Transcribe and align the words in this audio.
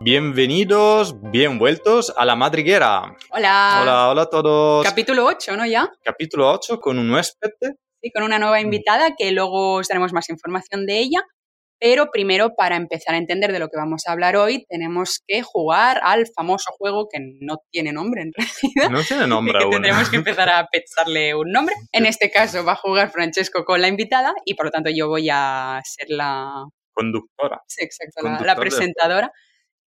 Bienvenidos, 0.00 1.20
bien 1.32 1.58
vueltos 1.58 2.14
a 2.16 2.24
la 2.24 2.36
madriguera. 2.36 3.16
Hola. 3.30 3.80
Hola, 3.82 4.08
hola 4.10 4.22
a 4.22 4.30
todos. 4.30 4.84
Capítulo 4.86 5.26
8, 5.26 5.56
¿no 5.56 5.66
ya? 5.66 5.90
Capítulo 6.04 6.50
8 6.52 6.78
con 6.78 7.00
un 7.00 7.10
huésped. 7.10 7.50
Sí, 8.00 8.12
con 8.12 8.22
una 8.22 8.38
nueva 8.38 8.60
invitada 8.60 9.16
que 9.18 9.32
luego 9.32 9.74
os 9.74 9.88
daremos 9.88 10.12
más 10.12 10.28
información 10.30 10.86
de 10.86 10.98
ella. 10.98 11.24
Pero 11.80 12.10
primero, 12.12 12.54
para 12.56 12.76
empezar 12.76 13.16
a 13.16 13.18
entender 13.18 13.52
de 13.52 13.58
lo 13.58 13.68
que 13.68 13.76
vamos 13.76 14.02
a 14.06 14.12
hablar 14.12 14.36
hoy, 14.36 14.64
tenemos 14.68 15.22
que 15.26 15.42
jugar 15.42 16.00
al 16.04 16.26
famoso 16.34 16.70
juego 16.78 17.08
que 17.10 17.18
no 17.40 17.58
tiene 17.70 17.92
nombre 17.92 18.22
en 18.22 18.32
realidad. 18.32 18.90
No 18.90 19.02
tiene 19.02 19.26
nombre 19.26 19.58
aún. 19.62 19.72
Tendremos 19.72 20.08
que 20.10 20.16
empezar 20.16 20.48
a 20.48 20.66
pensarle 20.72 21.34
un 21.34 21.50
nombre. 21.50 21.74
En 21.90 22.06
este 22.06 22.30
caso 22.30 22.64
va 22.64 22.72
a 22.72 22.76
jugar 22.76 23.10
Francesco 23.10 23.64
con 23.64 23.80
la 23.80 23.88
invitada 23.88 24.32
y 24.44 24.54
por 24.54 24.66
lo 24.66 24.70
tanto 24.70 24.90
yo 24.90 25.08
voy 25.08 25.28
a 25.30 25.80
ser 25.84 26.06
la... 26.10 26.64
Conductora. 26.92 27.62
Sí, 27.66 27.84
exacto, 27.84 28.22
la, 28.44 28.56
presentadora 28.56 29.32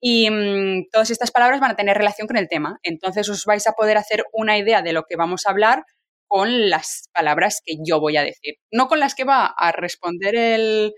y 0.02 0.30
mm, 0.30 0.90
todas 0.92 1.12
estas 1.12 1.32
palabras 1.32 1.62
van 1.62 1.72
a 1.72 1.76
tener 1.76 1.96
relación 1.96 2.28
con 2.28 2.38
el 2.38 2.50
tema. 2.50 2.80
Entonces 2.84 3.30
os 3.30 3.46
vais 3.46 3.66
a 3.68 3.74
poder 3.74 3.98
hacer 3.98 4.26
una 4.34 4.58
idea 4.58 4.82
de 4.82 4.94
lo 4.94 5.04
que 5.04 5.16
vamos 5.16 5.46
a 5.46 5.52
hablar 5.52 5.86
con 6.28 6.70
las 6.70 7.10
palabras 7.14 7.62
que 7.64 7.76
yo 7.86 8.00
voy 8.00 8.18
a 8.18 8.24
decir, 8.24 8.56
no 8.72 8.88
con 8.88 9.00
las 9.00 9.16
que 9.16 9.26
va 9.26 9.46
a 9.46 9.72
responder 9.72 10.36
el, 10.36 10.94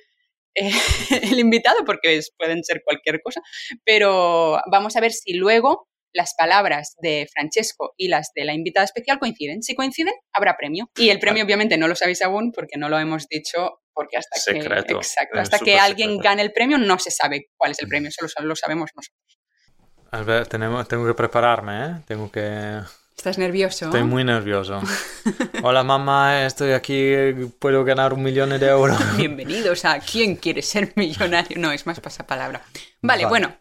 invitado, 1.39 1.83
porque 1.85 2.21
pueden 2.37 2.63
ser 2.63 2.81
cualquier 2.85 3.19
cosa, 3.21 3.41
pero 3.83 4.61
vamos 4.71 4.95
a 4.95 5.01
ver 5.01 5.11
si 5.11 5.33
luego 5.33 5.87
las 6.13 6.35
palabras 6.37 6.95
de 7.01 7.27
Francesco 7.33 7.93
y 7.97 8.07
las 8.07 8.31
de 8.35 8.45
la 8.45 8.53
invitada 8.53 8.85
especial 8.85 9.17
coinciden. 9.17 9.63
Si 9.63 9.73
coinciden, 9.73 10.13
habrá 10.31 10.55
premio. 10.55 10.91
Y 10.95 11.09
el 11.09 11.19
premio 11.19 11.43
obviamente 11.43 11.77
no 11.77 11.87
lo 11.87 11.95
sabéis 11.95 12.21
aún 12.21 12.51
porque 12.51 12.77
no 12.77 12.87
lo 12.87 12.99
hemos 12.99 13.27
dicho 13.27 13.79
porque 13.93 14.17
hasta 14.17 14.53
que, 14.53 14.59
exacto, 14.59 15.39
hasta 15.39 15.59
que 15.59 15.79
alguien 15.79 16.17
gane 16.17 16.41
el 16.41 16.51
premio 16.51 16.77
no 16.77 16.99
se 16.99 17.11
sabe 17.11 17.49
cuál 17.55 17.71
es 17.71 17.79
el 17.79 17.87
premio, 17.87 18.09
solo 18.11 18.47
lo 18.47 18.55
sabemos 18.55 18.91
nosotros. 18.95 20.49
Tenemos, 20.49 20.87
tengo 20.87 21.07
que 21.07 21.13
prepararme, 21.13 21.85
¿eh? 21.85 21.95
Tengo 22.05 22.31
que... 22.31 22.79
¿Estás 23.17 23.37
nervioso? 23.37 23.85
Estoy 23.85 24.01
¿eh? 24.01 24.03
muy 24.03 24.23
nervioso. 24.23 24.81
Hola 25.63 25.83
mamá, 25.83 26.45
estoy 26.45 26.71
aquí, 26.73 27.13
puedo 27.59 27.83
ganar 27.83 28.13
un 28.13 28.21
millón 28.21 28.49
de 28.49 28.67
euros. 28.67 28.97
Bienvenidos 29.17 29.85
a 29.85 29.99
¿Quién 29.99 30.35
quiere 30.35 30.61
ser 30.61 30.93
millonario? 30.95 31.57
No, 31.59 31.71
es 31.71 31.85
más 31.85 31.99
pasapalabra. 31.99 32.61
Vale, 33.01 33.25
bueno, 33.25 33.55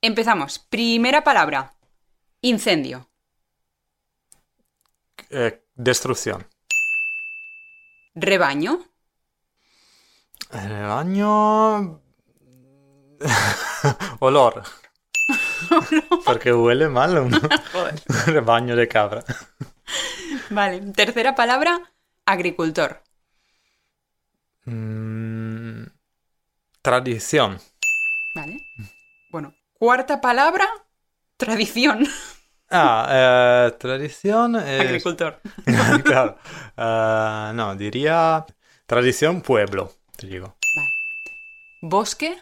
empezamos. 0.00 0.58
Primera 0.58 1.24
palabra, 1.24 1.72
incendio. 2.40 3.08
Eh, 5.30 5.64
destrucción. 5.74 6.46
Rebaño. 8.14 8.84
El 10.52 10.72
año... 10.72 11.78
Mm, 11.80 11.98
olor. 14.20 14.62
Porque 16.24 16.52
huele 16.52 16.88
mal 16.88 17.18
un 17.18 17.32
rebaño 18.26 18.76
de 18.76 18.88
cabra. 18.88 19.24
Vale, 20.50 20.80
tercera 20.92 21.34
palabra, 21.34 21.80
agricultor. 22.24 23.02
Mm, 24.64 25.84
tradición. 26.82 27.58
Vale. 28.34 28.58
Bueno, 29.30 29.54
cuarta 29.72 30.20
palabra, 30.20 30.68
tradición. 31.36 32.06
Ah, 32.70 33.06
eh, 33.10 33.76
tradición. 33.78 34.56
Agricultor. 34.56 35.40
claro. 36.04 36.38
Eh, 36.76 37.52
no, 37.54 37.74
diría 37.76 38.44
tradición 38.86 39.40
pueblo 39.40 39.92
te 40.16 40.26
llegó. 40.26 40.56
Vale. 40.74 40.90
¿Bosque? 41.82 42.36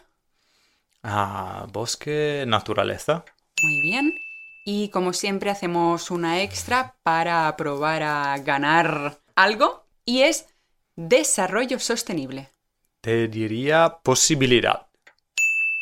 Ah, 1.03 1.67
bosque, 1.71 2.45
naturaleza. 2.47 3.25
Muy 3.61 3.81
bien. 3.81 4.15
Y 4.65 4.89
como 4.89 5.13
siempre 5.13 5.51
hacemos 5.51 6.09
una 6.09 6.41
extra 6.41 6.95
para 7.03 7.55
probar 7.55 8.01
a 8.01 8.37
ganar 8.39 9.19
algo 9.35 9.85
y 10.03 10.21
es 10.21 10.47
desarrollo 10.95 11.77
sostenible. 11.79 12.49
Te 13.01 13.27
diría 13.27 13.99
posibilidad. 14.01 14.87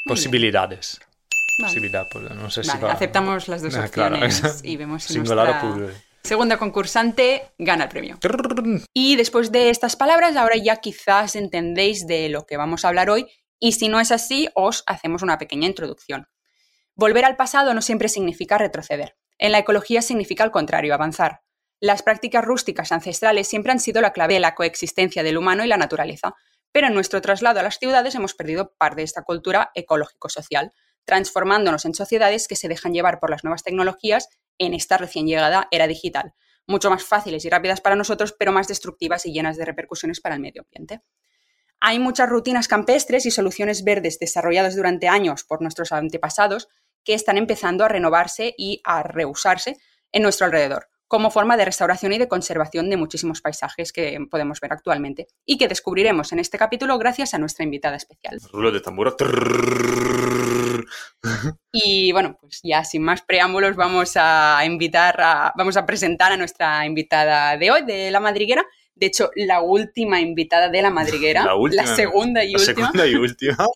Posibilidades. 0.05 0.99
Bien. 0.99 1.13
Vale. 1.59 2.05
Pues, 2.11 2.31
no 2.31 2.49
sé 2.49 2.61
vale, 2.61 2.79
si 2.79 2.85
va... 2.85 2.91
aceptamos 2.91 3.47
las 3.47 3.61
dos 3.61 3.75
opciones 3.77 4.41
claro. 4.41 4.57
y 4.63 4.75
vemos 4.75 5.03
si 5.03 5.13
Singular. 5.13 5.93
Segunda 6.25 6.57
concursante 6.57 7.53
gana 7.57 7.83
el 7.83 7.89
premio. 7.89 8.17
Y 8.93 9.17
después 9.17 9.51
de 9.51 9.69
estas 9.69 9.97
palabras, 9.97 10.37
ahora 10.37 10.55
ya 10.55 10.77
quizás 10.77 11.35
entendéis 11.35 12.07
de 12.07 12.29
lo 12.29 12.45
que 12.45 12.55
vamos 12.55 12.85
a 12.85 12.87
hablar 12.87 13.09
hoy 13.09 13.27
y 13.59 13.73
si 13.73 13.89
no 13.89 13.99
es 13.99 14.11
así, 14.11 14.47
os 14.55 14.83
hacemos 14.87 15.21
una 15.21 15.37
pequeña 15.37 15.67
introducción. 15.67 16.27
Volver 16.95 17.25
al 17.25 17.35
pasado 17.35 17.73
no 17.73 17.81
siempre 17.81 18.07
significa 18.07 18.57
retroceder. 18.57 19.17
En 19.37 19.51
la 19.51 19.59
ecología 19.59 20.01
significa 20.01 20.45
al 20.45 20.51
contrario, 20.51 20.93
avanzar. 20.93 21.41
Las 21.81 22.03
prácticas 22.03 22.45
rústicas 22.45 22.93
ancestrales 22.93 23.49
siempre 23.49 23.73
han 23.73 23.81
sido 23.81 23.99
la 23.99 24.13
clave 24.13 24.35
de 24.35 24.39
la 24.39 24.55
coexistencia 24.55 25.23
del 25.23 25.37
humano 25.37 25.65
y 25.65 25.67
la 25.67 25.75
naturaleza, 25.75 26.35
pero 26.71 26.87
en 26.87 26.93
nuestro 26.93 27.19
traslado 27.21 27.59
a 27.59 27.63
las 27.63 27.79
ciudades 27.79 28.15
hemos 28.15 28.33
perdido 28.33 28.73
parte 28.77 29.01
de 29.01 29.03
esta 29.03 29.23
cultura 29.23 29.71
ecológico-social, 29.75 30.71
transformándonos 31.03 31.83
en 31.83 31.93
sociedades 31.93 32.47
que 32.47 32.55
se 32.55 32.69
dejan 32.69 32.93
llevar 32.93 33.19
por 33.19 33.29
las 33.29 33.43
nuevas 33.43 33.63
tecnologías 33.63 34.29
en 34.57 34.73
esta 34.73 34.97
recién 34.97 35.27
llegada 35.27 35.67
era 35.71 35.87
digital, 35.87 36.33
mucho 36.67 36.89
más 36.89 37.03
fáciles 37.03 37.45
y 37.45 37.49
rápidas 37.49 37.81
para 37.81 37.95
nosotros, 37.95 38.33
pero 38.37 38.51
más 38.51 38.67
destructivas 38.67 39.25
y 39.25 39.33
llenas 39.33 39.57
de 39.57 39.65
repercusiones 39.65 40.21
para 40.21 40.35
el 40.35 40.41
medio 40.41 40.63
ambiente. 40.63 41.01
Hay 41.79 41.99
muchas 41.99 42.29
rutinas 42.29 42.67
campestres 42.67 43.25
y 43.25 43.31
soluciones 43.31 43.83
verdes 43.83 44.17
desarrolladas 44.17 44.75
durante 44.75 45.09
años 45.09 45.43
por 45.43 45.61
nuestros 45.61 45.91
antepasados 45.91 46.69
que 47.03 47.13
están 47.13 47.37
empezando 47.37 47.83
a 47.83 47.89
renovarse 47.89 48.53
y 48.57 48.79
a 48.85 49.03
reusarse 49.03 49.77
en 50.13 50.23
nuestro 50.23 50.45
alrededor, 50.45 50.87
como 51.07 51.29
forma 51.29 51.57
de 51.57 51.65
restauración 51.65 52.13
y 52.13 52.19
de 52.19 52.29
conservación 52.29 52.89
de 52.89 52.97
muchísimos 52.97 53.41
paisajes 53.41 53.91
que 53.91 54.17
podemos 54.31 54.61
ver 54.61 54.71
actualmente 54.71 55.27
y 55.45 55.57
que 55.57 55.67
descubriremos 55.67 56.31
en 56.31 56.39
este 56.39 56.57
capítulo 56.57 56.97
gracias 56.97 57.33
a 57.33 57.37
nuestra 57.37 57.65
invitada 57.65 57.97
especial. 57.97 58.39
Rulo 58.51 58.71
de. 58.71 58.81
Y 61.71 62.11
bueno, 62.11 62.37
pues 62.39 62.59
ya 62.63 62.83
sin 62.83 63.01
más 63.03 63.21
preámbulos 63.21 63.75
vamos 63.75 64.13
a 64.15 64.61
invitar 64.65 65.19
a, 65.21 65.53
vamos 65.57 65.77
a 65.77 65.85
presentar 65.85 66.31
a 66.31 66.37
nuestra 66.37 66.85
invitada 66.85 67.57
de 67.57 67.71
hoy, 67.71 67.83
de 67.83 68.11
La 68.11 68.19
Madriguera, 68.19 68.65
de 68.95 69.07
hecho, 69.07 69.31
la 69.35 69.61
última 69.61 70.21
invitada 70.21 70.69
de 70.69 70.81
la 70.81 70.89
madriguera. 70.91 71.43
La 71.43 71.55
última. 71.55 71.83
La 71.83 71.95
segunda 71.95 72.43
y 72.43 72.51
La 72.53 72.59
última. 72.59 72.75
segunda 72.75 73.07
y 73.07 73.15
última, 73.15 73.67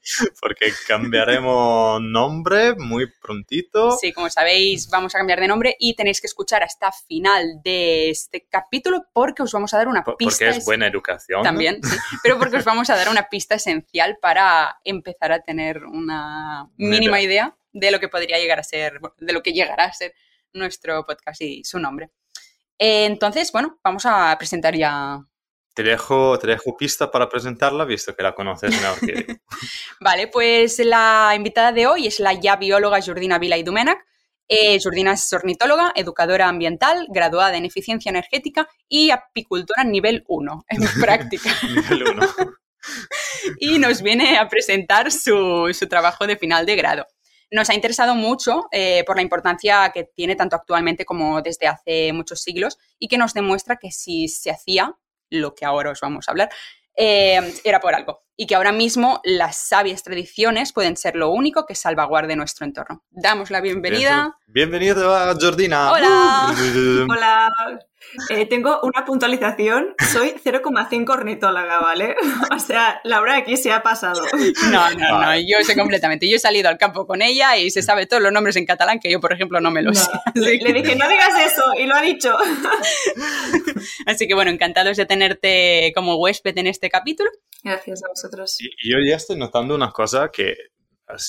porque 0.41 0.71
cambiaremos 0.87 2.01
nombre 2.01 2.75
muy 2.75 3.07
prontito. 3.21 3.91
Sí, 3.99 4.13
como 4.13 4.29
sabéis, 4.29 4.89
vamos 4.89 5.15
a 5.15 5.17
cambiar 5.17 5.39
de 5.39 5.47
nombre 5.47 5.75
y 5.79 5.95
tenéis 5.95 6.21
que 6.21 6.27
escuchar 6.27 6.63
hasta 6.63 6.91
final 6.91 7.61
de 7.63 8.09
este 8.09 8.45
capítulo 8.49 9.05
porque 9.13 9.43
os 9.43 9.51
vamos 9.51 9.73
a 9.73 9.77
dar 9.77 9.87
una 9.87 10.03
Por- 10.03 10.17
pista. 10.17 10.45
Porque 10.45 10.49
es 10.49 10.57
es- 10.57 10.65
buena 10.65 10.87
educación. 10.87 11.41
También, 11.43 11.79
sí, 11.83 11.97
pero 12.23 12.37
porque 12.37 12.57
os 12.57 12.65
vamos 12.65 12.89
a 12.89 12.95
dar 12.95 13.09
una 13.09 13.27
pista 13.29 13.55
esencial 13.55 14.17
para 14.21 14.77
empezar 14.83 15.31
a 15.31 15.41
tener 15.41 15.83
una 15.85 16.69
mínima 16.77 17.19
idea 17.21 17.55
de 17.73 17.91
lo 17.91 17.99
que 17.99 18.07
podría 18.07 18.37
llegar 18.39 18.59
a 18.59 18.63
ser, 18.63 18.99
de 19.17 19.33
lo 19.33 19.41
que 19.43 19.53
llegará 19.53 19.85
a 19.85 19.93
ser 19.93 20.13
nuestro 20.53 21.05
podcast 21.05 21.41
y 21.41 21.63
su 21.63 21.79
nombre. 21.79 22.09
Eh, 22.79 23.05
Entonces, 23.05 23.51
bueno, 23.51 23.79
vamos 23.83 24.05
a 24.05 24.35
presentar 24.37 24.75
ya 24.75 25.19
Te 25.73 25.83
dejo, 25.83 26.37
te 26.39 26.47
dejo 26.47 26.75
pista 26.77 27.09
para 27.11 27.29
presentarla, 27.29 27.85
visto 27.85 28.15
que 28.15 28.23
la 28.23 28.35
conoces 28.35 28.71
mejor 28.71 28.99
que. 28.99 29.39
Vale, 29.99 30.27
pues 30.27 30.79
la 30.79 31.33
invitada 31.35 31.71
de 31.71 31.87
hoy 31.87 32.07
es 32.07 32.19
la 32.19 32.33
ya 32.33 32.55
bióloga 32.55 33.01
Jordina 33.01 33.39
Vila 33.39 33.57
Domènech. 33.63 33.99
Eh, 34.49 34.79
Jordina 34.81 35.13
es 35.13 35.33
ornitóloga, 35.33 35.91
educadora 35.95 36.47
ambiental, 36.47 37.05
graduada 37.09 37.57
en 37.57 37.65
eficiencia 37.65 38.09
energética 38.09 38.69
y 38.87 39.11
apicultora 39.11 39.83
nivel 39.83 40.23
1 40.27 40.65
en 40.69 41.01
práctica. 41.01 41.49
Nivel 41.63 42.03
uno. 42.03 42.27
y 43.59 43.79
nos 43.79 44.01
viene 44.01 44.37
a 44.37 44.47
presentar 44.47 45.11
su, 45.11 45.69
su 45.73 45.87
trabajo 45.87 46.25
de 46.25 46.37
final 46.37 46.65
de 46.65 46.75
grado. 46.75 47.05
Nos 47.49 47.69
ha 47.69 47.73
interesado 47.73 48.15
mucho 48.15 48.67
eh, 48.71 49.03
por 49.05 49.15
la 49.15 49.21
importancia 49.21 49.89
que 49.93 50.03
tiene 50.03 50.35
tanto 50.35 50.55
actualmente 50.55 51.05
como 51.05 51.41
desde 51.41 51.67
hace 51.67 52.11
muchos 52.13 52.41
siglos 52.41 52.77
y 52.99 53.07
que 53.07 53.17
nos 53.17 53.33
demuestra 53.33 53.77
que 53.77 53.91
si 53.91 54.27
se 54.27 54.51
hacía 54.51 54.95
lo 55.29 55.55
que 55.55 55.65
ahora 55.65 55.91
os 55.91 56.01
vamos 56.01 56.27
a 56.27 56.31
hablar, 56.31 56.49
eh, 56.95 57.53
era 57.63 57.79
por 57.79 57.95
algo. 57.95 58.26
Y 58.39 58.45
que 58.45 58.53
ahora 58.53 58.71
mismo 58.71 59.19
las 59.23 59.57
sabias 59.57 60.03
tradiciones 60.03 60.71
pueden 60.71 60.95
ser 60.95 61.15
lo 61.15 61.31
único 61.31 61.65
que 61.65 61.73
salvaguarde 61.73 62.35
nuestro 62.35 62.67
entorno. 62.67 63.03
Damos 63.09 63.49
la 63.49 63.61
bienvenida. 63.61 64.37
Bienvenido 64.45 65.15
a 65.15 65.33
Jordina. 65.33 65.91
Hola. 65.91 66.55
Hola, 67.09 67.51
Eh, 68.29 68.45
tengo 68.45 68.79
una 68.83 69.03
puntualización. 69.05 69.95
Soy 70.13 70.35
0,5 70.43 71.09
ornitóloga, 71.09 71.79
¿vale? 71.79 72.15
O 72.55 72.59
sea, 72.59 73.01
Laura 73.03 73.37
aquí 73.37 73.57
se 73.57 73.71
ha 73.71 73.81
pasado. 73.81 74.21
No, 74.71 74.89
no, 74.91 75.19
no, 75.19 75.39
yo 75.39 75.57
sé 75.63 75.75
completamente. 75.75 76.29
Yo 76.29 76.35
he 76.35 76.39
salido 76.39 76.69
al 76.69 76.77
campo 76.77 77.07
con 77.07 77.23
ella 77.23 77.57
y 77.57 77.71
se 77.71 77.81
sabe 77.81 78.05
todos 78.05 78.21
los 78.21 78.31
nombres 78.31 78.55
en 78.55 78.67
catalán 78.67 78.99
que 78.99 79.11
yo, 79.11 79.19
por 79.19 79.33
ejemplo, 79.33 79.59
no 79.61 79.71
me 79.71 79.81
los 79.81 79.97
sé. 79.97 80.11
Le 80.35 80.73
dije, 80.73 80.95
no 80.95 81.09
digas 81.09 81.33
eso, 81.43 81.63
y 81.75 81.87
lo 81.87 81.95
ha 81.95 82.01
dicho. 82.03 82.37
Así 84.05 84.27
que 84.27 84.35
bueno, 84.35 84.51
encantados 84.51 84.95
de 84.95 85.05
tenerte 85.07 85.91
como 85.95 86.17
huésped 86.17 86.55
en 86.57 86.67
este 86.67 86.89
capítulo. 86.91 87.31
Gracias 87.63 88.03
a 88.03 88.07
vosotros. 88.07 88.26
Yo 88.83 88.97
ya 89.07 89.15
estoy 89.15 89.37
notando 89.37 89.75
una 89.75 89.91
cosa 89.91 90.29
que 90.29 90.55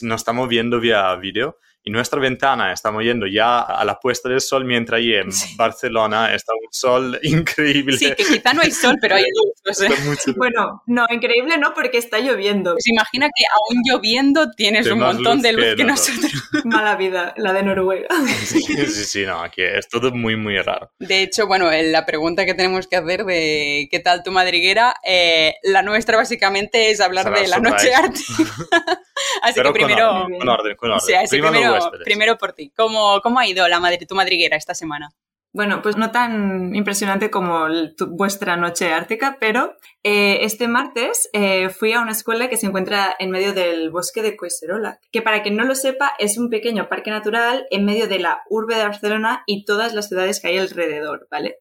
no 0.02 0.14
estamos 0.14 0.48
viendo 0.48 0.80
vía 0.80 1.14
vídeo, 1.16 1.58
y 1.88 1.90
nuestra 1.90 2.20
ventana 2.20 2.70
estamos 2.70 3.02
yendo 3.02 3.26
ya 3.26 3.60
a 3.60 3.82
la 3.82 3.98
puesta 3.98 4.28
del 4.28 4.42
sol, 4.42 4.66
mientras 4.66 4.98
ahí 4.98 5.14
en 5.14 5.30
Barcelona 5.56 6.34
está 6.34 6.52
un 6.52 6.70
sol 6.70 7.18
increíble. 7.22 7.96
Sí, 7.96 8.12
que 8.14 8.24
quizá 8.24 8.52
no 8.52 8.60
hay 8.60 8.70
sol, 8.72 8.96
pero 9.00 9.14
hay 9.14 9.24
luz. 9.24 10.36
Bueno, 10.36 10.82
no, 10.84 11.06
increíble 11.08 11.56
no, 11.56 11.72
porque 11.72 11.96
está 11.96 12.18
lloviendo. 12.18 12.74
Pues 12.74 12.88
imagina 12.88 13.30
que 13.34 13.44
aún 13.46 13.82
lloviendo 13.86 14.50
tienes 14.50 14.86
un 14.90 14.98
montón 14.98 15.40
de 15.40 15.54
luz 15.54 15.64
que, 15.78 15.84
nosotros. 15.84 16.30
Mala 16.66 16.94
vida, 16.96 17.32
la 17.38 17.54
de 17.54 17.62
Noruega. 17.62 18.08
Sí, 18.44 18.60
sí, 18.60 19.04
sí, 19.04 19.24
no, 19.24 19.40
aquí 19.40 19.62
es 19.62 19.88
todo 19.88 20.12
muy, 20.12 20.36
muy 20.36 20.60
raro. 20.60 20.90
De 20.98 21.22
hecho, 21.22 21.46
bueno, 21.46 21.70
la 21.72 22.04
pregunta 22.04 22.44
que 22.44 22.52
tenemos 22.52 22.86
que 22.86 22.96
hacer 22.96 23.24
de 23.24 23.88
qué 23.90 23.98
tal 24.00 24.22
tu 24.22 24.30
madriguera, 24.30 24.94
eh, 25.02 25.54
la 25.62 25.80
nuestra 25.80 26.18
básicamente 26.18 26.90
es 26.90 27.00
hablar 27.00 27.32
de 27.32 27.48
la 27.48 27.60
noche 27.60 27.94
ártica. 27.94 28.28
así 29.42 29.60
que 29.60 29.72
primero... 29.72 30.26
Con, 30.38 30.48
orden, 30.48 30.76
con 30.76 30.90
orden. 30.90 31.00
Sí, 31.00 31.14
así 31.14 31.40
primero, 31.40 31.78
primero 32.04 32.38
por 32.38 32.52
ti. 32.52 32.72
¿Cómo, 32.76 33.20
¿Cómo 33.22 33.38
ha 33.38 33.46
ido 33.46 33.66
la 33.68 33.80
tu 34.06 34.14
madriguera 34.14 34.56
esta 34.56 34.74
semana? 34.74 35.10
Bueno, 35.52 35.80
pues 35.80 35.96
no 35.96 36.10
tan 36.10 36.74
impresionante 36.74 37.30
como 37.30 37.66
vuestra 38.10 38.56
noche 38.58 38.92
ártica, 38.92 39.38
pero 39.40 39.76
eh, 40.02 40.40
este 40.42 40.68
martes 40.68 41.30
eh, 41.32 41.70
fui 41.70 41.94
a 41.94 42.00
una 42.00 42.12
escuela 42.12 42.50
que 42.50 42.58
se 42.58 42.66
encuentra 42.66 43.16
en 43.18 43.30
medio 43.30 43.54
del 43.54 43.90
bosque 43.90 44.20
de 44.20 44.36
Coiserola, 44.36 45.00
que 45.10 45.22
para 45.22 45.42
quien 45.42 45.56
no 45.56 45.64
lo 45.64 45.74
sepa 45.74 46.12
es 46.18 46.36
un 46.36 46.50
pequeño 46.50 46.90
parque 46.90 47.10
natural 47.10 47.66
en 47.70 47.86
medio 47.86 48.08
de 48.08 48.18
la 48.18 48.42
urbe 48.50 48.76
de 48.76 48.84
Barcelona 48.84 49.42
y 49.46 49.64
todas 49.64 49.94
las 49.94 50.08
ciudades 50.08 50.38
que 50.40 50.48
hay 50.48 50.58
alrededor, 50.58 51.26
¿vale? 51.30 51.56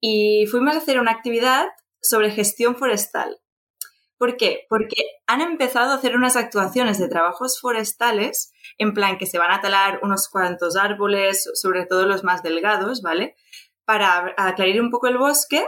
Y 0.00 0.46
fuimos 0.50 0.74
a 0.74 0.78
hacer 0.78 0.98
una 0.98 1.12
actividad 1.12 1.66
sobre 2.02 2.32
gestión 2.32 2.74
forestal. 2.74 3.38
¿Por 4.20 4.36
qué? 4.36 4.66
Porque 4.68 5.02
han 5.26 5.40
empezado 5.40 5.92
a 5.92 5.94
hacer 5.94 6.14
unas 6.14 6.36
actuaciones 6.36 6.98
de 6.98 7.08
trabajos 7.08 7.58
forestales, 7.58 8.52
en 8.76 8.92
plan 8.92 9.16
que 9.16 9.24
se 9.24 9.38
van 9.38 9.50
a 9.50 9.62
talar 9.62 10.00
unos 10.02 10.28
cuantos 10.28 10.76
árboles, 10.76 11.48
sobre 11.54 11.86
todo 11.86 12.04
los 12.04 12.22
más 12.22 12.42
delgados, 12.42 13.00
¿vale? 13.00 13.34
Para 13.86 14.34
aclarar 14.36 14.78
un 14.82 14.90
poco 14.90 15.06
el 15.06 15.16
bosque 15.16 15.66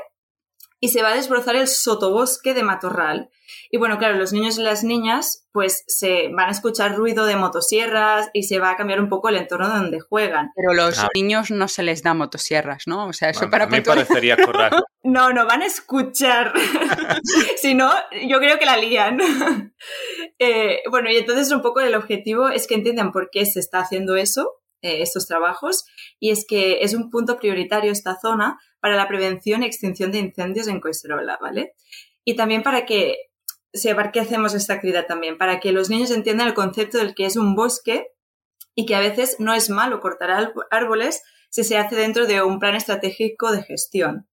y 0.83 0.89
se 0.89 1.01
va 1.01 1.11
a 1.11 1.15
desbrozar 1.15 1.55
el 1.55 1.69
sotobosque 1.69 2.55
de 2.55 2.65
matorral. 2.65 3.31
Y 3.71 3.79
bueno, 3.79 3.99
claro, 3.99 4.19
los 4.19 4.33
niños 4.33 4.59
y 4.59 4.63
las 4.63 4.83
niñas 4.83 5.47
pues 5.53 5.85
se 5.87 6.29
van 6.31 6.49
a 6.49 6.51
escuchar 6.51 6.97
ruido 6.97 7.25
de 7.25 7.37
motosierras 7.37 8.31
y 8.33 8.43
se 8.43 8.59
va 8.59 8.71
a 8.71 8.77
cambiar 8.77 9.01
un 9.01 9.09
poco 9.09 9.29
el 9.29 9.37
entorno 9.37 9.69
donde 9.69 10.01
juegan. 10.01 10.51
Pero 10.57 10.75
los 10.75 10.99
niños 11.15 11.53
no 11.53 11.69
se 11.69 11.85
les 11.85 12.03
da 12.03 12.15
motosierras, 12.15 12.83
¿no? 12.89 13.07
O 13.07 13.13
sea, 13.13 13.31
eso 13.31 13.49
para... 13.49 13.69
Me 13.69 13.81
parecería 13.81 14.37
correcto. 14.45 14.85
no, 15.05 15.33
no, 15.33 15.47
van 15.47 15.63
a 15.63 15.67
escuchar. 15.67 16.53
si 17.63 17.75
no, 17.75 17.93
yo 18.27 18.41
creo 18.41 18.59
que 18.59 18.67
la 18.67 18.77
lían. 18.77 19.21
Eh, 20.39 20.83
bueno, 20.91 21.09
y 21.11 21.17
entonces 21.17 21.53
un 21.53 21.63
poco 21.63 21.81
el 21.81 21.95
objetivo 21.95 22.49
es 22.49 22.67
que 22.67 22.75
entiendan 22.75 23.13
por 23.13 23.31
qué 23.31 23.47
se 23.47 23.61
está 23.61 23.79
haciendo 23.79 24.17
eso, 24.17 24.62
eh, 24.83 25.03
estos 25.03 25.27
trabajos, 25.27 25.85
y 26.21 26.31
es 26.31 26.45
que 26.47 26.83
es 26.83 26.95
un 26.95 27.11
punto 27.11 27.39
prioritario 27.39 27.93
esta 27.93 28.19
zona 28.21 28.59
para 28.81 28.97
la 28.97 29.09
prevención 29.09 29.63
y 29.63 29.67
extinción 29.67 30.13
de 30.13 30.19
incendios 30.19 30.69
en 30.69 30.81
Coisterola, 30.81 31.39
¿vale? 31.41 31.75
Y 32.25 32.37
también 32.37 32.63
para 32.63 32.85
que 32.85 33.17
sepa 33.73 34.13
qué 34.13 34.21
hacemos 34.21 34.55
esta 34.55 34.75
actividad 34.75 35.07
también, 35.07 35.39
para 35.39 35.61
que 35.61 35.73
los 35.73 35.89
niños 35.89 36.11
entiendan 36.11 36.49
el 36.49 36.55
concepto 36.55 36.99
del 36.99 37.15
que 37.15 37.27
es 37.27 37.37
un 37.37 37.55
bosque 37.55 38.09
y 38.75 38.87
que 38.87 38.95
a 38.95 39.01
veces 39.01 39.37
no 39.39 39.55
es 39.55 39.71
malo 39.71 40.01
cortar 40.01 40.53
árboles 40.71 41.23
si 41.51 41.65
se 41.65 41.79
hace 41.79 41.97
dentro 41.97 42.27
de 42.27 42.43
un 42.43 42.59
plan 42.59 42.75
estratégico 42.75 43.53
de 43.53 43.63
gestión, 43.63 44.29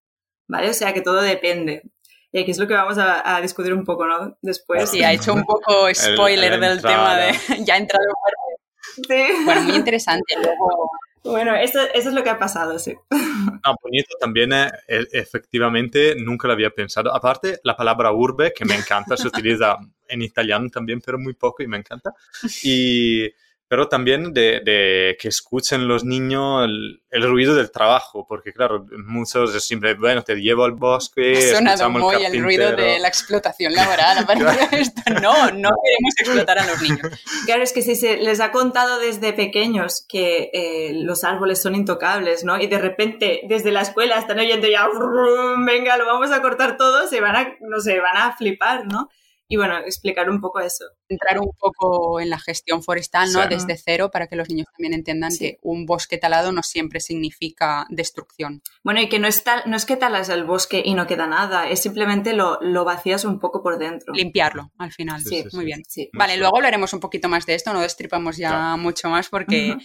¿vale? 0.47 0.69
O 0.69 0.73
sea 0.73 0.93
que 0.93 1.01
todo 1.01 1.21
depende. 1.21 1.83
Y 2.31 2.39
aquí 2.39 2.51
es 2.51 2.59
lo 2.59 2.67
que 2.67 2.75
vamos 2.75 2.97
a, 2.99 3.41
discutir 3.41 3.73
un 3.73 3.83
poco, 3.83 4.05
¿no? 4.05 4.37
Después. 4.41 4.89
Sí, 4.89 5.03
ha 5.03 5.11
hecho 5.11 5.33
un 5.33 5.43
poco 5.43 5.87
spoiler 5.93 6.59
del 6.59 6.81
tema 6.81 7.17
de... 7.17 7.33
ya 7.65 7.73
ha 7.73 7.77
entrado... 7.77 8.05
Sí. 9.07 9.43
Bueno, 9.45 9.61
muy 9.63 9.75
interesante. 9.75 10.35
Luego 10.41 10.89
bueno, 11.23 11.55
eso, 11.55 11.79
es 11.93 12.05
lo 12.05 12.23
que 12.23 12.29
ha 12.29 12.39
pasado, 12.39 12.79
sí. 12.79 12.95
No, 13.11 13.75
bonito 13.83 14.15
también, 14.19 14.53
eh, 14.53 14.71
efectivamente, 15.11 16.15
nunca 16.15 16.47
lo 16.47 16.53
había 16.53 16.69
pensado. 16.69 17.13
Aparte, 17.13 17.59
la 17.63 17.75
palabra 17.75 18.11
urbe, 18.11 18.53
que 18.53 18.65
me 18.65 18.75
encanta, 18.75 19.17
se 19.17 19.27
utiliza 19.27 19.77
en 20.07 20.21
italiano 20.21 20.69
también, 20.69 21.01
pero 21.01 21.19
muy 21.19 21.33
poco 21.33 21.61
y 21.61 21.67
me 21.67 21.77
encanta. 21.77 22.13
Y 22.63 23.29
pero 23.69 23.88
también 23.88 24.33
de, 24.33 25.16
que 25.21 25.27
escuchen 25.27 25.88
los 25.88 26.04
niños 26.04 26.68
el, 27.12 27.24
ruido 27.24 27.54
del 27.54 27.69
trabajo, 27.69 28.25
porque 28.27 28.51
claro, 28.51 28.88
muchos 29.06 29.54
es 29.54 29.63
siempre, 29.63 29.94
bueno, 29.94 30.24
te 30.24 30.36
llevo 30.36 30.63
al 30.63 30.71
bosque. 30.71 31.38
Ha 31.38 31.56
sonado 31.56 31.89
muy 31.92 32.16
el, 32.16 32.33
el, 32.33 32.44
ruido 32.44 32.75
de 32.75 32.98
la 32.98 33.07
explotación 33.07 33.74
laboral, 33.74 34.25
esto. 34.71 35.01
No, 35.21 35.51
no 35.51 35.69
queremos 35.69 36.16
explotar 36.19 36.57
a 36.57 36.66
los 36.66 36.81
niños. 36.81 37.01
Claro, 37.45 37.62
es 37.62 37.71
que 37.71 37.83
si 37.83 37.95
se 37.95 38.18
les 38.18 38.39
ha 38.39 38.51
contado 38.51 38.98
desde 38.98 39.33
pequeños 39.33 40.04
que 40.10 40.50
eh, 40.51 40.92
los 40.95 41.24
árboles 41.24 41.62
son 41.62 41.75
intocables, 41.75 42.44
¿no? 42.44 42.60
Y 42.60 42.66
de 42.66 42.80
repente 42.80 43.42
desde 43.48 43.71
la 43.71 43.81
escuela 43.81 44.18
están 44.18 44.39
oyendo 44.39 44.68
ya, 44.68 44.89
venga, 45.63 45.95
lo 45.95 46.07
vamos 46.07 46.31
a 46.31 46.42
cortar 46.42 46.75
todo, 46.75 47.07
se 47.07 47.21
van 47.21 47.36
a, 47.36 47.56
no 47.62 47.80
sé, 47.81 48.00
van 48.00 48.18
a 48.18 48.36
flipar, 48.36 48.88
¿no? 48.88 49.10
Y 49.51 49.57
bueno, 49.57 49.79
explicar 49.79 50.29
un 50.29 50.39
poco 50.39 50.59
eso. 50.59 50.85
Entrar 51.09 51.39
un 51.39 51.49
poco 51.59 52.19
en 52.19 52.29
la 52.29 52.37
gestión 52.37 52.83
forestal, 52.83 53.33
¿no? 53.33 53.47
Desde 53.47 53.75
cero 53.77 54.11
para 54.13 54.27
que 54.27 54.35
los 54.35 54.47
niños 54.47 54.67
también 54.71 54.93
entiendan 54.93 55.31
que 55.35 55.57
un 55.63 55.87
bosque 55.87 56.19
talado 56.19 56.51
no 56.51 56.61
siempre 56.61 56.99
significa 56.99 57.87
destrucción. 57.89 58.61
Bueno, 58.83 59.01
y 59.01 59.09
que 59.09 59.17
no 59.17 59.27
es, 59.27 59.43
no 59.65 59.75
es 59.75 59.87
que 59.87 59.97
talas 59.97 60.29
el 60.29 60.43
bosque 60.43 60.83
y 60.85 60.93
no 60.93 61.07
queda 61.07 61.25
nada, 61.25 61.67
es 61.67 61.81
simplemente 61.81 62.33
lo, 62.33 62.59
lo 62.61 62.85
vacías 62.85 63.25
un 63.25 63.39
poco 63.39 63.63
por 63.63 63.79
dentro. 63.79 64.13
Limpiarlo 64.13 64.71
al 64.77 64.91
final. 64.91 65.19
Sí, 65.21 65.43
muy 65.53 65.65
bien. 65.65 65.81
Sí. 65.87 66.11
Vale, 66.13 66.37
luego 66.37 66.57
hablaremos 66.57 66.93
un 66.93 66.99
poquito 66.99 67.27
más 67.27 67.47
de 67.47 67.55
esto, 67.55 67.73
no 67.73 67.81
destripamos 67.81 68.37
ya 68.37 68.77
mucho 68.77 69.09
más 69.09 69.29
porque 69.29 69.75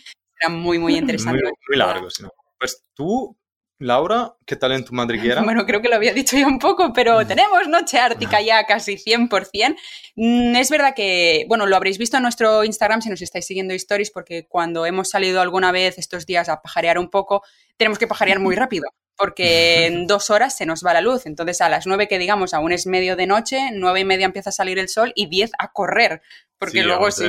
era 0.41 0.51
muy, 0.51 0.79
muy 0.79 0.97
interesante. 0.97 1.43
Muy, 1.43 1.53
muy 1.71 1.79
largo, 1.79 2.09
¿no? 2.21 2.29
Pues 2.59 2.85
tú 2.93 3.35
Laura, 3.79 4.35
¿qué 4.47 4.57
tal 4.57 4.73
en 4.73 4.85
tu 4.85 4.95
madriguera? 4.95 5.43
Bueno, 5.45 5.67
creo 5.67 5.83
que 5.83 5.89
lo 5.89 5.97
había 5.97 6.15
dicho 6.15 6.37
ya 6.37 6.47
un 6.47 6.59
poco, 6.59 6.93
pero 6.93 7.27
tenemos 7.27 7.69
noche 7.69 7.99
ártica 7.99 8.41
ya 8.41 8.65
casi 8.67 8.97
100%. 8.97 9.77
Mm, 10.17 10.57
es 10.57 10.71
verdad 10.71 10.95
que, 10.95 11.45
bueno, 11.49 11.67
lo 11.67 11.77
habréis 11.77 11.99
visto 11.99 12.17
en 12.17 12.23
nuestro 12.23 12.65
Instagram 12.65 13.03
si 13.03 13.11
nos 13.11 13.23
estáis 13.23 13.47
siguiendo 13.47 13.75
stories, 13.75 14.11
porque 14.11 14.47
cuando 14.47 14.87
hemos 14.87 15.11
salido 15.11 15.41
alguna 15.41 15.73
vez 15.73 15.99
estos 15.99 16.27
días 16.27 16.49
a 16.49 16.63
pajarear 16.63 16.99
un 16.99 17.11
poco, 17.11 17.43
tenemos 17.77 17.99
que 17.99 18.07
pajarear 18.07 18.39
muy 18.39 18.55
rápido, 18.57 18.85
porque 19.17 19.87
en 19.87 20.07
dos 20.07 20.31
horas 20.31 20.57
se 20.57 20.67
nos 20.67 20.85
va 20.85 20.95
la 20.95 21.01
luz. 21.01 21.27
Entonces, 21.27 21.61
a 21.61 21.69
las 21.69 21.87
nueve 21.87 22.07
que 22.07 22.19
digamos 22.19 22.55
aún 22.55 22.73
es 22.73 22.87
medio 22.87 23.17
de 23.17 23.27
noche, 23.27 23.71
nueve 23.73 24.01
y 24.01 24.05
media 24.05 24.27
empieza 24.27 24.51
a 24.51 24.53
salir 24.53 24.79
el 24.79 24.89
sol 24.89 25.13
y 25.17 25.27
diez 25.27 25.51
a 25.59 25.73
correr. 25.73 26.23
Porque 26.57 26.83
luego 26.83 27.11
sí. 27.11 27.25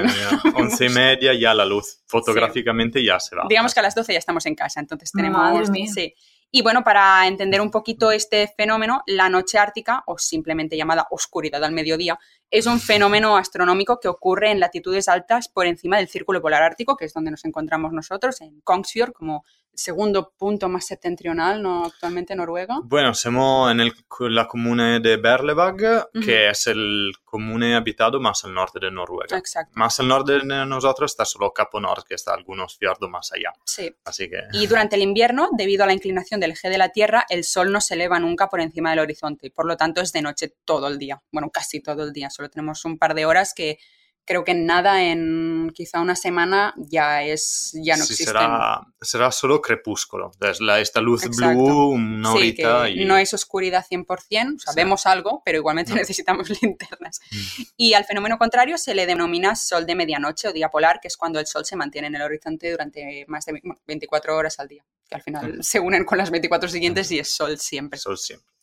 Once 0.56 0.86
y 0.86 0.90
media 0.90 1.34
ya 1.34 1.54
la 1.54 1.66
luz, 1.66 2.04
fotográficamente 2.06 3.04
ya 3.04 3.20
se 3.20 3.36
va. 3.36 3.46
Digamos 3.50 3.74
que 3.74 3.80
a 3.80 3.84
las 3.84 3.96
doce 3.96 4.14
ya 4.14 4.20
estamos 4.20 4.46
en 4.46 4.56
casa, 4.56 4.80
entonces 4.80 5.12
tenemos. 5.12 5.68
Sí. 5.94 6.14
Y 6.52 6.62
bueno, 6.62 6.84
para 6.84 7.28
entender 7.28 7.60
un 7.60 7.70
poquito 7.70 8.12
este 8.12 8.48
fenómeno, 8.56 9.02
la 9.08 9.28
noche 9.28 9.58
ártica, 9.58 10.04
o 10.08 10.18
simplemente 10.18 10.78
llamada 10.78 11.08
oscuridad 11.10 11.64
al 11.64 11.74
mediodía, 11.74 12.18
es 12.50 12.66
un 12.66 12.80
fenómeno 12.80 13.36
astronómico 13.36 14.00
que 14.00 14.08
ocurre 14.08 14.52
en 14.52 14.60
latitudes 14.60 15.10
altas 15.10 15.50
por 15.50 15.66
encima 15.66 15.98
del 15.98 16.08
círculo 16.08 16.42
polar 16.42 16.64
ártico, 16.64 16.96
que 16.96 17.06
es 17.06 17.14
donde 17.14 17.32
nos 17.32 17.44
encontramos 17.44 17.92
nosotros, 17.92 18.40
en 18.42 18.62
Kongsfjord, 18.62 19.12
como 19.12 19.44
segundo 19.76 20.34
punto 20.38 20.70
más 20.70 20.86
septentrional, 20.86 21.62
¿no? 21.62 21.86
Actualmente 21.86 22.36
Noruega. 22.36 22.80
Bueno, 22.84 23.14
somos 23.14 23.72
en 23.72 23.92
la 24.36 24.48
comuna 24.48 25.00
de 25.00 25.18
Berlevag, 25.18 26.10
que 26.24 26.50
es 26.50 26.68
el 26.68 27.14
comune 27.24 27.76
habitado 27.76 28.20
más 28.20 28.46
al 28.46 28.54
norte 28.54 28.80
de 28.80 28.92
Noruega. 28.92 29.38
Exacto. 29.38 29.74
Más 29.76 30.00
al 30.00 30.08
norte 30.08 30.40
de 30.40 30.66
nosotros 30.66 31.12
está 31.12 31.26
solo 31.26 31.52
Capo 31.52 31.80
Nord, 31.80 32.04
que 32.08 32.16
está 32.16 32.34
algunos 32.34 32.78
fiordos 32.78 33.10
más 33.10 33.32
allá. 33.34 33.52
Sí. 33.66 33.94
Así 34.06 34.30
que... 34.30 34.38
Y 34.54 34.68
durante 34.68 34.96
el 34.96 35.02
invierno, 35.02 35.50
debido 35.52 35.84
a 35.84 35.88
la 35.88 35.94
inclinación 35.94 36.40
del 36.40 36.52
eje 36.52 36.70
de 36.70 36.78
la 36.78 36.90
Tierra, 36.90 37.26
el 37.30 37.44
sol 37.44 37.72
no 37.72 37.82
se 37.82 37.96
eleva 37.96 38.20
nunca 38.20 38.48
por 38.48 38.62
encima 38.62 38.92
del 38.92 39.00
horizonte 39.00 39.48
y 39.48 39.50
por 39.50 39.66
lo 39.66 39.78
tanto 39.78 40.02
es 40.02 40.12
de 40.14 40.22
noche 40.22 40.56
todo 40.64 40.88
el 40.88 40.98
día. 40.98 41.22
Bueno, 41.32 41.50
casi 41.52 41.82
todo 41.82 42.04
el 42.04 42.14
día. 42.14 42.30
Solo 42.30 42.50
tenemos 42.50 42.86
un 42.86 42.98
par 42.98 43.16
de 43.16 43.26
horas 43.26 43.54
que 43.54 43.80
creo 44.26 44.44
que 44.44 44.54
nada, 44.54 45.04
en 45.04 45.72
quizá 45.74 46.02
una 46.02 46.16
semana, 46.16 46.74
ya 46.78 47.24
es 47.24 47.72
ya 47.74 47.96
no 47.96 48.04
existe. 48.04 48.26
Será, 48.26 48.82
será, 49.00 49.32
solo 49.32 49.62
crepúsculo, 49.62 50.32
la, 50.60 50.80
esta 50.80 51.00
luz 51.00 51.24
blue, 51.30 51.90
una 51.90 52.34
sí, 52.34 52.56
Que 52.56 53.06
No 53.06 53.18
es 53.18 53.34
oscuridad 53.34 53.86
100%, 53.90 54.60
sabemos 54.60 55.06
algo, 55.06 55.42
pero 55.46 55.60
igualmente 55.60 55.94
necesitamos 55.96 56.50
linternas. 56.62 57.22
Mm. 57.32 57.62
Y 57.78 57.94
al 57.94 58.06
fenómeno 58.06 58.38
contrario 58.38 58.78
se 58.78 58.96
le 58.96 59.06
denomina 59.06 59.56
sol 59.56 59.86
de 59.86 59.96
medianoche 59.96 60.48
o 60.48 60.54
día 60.54 60.70
polar, 60.70 61.00
que 61.00 61.08
es 61.08 61.18
cuando 61.18 61.40
el 61.40 61.46
sol 61.46 61.66
se 61.66 61.76
mantiene 61.76 62.08
en 62.08 62.16
el 62.16 62.22
horizonte 62.24 62.72
durante 62.72 63.26
más 63.28 63.46
de 63.46 63.62
24 63.86 64.36
horas 64.36 64.60
al 64.60 64.68
día, 64.68 64.84
que 65.08 65.16
al 65.16 65.22
final 65.22 65.64
se 65.64 65.80
unen 65.80 66.04
con 66.04 66.18
las 66.18 66.32
24 66.32 66.68
siguientes 66.70 67.12
y 67.12 67.20
es 67.20 67.30
sol 67.30 67.60
siempre. 67.60 68.00
Sol 68.00 68.18
siempre. 68.18 68.55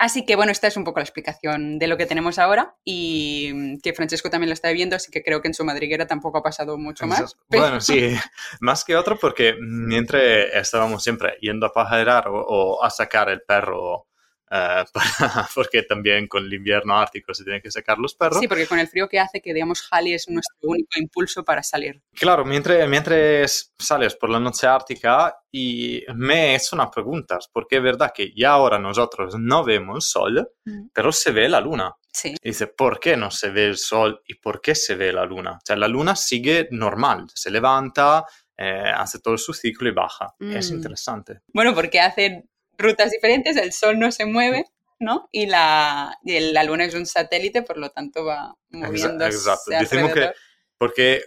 Así 0.00 0.24
que 0.24 0.34
bueno, 0.34 0.50
esta 0.50 0.66
es 0.66 0.78
un 0.78 0.84
poco 0.84 0.98
la 0.98 1.04
explicación 1.04 1.78
de 1.78 1.86
lo 1.86 1.98
que 1.98 2.06
tenemos 2.06 2.38
ahora 2.38 2.74
y 2.86 3.78
que 3.82 3.92
Francesco 3.92 4.30
también 4.30 4.48
lo 4.48 4.54
está 4.54 4.70
viendo, 4.70 4.96
así 4.96 5.10
que 5.10 5.22
creo 5.22 5.42
que 5.42 5.48
en 5.48 5.52
su 5.52 5.62
madriguera 5.62 6.06
tampoco 6.06 6.38
ha 6.38 6.42
pasado 6.42 6.78
mucho 6.78 7.06
más. 7.06 7.36
Bueno, 7.50 7.82
sí, 7.82 8.16
más 8.60 8.82
que 8.82 8.96
otro 8.96 9.18
porque 9.18 9.56
mientras 9.60 10.22
estábamos 10.54 11.02
siempre 11.02 11.36
yendo 11.42 11.66
a 11.66 11.74
pajarear 11.74 12.28
o, 12.30 12.82
a 12.82 12.88
sacar 12.88 13.28
el 13.28 13.42
perro 13.42 14.06
eh, 14.50 14.84
para- 14.92 15.48
porque 15.54 15.82
también 15.84 16.26
con 16.26 16.44
el 16.44 16.52
invierno 16.52 16.98
ártico 16.98 17.32
se 17.34 17.44
tienen 17.44 17.62
que 17.62 17.70
sacar 17.70 17.98
los 17.98 18.14
perros. 18.14 18.38
Sí, 18.40 18.48
porque 18.48 18.66
con 18.66 18.78
el 18.78 18.88
frío 18.88 19.08
que 19.08 19.20
hace, 19.20 19.40
que 19.40 19.54
digamos, 19.54 19.86
Halley 19.90 20.14
es 20.14 20.28
nuestro 20.28 20.56
único 20.70 20.98
impulso 20.98 21.44
para 21.44 21.62
salir. 21.62 22.02
Claro, 22.14 22.44
mientras, 22.44 22.88
mientras 22.88 23.72
sales 23.78 24.14
por 24.16 24.30
la 24.30 24.40
noche 24.40 24.66
ártica 24.66 25.36
y 25.52 26.02
me 26.14 26.52
he 26.52 26.56
hecho 26.56 26.76
unas 26.76 26.88
preguntas, 26.90 27.48
porque 27.52 27.76
es 27.76 27.82
verdad 27.82 28.12
que 28.14 28.32
ya 28.34 28.50
ahora 28.50 28.78
nosotros 28.78 29.34
no 29.38 29.64
vemos 29.64 30.08
sol, 30.10 30.48
pero 30.92 31.12
se 31.12 31.30
ve 31.32 31.48
la 31.48 31.60
luna. 31.60 31.92
Sí. 32.12 32.34
Y 32.42 32.48
dice, 32.50 32.66
¿por 32.66 32.98
qué 32.98 33.16
no 33.16 33.30
se 33.30 33.50
ve 33.50 33.66
el 33.66 33.76
sol 33.76 34.20
y 34.26 34.34
por 34.34 34.60
qué 34.60 34.74
se 34.74 34.96
ve 34.96 35.12
la 35.12 35.24
luna? 35.24 35.52
O 35.52 35.60
sea, 35.64 35.76
la 35.76 35.86
luna 35.88 36.16
sigue 36.16 36.66
normal, 36.72 37.26
se 37.34 37.50
levanta, 37.52 38.24
eh, 38.56 38.90
hace 38.94 39.20
todo 39.20 39.38
su 39.38 39.52
ciclo 39.54 39.88
y 39.88 39.92
baja. 39.92 40.34
Es 40.40 40.70
Mm. 40.70 40.74
interesante. 40.74 41.40
Bueno, 41.52 41.72
porque 41.74 42.00
hacen 42.00 42.48
rutas 42.80 43.10
diferentes, 43.10 43.56
el 43.56 43.72
Sol 43.72 43.98
no 43.98 44.10
se 44.10 44.26
mueve, 44.26 44.66
¿no? 44.98 45.28
Y 45.32 45.46
la, 45.46 46.18
y 46.24 46.38
la 46.52 46.64
Luna 46.64 46.84
es 46.84 46.94
un 46.94 47.06
satélite, 47.06 47.62
por 47.62 47.78
lo 47.78 47.90
tanto 47.90 48.24
va 48.24 48.54
moviéndose 48.70 49.36
exacto. 49.36 49.70
Decimos 49.70 50.12
que-. 50.12 50.32
Porque, 50.78 51.22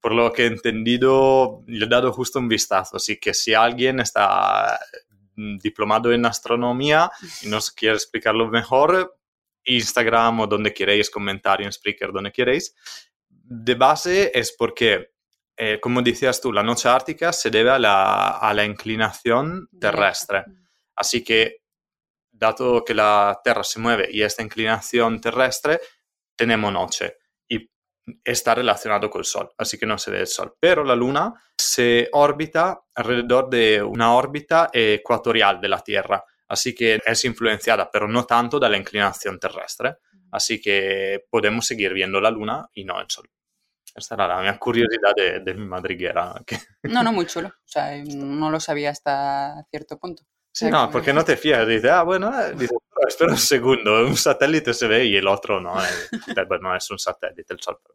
por 0.00 0.12
lo 0.12 0.32
que 0.32 0.44
he 0.44 0.46
entendido, 0.46 1.64
le 1.66 1.86
he 1.86 1.88
dado 1.88 2.12
justo 2.12 2.38
un 2.38 2.48
vistazo. 2.48 2.96
Así 2.96 3.18
que 3.18 3.34
si 3.34 3.54
alguien 3.54 3.98
está 3.98 4.78
mm, 5.34 5.58
diplomado 5.58 6.12
en 6.12 6.24
astronomía 6.26 7.10
y 7.42 7.48
nos 7.48 7.72
quiere 7.72 7.96
explicarlo 7.96 8.48
mejor, 8.48 9.16
Instagram 9.64 10.40
o 10.40 10.46
donde 10.46 10.72
queréis, 10.72 11.10
comentario 11.10 11.66
en 11.66 11.72
Spreaker, 11.72 12.12
donde 12.12 12.30
queréis. 12.30 12.74
De 13.28 13.74
base 13.74 14.30
es 14.34 14.54
porque, 14.56 15.10
eh, 15.56 15.78
como 15.80 16.02
decías 16.02 16.40
tú, 16.40 16.52
la 16.52 16.62
noche 16.62 16.88
ártica 16.88 17.32
se 17.32 17.50
debe 17.50 17.70
a 17.70 17.78
la, 17.78 18.28
a 18.38 18.54
la 18.54 18.64
inclinación 18.64 19.68
terrestre. 19.80 20.44
Así 20.96 21.22
que, 21.22 21.62
dado 22.30 22.84
que 22.84 22.94
la 22.94 23.40
Tierra 23.42 23.64
se 23.64 23.80
mueve 23.80 24.08
y 24.10 24.22
esta 24.22 24.42
inclinación 24.42 25.20
terrestre, 25.20 25.80
tenemos 26.36 26.72
noche 26.72 27.18
y 27.48 27.70
está 28.24 28.54
relacionado 28.54 29.08
con 29.08 29.20
el 29.20 29.24
Sol, 29.24 29.50
así 29.56 29.78
que 29.78 29.86
no 29.86 29.98
se 29.98 30.10
ve 30.10 30.20
el 30.20 30.26
Sol. 30.26 30.56
Pero 30.58 30.84
la 30.84 30.96
Luna 30.96 31.32
se 31.56 32.08
orbita 32.12 32.84
alrededor 32.94 33.48
de 33.48 33.82
una 33.82 34.14
órbita 34.14 34.70
ecuatorial 34.72 35.60
de 35.60 35.68
la 35.68 35.80
Tierra, 35.80 36.24
así 36.48 36.74
que 36.74 37.00
es 37.04 37.24
influenciada, 37.24 37.90
pero 37.90 38.08
no 38.08 38.24
tanto, 38.24 38.58
de 38.58 38.68
la 38.68 38.76
inclinación 38.76 39.38
terrestre. 39.38 39.96
Así 40.32 40.60
que 40.60 41.26
podemos 41.30 41.64
seguir 41.64 41.92
viendo 41.92 42.20
la 42.20 42.30
Luna 42.30 42.68
y 42.74 42.84
no 42.84 43.00
el 43.00 43.08
Sol. 43.08 43.30
Esta 43.94 44.16
era 44.16 44.42
la 44.42 44.58
curiosidad 44.58 45.12
de, 45.16 45.38
de 45.38 45.54
mi 45.54 45.64
madriguera. 45.64 46.34
No, 46.82 47.04
no, 47.04 47.12
muy 47.12 47.26
chulo. 47.26 47.48
O 47.48 47.52
sea, 47.64 47.96
no 48.04 48.50
lo 48.50 48.58
sabía 48.58 48.90
hasta 48.90 49.64
cierto 49.70 49.96
punto. 49.96 50.24
Sí, 50.54 50.70
no, 50.70 50.86
que- 50.86 50.92
porque 50.92 51.12
no 51.12 51.24
te 51.24 51.36
fías. 51.36 51.66
Dices, 51.66 51.90
ah, 51.90 52.04
bueno, 52.04 52.30
dices, 52.52 52.78
"Pero 52.94 53.08
espera 53.08 53.30
un 53.32 53.36
segundo, 53.38 54.06
un 54.06 54.16
satélite 54.16 54.72
se 54.72 54.86
ve 54.86 55.04
y 55.04 55.16
el 55.16 55.26
otro 55.26 55.60
no. 55.60 55.74
eh". 55.84 55.88
Bueno, 56.48 56.74
es 56.76 56.88
un 56.90 56.98
satélite, 56.98 57.52
el 57.54 57.60
Sol. 57.60 57.78
pero. 57.82 57.94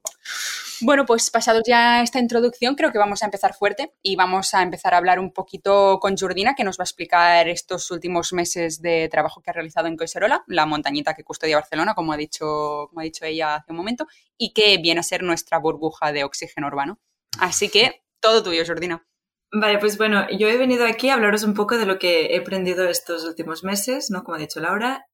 Bueno, 0.82 1.06
pues 1.06 1.30
pasado 1.30 1.62
ya 1.66 2.01
esta 2.01 2.20
introducción, 2.20 2.75
creo 2.75 2.92
que 2.92 2.98
vamos 2.98 3.22
a 3.22 3.25
empezar 3.25 3.54
fuerte 3.54 3.94
y 4.01 4.16
vamos 4.16 4.54
a 4.54 4.62
empezar 4.62 4.94
a 4.94 4.98
hablar 4.98 5.20
un 5.20 5.32
poquito 5.34 6.00
con 6.01 6.18
Jordina, 6.18 6.54
que 6.56 6.63
nos 6.63 6.78
va 6.78 6.84
a 6.84 6.86
explicar 6.86 7.48
estos 7.50 7.92
últimos 7.92 8.32
meses 8.34 8.82
de 8.82 9.08
trabajo 9.10 9.42
que 9.42 9.50
ha 9.50 9.54
realizado 9.54 9.88
en 9.88 9.98
Coiserola, 9.98 10.44
la 10.48 10.66
montañita 10.66 11.13
que 11.13 11.24
custodia 11.25 11.58
Barcelona, 11.58 11.94
como 11.96 12.13
ha 12.13 12.18
dicho, 12.18 12.88
como 12.89 13.00
ha 13.01 13.04
dicho 13.04 13.25
ella 13.25 13.56
hace 13.56 13.72
un 13.72 13.78
momento, 13.78 14.06
y 14.38 14.54
que 14.54 14.78
viene 14.78 15.00
a 15.01 15.04
ser 15.04 15.24
nuestra 15.24 15.58
burbuja 15.60 16.12
de 16.13 16.24
oxígeno 16.25 16.68
urbano. 16.68 17.00
Así 17.39 17.68
que 17.70 18.04
todo 18.22 18.42
tuyo, 18.44 18.63
Jordina. 18.66 19.06
Vale, 19.51 19.79
pues 19.79 19.98
bueno, 19.98 20.27
yo 20.29 20.48
he 20.48 20.58
venido 20.58 20.86
aquí 20.86 21.10
a 21.10 21.15
hablaros 21.15 21.44
un 21.44 21.56
poco 21.56 21.77
de 21.77 21.88
lo 21.88 21.98
que 21.98 22.36
he 22.36 22.39
aprendido 22.39 22.88
estos 22.88 23.25
últimos 23.25 23.63
meses, 23.63 24.12
¿no? 24.12 24.24
Como 24.24 24.36
ha 24.36 24.39
dicho 24.39 24.60
Laura. 24.60 25.08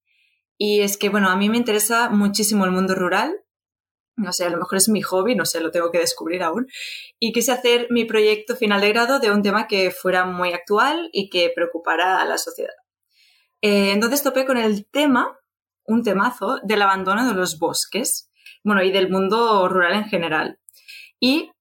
Y 0.58 0.82
es 0.82 0.98
que, 0.98 1.10
bueno, 1.10 1.30
a 1.30 1.38
mí 1.38 1.50
me 1.50 1.58
interesa 1.58 2.10
muchísimo 2.10 2.66
el 2.66 2.72
mundo 2.72 2.96
rural. 2.96 3.34
No 4.18 4.34
sé, 4.34 4.46
a 4.46 4.50
lo 4.50 4.58
mejor 4.58 4.78
es 4.78 4.90
mi 4.90 5.02
hobby, 5.02 5.36
no 5.36 5.46
sé, 5.46 5.62
lo 5.62 5.72
tengo 5.72 5.92
que 5.92 6.00
descubrir 6.00 6.44
aún. 6.44 6.68
Y 7.20 7.32
quise 7.32 7.54
hacer 7.54 7.88
mi 7.90 8.06
proyecto 8.06 8.56
final 8.58 8.82
de 8.82 8.90
grado 8.90 9.20
de 9.20 9.32
un 9.32 9.42
tema 9.42 9.68
que 9.68 9.92
fuera 9.92 10.26
muy 10.26 10.54
actual 10.54 11.10
y 11.14 11.30
que 11.30 11.52
preocupara 11.54 12.22
a 12.22 12.26
la 12.26 12.38
sociedad. 12.38 12.74
Eh, 13.62 13.92
entonces 13.92 14.22
topé 14.22 14.46
con 14.46 14.58
el 14.58 14.86
tema, 14.90 15.40
un 15.86 16.04
temazo, 16.04 16.60
del 16.64 16.82
abandono 16.82 17.28
de 17.28 17.34
los 17.34 17.58
bosques, 17.58 18.30
bueno, 18.64 18.84
y 18.84 18.92
del 18.92 19.10
mundo 19.10 19.68
rural 19.70 19.94
en 19.94 20.06
general. 20.06 20.60
Y 21.20 21.52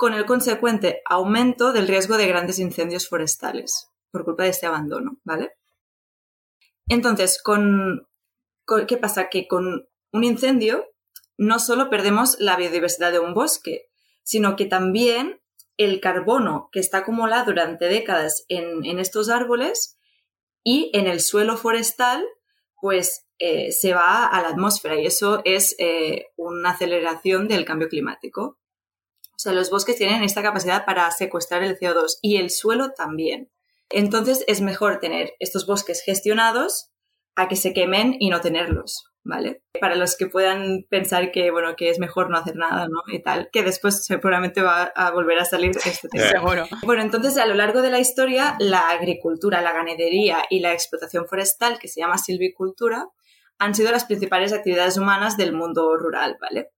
con 0.00 0.14
el 0.14 0.24
consecuente 0.24 1.02
aumento 1.04 1.74
del 1.74 1.86
riesgo 1.86 2.16
de 2.16 2.26
grandes 2.26 2.58
incendios 2.58 3.06
forestales 3.06 3.90
por 4.10 4.24
culpa 4.24 4.44
de 4.44 4.48
este 4.48 4.64
abandono, 4.64 5.18
¿vale? 5.24 5.52
Entonces, 6.88 7.38
con, 7.42 8.08
¿qué 8.88 8.96
pasa? 8.96 9.28
Que 9.28 9.46
con 9.46 9.90
un 10.10 10.24
incendio 10.24 10.86
no 11.36 11.58
solo 11.58 11.90
perdemos 11.90 12.36
la 12.38 12.56
biodiversidad 12.56 13.12
de 13.12 13.18
un 13.18 13.34
bosque, 13.34 13.90
sino 14.22 14.56
que 14.56 14.64
también 14.64 15.42
el 15.76 16.00
carbono 16.00 16.70
que 16.72 16.80
está 16.80 16.98
acumulado 17.00 17.44
durante 17.44 17.84
décadas 17.84 18.46
en, 18.48 18.86
en 18.86 19.00
estos 19.00 19.28
árboles 19.28 19.98
y 20.64 20.90
en 20.94 21.08
el 21.08 21.20
suelo 21.20 21.58
forestal, 21.58 22.24
pues 22.80 23.26
eh, 23.38 23.70
se 23.70 23.92
va 23.92 24.24
a 24.24 24.40
la 24.40 24.48
atmósfera 24.48 24.98
y 24.98 25.04
eso 25.04 25.42
es 25.44 25.76
eh, 25.78 26.28
una 26.36 26.70
aceleración 26.70 27.48
del 27.48 27.66
cambio 27.66 27.90
climático. 27.90 28.56
O 29.40 29.42
sea, 29.42 29.52
los 29.54 29.70
bosques 29.70 29.96
tienen 29.96 30.22
esta 30.22 30.42
capacidad 30.42 30.84
para 30.84 31.10
secuestrar 31.12 31.62
el 31.62 31.78
CO2 31.78 32.18
y 32.20 32.36
el 32.36 32.50
suelo 32.50 32.90
también. 32.90 33.50
Entonces 33.88 34.44
es 34.46 34.60
mejor 34.60 35.00
tener 35.00 35.32
estos 35.38 35.64
bosques 35.66 36.02
gestionados 36.04 36.90
a 37.36 37.48
que 37.48 37.56
se 37.56 37.72
quemen 37.72 38.16
y 38.20 38.28
no 38.28 38.42
tenerlos, 38.42 39.06
¿vale? 39.24 39.62
Para 39.80 39.94
los 39.94 40.18
que 40.18 40.26
puedan 40.26 40.84
pensar 40.90 41.32
que, 41.32 41.50
bueno, 41.50 41.74
que 41.74 41.88
es 41.88 41.98
mejor 41.98 42.28
no 42.28 42.36
hacer 42.36 42.54
nada, 42.56 42.86
¿no? 42.86 43.00
Y 43.10 43.22
tal, 43.22 43.48
que 43.50 43.62
después 43.62 44.04
seguramente 44.04 44.60
va 44.60 44.92
a 44.94 45.10
volver 45.10 45.38
a 45.38 45.46
salir 45.46 45.70
este 45.70 46.10
tema. 46.10 46.28
Seguro. 46.28 46.66
Bueno, 46.84 47.00
entonces 47.00 47.38
a 47.38 47.46
lo 47.46 47.54
largo 47.54 47.80
de 47.80 47.90
la 47.90 47.98
historia, 47.98 48.56
la 48.58 48.90
agricultura, 48.90 49.62
la 49.62 49.72
ganadería 49.72 50.44
y 50.50 50.60
la 50.60 50.74
explotación 50.74 51.26
forestal, 51.26 51.78
que 51.78 51.88
se 51.88 52.00
llama 52.00 52.18
silvicultura, 52.18 53.08
han 53.58 53.74
sido 53.74 53.90
las 53.90 54.04
principales 54.04 54.52
actividades 54.52 54.98
humanas 54.98 55.38
del 55.38 55.54
mundo 55.54 55.96
rural, 55.96 56.36
¿vale? 56.38 56.72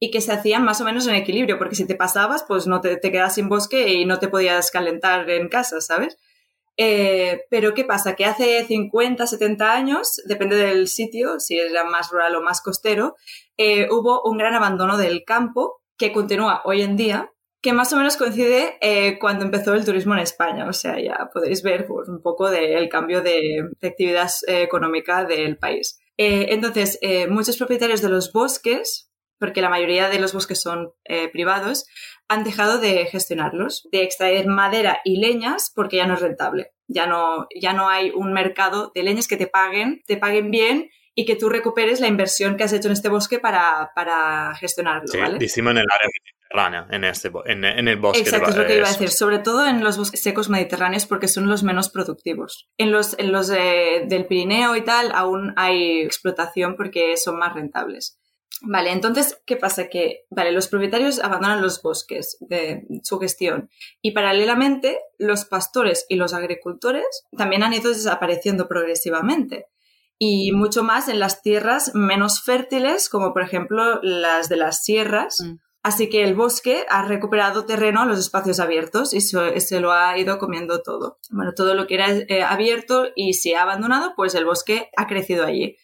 Y 0.00 0.10
que 0.10 0.20
se 0.20 0.32
hacían 0.32 0.64
más 0.64 0.80
o 0.80 0.84
menos 0.84 1.06
en 1.06 1.14
equilibrio, 1.14 1.58
porque 1.58 1.76
si 1.76 1.86
te 1.86 1.94
pasabas, 1.94 2.44
pues 2.48 2.66
no 2.66 2.80
te, 2.80 2.96
te 2.96 3.12
quedas 3.12 3.34
sin 3.34 3.48
bosque 3.48 3.92
y 3.92 4.06
no 4.06 4.18
te 4.18 4.28
podías 4.28 4.70
calentar 4.70 5.28
en 5.30 5.48
casa, 5.48 5.80
¿sabes? 5.80 6.16
Eh, 6.82 7.42
pero 7.50 7.74
¿qué 7.74 7.84
pasa? 7.84 8.14
Que 8.16 8.24
hace 8.24 8.64
50, 8.64 9.26
70 9.26 9.70
años, 9.70 10.22
depende 10.24 10.56
del 10.56 10.88
sitio, 10.88 11.38
si 11.38 11.58
era 11.58 11.84
más 11.84 12.10
rural 12.10 12.34
o 12.36 12.40
más 12.40 12.62
costero, 12.62 13.16
eh, 13.58 13.86
hubo 13.90 14.22
un 14.24 14.38
gran 14.38 14.54
abandono 14.54 14.96
del 14.96 15.24
campo 15.26 15.82
que 15.98 16.10
continúa 16.10 16.62
hoy 16.64 16.80
en 16.80 16.96
día, 16.96 17.30
que 17.60 17.74
más 17.74 17.92
o 17.92 17.96
menos 17.96 18.16
coincide 18.16 18.78
eh, 18.80 19.18
cuando 19.18 19.44
empezó 19.44 19.74
el 19.74 19.84
turismo 19.84 20.14
en 20.14 20.20
España. 20.20 20.66
O 20.70 20.72
sea, 20.72 20.98
ya 20.98 21.28
podéis 21.30 21.62
ver 21.62 21.86
pues, 21.86 22.08
un 22.08 22.22
poco 22.22 22.50
del 22.50 22.88
cambio 22.88 23.20
de, 23.20 23.68
actividad 23.82 24.30
económica 24.46 25.26
del 25.26 25.58
país. 25.58 26.00
Entonces, 26.16 26.98
muchos 27.28 27.58
propietarios 27.58 28.00
de 28.00 28.08
los 28.08 28.32
bosques, 28.32 29.09
porque 29.40 29.60
la 29.60 29.68
mayoría 29.68 30.08
de 30.08 30.20
los 30.20 30.32
bosques 30.32 30.60
son 30.62 30.92
eh, 31.04 31.28
privados, 31.32 31.86
han 32.28 32.44
dejado 32.44 32.78
de 32.78 33.06
gestionarlos, 33.06 33.88
de 33.90 34.04
extraer 34.04 34.46
madera 34.46 35.00
y 35.04 35.18
leñas 35.18 35.72
porque 35.74 35.96
ya 35.96 36.06
no 36.06 36.14
es 36.14 36.20
rentable. 36.20 36.70
Ya 36.86 37.06
no, 37.06 37.46
ya 37.60 37.72
no 37.72 37.88
hay 37.88 38.10
un 38.14 38.32
mercado 38.32 38.92
de 38.94 39.02
leñas 39.02 39.26
que 39.26 39.36
te 39.36 39.48
paguen, 39.48 40.02
te 40.06 40.16
paguen 40.16 40.50
bien 40.52 40.90
y 41.14 41.24
que 41.24 41.34
tú 41.36 41.48
recuperes 41.48 41.98
la 42.00 42.06
inversión 42.06 42.56
que 42.56 42.62
has 42.64 42.72
hecho 42.72 42.86
en 42.88 42.92
este 42.92 43.08
bosque 43.08 43.40
para, 43.40 43.90
para 43.96 44.54
gestionarlo, 44.54 45.08
Sí, 45.08 45.18
¿vale? 45.18 45.38
decimos 45.38 45.72
en 45.72 45.78
el 45.78 45.86
área 45.92 46.08
mediterránea, 46.08 46.86
en, 46.96 47.04
este, 47.04 47.30
en, 47.46 47.64
en 47.64 47.88
el 47.88 47.96
bosque. 47.96 48.22
de 48.22 48.30
Exacto, 48.30 48.46
Ba- 48.46 48.50
es 48.52 48.56
lo 48.58 48.66
que 48.66 48.76
iba 48.76 48.86
a 48.88 48.92
decir. 48.92 49.10
Sobre 49.10 49.38
todo 49.40 49.66
en 49.66 49.82
los 49.82 49.98
bosques 49.98 50.22
secos 50.22 50.48
mediterráneos 50.48 51.06
porque 51.06 51.26
son 51.28 51.48
los 51.48 51.62
menos 51.64 51.90
productivos. 51.90 52.68
En 52.78 52.92
los, 52.92 53.18
en 53.18 53.32
los 53.32 53.48
de- 53.48 54.04
del 54.08 54.26
Pirineo 54.26 54.76
y 54.76 54.82
tal 54.82 55.10
aún 55.14 55.52
hay 55.56 56.00
explotación 56.02 56.76
porque 56.76 57.16
son 57.16 57.38
más 57.38 57.54
rentables. 57.54 58.19
Vale, 58.62 58.92
entonces, 58.92 59.40
¿qué 59.46 59.56
pasa? 59.56 59.88
Que, 59.88 60.26
vale, 60.30 60.52
los 60.52 60.68
propietarios 60.68 61.20
abandonan 61.20 61.62
los 61.62 61.80
bosques 61.80 62.36
de 62.40 62.86
su 63.02 63.18
gestión 63.18 63.70
y 64.02 64.10
paralelamente 64.10 64.98
los 65.18 65.46
pastores 65.46 66.04
y 66.08 66.16
los 66.16 66.34
agricultores 66.34 67.06
también 67.36 67.62
han 67.62 67.72
ido 67.72 67.90
desapareciendo 67.90 68.68
progresivamente 68.68 69.66
y 70.22 70.52
mucho 70.52 70.82
más 70.82 71.08
en 71.08 71.18
las 71.18 71.40
tierras 71.40 71.94
menos 71.94 72.42
fértiles, 72.42 73.08
como 73.08 73.32
por 73.32 73.42
ejemplo 73.42 74.00
las 74.02 74.50
de 74.50 74.56
las 74.56 74.84
sierras. 74.84 75.40
Mm. 75.40 75.56
Así 75.82 76.10
que 76.10 76.24
el 76.24 76.34
bosque 76.34 76.84
ha 76.90 77.06
recuperado 77.06 77.64
terreno 77.64 78.02
a 78.02 78.04
los 78.04 78.18
espacios 78.18 78.60
abiertos 78.60 79.14
y 79.14 79.22
se, 79.22 79.58
se 79.60 79.80
lo 79.80 79.92
ha 79.92 80.18
ido 80.18 80.38
comiendo 80.38 80.82
todo. 80.82 81.18
Bueno, 81.30 81.54
todo 81.54 81.74
lo 81.74 81.86
que 81.86 81.94
era 81.94 82.10
eh, 82.10 82.42
abierto 82.42 83.06
y 83.16 83.32
se 83.32 83.56
ha 83.56 83.62
abandonado, 83.62 84.12
pues 84.14 84.34
el 84.34 84.44
bosque 84.44 84.90
ha 84.94 85.06
crecido 85.06 85.46
allí. 85.46 85.78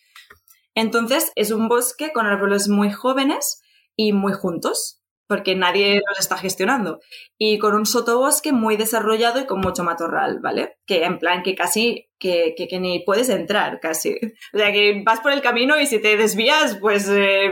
Entonces 0.77 1.33
es 1.35 1.51
un 1.51 1.67
bosque 1.69 2.13
con 2.13 2.27
árboles 2.27 2.69
muy 2.69 2.93
jóvenes 2.93 3.63
y 3.97 4.13
muy 4.13 4.33
juntos. 4.33 5.03
porque 5.29 5.57
nadie 5.57 6.03
los 6.09 6.21
está 6.21 6.37
gestionando. 6.37 7.01
Y 7.37 7.59
con 7.59 7.75
un 7.75 7.85
sotobosque 7.85 8.53
muy 8.53 8.77
desarrollado 8.77 9.41
y 9.41 9.47
con 9.47 9.61
mucho 9.61 9.83
matorral, 9.83 10.39
¿vale? 10.41 10.77
Que 10.87 11.05
en 11.05 11.19
plan 11.19 11.43
que 11.43 11.57
casi, 11.57 12.09
que, 12.21 12.55
que, 12.57 12.79
ni 12.79 13.01
puedes 13.01 13.29
entrar 13.29 13.81
casi. 13.81 14.21
O 14.55 14.59
sea, 14.59 14.73
que 14.73 15.03
vas 15.05 15.19
por 15.19 15.33
el 15.33 15.43
camino 15.43 15.81
y 15.81 15.87
si 15.87 15.99
te 15.99 16.17
desvías, 16.17 16.77
pues 16.81 17.09
eh, 17.09 17.51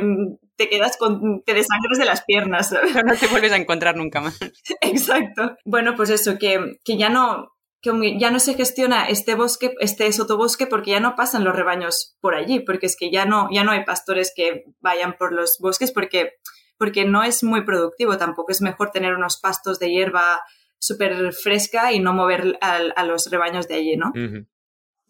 te 0.56 0.68
quedas 0.68 0.96
con, 0.96 1.42
te 1.42 1.54
desangres 1.54 1.98
de 1.98 2.04
las 2.04 2.22
piernas. 2.24 2.72
Pero 2.92 3.02
no 3.04 3.16
te 3.16 3.26
vuelves 3.26 3.52
a 3.52 3.56
encontrar 3.56 3.96
nunca 3.96 4.20
más. 4.20 4.38
Exacto. 4.80 5.56
Bueno, 5.64 5.96
pues 5.96 6.10
eso, 6.10 6.38
que, 6.38 6.78
que 6.84 6.96
ya 6.96 7.08
no, 7.08 7.53
que 7.84 8.18
ya 8.18 8.30
no 8.30 8.40
se 8.40 8.54
gestiona 8.54 9.04
este 9.04 9.34
bosque, 9.34 9.74
este 9.78 10.10
sotobosque, 10.10 10.66
porque 10.66 10.92
ya 10.92 11.00
no 11.00 11.16
pasan 11.16 11.44
los 11.44 11.54
rebaños 11.54 12.16
por 12.20 12.34
allí, 12.34 12.60
porque 12.60 12.86
es 12.86 12.96
que 12.96 13.10
ya 13.10 13.26
no, 13.26 13.48
ya 13.52 13.62
no 13.62 13.72
hay 13.72 13.84
pastores 13.84 14.32
que 14.34 14.64
vayan 14.80 15.16
por 15.18 15.34
los 15.34 15.58
bosques, 15.60 15.92
porque, 15.92 16.32
porque 16.78 17.04
no 17.04 17.22
es 17.22 17.44
muy 17.44 17.62
productivo. 17.62 18.16
Tampoco 18.16 18.52
es 18.52 18.62
mejor 18.62 18.90
tener 18.90 19.14
unos 19.14 19.38
pastos 19.38 19.78
de 19.78 19.90
hierba 19.90 20.42
súper 20.78 21.34
fresca 21.34 21.92
y 21.92 22.00
no 22.00 22.14
mover 22.14 22.58
a, 22.62 23.04
los 23.04 23.30
rebaños 23.30 23.68
de 23.68 23.74
allí, 23.74 23.96
¿no? 23.98 24.12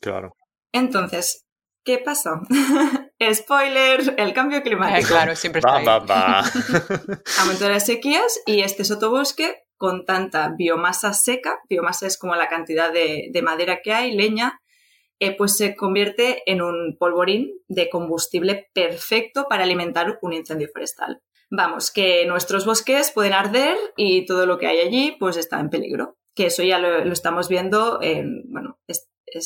Claro. 0.00 0.36
Entonces, 0.72 1.46
¿qué 1.84 1.98
pasó? 1.98 2.40
Spoiler, 3.34 4.14
el 4.18 4.34
cambio 4.34 4.62
climático. 4.62 5.08
claro, 5.08 5.36
siempre 5.36 5.60
está 5.60 5.76
ahí. 5.76 5.86
Aumentó 7.40 7.68
las 7.68 7.86
sequías 7.86 8.40
y 8.46 8.62
este 8.62 8.84
sotobosque 8.84 9.63
con 9.76 10.04
tanta 10.04 10.54
biomasa 10.56 11.12
seca, 11.12 11.58
biomasa 11.68 12.06
es 12.06 12.18
como 12.18 12.34
la 12.36 12.48
cantidad 12.48 12.92
de, 12.92 13.30
madera 13.42 13.80
que 13.82 13.92
hay, 13.92 14.12
leña, 14.12 14.60
eh, 15.20 15.36
pues 15.36 15.56
se 15.56 15.76
convierte 15.76 16.42
en 16.46 16.62
un 16.62 16.96
polvorín 16.98 17.52
de 17.68 17.88
combustible 17.88 18.68
perfecto 18.74 19.46
para 19.48 19.64
alimentar 19.64 20.18
un 20.22 20.32
incendio 20.32 20.68
forestal. 20.72 21.22
Vamos, 21.50 21.92
que 21.92 22.26
nuestros 22.26 22.66
bosques 22.66 23.12
pueden 23.12 23.32
arder 23.32 23.76
y 23.96 24.26
todo 24.26 24.46
lo 24.46 24.58
que 24.58 24.66
hay 24.66 24.80
allí 24.80 25.16
pues 25.18 25.36
está 25.36 25.60
en 25.60 25.70
peligro. 25.70 26.16
Que 26.34 26.46
eso 26.46 26.64
ya 26.64 26.78
lo, 26.78 27.12
estamos 27.12 27.48
viendo 27.48 28.00
en, 28.02 28.42
bueno, 28.50 28.78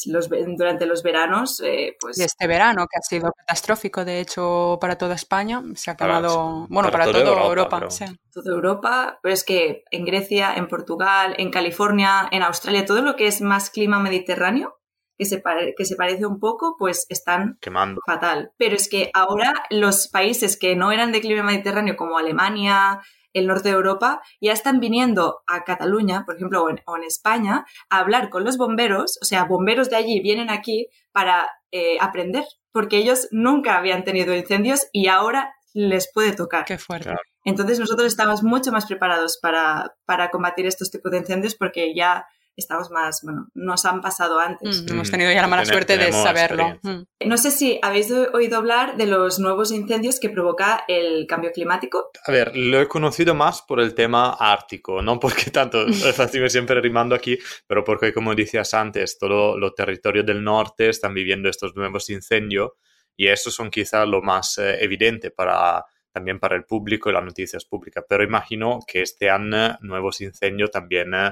los, 0.07 0.29
durante 0.29 0.87
los 0.87 1.03
veranos. 1.03 1.61
Eh, 1.65 1.97
pues... 2.01 2.19
Y 2.19 2.23
este 2.23 2.47
verano, 2.47 2.87
que 2.91 2.99
ha 2.99 3.03
sido 3.03 3.33
catastrófico, 3.33 4.05
de 4.05 4.21
hecho, 4.21 4.79
para 4.81 4.97
toda 4.97 5.15
España, 5.15 5.63
se 5.75 5.91
ha 5.91 5.95
acabado, 5.95 6.67
bueno, 6.69 6.91
para, 6.91 7.05
toda, 7.05 7.21
Europa. 7.21 7.77
Europa 7.79 7.89
Toda 8.33 8.55
Europa, 8.55 9.19
pero 9.23 9.35
es 9.35 9.45
que 9.45 9.85
en 9.91 10.05
Grecia, 10.05 10.55
en 10.55 10.69
Portugal, 10.69 11.35
en 11.39 11.51
California, 11.51 12.29
en 12.31 12.43
Australia, 12.43 12.85
todo 12.85 13.03
lo 13.03 13.17
que 13.17 13.27
es 13.27 13.41
más 13.41 13.71
clima 13.71 13.99
mediterráneo, 14.01 14.79
que 15.17 15.25
se, 15.25 15.43
que 15.77 15.85
se 15.85 15.97
parece 15.97 16.27
un 16.27 16.39
poco, 16.39 16.77
pues 16.79 17.05
están 17.09 17.59
quemando 17.61 18.01
fatal. 18.07 18.53
Pero 18.57 18.77
es 18.77 18.89
que 18.89 19.11
ahora 19.15 19.53
los 19.69 20.09
países 20.09 20.57
que 20.57 20.77
no 20.77 20.93
eran 20.93 21.11
de 21.11 21.21
clima 21.21 21.43
mediterráneo, 21.43 21.97
como 21.97 22.19
Alemania, 22.19 23.01
el 23.33 23.47
norte 23.47 23.69
de 23.69 23.75
Europa, 23.75 24.21
ya 24.41 24.53
están 24.53 24.81
viniendo 24.81 25.43
a 25.47 25.65
Cataluña, 25.65 26.25
por 26.25 26.37
ejemplo, 26.37 26.65
o 26.65 26.97
en, 26.97 27.05
España, 27.05 27.65
a 27.91 27.99
hablar 27.99 28.31
con 28.31 28.45
los 28.45 28.57
bomberos, 28.57 29.19
o 29.23 29.25
sea, 29.25 29.45
bomberos 29.45 29.91
de 29.91 29.97
allí 29.97 30.21
vienen 30.21 30.51
aquí 30.51 30.89
para 31.13 31.49
eh, 31.71 31.99
aprender, 32.01 32.45
porque 32.73 32.99
ellos 32.99 33.29
nunca 33.31 33.77
habían 33.77 34.05
tenido 34.05 34.35
incendios 34.35 34.89
y 34.93 35.09
ahora 35.09 35.55
les 35.75 36.11
puede 36.13 36.33
tocar. 36.33 36.65
Qué 36.65 36.79
fuerte. 36.79 37.15
Entonces 37.45 37.79
nosotros 37.79 38.07
estamos 38.07 38.43
mucho 38.43 38.73
más 38.73 38.87
preparados 38.87 39.39
para, 39.41 39.95
para 40.05 40.31
combatir 40.31 40.67
estos 40.67 40.91
tipos 40.91 41.11
de 41.13 41.19
incendios 41.19 41.55
porque 41.55 41.95
ya 41.95 42.27
estamos 42.59 42.91
más, 42.91 43.21
bueno, 43.23 43.49
nos 43.55 43.85
han 43.85 44.01
pasado 44.01 44.39
antes. 44.41 44.83
Mm, 44.83 44.93
hemos 44.93 45.11
tenido 45.11 45.31
ya 45.33 45.43
la 45.43 45.49
mala 45.49 45.65
suerte 45.65 45.97
de 45.97 46.13
saberlo. 46.13 46.79
Mm. 46.83 47.03
No 47.27 47.39
sé 47.39 47.51
si 47.51 47.79
habéis 47.83 48.11
oído 48.11 48.59
hablar 48.59 48.97
de 48.97 49.07
los 49.07 49.39
nuevos 49.39 49.71
incendios 49.71 50.19
que 50.19 50.29
provoca 50.29 50.85
el 50.89 51.27
cambio 51.27 51.53
climático. 51.53 52.11
A 52.27 52.33
ver, 52.33 52.57
lo 52.57 52.81
he 52.81 52.89
conocido 52.89 53.35
más 53.35 53.63
por 53.63 53.81
el 53.81 53.95
tema 53.95 54.37
ártico, 54.39 55.01
no 55.01 55.21
porque 55.21 55.51
tanto, 55.53 55.87
estoy 55.87 56.51
siempre 56.51 56.81
rimando 56.81 57.15
aquí, 57.15 57.39
pero 57.67 57.85
porque 57.85 58.13
como 58.13 58.35
decías 58.35 58.75
antes, 58.75 59.19
todo 59.19 59.57
los 59.57 59.75
territorios 59.75 60.27
del 60.27 60.43
norte 60.43 60.89
están 60.89 61.15
viviendo 61.15 61.49
estos 61.49 61.77
nuevos 61.77 62.11
incendios 62.11 62.73
y 63.17 63.29
eso 63.29 63.51
son 63.51 63.71
quizás 63.71 64.07
lo 64.07 64.21
más 64.21 64.59
eh, 64.59 64.79
evidente 64.81 65.31
para 65.31 65.85
también 66.11 66.41
para 66.41 66.57
el 66.57 66.65
público 66.65 67.11
y 67.11 67.13
las 67.13 67.25
noticias 67.25 67.65
públicas, 67.65 68.05
pero 68.09 68.25
imagino 68.25 68.81
que 68.85 69.03
estén 69.03 69.51
nuevos 69.81 70.21
incendios 70.21 70.71
también 70.71 71.15
eh, 71.15 71.31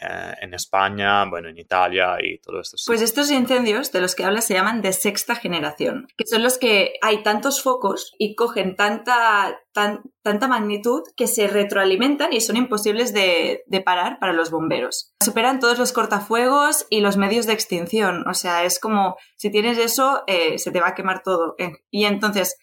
eh, 0.00 0.34
en 0.42 0.54
España, 0.54 1.24
bueno, 1.24 1.48
en 1.48 1.58
Italia 1.58 2.16
y 2.22 2.38
todo 2.38 2.60
esto. 2.60 2.76
Pues 2.86 3.02
estos 3.02 3.30
incendios 3.30 3.90
de 3.90 4.00
los 4.00 4.14
que 4.14 4.24
hablas 4.24 4.46
se 4.46 4.54
llaman 4.54 4.80
de 4.80 4.92
sexta 4.92 5.34
generación, 5.34 6.06
que 6.16 6.26
son 6.26 6.42
los 6.42 6.58
que 6.58 6.94
hay 7.02 7.22
tantos 7.22 7.62
focos 7.62 8.12
y 8.18 8.34
cogen 8.34 8.76
tanta, 8.76 9.60
tanta 9.72 10.48
magnitud 10.48 11.02
que 11.16 11.26
se 11.26 11.48
retroalimentan 11.48 12.32
y 12.32 12.40
son 12.40 12.56
imposibles 12.56 13.12
de, 13.12 13.64
parar 13.84 14.18
para 14.18 14.32
los 14.32 14.50
bomberos. 14.50 15.14
Superan 15.22 15.60
todos 15.60 15.78
los 15.78 15.92
cortafuegos 15.92 16.86
y 16.90 17.00
los 17.00 17.16
medios 17.16 17.46
de 17.46 17.54
extinción. 17.54 18.24
O 18.28 18.34
sea, 18.34 18.64
es 18.64 18.78
como 18.78 19.16
si 19.36 19.50
tienes 19.50 19.78
eso, 19.78 20.22
eh, 20.26 20.58
se 20.58 20.70
te 20.70 20.80
va 20.80 20.88
a 20.88 20.94
quemar 20.94 21.22
todo. 21.22 21.56
Y 21.90 22.04
entonces, 22.04 22.56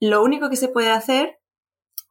lo 0.00 0.22
único 0.22 0.50
que 0.50 0.56
se 0.56 0.68
puede 0.68 0.90
hacer 0.90 1.38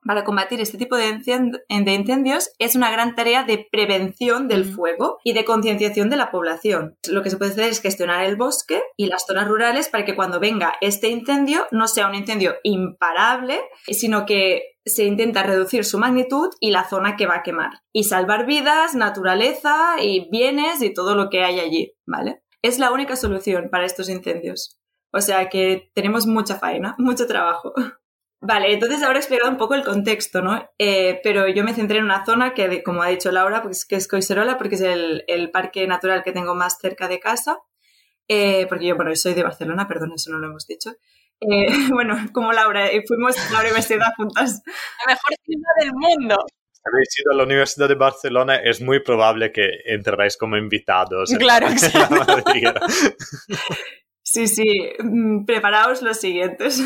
para 0.05 0.23
combatir 0.23 0.59
este 0.61 0.77
tipo 0.77 0.95
de, 0.95 1.21
incendios 1.69 2.51
es 2.59 2.75
una 2.75 2.91
gran 2.91 3.15
tarea 3.15 3.43
de 3.43 3.67
prevención 3.71 4.47
del 4.47 4.65
fuego 4.65 5.19
y 5.23 5.33
de 5.33 5.45
concienciación 5.45 6.09
de 6.09 6.17
la 6.17 6.31
población. 6.31 6.97
Lo 7.09 7.21
que 7.21 7.29
se 7.29 7.37
puede 7.37 7.51
hacer 7.51 7.65
es 7.65 7.81
gestionar 7.81 8.23
el 8.25 8.35
bosque 8.35 8.81
y 8.97 9.07
las 9.07 9.25
zonas 9.25 9.47
rurales 9.47 9.89
para 9.89 10.05
que 10.05 10.15
cuando 10.15 10.39
venga 10.39 10.73
este 10.81 11.09
incendio 11.09 11.65
no 11.71 11.87
sea 11.87 12.07
un 12.07 12.15
incendio 12.15 12.55
imparable, 12.63 13.59
sino 13.87 14.25
que 14.25 14.75
se 14.85 15.05
intenta 15.05 15.43
reducir 15.43 15.85
su 15.85 15.99
magnitud 15.99 16.49
y 16.59 16.71
la 16.71 16.89
zona 16.89 17.15
que 17.15 17.27
va 17.27 17.37
a 17.37 17.43
quemar. 17.43 17.81
Y 17.93 18.05
salvar 18.05 18.45
vidas, 18.45 18.95
naturaleza 18.95 20.01
y 20.01 20.29
bienes 20.31 20.81
y 20.81 20.93
todo 20.93 21.15
lo 21.15 21.29
que 21.29 21.43
hay 21.43 21.59
allí, 21.59 21.93
¿vale? 22.07 22.41
Es 22.63 22.79
la 22.79 22.91
única 22.91 23.15
solución 23.15 23.69
para 23.71 23.85
estos 23.85 24.09
incendios. 24.09 24.79
O 25.13 25.21
sea 25.21 25.49
que 25.49 25.91
tenemos 25.93 26.25
mucha 26.25 26.55
faena, 26.55 26.95
mucho 26.97 27.27
trabajo. 27.27 27.73
Vale, 28.43 28.73
entonces 28.73 29.03
ahora 29.03 29.19
he 29.19 29.21
explicado 29.21 29.51
un 29.51 29.57
poco 29.57 29.75
el 29.75 29.83
contexto, 29.83 30.41
¿no? 30.41 30.67
Eh, 30.79 31.19
pero 31.23 31.47
yo 31.47 31.63
me 31.63 31.75
centré 31.75 31.99
en 31.99 32.05
una 32.05 32.25
zona 32.25 32.55
que, 32.55 32.81
como 32.81 33.03
ha 33.03 33.07
dicho 33.07 33.31
Laura, 33.31 33.61
pues, 33.61 33.85
que 33.85 33.95
es 33.95 34.07
Coiserola, 34.07 34.57
porque 34.57 34.75
es 34.75 34.81
el, 34.81 35.51
parque 35.53 35.85
natural 35.85 36.23
que 36.23 36.31
tengo 36.31 36.55
más 36.55 36.79
cerca 36.79 37.07
de 37.07 37.19
casa. 37.19 37.59
Eh, 38.27 38.65
porque 38.67 38.87
yo, 38.87 38.95
bueno, 38.95 39.15
soy 39.15 39.35
de 39.35 39.43
Barcelona, 39.43 39.87
perdón, 39.87 40.13
eso 40.15 40.31
no 40.31 40.39
lo 40.39 40.47
hemos 40.47 40.65
dicho. 40.65 40.89
Eh, 41.39 41.67
bueno, 41.93 42.15
como 42.33 42.51
Laura, 42.51 42.89
fuimos 43.07 43.37
a 43.37 43.53
la 43.53 43.61
universidad 43.61 44.07
juntas. 44.17 44.63
La 44.65 45.13
mejor 45.13 45.35
ciudad 45.45 45.75
del 45.79 45.91
mundo. 45.93 46.35
Si 46.71 46.81
habéis 46.91 47.19
ido 47.19 47.33
a 47.33 47.35
la 47.35 47.43
Universidad 47.43 47.89
de 47.89 47.95
Barcelona, 47.95 48.55
es 48.55 48.81
muy 48.81 49.01
probable 49.01 49.51
que 49.51 49.69
entréis 49.85 50.35
como 50.35 50.57
invitados. 50.57 51.31
Claro, 51.37 51.67
Sí, 54.23 54.47
sí, 54.47 54.89
mm, 54.97 55.45
preparaos 55.45 56.01
los 56.01 56.17
siguientes. 56.19 56.81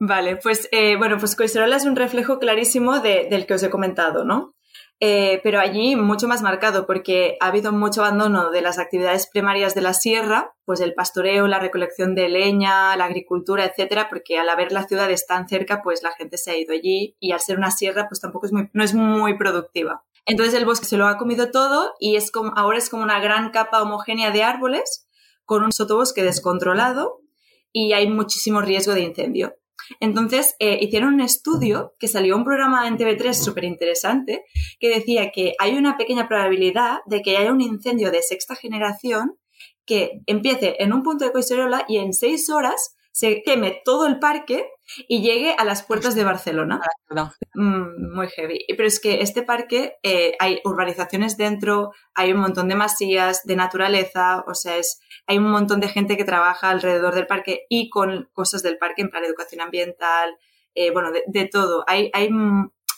Vale, 0.00 0.36
pues 0.36 0.68
eh, 0.70 0.96
bueno, 0.96 1.18
pues 1.18 1.34
Coiserola 1.34 1.76
es 1.76 1.84
un 1.84 1.96
reflejo 1.96 2.38
clarísimo 2.38 3.00
del 3.00 3.46
que 3.46 3.54
os 3.54 3.62
he 3.62 3.70
comentado, 3.70 4.24
¿no? 4.24 4.54
Eh, 5.00 5.40
pero 5.44 5.60
allí 5.60 5.94
mucho 5.94 6.26
más 6.26 6.42
marcado 6.42 6.84
porque 6.84 7.36
ha 7.40 7.46
habido 7.46 7.70
mucho 7.72 8.02
abandono 8.02 8.50
de 8.50 8.62
las 8.62 8.78
actividades 8.78 9.28
primarias 9.28 9.74
de 9.74 9.80
la 9.80 9.94
sierra, 9.94 10.54
pues 10.64 10.80
el 10.80 10.94
pastoreo, 10.94 11.46
la 11.46 11.60
recolección 11.60 12.16
de 12.16 12.28
leña, 12.28 12.96
la 12.96 13.04
agricultura, 13.04 13.64
etcétera, 13.64 14.08
porque 14.08 14.38
al 14.38 14.48
haber 14.48 14.72
las 14.72 14.88
ciudades 14.88 15.26
tan 15.26 15.48
cerca, 15.48 15.82
pues 15.82 16.02
la 16.02 16.12
gente 16.12 16.36
se 16.36 16.50
ha 16.50 16.56
ido 16.56 16.74
allí 16.74 17.16
y 17.20 17.30
al 17.32 17.40
ser 17.40 17.58
una 17.58 17.70
sierra, 17.70 18.08
pues 18.08 18.20
tampoco 18.20 18.46
es 18.46 18.52
muy, 18.52 18.70
no 18.72 18.82
es 18.82 18.94
muy 18.94 19.38
productiva. 19.38 20.04
Entonces 20.26 20.54
el 20.54 20.64
bosque 20.64 20.86
se 20.86 20.96
lo 20.96 21.06
ha 21.06 21.16
comido 21.16 21.50
todo 21.50 21.94
y 22.00 22.16
es 22.16 22.32
como, 22.32 22.52
ahora 22.56 22.78
es 22.78 22.90
como 22.90 23.02
una 23.02 23.20
gran 23.20 23.50
capa 23.50 23.82
homogénea 23.82 24.30
de 24.30 24.42
árboles 24.42 25.06
con 25.44 25.62
un 25.62 25.72
sotobosque 25.72 26.24
descontrolado 26.24 27.20
y 27.72 27.92
hay 27.92 28.08
muchísimo 28.08 28.60
riesgo 28.60 28.94
de 28.94 29.02
incendio. 29.02 29.54
Entonces, 30.00 30.54
eh, 30.58 30.78
hicieron 30.80 31.14
un 31.14 31.20
estudio 31.20 31.94
que 31.98 32.08
salió 32.08 32.36
un 32.36 32.44
programa 32.44 32.86
en 32.86 32.96
TV3 32.96 33.32
súper 33.32 33.64
interesante 33.64 34.44
que 34.78 34.88
decía 34.88 35.30
que 35.30 35.54
hay 35.58 35.76
una 35.76 35.96
pequeña 35.96 36.28
probabilidad 36.28 36.98
de 37.06 37.22
que 37.22 37.36
haya 37.36 37.52
un 37.52 37.60
incendio 37.60 38.10
de 38.10 38.22
sexta 38.22 38.54
generación 38.54 39.38
que 39.84 40.20
empiece 40.26 40.76
en 40.78 40.92
un 40.92 41.02
punto 41.02 41.24
de 41.24 41.32
Coiserola 41.32 41.84
y 41.88 41.96
en 41.96 42.12
seis 42.12 42.50
horas 42.50 42.96
se 43.10 43.42
queme 43.42 43.80
todo 43.84 44.06
el 44.06 44.18
parque 44.18 44.66
y 45.08 45.22
llegue 45.22 45.54
a 45.58 45.64
las 45.64 45.82
puertas 45.82 46.14
de 46.14 46.24
Barcelona. 46.24 46.80
Mm, 47.54 48.14
muy 48.14 48.28
heavy. 48.28 48.64
Pero 48.68 48.86
es 48.86 49.00
que 49.00 49.20
este 49.22 49.42
parque 49.42 49.96
eh, 50.02 50.34
hay 50.38 50.60
urbanizaciones 50.64 51.36
dentro, 51.36 51.92
hay 52.14 52.32
un 52.32 52.40
montón 52.40 52.68
de 52.68 52.74
masías, 52.74 53.44
de 53.44 53.56
naturaleza, 53.56 54.44
o 54.46 54.54
sea, 54.54 54.76
es, 54.76 55.00
hay 55.26 55.38
un 55.38 55.50
montón 55.50 55.80
de 55.80 55.88
gente 55.88 56.16
que 56.16 56.24
trabaja 56.24 56.70
alrededor 56.70 57.14
del 57.14 57.26
parque 57.26 57.66
y 57.68 57.90
con 57.90 58.28
cosas 58.32 58.62
del 58.62 58.78
parque, 58.78 59.02
en 59.02 59.10
plan 59.10 59.24
educación 59.24 59.60
ambiental, 59.60 60.36
eh, 60.74 60.90
bueno, 60.90 61.10
de, 61.12 61.22
de, 61.26 61.46
todo. 61.46 61.84
Hay, 61.86 62.10
hay 62.12 62.30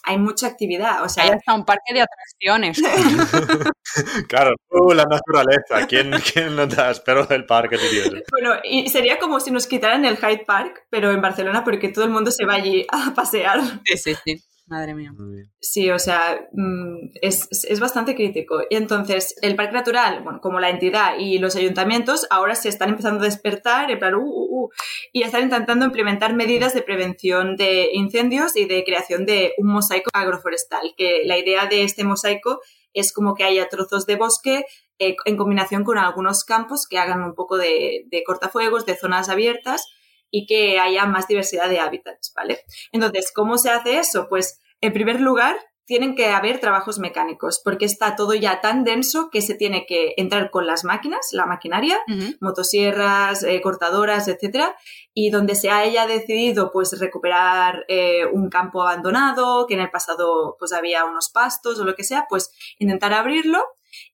hay 0.03 0.19
mucha 0.19 0.47
actividad. 0.47 1.03
O 1.03 1.09
sea, 1.09 1.25
hay 1.25 1.31
hasta 1.31 1.55
un 1.55 1.65
parque 1.65 1.95
de 1.95 2.03
atracciones. 2.03 2.81
claro, 4.29 4.55
tú, 4.69 4.95
la 4.95 5.05
naturaleza, 5.05 5.87
¿quién, 5.89 6.13
quién 6.33 6.57
no 6.57 6.67
da? 6.67 6.91
Espero 6.91 7.29
el 7.31 7.47
parque, 7.47 7.77
de 7.77 8.25
Bueno, 8.31 8.61
y 8.65 8.89
sería 8.89 9.19
como 9.19 9.41
si 9.41 9.51
nos 9.51 9.67
quitaran 9.67 10.05
el 10.05 10.17
Hyde 10.17 10.45
Park, 10.47 10.87
pero 10.91 11.11
en 11.11 11.21
Barcelona, 11.21 11.65
porque 11.65 11.89
todo 11.89 12.05
el 12.05 12.11
mundo 12.11 12.31
se 12.31 12.45
va 12.45 12.55
allí 12.55 12.87
a 12.91 13.13
pasear. 13.15 13.61
Sí, 13.85 13.97
sí, 13.97 14.15
sí. 14.25 14.43
Madre 14.71 14.95
mía. 14.95 15.13
Muy 15.13 15.35
bien. 15.35 15.53
Sí, 15.61 15.91
o 15.91 15.99
sea, 15.99 16.47
mm, 16.53 17.11
es, 17.21 17.49
es 17.51 17.81
bastante 17.81 18.15
crítico. 18.15 18.61
Y 18.71 18.77
entonces, 18.77 19.35
el 19.43 19.57
Parque 19.57 19.73
Natural, 19.73 20.23
bueno, 20.23 20.41
como 20.41 20.61
la 20.61 20.71
entidad 20.71 21.19
y 21.19 21.39
los 21.39 21.57
ayuntamientos, 21.57 22.25
ahora 22.31 22.55
se 22.55 22.69
están 22.69 22.91
empezando 22.91 23.21
a 23.21 23.25
despertar, 23.25 23.91
en 23.91 23.99
plan, 23.99 24.15
uh, 24.15 24.21
uh, 24.21 24.65
uh, 24.65 24.71
y 25.13 25.25
están 25.25 25.43
intentando 25.43 25.85
implementar 25.85 26.35
medidas 26.35 26.73
de 26.73 26.83
prevención 26.83 27.57
de 27.57 27.91
incendios 27.95 28.55
y 28.55 28.65
de 28.67 28.85
creación 28.85 29.27
de 29.27 29.55
un 29.59 29.67
mosaico 29.67 30.09
agroforestal. 30.13 30.95
Que 30.97 31.23
la 31.25 31.37
idea 31.37 31.67
de 31.67 31.83
este 31.83 32.05
mosaico 32.05 32.61
es 32.93 33.13
como 33.13 33.35
que 33.35 33.43
haya 33.43 33.69
trozos 33.69 34.07
de 34.07 34.15
bosque 34.15 34.67
eh, 35.01 35.17
en 35.25 35.37
combinación 35.37 35.83
con 35.83 35.99
algunos 35.99 36.45
campos 36.45 36.87
que 36.89 36.99
hagan 36.99 37.25
un 37.25 37.35
poco 37.35 37.59
de, 37.59 38.05
de 38.07 38.23
cortafuegos, 38.23 38.87
de 38.87 38.97
zonas 38.97 39.31
abiertas 39.31 39.85
y 40.31 40.47
que 40.47 40.79
haya 40.79 41.07
más 41.07 41.27
diversidad 41.27 41.69
de 41.69 41.81
hábitats, 41.81 42.33
¿vale? 42.35 42.61
Entonces, 42.93 43.33
¿cómo 43.35 43.59
se 43.59 43.71
hace 43.71 43.99
eso? 43.99 44.29
Pues, 44.29 44.60
en 44.81 44.93
primer 44.93 45.21
lugar, 45.21 45.57
tienen 45.91 46.15
que 46.15 46.29
haber 46.29 46.61
trabajos 46.61 47.01
mecánicos, 47.01 47.61
porque 47.65 47.85
está 47.85 48.15
todo 48.15 48.35
ya 48.35 48.61
tan 48.61 48.85
denso 48.85 49.29
que 49.29 49.43
se 49.43 49.55
tiene 49.55 49.87
que 49.87 50.15
entrar 50.17 50.53
con 50.53 50.65
las 50.65 50.85
máquinas, 50.85 51.31
la 51.33 51.47
maquinaria, 51.47 51.99
motosierras, 52.41 53.43
eh, 53.43 53.61
cortadoras, 53.61 54.29
etcétera, 54.29 54.77
y 55.15 55.31
donde 55.31 55.57
se 55.57 55.71
haya 55.71 56.07
decidido 56.07 56.71
pues 56.71 56.97
recuperar 57.01 57.87
eh, 57.89 58.25
un 58.27 58.51
campo 58.51 58.83
abandonado, 58.83 59.67
que 59.67 59.75
en 59.75 59.81
el 59.81 59.91
pasado 59.91 60.55
pues 60.61 60.73
había 60.73 61.05
unos 61.05 61.29
pastos 61.29 61.81
o 61.81 61.85
lo 61.85 61.97
que 61.97 62.05
sea, 62.05 62.27
pues 62.29 62.53
intentar 62.79 63.13
abrirlo 63.13 63.65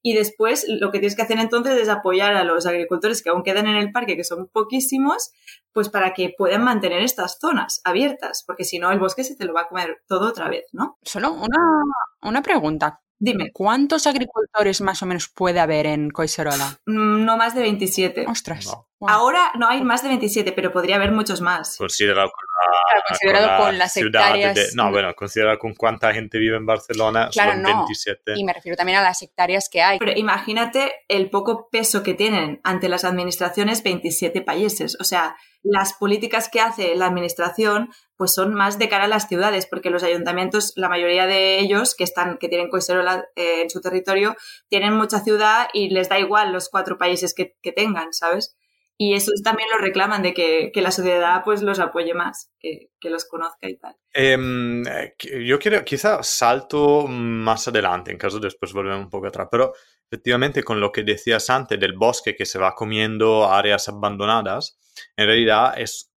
y 0.02 0.14
después 0.14 0.66
lo 0.68 0.90
que 0.90 0.98
tienes 0.98 1.16
que 1.16 1.22
hacer 1.22 1.38
entonces 1.38 1.80
es 1.80 1.88
apoyar 1.88 2.34
a 2.34 2.44
los 2.44 2.66
agricultores 2.66 3.22
que 3.22 3.30
aún 3.30 3.42
quedan 3.42 3.66
en 3.66 3.76
el 3.76 3.92
parque, 3.92 4.16
que 4.16 4.24
son 4.24 4.48
poquísimos, 4.48 5.32
pues 5.72 5.88
para 5.88 6.14
que 6.14 6.34
puedan 6.36 6.64
mantener 6.64 7.02
estas 7.02 7.38
zonas 7.40 7.80
abiertas, 7.84 8.44
porque 8.46 8.64
si 8.64 8.78
no 8.78 8.90
el 8.90 8.98
bosque 8.98 9.24
se 9.24 9.36
te 9.36 9.44
lo 9.44 9.54
va 9.54 9.62
a 9.62 9.68
comer 9.68 10.02
todo 10.06 10.28
otra 10.28 10.48
vez, 10.48 10.64
¿no? 10.72 10.98
Solo 11.02 11.32
una, 11.32 11.82
una 12.22 12.42
pregunta. 12.42 13.00
Dime, 13.18 13.50
¿Cuántos 13.52 14.06
agricultores 14.06 14.82
más 14.82 15.02
o 15.02 15.06
menos 15.06 15.28
puede 15.28 15.58
haber 15.58 15.86
en 15.86 16.10
Coiserola? 16.10 16.78
mm, 16.84 17.24
no 17.24 17.36
más 17.36 17.54
de 17.54 17.62
27. 17.62 18.26
Ostras. 18.28 18.66
No. 18.66 18.88
Wow. 18.98 19.10
Ahora 19.10 19.52
no 19.58 19.68
hay 19.68 19.82
más 19.82 20.02
de 20.02 20.08
27, 20.08 20.52
pero 20.52 20.72
podría 20.72 20.96
haber 20.96 21.12
muchos 21.12 21.40
más. 21.42 21.76
Considerado 21.76 22.30
con 22.30 22.46
Claro, 22.56 23.02
considerado 23.08 23.46
la 23.46 23.58
con 23.58 23.78
las 23.78 23.92
ciudad 23.92 24.22
hectáreas. 24.36 24.54
de- 24.54 24.68
no, 24.74 24.90
bueno, 24.90 25.14
considerado 25.14 25.58
con 25.58 25.74
cuánta 25.74 26.14
gente 26.14 26.38
vive 26.38 26.56
en 26.56 26.64
Barcelona, 26.64 27.28
Claro, 27.30 27.52
son 27.52 27.62
no. 27.62 27.68
27. 27.68 28.32
Y 28.36 28.44
me 28.44 28.54
refiero 28.54 28.74
también 28.76 28.98
a 28.98 29.02
las 29.02 29.20
hectáreas 29.20 29.68
que 29.70 29.82
hay. 29.82 29.98
Pero 29.98 30.12
imagínate 30.12 30.92
el 31.08 31.28
poco 31.28 31.68
peso 31.70 32.02
que 32.02 32.14
tienen 32.14 32.60
ante 32.64 32.88
las 32.88 33.04
administraciones 33.04 33.82
27 33.82 34.40
países. 34.40 34.96
O 34.98 35.04
sea, 35.04 35.36
las 35.62 35.92
políticas 35.92 36.48
que 36.48 36.60
hace 36.60 36.94
la 36.96 37.06
administración 37.06 37.90
pues 38.16 38.32
son 38.32 38.54
más 38.54 38.78
de 38.78 38.88
cara 38.88 39.04
a 39.04 39.08
las 39.08 39.28
ciudades, 39.28 39.66
porque 39.66 39.90
los 39.90 40.02
ayuntamientos, 40.02 40.72
la 40.76 40.88
mayoría 40.88 41.26
de 41.26 41.58
ellos 41.58 41.94
que 41.94 42.04
están, 42.04 42.38
que 42.38 42.48
tienen 42.48 42.70
Coiserola 42.70 43.26
eh, 43.36 43.60
en 43.62 43.68
su 43.68 43.82
territorio, 43.82 44.36
tienen 44.70 44.94
mucha 44.94 45.20
ciudad 45.20 45.68
y 45.74 45.90
les 45.90 46.08
da 46.08 46.18
igual 46.18 46.50
los 46.52 46.70
cuatro 46.70 46.96
países 46.96 47.34
que, 47.34 47.56
que 47.62 47.72
tengan, 47.72 48.14
¿sabes? 48.14 48.56
Y 48.98 49.14
eso 49.14 49.30
también 49.44 49.68
lo 49.70 49.78
reclaman 49.78 50.22
de 50.22 50.32
que, 50.32 50.70
que 50.72 50.80
la 50.80 50.90
sociedad 50.90 51.42
pues 51.44 51.62
los 51.62 51.78
apoye 51.80 52.14
más, 52.14 52.50
que, 52.58 52.90
que 52.98 53.10
los 53.10 53.26
conozca 53.26 53.68
y 53.68 53.76
tal. 53.76 53.94
Ehm, 54.14 54.86
eh, 54.86 55.14
yo 55.44 55.58
quiero, 55.58 55.84
quizá 55.84 56.22
salto 56.22 57.06
más 57.06 57.68
adelante, 57.68 58.10
en 58.10 58.18
caso 58.18 58.38
después 58.40 58.72
volvemos 58.72 59.04
un 59.04 59.10
poco 59.10 59.26
atrás, 59.26 59.48
pero 59.50 59.74
efectivamente 60.10 60.62
con 60.62 60.80
lo 60.80 60.90
que 60.92 61.02
decías 61.02 61.50
antes 61.50 61.78
del 61.78 61.92
bosque 61.92 62.34
que 62.34 62.46
se 62.46 62.58
va 62.58 62.74
comiendo 62.74 63.50
áreas 63.50 63.88
abandonadas, 63.88 64.78
en 65.14 65.26
realidad 65.26 65.74
es, 65.78 66.10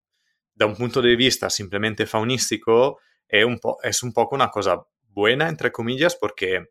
da 0.56 0.66
un 0.66 0.76
punto 0.76 1.02
de 1.02 1.16
vista 1.18 1.50
simplemente 1.50 2.06
faunístico, 2.06 3.00
es 3.28 3.44
un, 3.46 3.60
po- 3.60 3.78
es 3.84 4.04
un 4.04 4.14
poco 4.14 4.36
una 4.36 4.50
cosa 4.50 4.82
buena, 5.10 5.50
entre 5.50 5.72
comillas, 5.72 6.16
porque, 6.16 6.66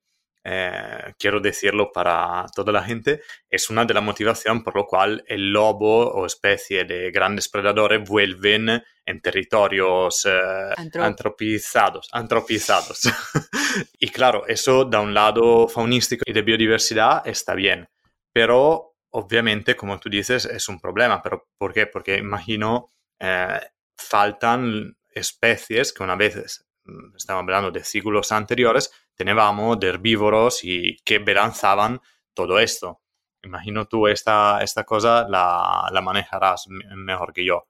eh, 0.51 1.13
quiero 1.19 1.41
decirlo 1.41 1.93
para 1.93 2.47
toda 2.55 2.73
la 2.73 2.83
gente, 2.83 3.21
es 3.51 3.69
una 3.69 3.85
de 3.85 3.93
las 3.93 4.03
motivaciones 4.03 4.63
por 4.63 4.75
lo 4.77 4.87
cual 4.87 5.23
el 5.27 5.53
lobo 5.53 6.09
o 6.11 6.25
especie 6.25 6.85
de 6.85 7.11
grandes 7.11 7.51
predadores 7.51 8.09
vuelven 8.09 8.83
en 9.05 9.21
territorios 9.21 10.25
eh, 10.25 10.41
Antro- 10.77 11.05
antropizados, 11.05 12.09
antropizados. 12.13 13.03
y 13.99 14.09
claro, 14.09 14.47
eso 14.47 14.87
da 14.87 15.01
un 15.01 15.13
lado 15.13 15.69
faunístico 15.69 16.23
y 16.27 16.33
de 16.33 16.43
biodiversidad 16.43 17.27
está 17.27 17.55
bien, 17.55 17.87
pero 18.33 18.97
obviamente, 19.11 19.77
como 19.77 19.99
tú 19.99 20.09
dices, 20.09 20.47
es 20.47 20.69
un 20.69 20.81
problema. 20.81 21.23
¿Pero 21.23 21.49
por 21.59 21.75
qué? 21.75 21.87
Porque 21.87 22.17
imagino 22.17 22.89
eh, 23.21 23.61
faltan 23.97 24.97
especies 25.11 25.93
que 25.93 26.03
una 26.03 26.17
vez, 26.17 26.65
mm, 26.85 27.17
estamos 27.17 27.43
hablando 27.43 27.71
de 27.71 27.85
siglos 27.85 28.33
anteriores, 28.33 28.91
teníamos 29.19 29.79
de 29.81 29.89
herbívoros 29.89 30.65
y 30.65 30.97
que 31.05 31.19
balanzaban 31.19 32.01
todo 32.35 32.59
esto. 32.59 33.01
Imagino 33.43 33.87
tú 33.87 34.07
esta, 34.09 34.63
esta 34.63 34.85
cosa 34.85 35.27
la, 35.29 35.89
la 35.93 36.01
manejarás 36.01 36.67
me- 36.69 36.85
mejor 36.97 37.33
que 37.33 37.45
yo. 37.45 37.65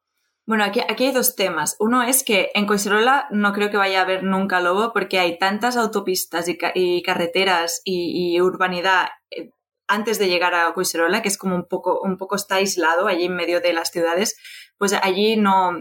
Bueno, 0.47 0.65
aquí, 0.65 0.81
aquí 0.81 1.07
hay 1.07 1.13
dos 1.13 1.35
temas. 1.37 1.77
Uno 1.79 2.03
es 2.03 2.23
que 2.25 2.51
en 2.55 2.67
Coiserola 2.67 3.27
no 3.31 3.53
creo 3.53 3.71
que 3.71 3.77
vaya 3.77 3.99
a 4.01 4.03
haber 4.03 4.23
nunca 4.25 4.61
lobo 4.61 4.93
porque 4.93 5.19
hay 5.19 5.39
tantas 5.39 5.77
autopistas 5.77 6.49
y, 6.49 6.57
ca- 6.57 6.73
y 6.75 7.03
carreteras 7.03 7.83
y, 7.85 8.35
y 8.35 8.41
urbanidad 8.41 9.09
eh, 9.31 9.51
antes 9.89 10.19
de 10.19 10.29
llegar 10.29 10.55
a 10.55 10.73
Coiserola, 10.75 11.21
que 11.23 11.29
es 11.29 11.37
como 11.39 11.55
un 11.55 11.67
poco, 11.67 12.01
un 12.03 12.17
poco 12.17 12.37
está 12.37 12.57
aislado 12.57 13.07
allí 13.09 13.25
en 13.27 13.37
medio 13.37 13.61
de 13.61 13.73
las 13.75 13.91
ciudades, 13.91 14.37
pues 14.79 14.93
allí 14.95 15.37
no, 15.37 15.73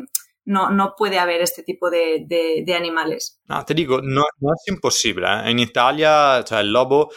no, 0.47 0.69
no 0.71 0.95
puede 0.97 1.19
haber 1.19 1.41
este 1.41 1.61
tipo 1.63 1.89
de, 1.89 2.23
de- 2.25 2.63
de 2.65 2.73
animales. 2.73 3.39
No, 3.45 3.63
te 3.65 3.73
digo, 3.73 4.01
no, 4.01 4.23
no 4.39 4.53
es 4.53 4.67
imposible. 4.67 5.27
¿eh? 5.27 5.51
En 5.51 5.59
Italia, 5.59 6.39
o 6.43 6.47
sea, 6.47 6.61
el 6.61 6.71
lobo 6.73 7.11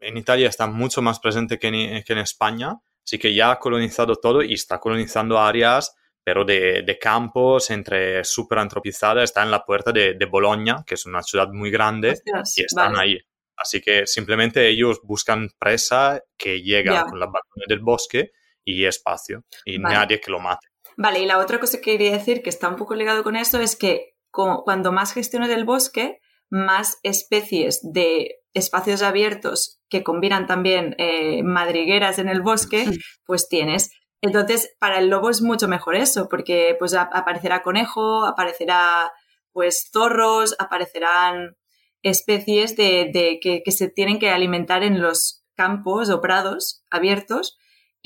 en 0.00 0.16
Italia 0.18 0.48
está 0.48 0.66
mucho 0.66 1.00
más 1.00 1.18
presente 1.20 1.58
que 1.58 1.68
en, 1.68 2.02
que 2.04 2.12
en 2.12 2.18
España, 2.18 2.74
así 3.04 3.18
que 3.18 3.34
ya 3.34 3.52
ha 3.52 3.58
colonizado 3.58 4.16
todo 4.16 4.42
y 4.42 4.54
está 4.54 4.78
colonizando 4.78 5.38
áreas, 5.38 5.94
pero 6.22 6.44
de, 6.44 6.82
de 6.82 6.98
campos 6.98 7.70
entre 7.70 8.24
súper 8.24 8.58
antropizadas. 8.58 9.24
Está 9.24 9.42
en 9.42 9.50
la 9.50 9.64
puerta 9.64 9.92
de, 9.92 10.14
de 10.14 10.24
Bologna, 10.26 10.82
que 10.86 10.94
es 10.94 11.06
una 11.06 11.22
ciudad 11.22 11.48
muy 11.52 11.70
grande, 11.70 12.10
Ostras, 12.10 12.58
y 12.58 12.62
están 12.64 12.92
vale. 12.94 13.12
ahí. 13.12 13.18
Así 13.56 13.80
que 13.80 14.06
simplemente 14.06 14.66
ellos 14.68 15.00
buscan 15.04 15.48
presa 15.58 16.20
que 16.36 16.60
llega 16.60 16.92
Ya. 16.92 17.02
con 17.04 17.18
la 17.20 17.26
abandono 17.26 17.64
del 17.68 17.78
bosque 17.80 18.32
y 18.64 18.84
espacio, 18.84 19.44
y 19.64 19.78
Vale. 19.78 19.94
nadie 19.94 20.20
que 20.20 20.30
lo 20.30 20.40
mate. 20.40 20.66
Vale, 20.96 21.20
y 21.20 21.26
la 21.26 21.38
otra 21.38 21.58
cosa 21.60 21.78
que 21.78 21.92
quería 21.92 22.12
decir 22.12 22.42
que 22.42 22.50
está 22.50 22.68
un 22.68 22.76
poco 22.76 22.94
ligado 22.94 23.22
con 23.24 23.36
eso 23.36 23.60
es 23.60 23.76
que 23.76 24.14
cuando 24.30 24.90
más 24.92 25.12
gestiones 25.12 25.50
el 25.50 25.64
bosque, 25.64 26.18
más 26.50 26.98
especies 27.02 27.80
de 27.82 28.36
espacios 28.52 29.02
abiertos 29.02 29.80
que 29.88 30.02
combinan 30.02 30.46
también 30.46 30.94
eh, 30.98 31.42
madrigueras 31.42 32.18
en 32.18 32.28
el 32.28 32.42
bosque, 32.42 32.84
pues 33.26 33.48
tienes. 33.48 33.90
Entonces, 34.22 34.74
para 34.78 34.98
el 34.98 35.08
lobo 35.08 35.30
es 35.30 35.42
mucho 35.42 35.68
mejor 35.68 35.94
eso, 35.96 36.28
porque 36.28 36.74
pues 36.78 36.94
a- 36.94 37.02
aparecerá 37.12 37.62
conejo, 37.62 38.24
aparecerá 38.24 39.12
pues 39.52 39.88
zorros, 39.92 40.56
aparecerán 40.58 41.56
especies 42.02 42.76
de, 42.76 43.10
de 43.12 43.38
que, 43.40 43.62
que 43.64 43.72
se 43.72 43.88
tienen 43.88 44.18
que 44.18 44.30
alimentar 44.30 44.82
en 44.82 45.00
los 45.00 45.44
campos 45.56 46.10
o 46.10 46.20
prados 46.20 46.84
abiertos 46.90 47.56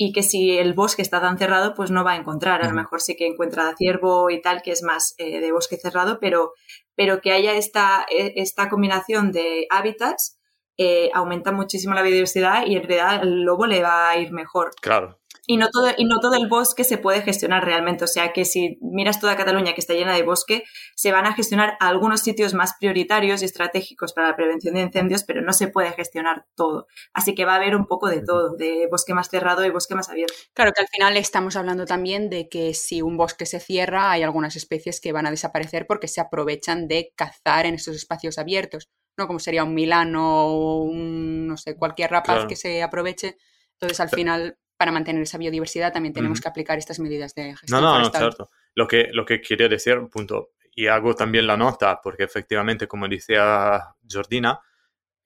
y 0.01 0.13
que 0.13 0.23
si 0.23 0.57
el 0.57 0.73
bosque 0.73 1.01
está 1.01 1.19
tan 1.19 1.37
cerrado, 1.37 1.73
pues 1.73 1.91
no 1.91 2.05
va 2.05 2.13
a 2.13 2.15
encontrar. 2.15 2.63
A 2.63 2.69
lo 2.69 2.73
mejor 2.73 3.01
sí 3.01 3.17
que 3.17 3.27
encuentra 3.27 3.75
ciervo 3.75 4.29
y 4.29 4.41
tal, 4.41 4.61
que 4.61 4.71
es 4.71 4.81
más 4.81 5.13
eh, 5.17 5.41
de 5.41 5.51
bosque 5.51 5.75
cerrado, 5.75 6.19
pero, 6.21 6.53
pero 6.95 7.19
que 7.19 7.33
haya 7.33 7.55
esta, 7.55 8.05
eh, 8.09 8.31
esta 8.37 8.69
combinación 8.69 9.33
de 9.33 9.67
hábitats 9.69 10.39
eh, 10.77 11.11
aumenta 11.13 11.51
muchísimo 11.51 11.95
la 11.95 12.01
biodiversidad 12.01 12.65
y 12.65 12.77
en 12.77 12.83
realidad 12.83 13.21
el 13.23 13.41
lobo 13.43 13.67
le 13.67 13.83
va 13.83 14.09
a 14.09 14.17
ir 14.17 14.31
mejor. 14.31 14.71
Claro, 14.81 15.18
Y 15.51 15.57
no, 15.57 15.69
todo, 15.71 15.87
y 15.97 16.05
no 16.05 16.19
todo 16.19 16.35
el 16.35 16.47
bosque 16.47 16.83
se 16.83 16.99
puede 16.99 17.23
gestionar 17.23 17.65
realmente. 17.65 18.03
O 18.03 18.07
sea 18.07 18.33
que 18.33 18.45
si 18.45 18.77
miras 18.81 19.19
toda 19.19 19.35
Cataluña 19.35 19.73
que 19.73 19.81
está 19.81 19.95
llena 19.95 20.13
de 20.13 20.21
bosque, 20.21 20.63
se 20.95 21.11
van 21.11 21.25
a 21.25 21.33
gestionar 21.33 21.75
algunos 21.79 22.21
sitios 22.21 22.53
más 22.53 22.75
prioritarios 22.79 23.41
y 23.41 23.45
estratégicos 23.45 24.13
para 24.13 24.27
la 24.27 24.35
prevención 24.35 24.75
de 24.75 24.81
incendios, 24.81 25.23
pero 25.23 25.41
no 25.41 25.51
se 25.53 25.67
puede 25.67 25.91
gestionar 25.93 26.45
todo. 26.55 26.85
Así 27.13 27.33
que 27.33 27.45
va 27.45 27.53
a 27.53 27.55
haber 27.55 27.75
un 27.75 27.87
poco 27.87 28.09
de 28.09 28.21
todo, 28.21 28.55
de 28.57 28.87
bosque 28.91 29.15
más 29.15 29.27
cerrado 29.31 29.65
y 29.65 29.71
bosque 29.71 29.95
más 29.95 30.09
abierto. 30.09 30.35
Claro 30.53 30.71
que 30.71 30.81
al 30.81 30.87
final 30.87 31.17
estamos 31.17 31.55
hablando 31.55 31.85
también 31.87 32.29
de 32.29 32.47
que 32.47 32.75
si 32.75 33.01
un 33.01 33.17
bosque 33.17 33.47
se 33.47 33.59
cierra, 33.59 34.11
hay 34.11 34.21
algunas 34.21 34.55
especies 34.55 35.01
que 35.01 35.13
van 35.13 35.25
a 35.25 35.31
desaparecer 35.31 35.87
porque 35.87 36.07
se 36.07 36.21
aprovechan 36.21 36.87
de 36.87 37.11
cazar 37.15 37.65
en 37.65 37.73
esos 37.73 37.95
espacios 37.95 38.37
abiertos, 38.37 38.87
¿no? 39.17 39.25
Como 39.25 39.39
sería 39.39 39.63
un 39.63 39.73
milano 39.73 40.45
o 40.45 40.83
un, 40.83 41.47
no 41.47 41.57
sé, 41.57 41.75
cualquier 41.75 42.11
rapaz 42.11 42.35
Claro. 42.35 42.47
que 42.47 42.55
se 42.55 42.83
aproveche. 42.83 43.35
Entonces, 43.79 43.99
al 43.99 44.09
final, 44.09 44.59
para 44.79 44.93
mantener 44.93 45.21
esa 45.21 45.37
biodiversidad, 45.37 45.91
también 45.91 46.13
tenemos 46.13 46.39
que 46.39 46.47
aplicar 46.47 46.77
estas 46.77 46.99
medidas 46.99 47.35
de 47.35 47.49
No, 47.51 47.57
gestión 47.57 47.81
no, 47.81 47.87
no, 47.89 47.95
forestal. 47.97 48.21
certo. 48.21 48.49
Lo 48.75 48.87
que, 48.87 49.09
lo 49.11 49.25
que 49.25 49.41
quería 49.41 49.67
decir, 49.67 49.99
punto, 50.09 50.51
y 50.73 50.87
hago 50.87 51.13
también 51.15 51.45
la 51.47 51.57
nota, 51.57 51.99
porque 52.01 52.23
efectivamente, 52.23 52.87
como 52.87 53.09
decía 53.09 53.93
Jordina, 54.09 54.61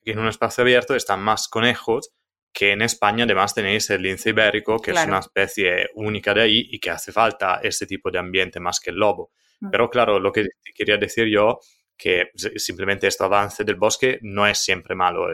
en 0.04 0.18
un 0.18 0.26
espacio 0.26 0.62
abierto 0.62 0.96
están 0.96 1.22
más 1.22 1.46
conejos 1.46 2.10
que 2.52 2.72
en 2.72 2.82
España 2.82 3.24
además 3.24 3.54
tenéis 3.54 3.88
el 3.90 4.02
lince 4.02 4.30
ibérico, 4.30 4.80
que 4.80 4.90
es 4.90 4.96
Claro. 4.96 5.10
una 5.12 5.20
especie 5.20 5.88
única 5.94 6.34
de 6.34 6.42
ahí 6.42 6.68
y 6.72 6.80
que 6.80 6.90
hace 6.90 7.12
falta 7.12 7.60
ese 7.62 7.86
tipo 7.86 8.10
de 8.10 8.18
ambiente 8.18 8.58
más 8.58 8.80
que 8.80 8.90
el 8.90 8.96
lobo. 8.96 9.30
Mm. 9.60 9.70
Pero 9.70 9.88
claro, 9.88 10.18
lo 10.18 10.32
que 10.32 10.48
quería 10.74 10.96
decir 10.96 11.26
yo, 11.28 11.60
que 11.96 12.30
simplemente 12.56 13.06
este 13.06 13.22
avance 13.22 13.62
del 13.62 13.76
bosque 13.76 14.18
no 14.22 14.46
es 14.48 14.58
siempre 14.58 14.96
malo, 14.96 15.28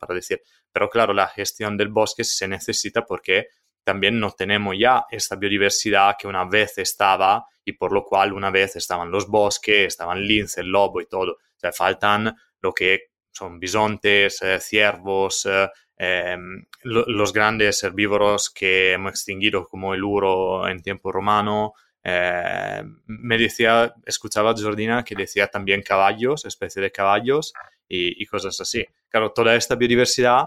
para 0.00 0.14
decir. 0.14 0.42
Pero 0.72 0.88
claro, 0.88 1.12
la 1.14 1.28
gestión 1.28 1.76
del 1.76 1.88
bosque 1.88 2.24
se 2.24 2.48
necesita 2.48 3.04
porque 3.04 3.46
también 3.84 4.20
no 4.20 4.30
tenemos 4.32 4.76
ya 4.78 5.04
esta 5.10 5.36
biodiversidad 5.36 6.16
que 6.18 6.28
una 6.28 6.44
vez 6.44 6.78
estaba 6.78 7.44
y 7.64 7.72
por 7.72 7.92
lo 7.92 8.04
cual 8.04 8.32
una 8.32 8.50
vez 8.50 8.76
estaban 8.76 9.10
los 9.10 9.26
bosques, 9.28 9.86
estaban 9.86 10.22
lince, 10.22 10.60
el 10.60 10.68
lobo 10.68 11.00
y 11.00 11.06
todo. 11.06 11.38
O 11.62 11.72
faltan 11.72 12.34
lo 12.60 12.72
que 12.72 13.10
son 13.30 13.58
bisontes, 13.58 14.42
eh, 14.42 14.58
ciervos, 14.60 15.46
eh, 15.46 15.68
em, 15.96 16.64
los 16.82 17.32
grandes 17.32 17.82
herbívoros 17.82 18.50
que 18.50 18.92
hemos 18.92 19.12
extinguido 19.12 19.66
como 19.66 19.94
el 19.94 20.02
uro 20.02 20.66
en 20.66 20.82
tiempo 20.82 21.12
romano. 21.12 21.74
Eh, 22.02 22.82
me 23.06 23.38
decía, 23.38 23.94
escuchaba 24.06 24.50
a 24.50 24.54
Jordina 24.56 25.04
que 25.04 25.14
decía 25.14 25.48
también 25.48 25.82
caballos, 25.82 26.46
especie 26.46 26.80
de 26.80 26.90
caballos 26.90 27.52
y, 27.88 28.22
y 28.22 28.26
cosas 28.26 28.58
así. 28.60 28.86
Claro, 29.08 29.32
toda 29.32 29.54
esta 29.54 29.74
biodiversidad 29.74 30.46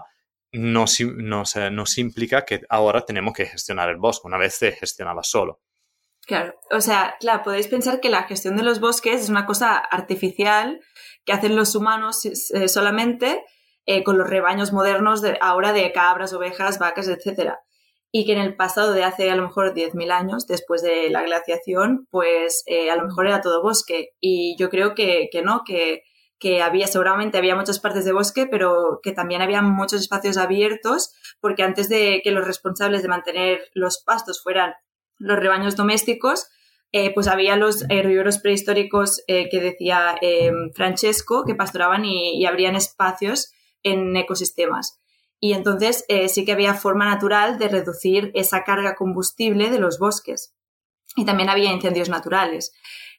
nos, 0.54 1.00
nos, 1.00 1.98
implica 1.98 2.44
que 2.44 2.62
ahora 2.68 3.04
tenemos 3.04 3.34
que 3.34 3.46
gestionar 3.46 3.88
el 3.88 3.96
bosque, 3.96 4.26
una 4.26 4.38
vez 4.38 4.54
se 4.54 4.72
gestionaba 4.72 5.22
solo. 5.22 5.60
Claro, 6.26 6.54
o 6.70 6.80
sea, 6.80 7.16
claro, 7.20 7.42
podéis 7.42 7.68
pensar 7.68 8.00
que 8.00 8.08
la 8.08 8.22
gestión 8.22 8.56
de 8.56 8.62
los 8.62 8.80
bosques 8.80 9.22
es 9.22 9.28
una 9.28 9.44
cosa 9.44 9.76
artificial 9.76 10.80
que 11.24 11.32
hacen 11.32 11.56
los 11.56 11.74
humanos 11.74 12.24
eh, 12.24 12.68
solamente 12.68 13.44
eh, 13.86 14.02
con 14.02 14.16
los 14.16 14.28
rebaños 14.28 14.72
modernos 14.72 15.20
de, 15.20 15.36
ahora 15.42 15.72
de 15.74 15.92
cabras, 15.92 16.32
ovejas, 16.32 16.78
vacas, 16.78 17.08
etc. 17.08 17.52
Y 18.10 18.24
que 18.24 18.32
en 18.32 18.38
el 18.38 18.56
pasado 18.56 18.92
de 18.92 19.04
hace 19.04 19.30
a 19.30 19.36
lo 19.36 19.42
mejor 19.42 19.74
10.000 19.74 20.10
años, 20.10 20.46
después 20.46 20.80
de 20.82 21.10
la 21.10 21.22
glaciación, 21.22 22.06
pues 22.10 22.62
eh, 22.66 22.90
a 22.90 22.96
lo 22.96 23.04
mejor 23.04 23.26
era 23.26 23.42
todo 23.42 23.62
bosque. 23.62 24.10
Y 24.20 24.56
yo 24.58 24.70
creo 24.70 24.94
que, 24.94 25.28
que 25.30 25.42
no, 25.42 25.62
que 25.66 26.02
que 26.44 26.60
había, 26.60 26.86
seguramente 26.86 27.38
había 27.38 27.56
muchas 27.56 27.80
partes 27.80 28.04
de 28.04 28.12
bosque, 28.12 28.46
pero 28.46 29.00
que 29.02 29.12
también 29.12 29.40
había 29.40 29.62
muchos 29.62 30.02
espacios 30.02 30.36
abiertos, 30.36 31.14
porque 31.40 31.62
antes 31.62 31.88
de 31.88 32.20
que 32.22 32.32
los 32.32 32.46
responsables 32.46 33.00
de 33.00 33.08
mantener 33.08 33.70
los 33.72 34.02
pastos 34.04 34.42
fueran 34.42 34.74
los 35.16 35.38
rebaños 35.38 35.74
domésticos, 35.74 36.48
eh, 36.92 37.14
pues 37.14 37.28
había 37.28 37.56
los 37.56 37.86
herbívoros 37.88 38.40
prehistóricos 38.40 39.22
eh, 39.26 39.48
que 39.48 39.58
decía 39.58 40.16
eh, 40.20 40.52
Francesco, 40.74 41.46
que 41.46 41.54
pastoraban 41.54 42.04
y, 42.04 42.38
y, 42.38 42.44
abrían 42.44 42.76
espacios 42.76 43.50
en 43.82 44.14
ecosistemas. 44.14 45.00
Y 45.40 45.54
entonces 45.54 46.04
sí 46.28 46.44
que 46.44 46.52
había 46.52 46.74
forma 46.74 47.06
natural 47.06 47.58
de 47.58 47.68
reducir 47.68 48.32
esa 48.34 48.64
carga 48.64 48.96
combustible 48.96 49.70
de 49.70 49.78
los 49.78 49.98
bosques. 49.98 50.54
Y 51.16 51.24
también 51.24 51.48
había 51.48 51.72
incendios 51.72 52.10
naturales. 52.10 52.72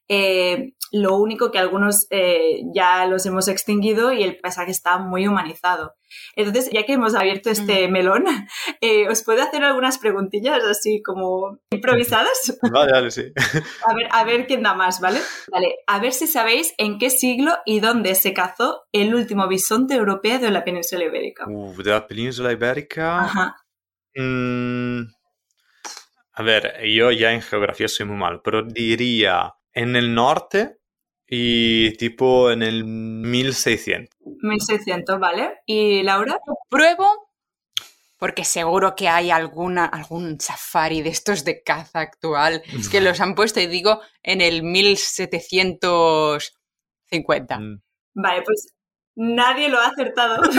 Eh, 0.08 0.74
lo 0.92 1.18
único 1.18 1.52
que 1.52 1.60
algunos 1.60 2.08
eh, 2.10 2.62
ya 2.74 3.06
los 3.06 3.26
hemos 3.26 3.48
extinguido 3.48 4.14
y 4.14 4.24
el 4.24 4.38
paisaje 4.38 4.72
está 4.72 4.98
muy 4.98 5.28
humanizado. 5.28 5.96
Entonces, 6.36 6.70
ya 6.72 6.84
que 6.84 6.94
hemos 6.94 7.16
abierto 7.16 7.50
este 7.50 7.88
melón, 7.88 8.26
eh, 8.82 9.10
¿os 9.10 9.24
puedo 9.24 9.42
hacer 9.42 9.64
algunas 9.64 9.98
preguntillas 9.98 10.64
así 10.64 11.02
como 11.02 11.60
improvisadas? 11.72 12.58
Vale, 12.72 12.92
vale, 12.92 13.12
sí. 13.12 13.24
A 13.88 13.94
ver, 13.94 14.08
a 14.12 14.24
ver 14.24 14.48
quién 14.48 14.64
da 14.64 14.74
más, 14.74 15.00
¿vale? 15.00 15.20
Vale, 15.52 15.76
a 15.88 16.00
ver 16.00 16.14
si 16.14 16.28
sabéis 16.28 16.74
en 16.78 16.98
qué 16.98 17.10
siglo 17.10 17.58
y 17.66 17.80
dónde 17.80 18.16
se 18.16 18.34
cazó 18.34 18.84
el 18.92 19.14
último 19.14 19.48
bisonte 19.48 19.96
europeo 19.96 20.40
de 20.40 20.52
la 20.52 20.64
península 20.64 21.06
ibérica. 21.06 21.46
Uh, 21.48 21.76
de 21.82 21.92
la 21.92 22.08
península 22.08 22.52
ibérica. 22.52 23.20
Ajá. 23.22 23.56
Mm, 24.16 25.02
a 26.34 26.44
ver, 26.44 26.82
yo 26.86 27.12
ya 27.12 27.32
en 27.32 27.42
geografía 27.42 27.88
soy 27.88 28.06
muy 28.06 28.18
mal, 28.18 28.42
pero 28.44 28.64
diría 28.64 29.54
en 29.76 29.96
el 29.96 30.16
norte 30.16 30.80
y 31.28 31.96
tipo 31.98 32.50
en 32.50 32.64
el 32.64 32.86
1600. 32.86 34.10
1600, 34.42 35.20
¿vale? 35.20 35.60
¿Y 35.68 36.02
Laura? 36.02 36.40
Pruebo 36.70 37.26
porque 38.18 38.46
seguro 38.46 38.96
que 38.96 39.10
hay 39.10 39.30
alguna, 39.30 39.84
algún 39.86 40.40
safari 40.40 41.02
de 41.02 41.10
estos 41.10 41.44
de 41.44 41.62
caza 41.64 42.00
actual 42.00 42.64
que 42.90 43.02
los 43.02 43.20
han 43.20 43.36
puesto 43.36 43.60
y 43.60 43.68
digo 43.68 44.00
en 44.24 44.40
el 44.42 44.64
1750. 44.64 47.60
Mm. 47.60 47.82
Vale, 48.16 48.42
pues 48.44 48.74
nadie 49.16 49.68
lo 49.70 49.80
ha 49.80 49.88
acertado. 49.88 50.42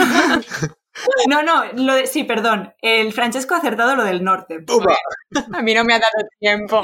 No, 1.27 1.43
no, 1.43 1.65
lo 1.73 1.95
de, 1.95 2.07
sí, 2.07 2.23
perdón. 2.23 2.73
El 2.81 3.13
Francesco 3.13 3.55
ha 3.55 3.57
acertado 3.57 3.95
lo 3.95 4.03
del 4.03 4.23
norte. 4.23 4.63
A 5.53 5.61
mí 5.61 5.73
no 5.73 5.83
me 5.83 5.93
ha 5.93 5.99
dado 5.99 6.27
tiempo. 6.39 6.83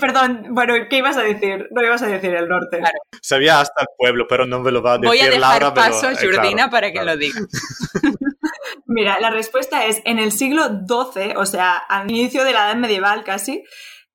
perdón, 0.00 0.46
bueno, 0.50 0.74
¿qué 0.88 0.98
ibas 0.98 1.16
a 1.16 1.22
decir? 1.22 1.68
No 1.70 1.82
ibas 1.82 2.02
a 2.02 2.06
decir 2.06 2.34
el 2.34 2.48
norte. 2.48 2.80
Sabía 3.20 3.60
hasta 3.60 3.82
el 3.82 3.88
pueblo, 3.96 4.26
pero 4.28 4.46
no 4.46 4.60
me 4.60 4.70
lo 4.70 4.82
va 4.82 4.94
a 4.94 4.98
decir 4.98 5.08
Voy 5.08 5.20
a 5.20 5.30
dejar 5.30 5.62
Laura, 5.62 5.74
paso 5.74 6.08
a 6.08 6.12
eh, 6.12 6.16
Jordina 6.16 6.70
para 6.70 6.92
que 6.92 7.02
lo 7.02 7.16
diga. 7.16 7.40
Mira, 8.86 9.18
la 9.20 9.30
respuesta 9.30 9.86
es 9.86 10.00
en 10.04 10.18
el 10.18 10.32
siglo 10.32 10.64
XII, 10.66 11.34
o 11.36 11.46
sea, 11.46 11.76
al 11.76 12.10
inicio 12.10 12.44
de 12.44 12.52
la 12.52 12.66
Edad 12.66 12.76
Medieval 12.76 13.24
casi, 13.24 13.64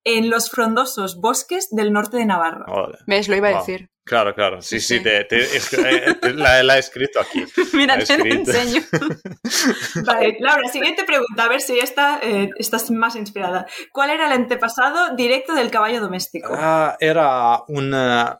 en 0.04 0.30
los 0.30 0.50
frondosos 0.50 1.20
bosques 1.20 1.70
del 1.72 1.92
norte 1.92 2.18
de 2.18 2.26
Navarra. 2.26 2.66
¿Ves? 3.06 3.28
Lo 3.28 3.36
iba 3.36 3.50
a 3.50 3.60
decir. 3.60 3.90
Claro, 4.10 4.34
claro, 4.34 4.60
sí, 4.60 4.80
sí, 4.80 5.04
Te, 5.04 5.28
eh, 5.30 6.34
la, 6.34 6.76
he 6.76 6.80
escrito 6.80 7.20
aquí. 7.20 7.46
Mira, 7.74 8.00
te 8.00 8.18
lo 8.18 8.26
enseño. 8.26 8.82
vale, 10.04 10.36
Laura, 10.40 10.68
siguiente 10.68 11.04
pregunta, 11.04 11.44
a 11.44 11.48
ver 11.48 11.62
si 11.62 11.78
esta, 11.78 12.20
eh, 12.24 12.50
estás 12.58 12.90
más 12.90 13.16
inspirada. 13.16 13.68
¿Cuál 13.92 14.10
era 14.10 14.26
el 14.26 14.32
antepasado 14.32 15.16
directo 15.16 15.54
del 15.54 15.70
caballo 15.70 16.02
doméstico? 16.02 16.50
Ah, 16.58 16.98
era 17.00 17.62
una 17.68 18.40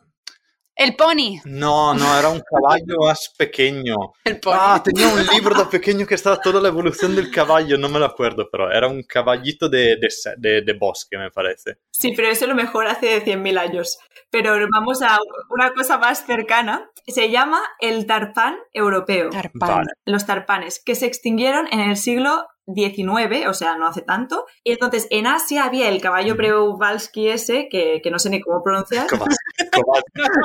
el 0.80 0.96
pony. 0.96 1.40
No, 1.44 1.92
no, 1.92 2.18
era 2.18 2.30
un 2.30 2.40
caballo 2.40 3.00
más 3.04 3.34
pequeño. 3.36 3.96
El 4.24 4.40
pony. 4.40 4.56
Ah, 4.58 4.82
tenía 4.82 5.08
un 5.08 5.26
libro 5.26 5.54
de 5.54 5.66
pequeño 5.66 6.06
que 6.06 6.14
estaba 6.14 6.40
toda 6.40 6.58
la 6.58 6.68
evolución 6.68 7.14
del 7.14 7.30
caballo, 7.30 7.76
no 7.76 7.90
me 7.90 7.98
lo 7.98 8.06
acuerdo, 8.06 8.48
pero 8.50 8.72
era 8.72 8.88
un 8.88 9.02
caballito 9.02 9.68
de, 9.68 9.98
de, 10.38 10.62
de, 10.62 10.72
bosque, 10.72 11.18
me 11.18 11.30
parece. 11.30 11.76
Sí, 11.90 12.14
pero 12.16 12.28
eso 12.28 12.46
lo 12.46 12.54
mejor 12.54 12.86
hace 12.86 13.22
100.000 13.22 13.58
años. 13.58 13.98
Pero 14.30 14.56
vamos 14.72 15.02
a 15.02 15.18
una 15.50 15.74
cosa 15.74 15.98
más 15.98 16.24
cercana. 16.24 16.90
Se 17.06 17.30
llama 17.30 17.60
el 17.80 18.06
tarpán 18.06 18.56
europeo. 18.72 19.28
Tarpán. 19.28 19.86
Los 20.06 20.24
tarpanes, 20.24 20.82
que 20.82 20.94
se 20.94 21.04
extinguieron 21.04 21.66
en 21.72 21.80
el 21.80 21.98
siglo 21.98 22.46
19, 22.66 23.48
o 23.48 23.54
sea, 23.54 23.76
no 23.76 23.86
hace 23.86 24.02
tanto. 24.02 24.46
Y 24.64 24.72
entonces 24.72 25.06
en 25.10 25.26
Asia 25.26 25.64
había 25.64 25.88
el 25.88 26.00
caballo 26.00 26.36
Preuvalsky 26.36 27.28
ese, 27.28 27.68
que, 27.70 28.00
que 28.02 28.10
no 28.10 28.18
sé 28.18 28.30
ni 28.30 28.40
cómo 28.40 28.62
pronunciar. 28.62 29.06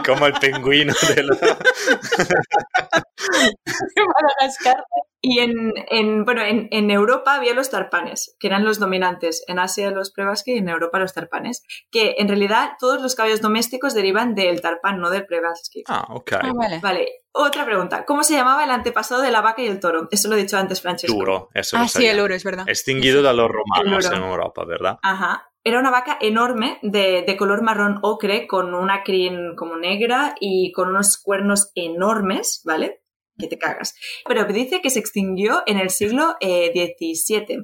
Como, 0.06 0.25
el 0.25 0.34
pingüino 0.34 0.93
de 1.15 1.23
la... 1.23 1.36
Y 5.27 5.39
en, 5.39 5.73
en 5.89 6.23
bueno, 6.23 6.43
en, 6.43 6.67
en, 6.69 6.91
Europa 6.91 7.33
había 7.33 7.55
los 7.55 7.71
tarpanes, 7.71 8.35
que 8.39 8.45
eran 8.45 8.63
los 8.63 8.77
dominantes. 8.77 9.43
En 9.47 9.57
Asia 9.57 9.89
los 9.89 10.11
Prevasky 10.11 10.53
y 10.53 10.57
en 10.59 10.69
Europa 10.69 10.99
los 10.99 11.15
tarpanes. 11.15 11.63
Que 11.89 12.15
en 12.19 12.27
realidad 12.27 12.73
todos 12.79 13.01
los 13.01 13.15
caballos 13.15 13.41
domésticos 13.41 13.95
derivan 13.95 14.35
del 14.35 14.61
tarpán, 14.61 14.99
no 14.99 15.09
del 15.09 15.25
Prevasky. 15.25 15.83
Ah, 15.88 16.05
ok. 16.09 16.33
Ah, 16.33 16.51
vale. 16.53 16.79
Vale. 16.79 17.07
Otra 17.31 17.65
pregunta. 17.65 18.05
¿Cómo 18.05 18.23
se 18.23 18.35
llamaba 18.35 18.63
el 18.63 18.69
antepasado 18.69 19.23
de 19.23 19.31
la 19.31 19.41
vaca 19.41 19.63
y 19.63 19.67
el 19.67 19.79
toro? 19.79 20.07
Eso 20.11 20.29
lo 20.29 20.35
he 20.35 20.41
dicho 20.41 20.57
antes, 20.57 20.81
Francesco. 20.81 21.17
Duro, 21.17 21.49
eso 21.55 21.75
Ah, 21.77 21.88
sí, 21.88 22.05
el 22.05 22.19
oro, 22.19 22.35
es 22.35 22.43
verdad. 22.43 22.69
Extinguido 22.69 23.23
de 23.23 23.33
los 23.33 23.49
romanos 23.49 24.05
en 24.05 24.21
Europa, 24.21 24.63
¿verdad? 24.63 24.99
Ajá. 25.01 25.49
Era 25.63 25.79
una 25.79 25.89
vaca 25.89 26.19
enorme 26.21 26.77
de, 26.83 27.23
de, 27.25 27.38
color 27.38 27.63
marrón 27.63 27.97
ocre 28.03 28.45
con 28.45 28.75
una 28.75 29.01
crin 29.01 29.55
como 29.55 29.75
negra 29.77 30.35
y 30.39 30.71
con 30.71 30.89
unos 30.89 31.17
cuernos 31.17 31.71
enormes, 31.73 32.61
¿vale? 32.63 33.01
Que 33.38 33.48
te 33.48 33.58
cagas. 33.58 33.95
Pero 34.28 34.45
dice 34.45 34.82
que 34.82 34.89
se 34.89 35.00
extinguió 35.00 35.63
en 35.65 35.78
el 35.78 35.89
siglo 35.89 36.36
XVII. 36.41 37.45
Eh, 37.50 37.58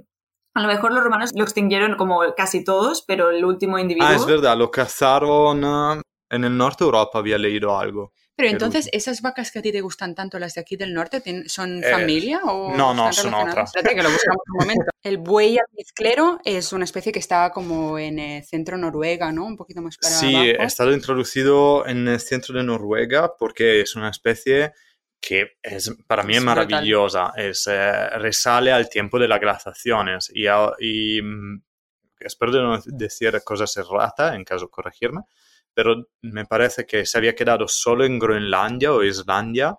a 0.53 0.61
lo 0.61 0.67
mejor 0.67 0.91
los 0.93 1.03
romanos 1.03 1.31
lo 1.35 1.43
extinguieron 1.43 1.95
como 1.95 2.19
casi 2.35 2.63
todos, 2.63 3.03
pero 3.07 3.29
el 3.31 3.45
último 3.45 3.79
individuo... 3.79 4.09
Ah, 4.09 4.15
es 4.15 4.25
verdad, 4.25 4.57
lo 4.57 4.69
cazaron 4.69 5.63
eh, 5.63 6.01
en 6.29 6.43
el 6.43 6.57
norte 6.57 6.83
de 6.83 6.87
Europa, 6.87 7.19
había 7.19 7.37
leído 7.37 7.77
algo. 7.77 8.13
Pero 8.35 8.49
entonces, 8.49 8.89
¿esas 8.91 9.21
vacas 9.21 9.51
que 9.51 9.59
a 9.59 9.61
ti 9.61 9.71
te 9.71 9.81
gustan 9.81 10.15
tanto, 10.15 10.39
las 10.39 10.55
de 10.55 10.61
aquí 10.61 10.75
del 10.75 10.93
norte, 10.93 11.21
son 11.47 11.83
eh, 11.83 11.91
familia 11.91 12.39
o 12.45 12.75
No, 12.75 12.93
no, 12.93 13.13
son 13.13 13.33
otras. 13.33 13.71
que 13.71 14.01
lo 14.01 14.09
buscamos 14.09 14.41
un 14.53 14.57
momento. 14.61 14.85
El 15.03 15.17
buey 15.19 15.57
almizclero 15.59 16.39
es 16.43 16.73
una 16.73 16.85
especie 16.85 17.11
que 17.11 17.19
está 17.19 17.51
como 17.51 17.99
en 17.99 18.19
el 18.19 18.43
centro 18.43 18.77
Noruega, 18.77 19.31
¿no? 19.31 19.45
Un 19.45 19.57
poquito 19.57 19.81
más 19.81 19.97
para 19.97 20.13
Sí, 20.13 20.35
abajo. 20.35 20.61
ha 20.61 20.65
estado 20.65 20.93
introducido 20.93 21.85
en 21.87 22.07
el 22.07 22.19
centro 22.19 22.55
de 22.57 22.63
Noruega 22.63 23.35
porque 23.37 23.81
es 23.81 23.95
una 23.95 24.09
especie 24.09 24.73
que 25.21 25.57
es, 25.61 25.95
para 26.07 26.23
mí 26.23 26.33
es, 26.33 26.39
es 26.39 26.43
maravillosa, 26.43 27.31
es, 27.37 27.67
eh, 27.67 28.09
resale 28.17 28.71
al 28.71 28.89
tiempo 28.89 29.19
de 29.19 29.27
las 29.27 29.39
glaciaciones 29.39 30.31
y, 30.33 30.47
y 30.79 31.21
mm, 31.21 31.61
espero 32.19 32.51
de 32.51 32.61
no 32.61 32.81
decir 32.85 33.39
cosas 33.43 33.77
erradas, 33.77 34.35
en 34.35 34.43
caso 34.43 34.65
de 34.65 34.71
corregirme, 34.71 35.21
pero 35.73 36.07
me 36.21 36.45
parece 36.45 36.85
que 36.85 37.05
se 37.05 37.17
había 37.17 37.35
quedado 37.35 37.67
solo 37.67 38.03
en 38.03 38.17
Groenlandia 38.17 38.91
o 38.91 39.03
Islandia, 39.03 39.77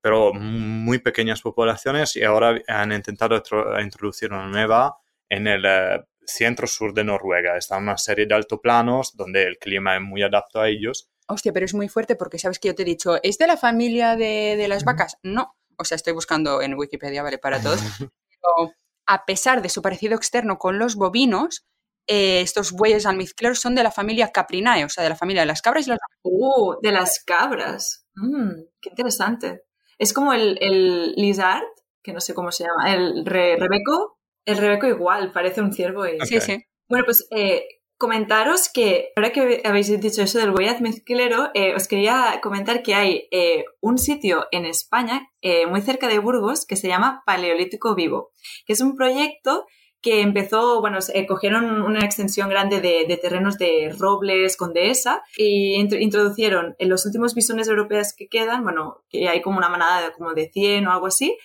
pero 0.00 0.32
muy 0.32 0.98
pequeñas 0.98 1.42
poblaciones 1.42 2.16
y 2.16 2.24
ahora 2.24 2.58
han 2.66 2.92
intentado 2.92 3.42
introducir 3.80 4.32
una 4.32 4.46
nueva 4.46 4.96
en 5.28 5.46
el 5.46 5.64
eh, 5.66 6.02
centro-sur 6.24 6.94
de 6.94 7.04
Noruega. 7.04 7.56
Está 7.56 7.76
una 7.76 7.98
serie 7.98 8.26
de 8.26 8.34
altoplanos 8.34 9.16
donde 9.16 9.44
el 9.44 9.58
clima 9.58 9.96
es 9.96 10.02
muy 10.02 10.22
adaptado 10.22 10.64
a 10.64 10.68
ellos 10.68 11.10
Hostia, 11.28 11.52
pero 11.52 11.66
es 11.66 11.74
muy 11.74 11.88
fuerte 11.88 12.16
porque 12.16 12.38
sabes 12.38 12.58
que 12.58 12.68
yo 12.68 12.74
te 12.74 12.82
he 12.82 12.86
dicho, 12.86 13.18
¿es 13.22 13.38
de 13.38 13.46
la 13.46 13.56
familia 13.56 14.16
de, 14.16 14.56
de 14.56 14.68
las 14.68 14.84
vacas? 14.84 15.18
No. 15.22 15.54
O 15.76 15.84
sea, 15.84 15.96
estoy 15.96 16.12
buscando 16.12 16.60
en 16.62 16.74
Wikipedia, 16.74 17.22
¿vale? 17.22 17.38
Para 17.38 17.60
todos. 17.60 17.80
Pero 18.40 18.72
a 19.06 19.24
pesar 19.24 19.62
de 19.62 19.68
su 19.68 19.82
parecido 19.82 20.16
externo 20.16 20.58
con 20.58 20.78
los 20.78 20.96
bovinos, 20.96 21.66
eh, 22.06 22.40
estos 22.40 22.72
bueyes 22.72 23.06
almizcleros 23.06 23.60
son 23.60 23.74
de 23.74 23.82
la 23.82 23.90
familia 23.90 24.32
Caprinae, 24.32 24.84
o 24.84 24.88
sea, 24.88 25.04
de 25.04 25.10
la 25.10 25.16
familia 25.16 25.42
de 25.42 25.46
las 25.46 25.62
cabras 25.62 25.86
y 25.86 25.90
las 25.90 25.98
¡Uh! 26.22 26.76
De 26.82 26.90
las 26.90 27.22
cabras. 27.24 28.06
Mm, 28.14 28.50
¡Qué 28.80 28.88
interesante! 28.90 29.64
Es 29.98 30.12
como 30.12 30.32
el, 30.32 30.58
el 30.60 31.12
lizard, 31.12 31.64
que 32.02 32.12
no 32.12 32.20
sé 32.20 32.32
cómo 32.32 32.50
se 32.50 32.64
llama, 32.64 32.94
el 32.94 33.26
rebeco. 33.26 34.18
El 34.44 34.56
rebeco 34.56 34.86
igual, 34.86 35.32
parece 35.32 35.60
un 35.60 35.72
ciervo. 35.72 36.06
Y... 36.06 36.18
Sí, 36.24 36.40
sí. 36.40 36.64
Bueno, 36.88 37.04
pues 37.04 37.26
eh, 37.30 37.77
comentaros 37.98 38.70
que, 38.72 39.12
ahora 39.16 39.32
que 39.32 39.60
habéis 39.64 40.00
dicho 40.00 40.22
eso 40.22 40.38
del 40.38 40.52
buey 40.52 40.68
almizclero, 40.68 41.50
eh, 41.52 41.74
os 41.74 41.88
quería 41.88 42.40
comentar 42.42 42.82
que 42.82 42.94
hay 42.94 43.28
eh, 43.32 43.64
un 43.80 43.98
sitio 43.98 44.46
en 44.52 44.64
España, 44.64 45.28
eh, 45.42 45.66
muy 45.66 45.82
cerca 45.82 46.06
de 46.06 46.20
Burgos, 46.20 46.64
que 46.64 46.76
se 46.76 46.88
llama 46.88 47.22
Paleolítico 47.26 47.96
Vivo, 47.96 48.30
que 48.66 48.72
es 48.72 48.80
un 48.80 48.96
proyecto 48.96 49.66
que 50.00 50.20
empezó, 50.20 50.80
bueno, 50.80 50.98
cogieron 51.26 51.82
una 51.82 52.04
extensión 52.04 52.48
grande 52.48 52.80
de, 52.80 53.18
terrenos 53.20 53.58
de 53.58 53.92
robles 53.98 54.56
con 54.56 54.72
dehesa 54.72 55.24
y 55.36 55.74
introducieron 55.74 56.76
los 56.78 57.04
últimos 57.04 57.34
bisones 57.34 57.66
europeos 57.66 58.14
que 58.16 58.28
quedan, 58.28 58.62
bueno, 58.62 59.02
que 59.08 59.28
hay 59.28 59.42
como 59.42 59.58
una 59.58 59.68
manada 59.68 60.02
de 60.02 60.12
como 60.12 60.34
de 60.34 60.50
100 60.52 60.86
o 60.86 60.92
algo 60.92 61.08
así, 61.08 61.36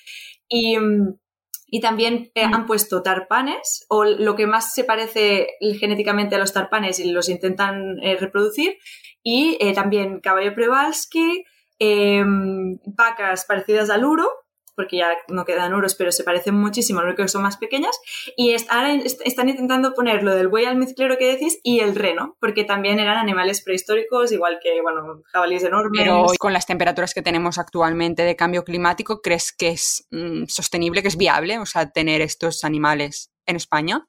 y 0.48 0.78
mm, 0.78 1.16
y 1.76 1.80
también 1.80 2.30
eh, 2.36 2.44
han 2.44 2.68
puesto 2.68 3.02
tarpanes, 3.02 3.84
o 3.90 4.06
lo 4.06 4.36
que 4.36 4.46
más 4.46 4.76
se 4.76 4.84
parece 4.84 5.48
genéticamente 5.80 6.36
a 6.36 6.38
los 6.38 6.54
tarpanes 6.54 7.00
y 7.00 7.10
los 7.10 7.30
intentan 7.30 7.98
eh, 8.04 8.16
reproducir. 8.16 8.78
Y 9.24 9.58
eh, 9.60 9.74
también 9.74 10.20
caballo 10.20 10.54
Przewalski, 10.54 11.46
em, 11.80 12.78
vacas 12.86 13.46
parecidas 13.46 13.90
al 13.90 14.06
uro, 14.06 14.30
porque 14.76 14.98
ya 14.98 15.18
no 15.28 15.46
quedan 15.46 15.74
uros, 15.74 15.96
pero 15.96 16.12
se 16.12 16.24
parecen 16.24 16.56
muchísimo, 16.56 17.02
lo 17.02 17.08
único 17.08 17.24
que 17.24 17.30
son 17.30 17.44
más 17.44 17.58
pequeñas. 17.58 18.00
Y 18.36 18.56
ahora 18.70 18.94
están 18.94 19.50
intentando 19.50 19.94
poner 19.94 20.24
lo 20.24 20.36
del 20.36 20.48
buey 20.48 20.66
almizclero 20.66 21.18
que 21.18 21.28
decís 21.28 21.60
y 21.64 21.80
el 21.80 21.96
reno, 21.96 22.38
porque 22.40 22.64
también 22.64 23.00
eran 23.00 23.18
animales 23.18 23.62
prehistóricos, 23.62 24.32
igual 24.32 24.60
que, 24.62 24.82
bueno, 24.82 25.22
jabalíes 25.26 25.64
enormes. 25.64 26.02
Pero 26.02 26.26
con 26.40 26.54
las 26.54 26.66
temperaturas 26.66 27.14
que 27.14 27.22
tenemos 27.22 27.58
actualmente 27.58 28.24
de 28.24 28.36
cambio 28.36 28.64
climático, 28.64 29.22
¿crees 29.22 29.52
que 29.52 29.70
es 29.70 30.08
mm, 30.12 30.46
sostenible, 30.48 31.02
que 31.02 31.08
es 31.08 31.18
viable, 31.18 31.60
o 31.60 31.66
sea, 31.66 31.92
tener 31.92 32.22
estos 32.22 32.64
animales 32.64 33.32
en 33.46 33.56
España? 33.56 34.08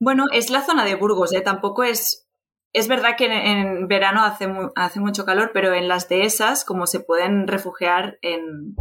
Bueno, 0.00 0.24
es 0.32 0.50
la 0.50 0.62
zona 0.62 0.84
de 0.84 0.94
Burgos, 0.96 1.32
¿eh? 1.32 1.40
Tampoco 1.40 1.84
es 1.84 2.26
es 2.72 2.86
verdad 2.86 3.16
que 3.16 3.26
en, 3.26 3.88
verano 3.88 4.22
hace, 4.22 4.48
hace, 4.76 5.00
mucho 5.00 5.24
calor, 5.24 5.50
pero 5.52 5.74
en 5.74 5.88
las 5.88 6.08
dehesas, 6.08 6.64
como 6.64 6.86
se 6.86 7.00
pueden 7.00 7.48
refugiar 7.48 8.18
en, 8.22 8.76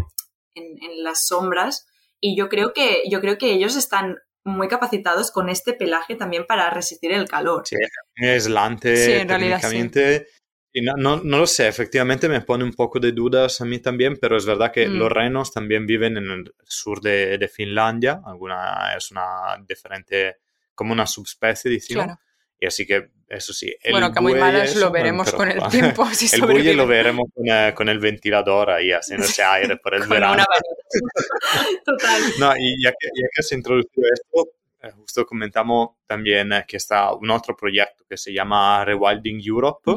en, 0.59 1.03
las 1.03 1.27
sombras 1.27 1.87
y 2.19 2.37
yo 2.37 2.49
creo 2.49 2.73
que 2.73 3.03
yo 3.09 3.21
creo 3.21 3.37
que 3.37 3.51
ellos 3.51 3.75
están 3.75 4.17
muy 4.43 4.67
capacitados 4.67 5.31
con 5.31 5.49
este 5.49 5.73
pelaje 5.73 6.15
también 6.15 6.45
para 6.47 6.69
resistir 6.69 7.11
el 7.11 7.27
calor. 7.27 7.67
Sí, 7.67 7.75
es 8.15 8.45
aislante 8.45 8.95
sí, 8.95 9.11
en 9.13 9.27
técnicamente. 9.27 10.27
Y 10.71 10.81
no, 10.81 10.95
no, 10.95 11.17
no, 11.17 11.39
lo 11.39 11.47
sé, 11.47 11.67
efectivamente 11.67 12.29
me 12.29 12.41
pone 12.41 12.63
un 12.63 12.73
poco 12.73 12.99
de 12.99 13.11
dudas 13.11 13.59
a 13.59 13.65
mí 13.65 13.79
también, 13.79 14.17
pero 14.21 14.37
es 14.37 14.45
verdad 14.45 14.71
que 14.71 14.87
los 14.87 15.09
mm. 15.09 15.13
renos 15.13 15.51
también 15.51 15.87
viven 15.87 16.15
en 16.17 16.29
el 16.29 16.53
sur 16.63 17.01
de, 17.01 17.39
de, 17.39 17.47
Finlandia, 17.47 18.21
alguna 18.23 18.95
es 18.95 19.09
una 19.09 19.57
diferente, 19.67 20.37
como 20.75 20.93
una 20.93 21.07
subespecie, 21.07 21.71
decimos. 21.71 22.05
Claro. 22.05 22.19
Y 22.59 22.65
así 22.65 22.85
que, 22.85 23.09
eso 23.29 23.53
sí. 23.53 23.73
El 23.81 23.93
bueno, 23.93 24.11
que 24.11 24.19
muy 24.19 24.33
malas 24.35 24.75
lo 24.75 24.91
veremos 24.91 25.31
con 25.31 25.49
el 25.49 25.61
tiempo. 25.69 26.05
Si 26.13 26.35
el 26.35 26.41
buey 26.41 26.73
lo 26.73 26.87
veremos 26.87 27.27
con, 27.33 27.47
eh, 27.47 27.73
con, 27.75 27.87
el 27.87 27.99
ventilador 27.99 28.71
ahí 28.71 28.91
haciéndose 28.91 29.43
aire 29.43 29.77
por 29.77 29.93
el 29.95 30.07
verano. 30.07 30.43
Total. 31.85 32.21
No, 32.39 32.53
y 32.57 32.83
ya 32.83 32.91
que, 32.91 33.07
ya 33.15 33.27
que 33.33 33.43
se 33.43 33.55
introdujo 33.55 33.89
esto, 34.13 34.49
eh, 34.81 34.91
justo 34.91 35.25
comentamos 35.25 35.91
también 36.05 36.51
eh, 36.51 36.65
que 36.67 36.77
está 36.77 37.13
un 37.13 37.29
otro 37.29 37.55
proyecto 37.55 38.03
que 38.09 38.17
se 38.17 38.33
llama 38.33 38.83
Rewilding 38.83 39.41
Europe, 39.45 39.91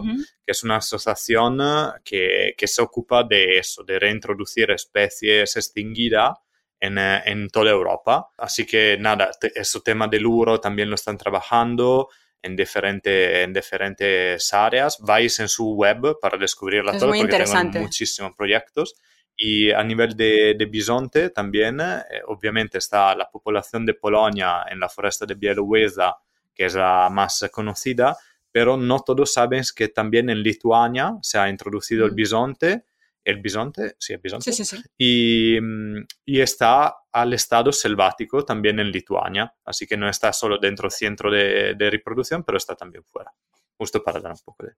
que 0.45 0.53
es 0.53 0.63
una 0.63 0.77
asociación 0.77 1.59
que, 2.05 2.55
que, 2.57 2.69
se 2.69 2.83
ocupa 2.83 3.25
de 3.25 3.59
eso, 3.59 3.83
de 3.83 3.99
reintroducir 3.99 4.71
especies 4.71 5.57
extinguidas 5.57 6.37
en, 6.79 6.99
en, 6.99 7.49
toda 7.49 7.71
Europa. 7.71 8.31
Así 8.37 8.67
que 8.67 8.99
nada, 9.01 9.31
ese 9.55 9.81
tema 9.81 10.07
del 10.07 10.27
uro 10.27 10.61
también 10.61 10.91
lo 10.91 10.97
están 10.97 11.17
trabajando 11.17 12.09
en, 12.43 12.57
diferente, 12.57 13.43
en 13.43 13.53
diferentes 13.53 14.53
áreas. 14.53 14.99
Vais 15.01 15.39
en 15.41 15.49
su 15.49 15.75
web 15.75 16.19
para 16.21 16.37
descubrirla 16.37 16.99
todo 16.99 17.13
porque 17.13 17.45
tengo 17.45 17.81
muchísimos 17.81 18.33
proyectos. 18.37 18.95
Y 19.37 19.71
a 19.71 19.83
nivel 19.83 20.15
de, 20.15 20.55
de 20.59 20.67
bisonte 20.67 21.31
también, 21.31 21.81
eh, 21.81 22.05
obviamente 22.27 22.79
está 22.79 23.15
la 23.17 23.31
población 23.31 23.87
de 23.87 23.95
Polonia 23.95 24.65
en 24.71 24.79
la 24.79 24.89
foresta 24.89 25.25
de 25.25 25.35
Bielowieża, 25.35 26.17
que 26.55 26.67
es 26.67 26.75
la 26.75 27.09
más 27.11 27.49
conocida, 27.51 28.17
pero 28.51 28.77
no 28.77 29.01
todos 29.01 29.33
saben 29.33 29.63
que 29.75 29.89
también 29.89 30.29
en 30.29 30.43
Lituania 30.43 31.17
se 31.23 31.39
ha 31.39 31.49
introducido 31.49 32.05
el 32.05 32.13
mm. 32.13 32.15
bisonte 32.15 32.85
el 33.25 33.41
bisonte, 33.41 33.97
sí, 33.99 34.13
el 34.13 34.21
bisonte, 34.21 34.53
sí, 34.53 34.65
sí, 34.65 34.77
sí. 34.77 34.83
Y, 34.99 35.61
mm, 35.61 36.07
y, 36.25 36.41
está 36.41 36.97
al 37.13 37.33
estado 37.35 37.73
selvático 37.73 38.45
también 38.45 38.81
en 38.81 38.91
Lituania, 38.91 39.55
así 39.65 39.87
que 39.87 39.97
no 39.97 40.09
está 40.09 40.33
solo 40.33 40.59
dentro 40.59 40.85
del 40.89 40.93
centro 40.93 41.31
de, 41.31 41.75
de 41.75 41.91
reproducción, 41.91 42.43
pero 42.45 42.59
está 42.59 42.75
también 42.75 43.05
fuera, 43.05 43.33
justo 43.77 44.03
para 44.03 44.21
dar 44.21 44.33
un 44.33 44.39
poco 44.45 44.67
de... 44.67 44.73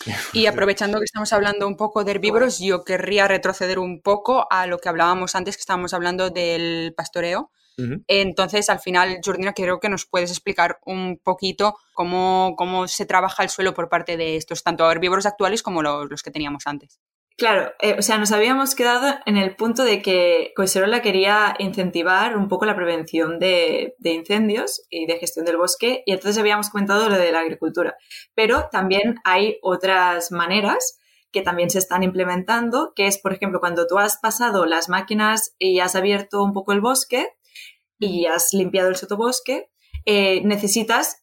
Y 0.32 0.46
aprovechando 0.46 0.98
que 0.98 1.04
estamos 1.04 1.32
hablando 1.32 1.66
un 1.66 1.76
poco 1.76 2.04
de 2.04 2.12
herbívoros, 2.12 2.58
yo 2.60 2.84
querría 2.84 3.26
retroceder 3.26 3.78
un 3.78 4.00
poco 4.00 4.46
a 4.50 4.66
lo 4.66 4.78
que 4.78 4.88
hablábamos 4.88 5.34
antes, 5.34 5.56
que 5.56 5.60
estábamos 5.60 5.94
hablando 5.94 6.30
del 6.30 6.94
pastoreo. 6.96 7.50
Entonces, 8.08 8.70
al 8.70 8.80
final, 8.80 9.20
Jordina, 9.24 9.52
creo 9.52 9.78
que 9.78 9.88
nos 9.88 10.04
puedes 10.04 10.32
explicar 10.32 10.80
un 10.84 11.20
poquito 11.22 11.76
cómo, 11.94 12.54
cómo 12.56 12.88
se 12.88 13.06
trabaja 13.06 13.44
el 13.44 13.50
suelo 13.50 13.72
por 13.72 13.88
parte 13.88 14.16
de 14.16 14.34
estos, 14.34 14.64
tanto 14.64 14.90
herbívoros 14.90 15.26
actuales 15.26 15.62
como 15.62 15.80
los, 15.80 16.10
los 16.10 16.24
que 16.24 16.32
teníamos 16.32 16.66
antes. 16.66 16.98
Claro, 17.38 17.72
eh, 17.78 17.94
o 17.96 18.02
sea, 18.02 18.18
nos 18.18 18.32
habíamos 18.32 18.74
quedado 18.74 19.14
en 19.24 19.36
el 19.36 19.54
punto 19.54 19.84
de 19.84 20.02
que 20.02 20.52
Coiserola 20.56 21.02
quería 21.02 21.54
incentivar 21.60 22.36
un 22.36 22.48
poco 22.48 22.66
la 22.66 22.74
prevención 22.74 23.38
de, 23.38 23.94
incendios 24.02 24.82
y 24.90 25.06
de 25.06 25.18
gestión 25.20 25.46
del 25.46 25.56
bosque, 25.56 26.02
y 26.04 26.14
entonces 26.14 26.36
habíamos 26.36 26.68
comentado 26.68 27.08
lo 27.08 27.16
de 27.16 27.30
la 27.30 27.38
agricultura. 27.38 27.96
Pero 28.34 28.68
también 28.72 29.20
hay 29.22 29.56
otras 29.62 30.32
maneras 30.32 30.98
que 31.30 31.42
también 31.42 31.70
se 31.70 31.78
están 31.78 32.02
implementando, 32.02 32.92
que 32.96 33.06
es, 33.06 33.18
por 33.18 33.32
ejemplo, 33.32 33.60
cuando 33.60 33.86
tú 33.86 33.98
has 33.98 34.18
pasado 34.18 34.66
las 34.66 34.88
máquinas 34.88 35.54
y 35.60 35.78
has 35.78 35.94
abierto 35.94 36.42
un 36.42 36.52
poco 36.52 36.72
el 36.72 36.80
bosque 36.80 37.28
y 38.00 38.26
has 38.26 38.52
limpiado 38.52 38.88
el 38.88 38.96
sotobosque, 38.96 39.70
eh, 40.06 40.40
necesitas 40.42 41.22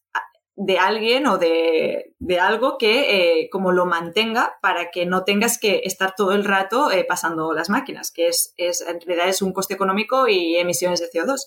de 0.56 0.78
alguien 0.78 1.26
o 1.26 1.36
de, 1.36 2.14
algo 2.40 2.78
que 2.78 3.42
eh, 3.42 3.50
como 3.50 3.72
lo 3.72 3.84
mantenga 3.84 4.56
para 4.62 4.90
que 4.90 5.04
no 5.04 5.22
tengas 5.22 5.58
que 5.58 5.82
estar 5.84 6.14
todo 6.16 6.32
el 6.32 6.44
rato 6.44 6.90
eh, 6.90 7.04
pasando 7.04 7.52
las 7.52 7.68
máquinas, 7.68 8.10
que 8.10 8.28
es, 8.28 8.54
es, 8.56 8.80
en 8.80 9.00
realidad 9.02 9.28
es 9.28 9.42
un 9.42 9.52
coste 9.52 9.74
económico 9.74 10.28
y 10.28 10.56
emisiones 10.56 11.00
de 11.00 11.10
CO2. 11.10 11.40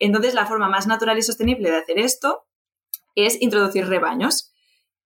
Entonces, 0.00 0.34
la 0.34 0.46
forma 0.46 0.68
más 0.68 0.88
natural 0.88 1.16
y 1.16 1.22
sostenible 1.22 1.70
de 1.70 1.76
hacer 1.76 1.98
esto 2.00 2.44
es 3.14 3.40
introducir 3.40 3.86
rebaños, 3.86 4.52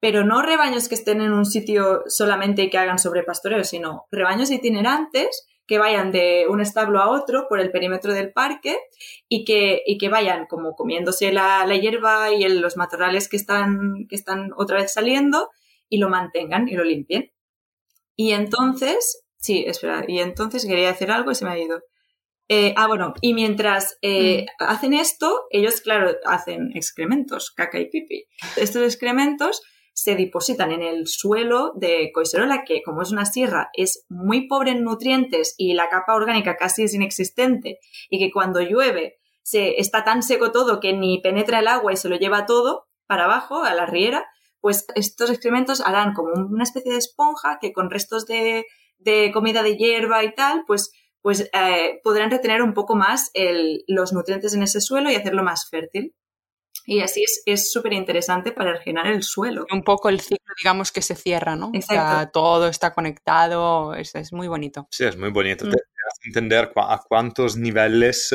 pero 0.01 0.25
no 0.25 0.41
rebaños 0.41 0.89
que 0.89 0.95
estén 0.95 1.21
en 1.21 1.33
un 1.33 1.45
sitio 1.45 2.03
solamente 2.07 2.63
y 2.63 2.71
que 2.71 2.79
hagan 2.79 2.99
sobrepastoreo, 2.99 3.65
sino 3.65 4.07
rebaños 4.11 4.51
itinerantes 4.51 5.47
que 5.71 5.79
vayan 5.79 6.11
de 6.11 6.47
un 6.49 6.61
establo 6.61 6.99
a 7.01 7.09
otro 7.09 7.47
por 7.49 7.61
el 7.61 7.71
perímetro 7.71 8.13
del 8.13 8.33
parque 8.33 8.77
y 9.29 9.45
que, 9.45 9.85
y 9.87 9.99
que 9.99 10.09
vayan 10.09 10.47
como 10.47 10.75
comiéndose 10.75 11.31
la, 11.31 11.65
hierba 11.77 12.33
y 12.33 12.43
los 12.49 12.77
matorrales 12.77 13.29
que 13.29 13.37
están, 13.37 14.09
que 14.09 14.17
están 14.17 14.51
otra 14.57 14.79
vez 14.79 14.93
saliendo 14.93 15.49
y 15.89 15.99
lo 15.99 16.09
mantengan 16.09 16.67
y 16.67 16.73
lo 16.73 16.83
limpien. 16.83 17.31
Y 18.17 18.33
entonces, 18.33 19.23
sí, 19.37 19.63
espera, 19.65 20.05
y 20.09 20.19
entonces 20.19 20.67
quería 20.67 20.91
hacer 20.91 21.13
algo 21.13 21.31
y 21.31 21.37
se 21.37 21.45
me 21.45 21.53
ha 21.53 21.59
ido. 21.61 21.85
Eh, 22.49 22.75
ah, 22.77 22.89
bueno, 22.89 23.15
y 23.21 23.33
mientras 23.33 23.97
eh, 24.03 24.47
mm. 24.59 24.65
hacen 24.65 24.93
esto, 24.93 25.47
ellos, 25.51 25.83
claro, 25.83 26.17
hacen 26.25 26.73
excrementos, 26.75 27.53
caca 27.53 27.79
y 27.79 27.89
pipi. 27.89 28.25
Estos 28.57 28.83
excrementos 28.83 29.63
se 30.01 30.17
depositan 30.17 30.73
en 30.73 30.81
el 30.81 31.07
suelo 31.07 31.73
de 31.75 32.11
Coiserola, 32.15 32.65
que 32.65 32.83
como 32.83 33.03
es 33.03 33.13
una 33.13 33.27
sierra 33.27 33.69
es 33.75 34.07
muy 34.09 34.49
pobre 34.49 34.71
en 34.71 34.83
nutrientes 34.83 35.55
y 35.59 35.75
la 35.75 35.91
capa 35.91 36.15
orgánica 36.15 36.57
casi 36.57 36.85
es 36.85 36.95
inexistente, 36.95 37.81
y 38.09 38.19
que 38.19 38.33
cuando 38.33 38.63
llueve 38.63 39.19
se, 39.43 39.79
está 39.79 40.03
tan 40.03 40.23
seco 40.23 40.53
todo 40.53 40.81
que 40.81 40.95
ni 40.95 41.21
penetra 41.21 41.59
el 41.59 41.69
agua 41.69 41.93
y 41.93 41.99
se 41.99 42.09
lo 42.09 42.17
lleva 42.17 42.47
todo 42.47 42.87
para 43.07 43.25
abajo, 43.25 43.63
a 43.63 43.75
la 43.75 43.85
riera, 43.85 44.25
pues 44.61 44.87
estos 44.95 45.29
excrementos 45.29 45.83
harán 45.83 46.15
como 46.15 46.33
una 46.33 46.63
especie 46.65 46.93
de 46.93 46.99
esponja 46.99 47.59
que 47.61 47.75
con 47.75 47.91
restos 47.91 48.25
de, 48.25 48.65
comida 49.35 49.63
de 49.63 49.77
hierba 49.77 50.25
y 50.25 50.35
tal, 50.35 50.65
pues, 50.67 50.93
pues 51.21 51.51
eh, 51.53 52.01
podrán 52.03 52.31
retener 52.31 52.63
un 52.63 52.73
poco 52.73 52.97
más 52.97 53.33
los 53.87 54.15
nutrientes 54.15 54.55
en 54.55 54.63
ese 54.63 54.81
suelo 54.81 55.11
y 55.11 55.17
hacerlo 55.17 55.43
más 55.43 55.69
fértil. 55.69 56.15
Y 56.87 57.01
así 57.01 57.25
es 57.47 57.71
súper 57.71 57.93
interesante 57.93 58.53
para 58.53 58.73
regenerar 58.73 59.13
el 59.13 59.23
suelo. 59.23 59.67
Un 59.73 59.83
poco 59.83 60.09
el 60.09 60.21
ciclo, 60.21 60.55
digamos, 60.59 60.93
que 60.93 61.03
se 61.03 61.15
cierra, 61.15 61.57
¿no? 61.57 61.71
Exacto. 61.75 62.31
todo 62.33 62.69
está 62.69 62.93
conectado, 62.93 63.95
es, 63.95 64.15
es, 64.15 64.33
muy 64.33 64.49
bonito. 64.49 64.89
Sí, 64.91 65.05
es 65.05 65.17
muy 65.17 65.31
bonito. 65.31 65.67
Mm. 65.67 65.71
Te, 65.71 65.77
hace 65.77 66.29
entender 66.29 66.73
a 66.77 67.01
cuántos 67.07 67.57
niveles 67.57 68.33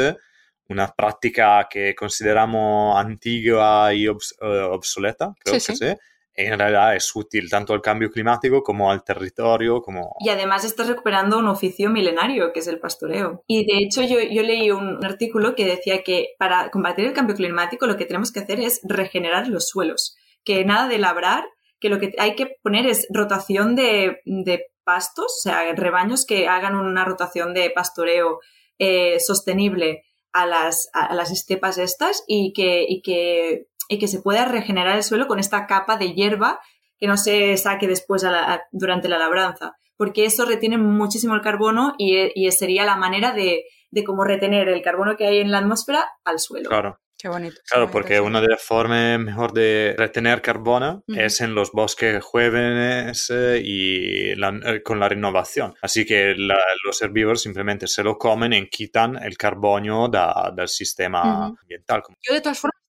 una 0.68 0.88
práctica 0.88 1.68
que 1.70 1.94
consideramos 1.96 2.98
antigua 2.98 3.94
y 3.94 4.08
obs, 4.08 4.36
uh, 4.42 4.74
obsoleta, 4.74 5.34
creo 5.44 5.60
sí, 5.60 5.72
que 5.72 5.78
sí. 5.78 5.86
sí, 5.86 5.96
en 6.36 6.60
realidad 6.60 6.96
es 6.96 7.16
útil 7.16 7.50
tanto 7.50 7.74
al 7.74 7.82
cambio 7.82 8.12
climático 8.12 8.62
como 8.62 8.92
al 8.92 9.04
territorio, 9.04 9.82
como... 9.82 10.16
Y 10.20 10.30
además 10.30 10.66
estás 10.66 10.88
recuperando 10.88 11.38
un 11.38 11.48
oficio 11.48 11.90
milenario, 11.90 12.52
que 12.52 12.60
es 12.60 12.68
el 12.68 12.80
pastoreo. 12.80 13.44
Y 13.48 13.66
de 13.66 13.80
hecho 13.80 14.02
yo, 14.04 14.20
yo 14.20 14.44
leí 14.44 14.70
un 14.72 15.04
artículo 15.04 15.56
que 15.56 15.66
decía 15.66 16.04
que 16.04 16.36
para 16.38 16.70
combatir 16.72 17.06
el 17.06 17.14
cambio 17.14 17.36
climático 17.36 17.88
lo 17.88 17.98
que 17.98 18.06
tenemos 18.06 18.32
que 18.32 18.42
hacer 18.42 18.60
es 18.60 18.82
regenerar 18.84 19.48
los 19.48 19.70
suelos, 19.70 20.16
que 20.44 20.66
nada 20.66 20.88
de 20.88 20.98
labrar, 20.98 21.46
que 21.80 21.90
lo 21.90 22.00
que 22.00 22.14
hay 22.18 22.36
que 22.36 22.58
poner 22.62 22.86
es 22.86 23.08
rotación 23.10 23.76
de, 23.76 24.18
de 24.26 24.66
pastos, 24.84 25.26
o 25.26 25.42
sea, 25.42 25.74
rebaños 25.74 26.26
que 26.26 26.48
hagan 26.48 26.76
una 26.76 27.06
rotación 27.06 27.54
de 27.54 27.70
pastoreo 27.70 28.40
eh, 28.78 29.20
sostenible 29.20 30.04
a 30.34 30.46
las, 30.46 30.90
a 30.94 31.16
las 31.16 31.32
estepas 31.32 31.78
estas 31.78 32.24
y 32.28 32.52
que, 32.52 32.86
y 32.88 33.02
que 33.02 33.68
y 33.90 34.00
que 34.00 34.08
se 34.08 34.22
pueda 34.22 34.46
regenerar 34.46 34.96
el 34.96 35.04
suelo 35.04 35.28
con 35.28 35.40
esta 35.40 35.68
capa 35.68 35.98
de 35.98 36.14
hierba 36.14 36.60
que 36.98 37.08
no 37.08 37.18
se 37.18 37.58
saque 37.58 37.88
después 37.88 38.24
a 38.24 38.32
la, 38.32 38.54
a, 38.54 38.62
durante 38.72 39.10
la 39.10 39.18
labranza, 39.18 39.74
porque 39.98 40.26
eso 40.26 40.46
retiene 40.46 40.78
muchísimo 40.78 41.36
el 41.36 41.42
carbono 41.42 41.94
y, 41.98 42.32
y 42.36 42.52
sería 42.52 42.86
la 42.86 42.96
manera 42.96 43.32
de, 43.34 43.66
de 43.92 44.04
cómo 44.04 44.24
retener 44.24 44.70
el 44.70 44.82
carbono 44.82 45.16
que 45.18 45.28
hay 45.28 45.40
en 45.40 45.52
la 45.52 45.60
atmósfera 45.60 46.06
al 46.24 46.40
suelo. 46.40 46.70
Claro. 46.70 47.00
Qué 47.18 47.30
bonito. 47.30 47.56
Claro, 47.70 47.90
porque 47.90 48.20
una 48.20 48.42
de 48.42 48.50
las 48.50 48.62
formas 48.62 49.18
mejor 49.18 49.54
de 49.54 49.96
retener 49.98 50.42
carbono 50.42 51.02
uh 51.08 51.14
-huh. 51.14 51.22
es 51.26 51.40
en 51.40 51.56
los 51.56 51.72
bosques 51.72 52.22
jóvenes 52.22 53.32
eh, 53.34 53.62
y 53.64 54.36
la, 54.36 54.50
eh, 54.50 54.84
con 54.84 55.00
la 55.00 55.08
renovación. 55.08 55.74
Así 55.82 56.06
que 56.06 56.36
la, 56.38 56.60
los 56.84 57.02
herbívoros 57.02 57.42
simplemente 57.42 57.88
se 57.88 58.04
lo 58.04 58.18
comen 58.18 58.52
y 58.52 58.68
quitan 58.70 59.16
el 59.16 59.38
carbono 59.38 60.10
da, 60.10 60.52
del 60.54 60.68
sistema 60.68 61.22
uh 61.24 61.28
-huh. 61.54 61.60
ambiental. 61.62 62.04
Yo 62.22 62.34
de 62.34 62.42
todas 62.42 62.60
formas 62.60 62.82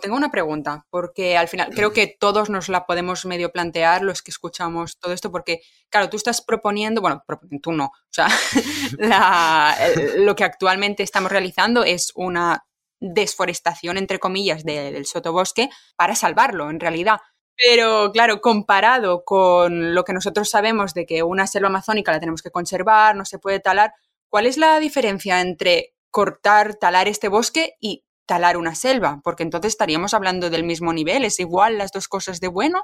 tengo, 0.00 0.16
una 0.16 0.30
pregunta, 0.30 0.86
porque 0.90 1.36
al 1.36 1.48
final 1.48 1.70
creo 1.74 1.92
que 1.92 2.06
todos 2.06 2.50
nos 2.50 2.68
la 2.68 2.86
podemos 2.86 3.24
medio 3.24 3.50
plantear 3.50 4.02
los 4.02 4.22
que 4.22 4.30
escuchamos 4.30 4.98
todo 4.98 5.12
esto, 5.12 5.30
porque 5.30 5.60
claro, 5.88 6.10
tú 6.10 6.16
estás 6.16 6.42
proponiendo, 6.42 7.00
bueno, 7.00 7.24
tú 7.62 7.72
no, 7.72 7.86
o 7.86 8.10
sea, 8.10 8.28
la, 8.98 9.76
lo 10.16 10.34
que 10.34 10.44
actualmente 10.44 11.02
estamos 11.02 11.30
realizando 11.30 11.84
es 11.84 12.12
una 12.14 12.64
desforestación, 13.00 13.96
entre 13.96 14.18
comillas, 14.18 14.64
de, 14.64 14.92
del 14.92 15.06
sotobosque 15.06 15.70
para 15.96 16.14
salvarlo, 16.14 16.70
en 16.70 16.80
realidad. 16.80 17.18
Pero 17.56 18.10
claro, 18.12 18.40
comparado 18.40 19.24
con 19.24 19.94
lo 19.94 20.04
que 20.04 20.12
nosotros 20.12 20.50
sabemos 20.50 20.92
de 20.94 21.06
que 21.06 21.22
una 21.22 21.46
selva 21.46 21.68
amazónica 21.68 22.12
la 22.12 22.20
tenemos 22.20 22.42
que 22.42 22.50
conservar, 22.50 23.14
no 23.14 23.24
se 23.24 23.38
puede 23.38 23.60
talar, 23.60 23.92
¿cuál 24.28 24.46
es 24.46 24.56
la 24.56 24.80
diferencia 24.80 25.40
entre 25.40 25.94
cortar, 26.14 26.76
talar 26.76 27.08
este 27.08 27.26
bosque 27.26 27.74
y 27.80 28.03
talar 28.26 28.56
una 28.56 28.74
selva? 28.74 29.20
Porque 29.22 29.42
entonces 29.42 29.72
estaríamos 29.72 30.14
hablando 30.14 30.50
del 30.50 30.64
mismo 30.64 30.92
nivel, 30.92 31.24
¿es 31.24 31.40
igual 31.40 31.78
las 31.78 31.92
dos 31.92 32.08
cosas 32.08 32.40
de 32.40 32.48
bueno? 32.48 32.82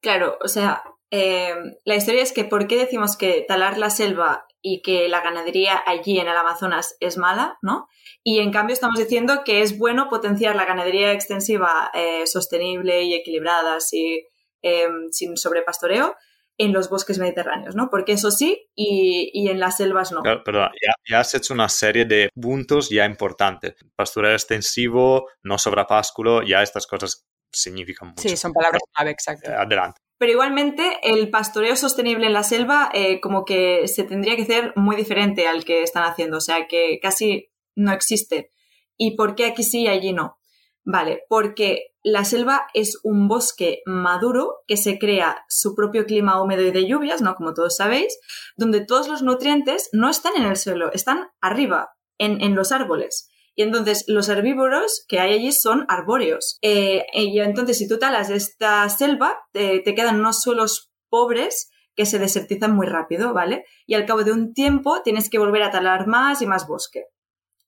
Claro, 0.00 0.38
o 0.42 0.48
sea, 0.48 0.82
eh, 1.10 1.54
la 1.84 1.96
historia 1.96 2.22
es 2.22 2.32
que 2.32 2.44
¿por 2.44 2.66
qué 2.66 2.76
decimos 2.76 3.16
que 3.16 3.44
talar 3.46 3.78
la 3.78 3.90
selva 3.90 4.46
y 4.62 4.82
que 4.82 5.08
la 5.08 5.20
ganadería 5.20 5.82
allí 5.86 6.18
en 6.18 6.28
el 6.28 6.36
Amazonas 6.36 6.96
es 7.00 7.16
mala, 7.16 7.58
¿no? 7.62 7.88
Y 8.22 8.40
en 8.40 8.52
cambio 8.52 8.74
estamos 8.74 8.98
diciendo 8.98 9.42
que 9.44 9.62
es 9.62 9.78
bueno 9.78 10.08
potenciar 10.08 10.54
la 10.54 10.66
ganadería 10.66 11.12
extensiva 11.12 11.90
eh, 11.94 12.26
sostenible 12.26 13.02
y 13.02 13.14
equilibrada, 13.14 13.76
así, 13.76 14.26
eh, 14.62 14.88
sin 15.10 15.36
sobrepastoreo, 15.36 16.14
en 16.60 16.74
los 16.74 16.90
bosques 16.90 17.18
mediterráneos, 17.18 17.74
¿no? 17.74 17.88
Porque 17.90 18.12
eso 18.12 18.30
sí, 18.30 18.68
y, 18.74 19.30
y 19.32 19.48
en 19.48 19.58
las 19.58 19.78
selvas 19.78 20.12
no. 20.12 20.20
Claro, 20.20 20.42
pero 20.44 20.58
ya, 20.58 20.92
ya, 21.08 21.20
has 21.20 21.34
hecho 21.34 21.54
una 21.54 21.70
serie 21.70 22.04
de 22.04 22.28
puntos 22.38 22.90
ya 22.90 23.06
importantes. 23.06 23.76
Pastoreo 23.96 24.32
extensivo, 24.32 25.26
no 25.42 25.56
sobrapásculo, 25.56 26.42
ya 26.42 26.62
estas 26.62 26.86
cosas 26.86 27.26
significan 27.50 28.08
mucho. 28.08 28.28
Sí, 28.28 28.36
son 28.36 28.52
palabras 28.52 28.82
clave, 28.94 29.10
exacto. 29.10 29.50
Adelante. 29.50 29.98
Pero 30.18 30.32
igualmente 30.32 30.98
el 31.02 31.30
pastoreo 31.30 31.76
sostenible 31.76 32.26
en 32.26 32.34
la 32.34 32.42
selva 32.42 32.90
eh, 32.92 33.22
como 33.22 33.46
que 33.46 33.88
se 33.88 34.04
tendría 34.04 34.36
que 34.36 34.42
hacer 34.42 34.74
muy 34.76 34.96
diferente 34.96 35.48
al 35.48 35.64
que 35.64 35.82
están 35.82 36.04
haciendo, 36.04 36.36
o 36.36 36.42
sea 36.42 36.68
que 36.68 36.98
casi 37.00 37.50
no 37.74 37.90
existe. 37.90 38.50
¿Y 38.98 39.16
por 39.16 39.34
qué 39.34 39.46
aquí 39.46 39.62
sí 39.62 39.84
y 39.84 39.88
allí 39.88 40.12
no? 40.12 40.38
Vale, 40.84 41.24
porque 41.28 41.90
la 42.02 42.24
selva 42.24 42.66
es 42.72 42.98
un 43.02 43.28
bosque 43.28 43.82
maduro 43.84 44.62
que 44.66 44.76
se 44.76 44.98
crea 44.98 45.44
su 45.48 45.74
propio 45.74 46.06
clima 46.06 46.42
húmedo 46.42 46.62
y 46.62 46.70
de 46.70 46.86
lluvias, 46.86 47.20
¿no? 47.20 47.34
Como 47.34 47.52
todos 47.52 47.76
sabéis, 47.76 48.18
donde 48.56 48.84
todos 48.84 49.08
los 49.08 49.22
nutrientes 49.22 49.90
no 49.92 50.08
están 50.08 50.32
en 50.36 50.44
el 50.44 50.56
suelo, 50.56 50.90
están 50.92 51.28
arriba, 51.40 51.90
en, 52.18 52.40
en 52.40 52.54
los 52.54 52.72
árboles. 52.72 53.28
Y 53.54 53.62
entonces 53.62 54.04
los 54.06 54.28
herbívoros 54.28 55.04
que 55.08 55.20
hay 55.20 55.34
allí 55.34 55.52
son 55.52 55.84
arbóreos. 55.88 56.58
Eh, 56.62 57.04
y 57.12 57.40
entonces 57.40 57.78
si 57.78 57.88
tú 57.88 57.98
talas 57.98 58.30
esta 58.30 58.88
selva, 58.88 59.38
te, 59.52 59.80
te 59.80 59.94
quedan 59.94 60.20
unos 60.20 60.40
suelos 60.40 60.90
pobres 61.08 61.70
que 61.94 62.06
se 62.06 62.18
desertizan 62.18 62.74
muy 62.74 62.86
rápido, 62.86 63.34
¿vale? 63.34 63.64
Y 63.86 63.94
al 63.94 64.06
cabo 64.06 64.24
de 64.24 64.32
un 64.32 64.54
tiempo 64.54 65.02
tienes 65.02 65.28
que 65.28 65.38
volver 65.38 65.62
a 65.62 65.70
talar 65.70 66.06
más 66.06 66.40
y 66.40 66.46
más 66.46 66.66
bosque. 66.66 67.04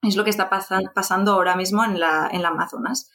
Es 0.02 0.16
lo 0.16 0.24
que 0.24 0.30
está 0.30 0.50
pasan, 0.50 0.90
pasando 0.94 1.32
ahora 1.32 1.56
mismo 1.56 1.84
en 1.84 1.98
la, 2.00 2.28
en 2.32 2.42
la 2.42 2.48
Amazonas. 2.48 3.10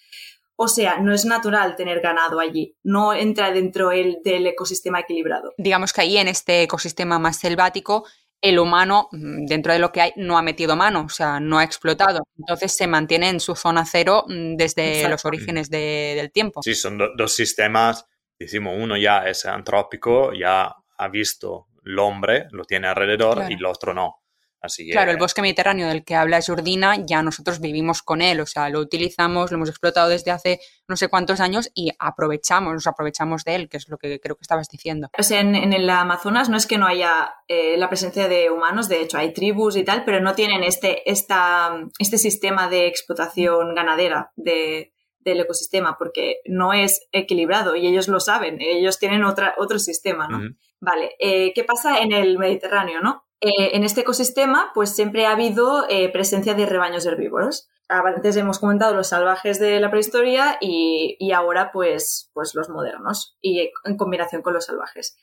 O 0.55 0.67
sea, 0.67 0.99
no 0.99 1.13
es 1.13 1.25
natural 1.25 1.75
tener 1.75 2.01
ganado 2.01 2.39
allí, 2.39 2.75
no 2.81 3.13
entra 3.13 3.51
dentro 3.51 3.91
el, 3.91 4.17
del 4.23 4.47
ecosistema 4.47 5.01
equilibrado. 5.01 5.53
Digamos 5.57 5.93
que 5.93 6.01
ahí 6.01 6.17
en 6.17 6.27
este 6.27 6.63
ecosistema 6.63 7.19
más 7.19 7.37
selvático 7.37 8.05
el 8.41 8.59
humano, 8.59 9.09
dentro 9.11 9.73
de 9.73 9.79
lo 9.79 9.91
que 9.91 10.01
hay, 10.01 10.13
no 10.15 10.37
ha 10.37 10.41
metido 10.41 10.75
mano, 10.75 11.05
o 11.05 11.09
sea, 11.09 11.39
no 11.39 11.57
ha 11.57 11.63
explotado. 11.63 12.23
Entonces 12.37 12.75
se 12.75 12.87
mantiene 12.87 13.29
en 13.29 13.39
su 13.39 13.55
zona 13.55 13.85
cero 13.85 14.25
desde 14.27 14.89
Exacto. 14.89 15.09
los 15.09 15.25
orígenes 15.25 15.69
de, 15.69 16.13
del 16.15 16.31
tiempo. 16.31 16.61
Sí, 16.61 16.75
son 16.75 16.97
do, 16.97 17.09
dos 17.15 17.33
sistemas, 17.33 18.05
decimos, 18.37 18.75
uno 18.77 18.95
ya 18.95 19.27
es 19.27 19.45
antrópico, 19.45 20.33
ya 20.33 20.71
ha 20.97 21.07
visto 21.07 21.67
el 21.83 21.97
hombre, 21.99 22.47
lo 22.51 22.63
tiene 22.65 22.87
alrededor, 22.87 23.35
claro. 23.35 23.51
y 23.51 23.55
el 23.55 23.65
otro 23.65 23.93
no. 23.93 24.21
Así 24.61 24.85
que... 24.85 24.91
Claro, 24.91 25.11
el 25.11 25.17
bosque 25.17 25.41
mediterráneo 25.41 25.87
del 25.87 26.03
que 26.03 26.15
habla 26.15 26.39
Jordina, 26.45 26.95
ya 27.05 27.21
nosotros 27.21 27.59
vivimos 27.59 28.01
con 28.01 28.21
él, 28.21 28.39
o 28.39 28.45
sea, 28.45 28.69
lo 28.69 28.79
utilizamos, 28.79 29.51
lo 29.51 29.57
hemos 29.57 29.69
explotado 29.69 30.09
desde 30.09 30.31
hace 30.31 30.59
no 30.87 30.95
sé 30.95 31.09
cuántos 31.09 31.39
años 31.39 31.69
y 31.73 31.91
aprovechamos, 31.99 32.73
nos 32.73 32.87
aprovechamos 32.87 33.43
de 33.43 33.55
él, 33.55 33.69
que 33.69 33.77
es 33.77 33.87
lo 33.89 33.97
que 33.97 34.19
creo 34.19 34.35
que 34.35 34.41
estabas 34.41 34.67
diciendo. 34.69 35.09
O 35.17 35.23
sea, 35.23 35.41
en, 35.41 35.55
en 35.55 35.73
el 35.73 35.89
Amazonas 35.89 36.49
no 36.49 36.57
es 36.57 36.65
que 36.65 36.77
no 36.77 36.87
haya 36.87 37.35
eh, 37.47 37.77
la 37.77 37.89
presencia 37.89 38.27
de 38.27 38.49
humanos, 38.49 38.87
de 38.89 39.01
hecho 39.01 39.17
hay 39.17 39.33
tribus 39.33 39.75
y 39.75 39.83
tal, 39.83 40.05
pero 40.05 40.19
no 40.21 40.33
tienen 40.35 40.63
este, 40.63 41.09
esta, 41.09 41.71
este 41.99 42.17
sistema 42.17 42.69
de 42.69 42.87
explotación 42.87 43.75
ganadera 43.75 44.31
de, 44.35 44.93
del 45.31 45.41
ecosistema, 45.41 45.97
porque 45.97 46.37
no 46.45 46.73
es 46.73 47.07
equilibrado 47.11 47.75
y 47.75 47.85
ellos 47.85 48.07
lo 48.07 48.19
saben, 48.19 48.59
ellos 48.61 48.97
tienen 48.99 49.23
otra, 49.23 49.55
otro 49.57 49.77
sistema, 49.79 50.27
¿no? 50.27 50.37
Uh 50.37 50.41
-huh. 50.41 50.57
Vale, 50.79 51.15
eh, 51.19 51.53
¿qué 51.53 51.63
pasa 51.63 51.99
en 51.99 52.11
el 52.11 52.37
Mediterráneo, 52.37 53.01
no? 53.01 53.23
Eh, 53.41 53.75
en 53.75 53.83
este 53.83 54.01
ecosistema, 54.01 54.71
pues 54.73 54.95
siempre 54.95 55.25
ha 55.25 55.31
habido 55.31 55.85
eh, 55.89 56.09
presencia 56.09 56.53
de 56.53 56.65
rebaños 56.65 57.05
herbívoros. 57.05 57.67
Antes 57.89 58.35
hemos 58.35 58.59
comentado 58.59 58.93
los 58.95 59.07
salvajes 59.07 59.59
de 59.59 59.79
la 59.79 59.89
prehistoria 59.89 60.57
y, 60.59 61.15
y 61.19 61.31
ahora, 61.31 61.71
pues, 61.71 62.31
pues 62.33 62.53
los 62.55 62.69
modernos, 62.69 63.37
y 63.41 63.71
en 63.85 63.97
combinación 63.97 64.41
con 64.41 64.53
los 64.53 64.65
salvajes. 64.65 65.17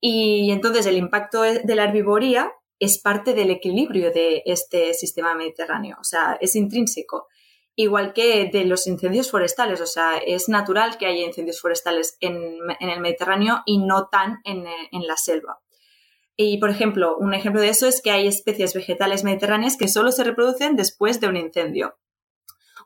Y 0.00 0.50
entonces 0.50 0.86
el 0.86 0.96
impacto 0.96 1.42
de 1.42 1.74
la 1.74 1.84
herbivoría 1.84 2.52
es 2.78 3.00
parte 3.00 3.32
del 3.32 3.50
equilibrio 3.50 4.10
de 4.10 4.42
este 4.44 4.92
sistema 4.94 5.34
mediterráneo, 5.34 5.96
o 6.00 6.04
sea, 6.04 6.36
es 6.40 6.56
intrínseco. 6.56 7.28
Igual 7.74 8.12
que 8.12 8.50
de 8.52 8.64
los 8.64 8.86
incendios 8.86 9.30
forestales, 9.30 9.80
o 9.80 9.86
sea, 9.86 10.18
es 10.18 10.48
natural 10.48 10.98
que 10.98 11.06
haya 11.06 11.24
incendios 11.24 11.60
forestales 11.60 12.16
en, 12.20 12.36
el 12.80 13.00
Mediterráneo 13.00 13.62
y 13.64 13.78
no 13.78 14.08
tan 14.08 14.40
en, 14.44 14.66
en 14.66 15.06
la 15.06 15.16
selva. 15.16 15.60
Y, 16.36 16.58
por 16.58 16.70
ejemplo, 16.70 17.16
un 17.18 17.34
ejemplo 17.34 17.60
de 17.60 17.68
eso 17.68 17.86
es 17.86 18.02
que 18.02 18.10
hay 18.10 18.26
especies 18.26 18.74
vegetales 18.74 19.24
mediterráneas 19.24 19.76
que 19.76 19.88
solo 19.88 20.12
se 20.12 20.24
reproducen 20.24 20.76
después 20.76 21.20
de 21.20 21.28
un 21.28 21.36
incendio. 21.36 21.96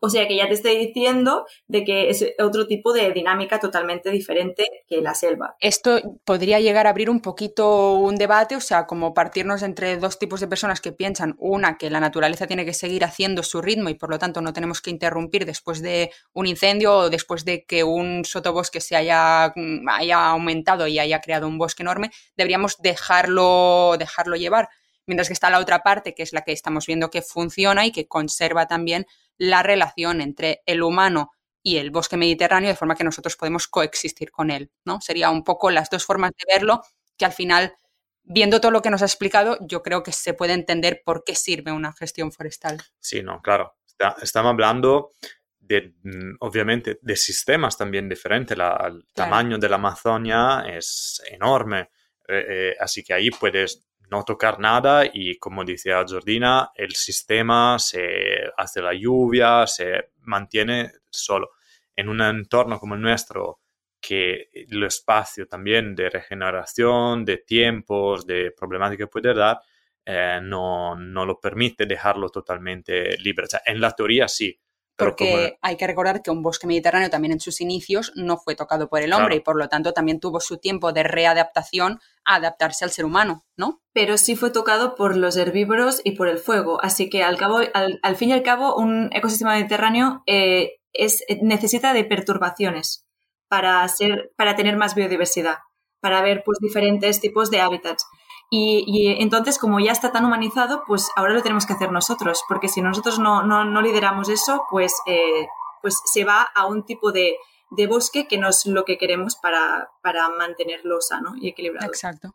O 0.00 0.10
sea 0.10 0.26
que 0.28 0.36
ya 0.36 0.48
te 0.48 0.54
estoy 0.54 0.76
diciendo 0.76 1.46
de 1.66 1.84
que 1.84 2.10
es 2.10 2.24
otro 2.38 2.66
tipo 2.66 2.92
de 2.92 3.12
dinámica 3.12 3.60
totalmente 3.60 4.10
diferente 4.10 4.84
que 4.88 5.00
la 5.00 5.14
selva. 5.14 5.56
Esto 5.60 6.00
podría 6.24 6.60
llegar 6.60 6.86
a 6.86 6.90
abrir 6.90 7.10
un 7.10 7.20
poquito 7.20 7.94
un 7.94 8.16
debate, 8.16 8.56
o 8.56 8.60
sea, 8.60 8.86
como 8.86 9.14
partirnos 9.14 9.62
entre 9.62 9.96
dos 9.96 10.18
tipos 10.18 10.40
de 10.40 10.48
personas 10.48 10.80
que 10.80 10.92
piensan, 10.92 11.34
una, 11.38 11.78
que 11.78 11.90
la 11.90 12.00
naturaleza 12.00 12.46
tiene 12.46 12.64
que 12.64 12.74
seguir 12.74 13.04
haciendo 13.04 13.42
su 13.42 13.60
ritmo 13.62 13.88
y 13.88 13.94
por 13.94 14.10
lo 14.10 14.18
tanto 14.18 14.40
no 14.40 14.52
tenemos 14.52 14.80
que 14.80 14.90
interrumpir 14.90 15.46
después 15.46 15.82
de 15.82 16.10
un 16.32 16.46
incendio 16.46 16.94
o 16.94 17.10
después 17.10 17.44
de 17.44 17.64
que 17.64 17.84
un 17.84 18.24
sotobosque 18.24 18.80
se 18.80 18.96
haya, 18.96 19.52
haya 19.88 20.26
aumentado 20.28 20.86
y 20.86 20.98
haya 20.98 21.20
creado 21.20 21.48
un 21.48 21.58
bosque 21.58 21.82
enorme, 21.82 22.10
deberíamos 22.36 22.78
dejarlo, 22.78 23.96
dejarlo 23.98 24.36
llevar. 24.36 24.68
Mientras 25.06 25.28
que 25.28 25.34
está 25.34 25.50
la 25.50 25.60
otra 25.60 25.82
parte, 25.82 26.14
que 26.14 26.24
es 26.24 26.32
la 26.32 26.42
que 26.42 26.52
estamos 26.52 26.86
viendo 26.86 27.10
que 27.10 27.22
funciona 27.22 27.86
y 27.86 27.92
que 27.92 28.08
conserva 28.08 28.66
también 28.66 29.06
la 29.38 29.62
relación 29.62 30.20
entre 30.20 30.62
el 30.66 30.82
humano 30.82 31.32
y 31.62 31.78
el 31.78 31.90
bosque 31.90 32.16
mediterráneo 32.16 32.70
de 32.70 32.76
forma 32.76 32.94
que 32.94 33.04
nosotros 33.04 33.36
podemos 33.36 33.66
coexistir 33.68 34.30
con 34.30 34.50
él, 34.50 34.70
¿no? 34.84 35.00
Sería 35.00 35.30
un 35.30 35.42
poco 35.44 35.70
las 35.70 35.90
dos 35.90 36.04
formas 36.06 36.30
de 36.38 36.44
verlo 36.54 36.82
que 37.16 37.24
al 37.24 37.32
final, 37.32 37.74
viendo 38.22 38.60
todo 38.60 38.70
lo 38.70 38.82
que 38.82 38.90
nos 38.90 39.02
ha 39.02 39.06
explicado, 39.06 39.58
yo 39.62 39.82
creo 39.82 40.02
que 40.02 40.12
se 40.12 40.32
puede 40.34 40.52
entender 40.52 41.02
por 41.04 41.24
qué 41.24 41.34
sirve 41.34 41.72
una 41.72 41.92
gestión 41.92 42.30
forestal. 42.32 42.80
Sí, 43.00 43.22
no, 43.22 43.40
claro. 43.42 43.74
estamos 44.22 44.50
hablando 44.50 45.12
de, 45.58 45.94
mm, 46.02 46.36
obviamente, 46.40 46.98
de 47.02 47.16
sistemas 47.16 47.76
también 47.76 48.08
diferentes. 48.08 48.52
el 48.56 48.58
Claro. 48.58 49.02
tamaño 49.14 49.58
de 49.58 49.68
la 49.68 49.76
Amazonia 49.76 50.64
es 50.68 51.20
enorme. 51.30 51.90
Eh, 52.28 52.44
eh, 52.48 52.74
así 52.78 53.02
que 53.02 53.14
ahí 53.14 53.30
puedes 53.30 53.84
no 54.10 54.24
tocar 54.24 54.58
nada 54.60 55.04
y, 55.12 55.36
como 55.38 55.64
decía 55.64 56.04
Jordina, 56.06 56.70
el 56.74 56.92
sistema 56.94 57.78
se 57.78 58.50
hace 58.56 58.80
la 58.80 58.94
lluvia, 58.94 59.66
se 59.66 60.10
mantiene 60.22 60.92
solo. 61.10 61.50
En 61.94 62.08
un 62.08 62.20
entorno 62.20 62.78
como 62.78 62.94
el 62.94 63.00
nuestro, 63.00 63.60
que 64.00 64.48
el 64.52 64.82
espacio 64.84 65.48
también 65.48 65.94
de 65.94 66.10
regeneración, 66.10 67.24
de 67.24 67.38
tiempos, 67.38 68.26
de 68.26 68.52
problemática 68.52 69.06
puede 69.06 69.34
dar, 69.34 69.60
eh, 70.04 70.38
no, 70.42 70.94
no 70.94 71.26
lo 71.26 71.40
permite 71.40 71.86
dejarlo 71.86 72.28
totalmente 72.28 73.16
libre. 73.18 73.46
O 73.46 73.48
sea, 73.48 73.62
en 73.64 73.80
la 73.80 73.90
teoría 73.90 74.28
sí, 74.28 74.56
Porque 74.96 75.30
como- 75.30 75.58
hay 75.62 75.76
que 75.76 75.86
recordar 75.86 76.22
que 76.22 76.30
un 76.30 76.42
bosque 76.42 76.66
mediterráneo 76.66 77.10
también 77.10 77.32
en 77.32 77.40
sus 77.40 77.60
inicios 77.60 78.12
no 78.14 78.38
fue 78.38 78.54
tocado 78.54 78.88
por 78.88 79.02
el 79.02 79.12
hombre 79.12 79.26
Claro. 79.28 79.36
y 79.36 79.40
por 79.40 79.56
lo 79.56 79.68
tanto 79.68 79.92
también 79.92 80.20
tuvo 80.20 80.40
su 80.40 80.56
tiempo 80.58 80.92
de 80.92 81.02
readaptación 81.02 82.00
a 82.24 82.36
adaptarse 82.36 82.84
al 82.84 82.90
ser 82.90 83.04
humano, 83.04 83.44
¿no? 83.56 83.80
pero 83.92 84.18
sí 84.18 84.36
fue 84.36 84.50
tocado 84.50 84.94
por 84.94 85.16
los 85.16 85.36
herbívoros 85.38 86.00
y 86.04 86.12
por 86.12 86.28
el 86.28 86.38
fuego. 86.38 86.78
Así 86.82 87.08
que 87.08 87.22
al, 87.24 87.36
cabo, 87.38 87.60
al, 87.72 87.98
al 88.02 88.16
fin 88.16 88.28
y 88.28 88.32
al 88.34 88.42
cabo, 88.42 88.74
un 88.76 89.08
ecosistema 89.12 89.54
mediterráneo 89.54 90.22
eh, 90.26 90.74
es, 90.92 91.24
necesita 91.40 91.92
de 91.94 92.04
perturbaciones 92.04 93.06
para, 93.48 93.86
ser, 93.88 94.32
para 94.36 94.54
tener 94.56 94.76
más 94.76 94.94
biodiversidad, 94.94 95.58
para 96.00 96.20
ver 96.20 96.42
pues, 96.44 96.58
diferentes 96.60 97.20
tipos 97.20 97.50
de 97.50 97.60
hábitats. 97.60 98.04
Y, 98.50 98.84
y 98.86 99.20
entonces, 99.22 99.58
como 99.58 99.80
ya 99.80 99.92
está 99.92 100.12
tan 100.12 100.24
humanizado, 100.24 100.82
pues 100.86 101.08
ahora 101.16 101.34
lo 101.34 101.42
tenemos 101.42 101.66
que 101.66 101.72
hacer 101.72 101.90
nosotros, 101.90 102.42
porque 102.48 102.68
si 102.68 102.80
nosotros 102.80 103.18
no, 103.18 103.42
no, 103.42 103.64
no 103.64 103.82
lideramos 103.82 104.28
eso, 104.28 104.64
pues, 104.70 104.92
eh, 105.06 105.46
pues 105.82 106.00
se 106.12 106.24
va 106.24 106.42
a 106.54 106.66
un 106.66 106.84
tipo 106.84 107.10
de, 107.12 107.36
de 107.70 107.86
bosque 107.86 108.28
que 108.28 108.38
no 108.38 108.48
es 108.48 108.64
lo 108.66 108.84
que 108.84 108.98
queremos 108.98 109.36
para, 109.36 109.88
para 110.00 110.28
mantenerlo 110.28 111.00
sano 111.00 111.34
y 111.40 111.48
equilibrado. 111.48 111.86
Exacto. 111.88 112.34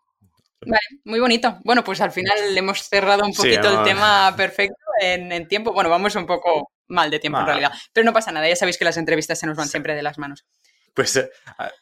Vale, 0.63 1.01
muy 1.05 1.19
bonito. 1.19 1.57
Bueno, 1.63 1.83
pues 1.83 2.01
al 2.01 2.11
final 2.11 2.37
hemos 2.55 2.83
cerrado 2.83 3.25
un 3.25 3.33
poquito 3.33 3.67
el 3.79 3.83
tema 3.83 4.31
perfecto 4.37 4.75
en, 5.01 5.31
en 5.31 5.47
tiempo. 5.47 5.73
Bueno, 5.73 5.89
vamos 5.89 6.13
un 6.15 6.27
poco 6.27 6.71
mal 6.87 7.09
de 7.09 7.19
tiempo 7.19 7.39
en 7.39 7.45
realidad, 7.47 7.71
pero 7.93 8.05
no 8.05 8.13
pasa 8.13 8.31
nada, 8.31 8.47
ya 8.47 8.55
sabéis 8.55 8.77
que 8.77 8.85
las 8.85 8.97
entrevistas 8.97 9.39
se 9.39 9.47
nos 9.47 9.55
van 9.55 9.65
Sí. 9.65 9.71
siempre 9.71 9.95
de 9.95 10.03
las 10.03 10.17
manos. 10.19 10.45
Pues 10.93 11.15
eh, 11.15 11.31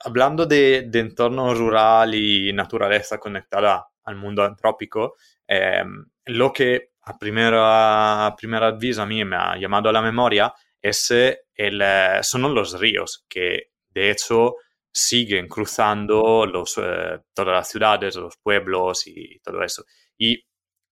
hablando 0.05 0.45
de, 0.45 0.83
de 0.87 0.99
entorno 0.99 1.53
rural 1.55 2.13
y 2.13 2.53
naturaleza 2.53 3.17
conectada 3.17 3.87
al 4.09 4.15
mundo 4.15 4.43
antrópico, 4.43 5.15
eh, 5.47 5.83
lo 6.25 6.51
que 6.51 6.91
a 7.01 7.17
primera, 7.17 8.25
a 8.25 8.35
primer 8.35 8.63
aviso 8.63 9.01
a 9.01 9.05
mí 9.05 9.23
me 9.23 9.35
ha 9.35 9.57
llamado 9.57 9.89
a 9.89 9.93
la 9.93 10.01
memoria 10.01 10.53
es 10.81 11.11
el, 11.11 11.83
son 12.21 12.53
los 12.53 12.79
ríos, 12.79 13.25
que 13.27 13.71
de 13.89 14.11
hecho 14.11 14.55
siguen 14.91 15.47
cruzando 15.47 16.45
los, 16.45 16.77
eh, 16.77 17.19
todas 17.33 17.53
las 17.53 17.69
ciudades, 17.69 18.15
los 18.15 18.37
pueblos 18.37 19.07
y 19.07 19.39
todo 19.39 19.63
eso. 19.63 19.85
Y 20.17 20.43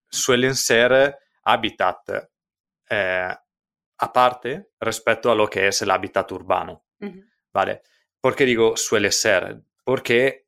suelen 0.09 0.55
ser 0.55 1.17
hábitat 1.43 1.97
eh, 2.89 3.35
aparte 3.97 4.67
respecto 4.79 5.31
a 5.31 5.35
lo 5.35 5.47
que 5.49 5.67
es 5.67 5.81
el 5.81 5.91
hábitat 5.91 6.31
urbano. 6.31 6.85
¿vale? 7.53 7.81
¿Por 8.21 8.35
qué 8.35 8.45
digo 8.45 8.77
suele 8.77 9.11
ser? 9.11 9.61
Porque 9.83 10.46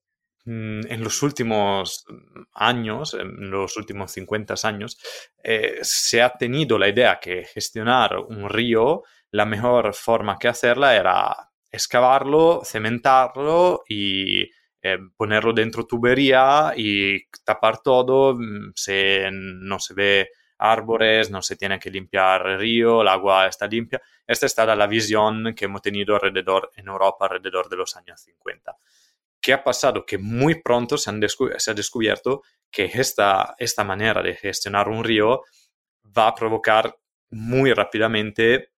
en 0.49 1.03
los 1.03 1.21
últimos 1.21 2.05
años, 2.53 3.13
en 3.13 3.51
los 3.51 3.77
últimos 3.77 4.11
50 4.11 4.55
años, 4.63 4.97
eh, 5.43 5.79
se 5.81 6.21
ha 6.21 6.31
tenido 6.31 6.77
la 6.79 6.89
idea 6.89 7.19
que 7.19 7.45
gestionar 7.45 8.17
un 8.17 8.49
río, 8.49 9.03
la 9.31 9.45
mejor 9.45 9.93
forma 9.93 10.37
que 10.39 10.47
hacerla 10.47 10.95
era 10.95 11.51
excavarlo, 11.71 12.61
cementarlo 12.65 13.83
y 13.87 14.43
eh, 14.81 14.97
ponerlo 15.15 15.53
dentro 15.53 15.85
tubería 15.85 16.73
y 16.75 17.25
tapar 17.43 17.81
todo, 17.81 18.35
mm, 18.35 18.71
se, 18.75 19.29
no 19.31 19.79
se 19.79 19.93
ve 19.93 20.29
árboles, 20.57 21.29
no 21.29 21.41
se 21.41 21.55
tiene 21.57 21.79
que 21.79 21.91
limpiar 21.91 22.47
el 22.47 22.59
río, 22.59 23.01
el 23.01 23.07
agua 23.07 23.47
está 23.47 23.67
limpia. 23.67 24.01
Esta 24.25 24.45
es 24.45 24.57
la 24.57 24.87
visión 24.87 25.53
que 25.55 25.65
hemos 25.65 25.81
tenido 25.81 26.15
alrededor 26.15 26.71
en 26.75 26.87
Europa 26.87 27.25
alrededor 27.25 27.69
de 27.69 27.77
los 27.77 27.95
años 27.95 28.19
50. 28.21 28.75
¿Qué 29.41 29.53
ha 29.53 29.63
pasado? 29.63 30.05
Que 30.05 30.17
muy 30.17 30.61
pronto 30.61 30.97
se, 30.97 31.09
ha 31.09 31.73
descubierto 31.73 32.43
que 32.69 32.85
esta, 32.85 33.55
esta 33.57 33.83
manera 33.83 34.21
de 34.21 34.35
gestionar 34.35 34.89
un 34.89 35.03
río 35.03 35.43
va 36.17 36.27
a 36.27 36.35
provocar 36.35 36.95
muy 37.31 37.73
rápidamente 37.73 38.71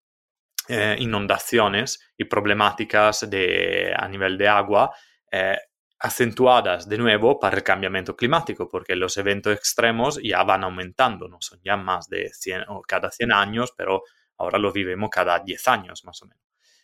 eh, 0.68 0.96
inundaciones 1.00 2.00
y 2.18 2.26
problemáticas 2.26 3.30
de, 3.30 3.94
a 3.98 4.08
nivel 4.08 4.38
de 4.38 4.48
agua 4.48 4.94
eh, 5.32 5.58
acentuadas 6.00 6.88
de 6.88 6.98
nuevo 6.98 7.40
para 7.40 7.58
el 7.58 7.64
cambiamiento 7.64 8.16
climático, 8.16 8.70
porque 8.70 8.96
los 8.96 9.18
eventos 9.18 9.56
extremos 9.56 10.20
ya 10.22 10.44
van 10.44 10.64
aumentando, 10.64 11.28
no 11.28 11.38
son 11.42 11.60
ya 11.64 11.78
más 11.78 12.10
de 12.10 12.30
100 12.34 12.66
o 12.70 12.82
cada 12.82 13.12
100 13.12 13.32
años, 13.32 13.74
pero 13.76 14.04
ahora 14.38 14.58
lo 14.58 14.72
vivimos 14.72 15.10
cada 15.10 15.40
10 15.40 15.68
años 15.68 16.04
más 16.06 16.22
o 16.22 16.26
menos. 16.26 16.44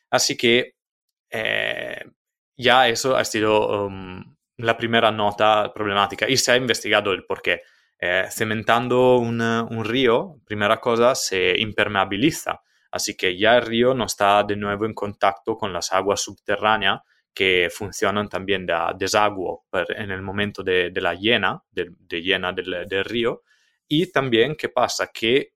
Así 0.10 0.38
que 0.38 0.76
eh, 1.30 2.04
ya 2.58 2.88
eso 2.88 3.16
ha 3.16 3.24
sido 3.24 3.86
um, 3.88 4.36
la 4.58 4.76
primera 4.76 5.12
nota 5.12 5.72
problemática 5.74 6.28
y 6.28 6.38
se 6.38 6.52
ha 6.52 6.58
investigado 6.58 7.12
el 7.14 7.26
por 7.26 7.42
qué. 7.42 7.62
Eh, 8.00 8.26
cementando 8.32 9.18
un, 9.18 9.42
un 9.42 9.84
río, 9.86 10.38
primera 10.46 10.78
cosa, 10.80 11.16
se 11.16 11.56
impermeabiliza, 11.60 12.62
así 12.92 13.16
que 13.16 13.38
ya 13.38 13.58
el 13.58 13.64
río 13.64 13.94
no 13.96 14.06
está 14.06 14.44
de 14.44 14.56
nuevo 14.56 14.86
en 14.86 14.94
contacto 14.94 15.58
con 15.58 15.74
las 15.74 15.92
aguas 15.92 16.22
subterráneas 16.22 17.00
que 17.34 17.70
funcionan 17.72 18.30
también 18.30 18.66
de 18.66 18.76
desaguo 18.98 19.66
en 19.90 20.12
el 20.12 20.22
momento 20.22 20.64
de, 20.64 20.90
de 20.92 21.02
la 21.02 21.14
llena, 21.14 21.64
de, 21.72 21.88
de 22.00 22.22
llena 22.22 22.52
del, 22.52 22.86
del 22.88 23.04
río. 23.06 23.44
Y 23.88 24.12
también, 24.12 24.56
¿qué 24.56 24.70
pasa? 24.70 25.10
Que 25.14 25.54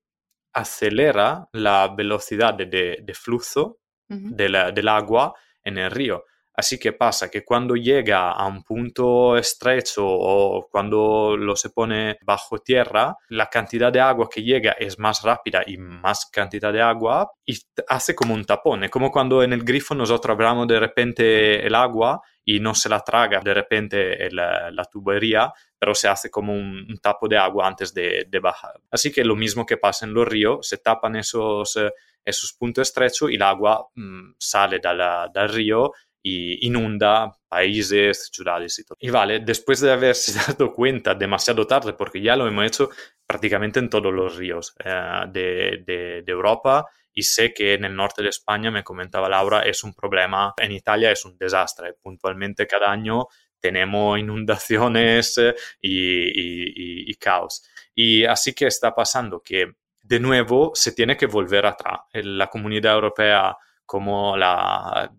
acelera 0.53 1.47
la 1.53 1.93
velocidad 1.95 2.53
de, 2.53 3.13
flujo 3.13 3.79
de 4.07 4.49
la- 4.49 4.71
del 4.71 4.87
agua 4.89 5.33
en 5.63 5.77
el 5.77 5.89
río. 5.91 6.25
Así 6.53 6.77
que 6.77 6.93
pasa 6.93 7.29
que 7.29 7.43
cuando 7.43 7.75
llega 7.75 8.31
a 8.31 8.45
un 8.45 8.63
punto 8.63 9.37
estrecho 9.37 10.05
o 10.05 10.67
cuando 10.69 11.35
lo 11.37 11.55
se 11.55 11.69
pone 11.69 12.17
bajo 12.23 12.59
tierra, 12.59 13.15
la 13.29 13.47
cantidad 13.47 13.91
de 13.91 14.01
agua 14.01 14.29
que 14.29 14.43
llega 14.43 14.73
es 14.73 14.99
más 14.99 15.21
rápida 15.23 15.63
y 15.65 15.77
más 15.77 16.29
cantidad 16.31 16.73
de 16.73 16.81
agua 16.81 17.31
y 17.45 17.57
hace 17.87 18.13
como 18.13 18.33
un 18.33 18.45
tapón. 18.45 18.87
Como 18.89 19.11
cuando 19.11 19.43
en 19.43 19.53
el 19.53 19.63
grifo 19.63 19.95
nosotros 19.95 20.33
abramos 20.33 20.67
de 20.67 20.79
repente 20.79 21.65
el 21.65 21.73
agua 21.73 22.21
y 22.43 22.59
no 22.59 22.75
se 22.75 22.89
la 22.89 22.99
traga 22.99 23.39
de 23.39 23.53
repente 23.53 24.29
la 24.31 24.85
tubería, 24.91 25.53
pero 25.81 25.95
se 25.95 26.07
hace 26.07 26.29
como 26.29 26.53
un, 26.53 26.85
un 26.87 26.97
tapo 26.99 27.27
de 27.27 27.37
agua 27.37 27.67
antes 27.67 27.91
de, 27.91 28.27
de 28.29 28.39
bajar. 28.39 28.79
Así 28.91 29.11
que 29.11 29.25
lo 29.25 29.35
mismo 29.35 29.65
que 29.65 29.77
pasa 29.77 30.05
en 30.05 30.13
los 30.13 30.27
ríos, 30.27 30.67
se 30.67 30.77
tapan 30.77 31.15
esos, 31.15 31.75
eh, 31.75 31.91
esos 32.23 32.53
puntos 32.53 32.87
estrechos 32.87 33.31
y 33.31 33.35
el 33.35 33.41
agua 33.41 33.87
mm, 33.95 34.33
sale 34.37 34.77
dal, 34.77 35.31
dal 35.33 35.49
río 35.49 35.91
y 36.23 36.65
inunda 36.67 37.31
países, 37.47 38.29
ciudades 38.31 38.77
y 38.79 38.83
todo. 38.85 38.97
Y 38.99 39.09
vale, 39.09 39.39
después 39.39 39.79
de 39.81 39.91
haberse 39.91 40.33
dado 40.47 40.73
cuenta 40.73 41.15
demasiado 41.15 41.65
tarde, 41.67 41.93
porque 41.93 42.21
ya 42.21 42.35
lo 42.35 42.47
hemos 42.47 42.65
hecho 42.65 42.89
prácticamente 43.25 43.79
en 43.79 43.89
todos 43.89 44.13
los 44.13 44.35
ríos 44.35 44.75
eh, 44.83 45.21
de, 45.29 45.83
de- 45.85 46.21
de 46.23 46.31
Europa 46.31 46.85
y 47.13 47.23
sé 47.23 47.53
que 47.53 47.73
en 47.73 47.85
el 47.85 47.95
norte 47.95 48.23
de 48.23 48.29
España, 48.29 48.71
me 48.71 48.83
comentaba 48.83 49.27
Laura, 49.29 49.61
es 49.63 49.83
un 49.83 49.93
problema, 49.93 50.53
en 50.57 50.71
Italia 50.71 51.11
es 51.11 51.25
un 51.25 51.37
desastre, 51.37 51.93
puntualmente 52.01 52.67
cada 52.67 52.89
año 52.91 53.27
tenemos 53.59 54.17
inundaciones 54.19 55.37
eh, 55.37 55.53
y, 55.81 55.91
y- 55.91 56.63
y- 56.75 57.11
y 57.11 57.15
caos. 57.15 57.63
Y 57.93 58.25
así 58.25 58.53
que 58.53 58.67
está 58.67 58.93
pasando 58.95 59.41
que 59.41 59.73
de 60.03 60.19
nuevo 60.19 60.71
se 60.73 60.93
tiene 60.93 61.15
que 61.17 61.25
volver 61.27 61.65
atrás. 61.65 61.99
La 62.13 62.47
comunidad 62.47 62.95
europea 62.95 63.55
como 63.85 64.35
la, 64.37 65.11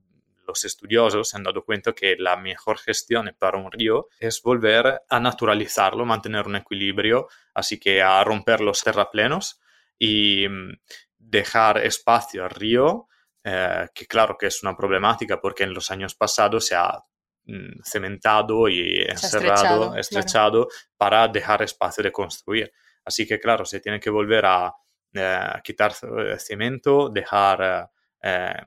los 0.46 0.64
estudiosos 0.64 1.28
se 1.28 1.36
han 1.36 1.42
dado 1.42 1.64
cuenta 1.64 1.92
que 1.92 2.16
la 2.16 2.36
mejor 2.36 2.78
gestión 2.78 3.34
para 3.38 3.58
un 3.58 3.70
río 3.70 4.08
es 4.18 4.42
volver 4.42 5.02
a 5.08 5.20
naturalizarlo, 5.20 6.04
mantener 6.04 6.46
un 6.46 6.56
equilibrio, 6.56 7.28
así 7.54 7.78
que 7.78 8.02
a 8.02 8.22
romper 8.24 8.60
los 8.60 8.82
terraplenos 8.82 9.60
y 9.98 10.46
mm, 10.48 10.78
dejar 11.18 11.78
espacio 11.78 12.44
al 12.44 12.50
río, 12.50 13.08
eh, 13.44 13.88
que 13.94 14.06
claro 14.06 14.36
que 14.38 14.46
es 14.46 14.62
una 14.62 14.76
problemática 14.76 15.40
porque 15.40 15.64
en 15.64 15.74
los 15.74 15.90
años 15.90 16.14
pasados 16.14 16.66
se 16.66 16.74
ha 16.74 17.02
mm, 17.44 17.82
cementado 17.84 18.68
y 18.68 19.02
encerrado, 19.02 19.96
estrechado, 19.96 19.96
estrechado 19.96 20.68
para 20.96 21.28
dejar 21.28 21.62
espacio 21.62 22.02
de 22.02 22.12
construir. 22.12 22.72
Así 23.04 23.26
que 23.26 23.40
claro, 23.40 23.64
se 23.64 23.80
tiene 23.80 23.98
que 23.98 24.10
volver 24.10 24.46
a 24.46 24.74
eh, 25.14 25.60
quitar 25.62 25.92
eh, 26.02 26.38
cemento, 26.38 27.10
dejar 27.10 27.90
eh, 28.22 28.62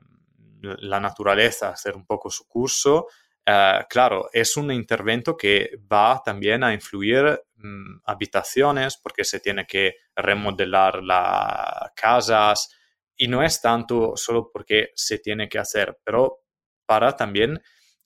la 0.62 1.00
naturaleza 1.00 1.70
hacer 1.70 1.94
un 1.94 2.06
poco 2.06 2.30
su 2.30 2.46
curso, 2.46 3.06
eh, 3.48 3.84
claro, 3.88 4.28
es 4.32 4.56
un 4.56 4.72
intervento 4.72 5.36
que 5.36 5.78
va 5.90 6.20
también 6.24 6.64
a 6.64 6.74
influir 6.74 7.40
mm, 7.56 8.00
habitaciones 8.04 8.96
porque 8.96 9.24
se 9.24 9.38
tiene 9.38 9.64
que 9.66 9.94
remodelar 10.16 11.00
las 11.02 11.92
casas 11.94 12.68
y 13.16 13.28
no 13.28 13.42
es 13.44 13.60
tanto 13.60 14.14
solo 14.16 14.50
porque 14.52 14.90
se 14.96 15.20
tiene 15.20 15.48
que 15.48 15.60
hacer, 15.60 15.96
pero 16.02 16.40
para 16.84 17.14
también 17.16 17.62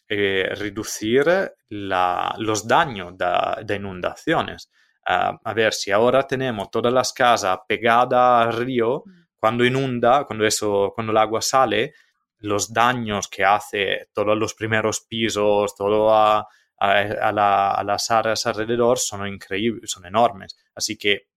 eh, 0.09 0.51
reducir 0.57 1.24
los 1.70 2.68
daños 2.68 3.14
de, 3.16 3.76
inundaciones. 3.76 4.70
Ah, 5.07 5.38
a 5.42 5.55
ver, 5.55 5.72
si 5.72 5.90
ahora 5.90 6.26
tenemos 6.26 6.70
todas 6.70 6.92
las 6.92 7.12
casas 7.14 7.61
pegadas 7.66 8.46
al 8.46 8.53
río, 8.53 9.05
mm. 9.07 9.11
cuando 9.38 9.64
inunda, 9.64 10.24
cuando, 10.24 10.44
eso, 10.46 10.92
cuando 10.94 11.12
el 11.12 11.18
agua 11.18 11.40
sale, 11.40 11.94
los 12.41 12.72
daños 12.72 13.28
que 13.28 13.45
hace 13.45 14.09
todos 14.12 14.36
los 14.36 14.55
primeros 14.55 15.03
pisos, 15.03 15.74
todo 15.74 16.14
a, 16.14 16.47
las 16.82 18.11
áreas 18.11 18.47
alrededor 18.47 18.99
son 18.99 19.26
increíbles, 19.26 19.91
son 19.91 20.07
enormes. 20.07 20.57
Así 20.74 20.97
que 20.97 21.28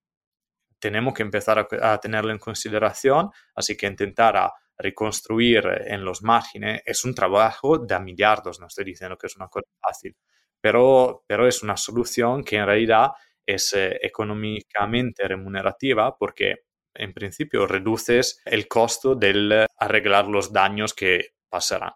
tenemos 0.79 1.13
que 1.13 1.23
empezar 1.23 1.67
a, 1.81 1.97
tenerlo 1.99 2.31
en 2.31 2.39
consideración, 2.39 3.29
así 3.55 3.75
que 3.75 3.87
intentar 3.87 4.37
a 4.37 4.53
reconstruir 4.77 5.65
en 5.85 6.03
los 6.03 6.23
márgenes 6.23 6.81
es 6.85 7.05
un 7.05 7.13
trabajo 7.13 7.77
de 7.77 7.99
millardos, 7.99 8.59
no 8.59 8.67
estoy 8.67 8.85
diciendo 8.85 9.17
que 9.17 9.27
es 9.27 9.35
una 9.35 9.47
cosa 9.47 9.69
fácil, 9.79 10.15
pero, 10.59 11.23
pero 11.27 11.47
es 11.47 11.61
una 11.63 11.77
solución 11.77 12.43
que 12.43 12.57
en 12.57 12.65
realidad 12.65 13.11
es 13.45 13.73
eh, 13.73 13.99
económicamente 14.01 15.27
remunerativa 15.27 16.17
porque 16.17 16.63
en 16.95 17.13
principio 17.13 17.67
reduces 17.67 18.41
el 18.45 18.67
costo 18.67 19.15
del 19.15 19.65
arreglar 19.77 20.27
los 20.27 20.51
daños 20.51 20.93
que 20.93 21.35
pasarán. 21.49 21.93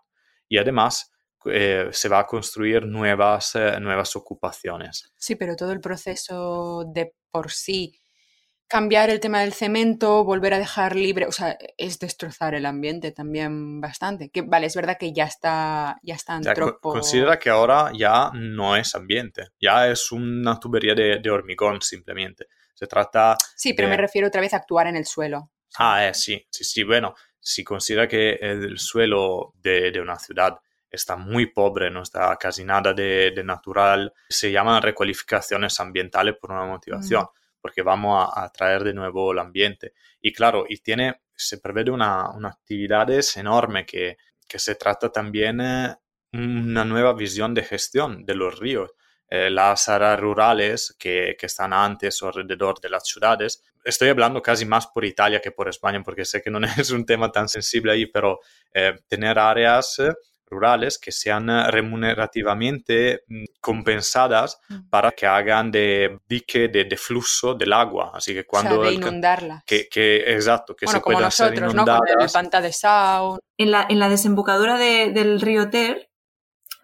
Y 0.47 0.57
además 0.57 1.11
eh, 1.45 1.89
se 1.91 2.09
va 2.09 2.19
a 2.19 2.25
construir 2.25 2.85
nuevas, 2.85 3.55
eh, 3.55 3.79
nuevas 3.79 4.15
ocupaciones. 4.15 5.11
Sí, 5.15 5.35
pero 5.35 5.55
todo 5.55 5.71
el 5.71 5.79
proceso 5.79 6.83
de 6.93 7.13
por 7.31 7.51
sí, 7.51 7.99
cambiar 8.67 9.09
el 9.09 9.19
tema 9.19 9.41
del 9.41 9.53
cemento, 9.53 10.23
volver 10.23 10.53
a 10.53 10.59
dejar 10.59 10.95
libre, 10.95 11.25
o 11.25 11.31
sea, 11.31 11.57
es 11.77 11.99
destrozar 11.99 12.53
el 12.55 12.65
ambiente 12.65 13.11
también 13.11 13.79
bastante. 13.79 14.29
Que 14.29 14.41
vale, 14.41 14.67
es 14.67 14.75
verdad 14.75 14.97
que 14.99 15.13
ya 15.13 15.25
está, 15.25 15.97
ya 16.03 16.15
está 16.15 16.39
Considera 16.81 17.39
que 17.39 17.49
ahora 17.49 17.91
ya 17.97 18.31
no 18.33 18.75
es 18.75 18.95
ambiente, 18.95 19.49
ya 19.59 19.87
es 19.87 20.11
una 20.11 20.59
tubería 20.59 20.95
de, 20.95 21.19
de 21.19 21.29
hormigón 21.29 21.81
simplemente. 21.81 22.47
Se 22.77 22.85
trata... 22.85 23.35
Sí, 23.55 23.73
pero 23.73 23.87
me 23.87 23.97
refiero 23.97 24.27
otra 24.27 24.39
vez 24.39 24.53
a 24.53 24.57
actuar 24.57 24.85
en 24.85 24.95
el 24.95 25.05
suelo. 25.07 25.49
Ah, 25.79 26.07
eh, 26.07 26.13
sí, 26.13 26.45
sí, 26.51 26.63
sí. 26.63 26.83
Bueno, 26.83 27.15
si 27.39 27.63
considera 27.63 28.07
que 28.07 28.33
el 28.33 28.77
suelo 28.77 29.53
de, 29.55 29.89
de 29.89 29.99
una 29.99 30.19
ciudad 30.19 30.59
está 30.91 31.15
muy 31.15 31.47
pobre, 31.47 31.89
no 31.89 32.03
está 32.03 32.35
casi 32.37 32.63
nada 32.63 32.93
de, 32.93 33.31
de 33.31 33.43
natural, 33.43 34.13
se 34.29 34.51
llaman 34.51 34.81
recualificaciones 34.81 35.79
ambientales 35.79 36.35
por 36.39 36.51
una 36.51 36.65
motivación, 36.65 37.23
mm. 37.23 37.59
porque 37.59 37.81
vamos 37.81 38.29
a, 38.31 38.47
traer 38.51 38.83
de 38.83 38.93
nuevo 38.93 39.31
el 39.31 39.39
ambiente. 39.39 39.93
Y 40.21 40.31
claro, 40.31 40.65
y 40.69 40.77
tiene, 40.77 41.21
se 41.35 41.57
prevé 41.57 41.89
una, 41.89 42.29
una 42.29 42.49
actividad 42.49 43.07
enorme 43.35 43.85
que, 43.85 44.17
que 44.47 44.59
se 44.59 44.75
trata 44.75 45.11
también 45.11 45.61
eh, 45.61 45.95
una 46.33 46.85
nueva 46.85 47.13
visión 47.13 47.55
de 47.55 47.63
gestión 47.63 48.23
de 48.23 48.35
los 48.35 48.59
ríos. 48.59 48.91
Eh, 49.29 49.49
las 49.49 49.89
áreas 49.89 50.17
rurales 50.17 50.95
que, 50.97 51.35
que, 51.37 51.47
están 51.47 51.73
antes 51.73 52.23
o 52.23 52.27
alrededor 52.27 52.79
de 52.79 52.89
las 52.89 53.05
ciudades. 53.05 53.61
Estoy 53.83 54.07
hablando 54.07 54.41
casi 54.41 54.65
más 54.65 54.87
por 54.87 55.03
Italia 55.03 55.41
que 55.41 55.51
por 55.51 55.67
España, 55.67 56.01
porque 56.01 56.23
sé 56.23 56.41
que 56.41 56.49
no 56.49 56.59
es 56.77 56.91
un 56.91 57.05
tema 57.05 57.29
tan 57.29 57.49
sensible 57.49 57.91
ahí, 57.91 58.05
pero 58.05 58.39
eh, 58.73 58.95
tener 59.09 59.37
áreas 59.37 59.99
eh, 59.99 60.13
rurales 60.49 60.97
que 60.97 61.11
sean 61.11 61.49
remunerativamente 61.69 63.23
mm, 63.27 63.43
compensadas 63.59 64.61
mm. 64.69 64.87
para 64.89 65.11
que 65.11 65.25
hagan 65.25 65.71
de 65.71 66.19
dique 66.25 66.69
de, 66.69 66.85
de 66.85 66.95
flujo 66.95 67.53
del 67.53 67.73
agua. 67.73 68.11
Así 68.13 68.33
que 68.33 68.45
cuando... 68.45 68.79
O 68.79 68.83
sea, 68.83 68.91
de 68.91 68.95
inundarlas. 68.95 69.61
Que, 69.65 69.89
que, 69.89 70.19
exacto, 70.31 70.73
que 70.73 70.85
bueno, 70.85 70.99
se 70.99 71.03
como 71.03 71.19
nosotros, 71.19 71.75
¿no? 71.75 71.85
Con 71.85 72.21
el 72.21 72.29
panta 72.31 72.61
de 72.61 72.71
Sau. 72.71 73.39
En 73.57 73.71
la, 73.71 73.87
en 73.89 73.99
la 73.99 74.07
desembocadura 74.07 74.77
de, 74.77 75.11
del 75.11 75.41
río 75.41 75.69
Ter 75.69 76.07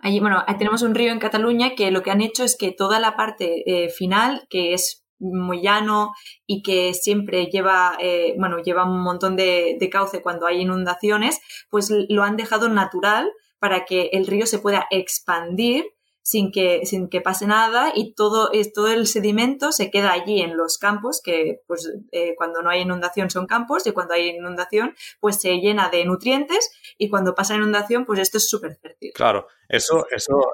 Allí, 0.03 0.19
bueno, 0.19 0.43
tenemos 0.59 0.81
un 0.81 0.95
río 0.95 1.13
en 1.13 1.19
Cataluña 1.19 1.75
que 1.75 1.89
lo 1.89 2.03
que 2.03 2.11
han 2.11 2.19
hecho 2.19 2.43
es 2.43 2.57
que 2.57 2.73
toda 2.73 2.99
la 2.99 3.15
parte 3.15 3.63
eh, 3.65 3.89
final, 3.89 4.45
que 4.49 4.73
es 4.73 5.05
muy 5.17 5.61
llano 5.61 6.11
y 6.45 6.61
que 6.61 6.93
siempre 6.93 7.45
lleva, 7.45 7.95
eh, 8.01 8.35
bueno, 8.37 8.57
lleva 8.61 8.83
un 8.83 9.01
montón 9.01 9.37
de, 9.37 9.77
de, 9.79 9.89
cauce 9.89 10.21
cuando 10.21 10.45
hay 10.45 10.59
inundaciones, 10.59 11.39
pues 11.69 11.89
lo 12.09 12.23
han 12.23 12.35
dejado 12.35 12.67
natural 12.67 13.31
para 13.59 13.85
que 13.85 14.09
el 14.11 14.27
río 14.27 14.45
se 14.45 14.59
pueda 14.59 14.87
expandir 14.91 15.85
sin 16.23 16.51
que, 16.51 16.85
sin 16.85 17.09
que 17.09 17.21
pase 17.21 17.45
nada 17.45 17.91
y 17.93 18.13
todo, 18.13 18.49
todo 18.73 18.87
el 18.87 19.07
sedimento 19.07 19.71
se 19.71 19.91
queda 19.91 20.13
allí 20.13 20.41
en 20.41 20.55
los 20.57 20.77
campos, 20.77 21.21
que 21.23 21.61
pues 21.67 21.91
eh, 22.11 22.33
cuando 22.37 22.61
no 22.61 22.69
hay 22.69 22.81
inundación 22.81 23.29
son 23.29 23.45
campos 23.45 23.85
y 23.85 23.91
cuando 23.91 24.13
hay 24.13 24.29
inundación 24.29 24.95
pues 25.19 25.39
se 25.41 25.57
llena 25.57 25.89
de 25.89 26.05
nutrientes 26.05 26.71
y 26.97 27.09
cuando 27.09 27.35
pasa 27.35 27.55
inundación 27.55 28.05
pues 28.05 28.19
esto 28.19 28.37
es 28.37 28.49
súper 28.49 28.77
fértil. 28.77 29.11
Claro, 29.13 29.47
eso, 29.67 30.07
eso, 30.09 30.53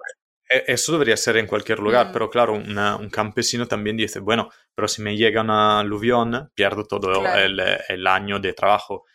e, 0.49 0.63
eso 0.67 0.91
debería 0.91 1.15
ser 1.15 1.37
en 1.37 1.45
cualquier 1.45 1.79
lugar, 1.79 2.09
mm. 2.09 2.11
pero 2.13 2.29
claro, 2.31 2.53
un 2.53 3.09
campesino 3.09 3.67
también 3.67 3.95
dice, 3.95 4.19
bueno, 4.19 4.49
pero 4.73 4.87
si 4.87 5.03
me 5.03 5.15
llega 5.15 5.41
una 5.41 5.79
aluvión, 5.79 6.51
pierdo 6.55 6.83
todo 6.85 7.25
el, 7.37 7.61
el 7.87 8.07
año 8.07 8.39
de 8.39 8.53
trabajo 8.53 9.05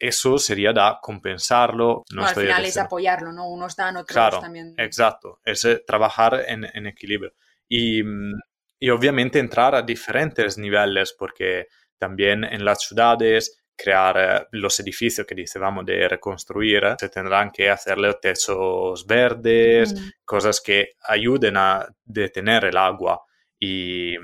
eso 0.00 0.38
sería 0.38 0.72
da 0.72 0.98
compensarlo. 1.00 2.04
No, 2.12 2.26
al 2.26 2.34
final 2.34 2.64
es 2.64 2.78
apoyarlo, 2.78 3.32
¿no? 3.32 3.48
Unos 3.48 3.76
dan, 3.76 3.98
otros 3.98 4.14
claro, 4.14 4.40
también. 4.40 4.74
Exacto, 4.78 5.40
es 5.44 5.64
eh, 5.66 5.82
trabajar 5.86 6.42
en, 6.48 6.64
en 6.64 6.86
equilibrio. 6.86 7.34
Y, 7.68 8.02
y, 8.80 8.90
obviamente 8.90 9.38
entrar 9.38 9.74
a 9.74 9.82
diferentes 9.82 10.56
niveles, 10.56 11.14
porque 11.16 11.68
también 11.98 12.44
en 12.44 12.64
las 12.64 12.80
ciudades 12.80 13.62
crear 13.76 14.16
eh, 14.18 14.46
los 14.52 14.80
edificios 14.80 15.26
que 15.26 15.34
decíamos 15.34 15.84
de 15.84 16.08
reconstruir, 16.08 16.82
se 16.98 17.10
tendrán 17.10 17.50
que 17.50 17.68
hacerle 17.68 18.14
techos 18.14 19.06
verdes, 19.06 19.94
mm. 19.94 20.08
cosas 20.24 20.62
que 20.62 20.94
ayuden 21.06 21.58
a 21.58 21.86
detener 22.02 22.64
el 22.64 22.76
agua. 22.78 23.20
Y, 23.58 24.14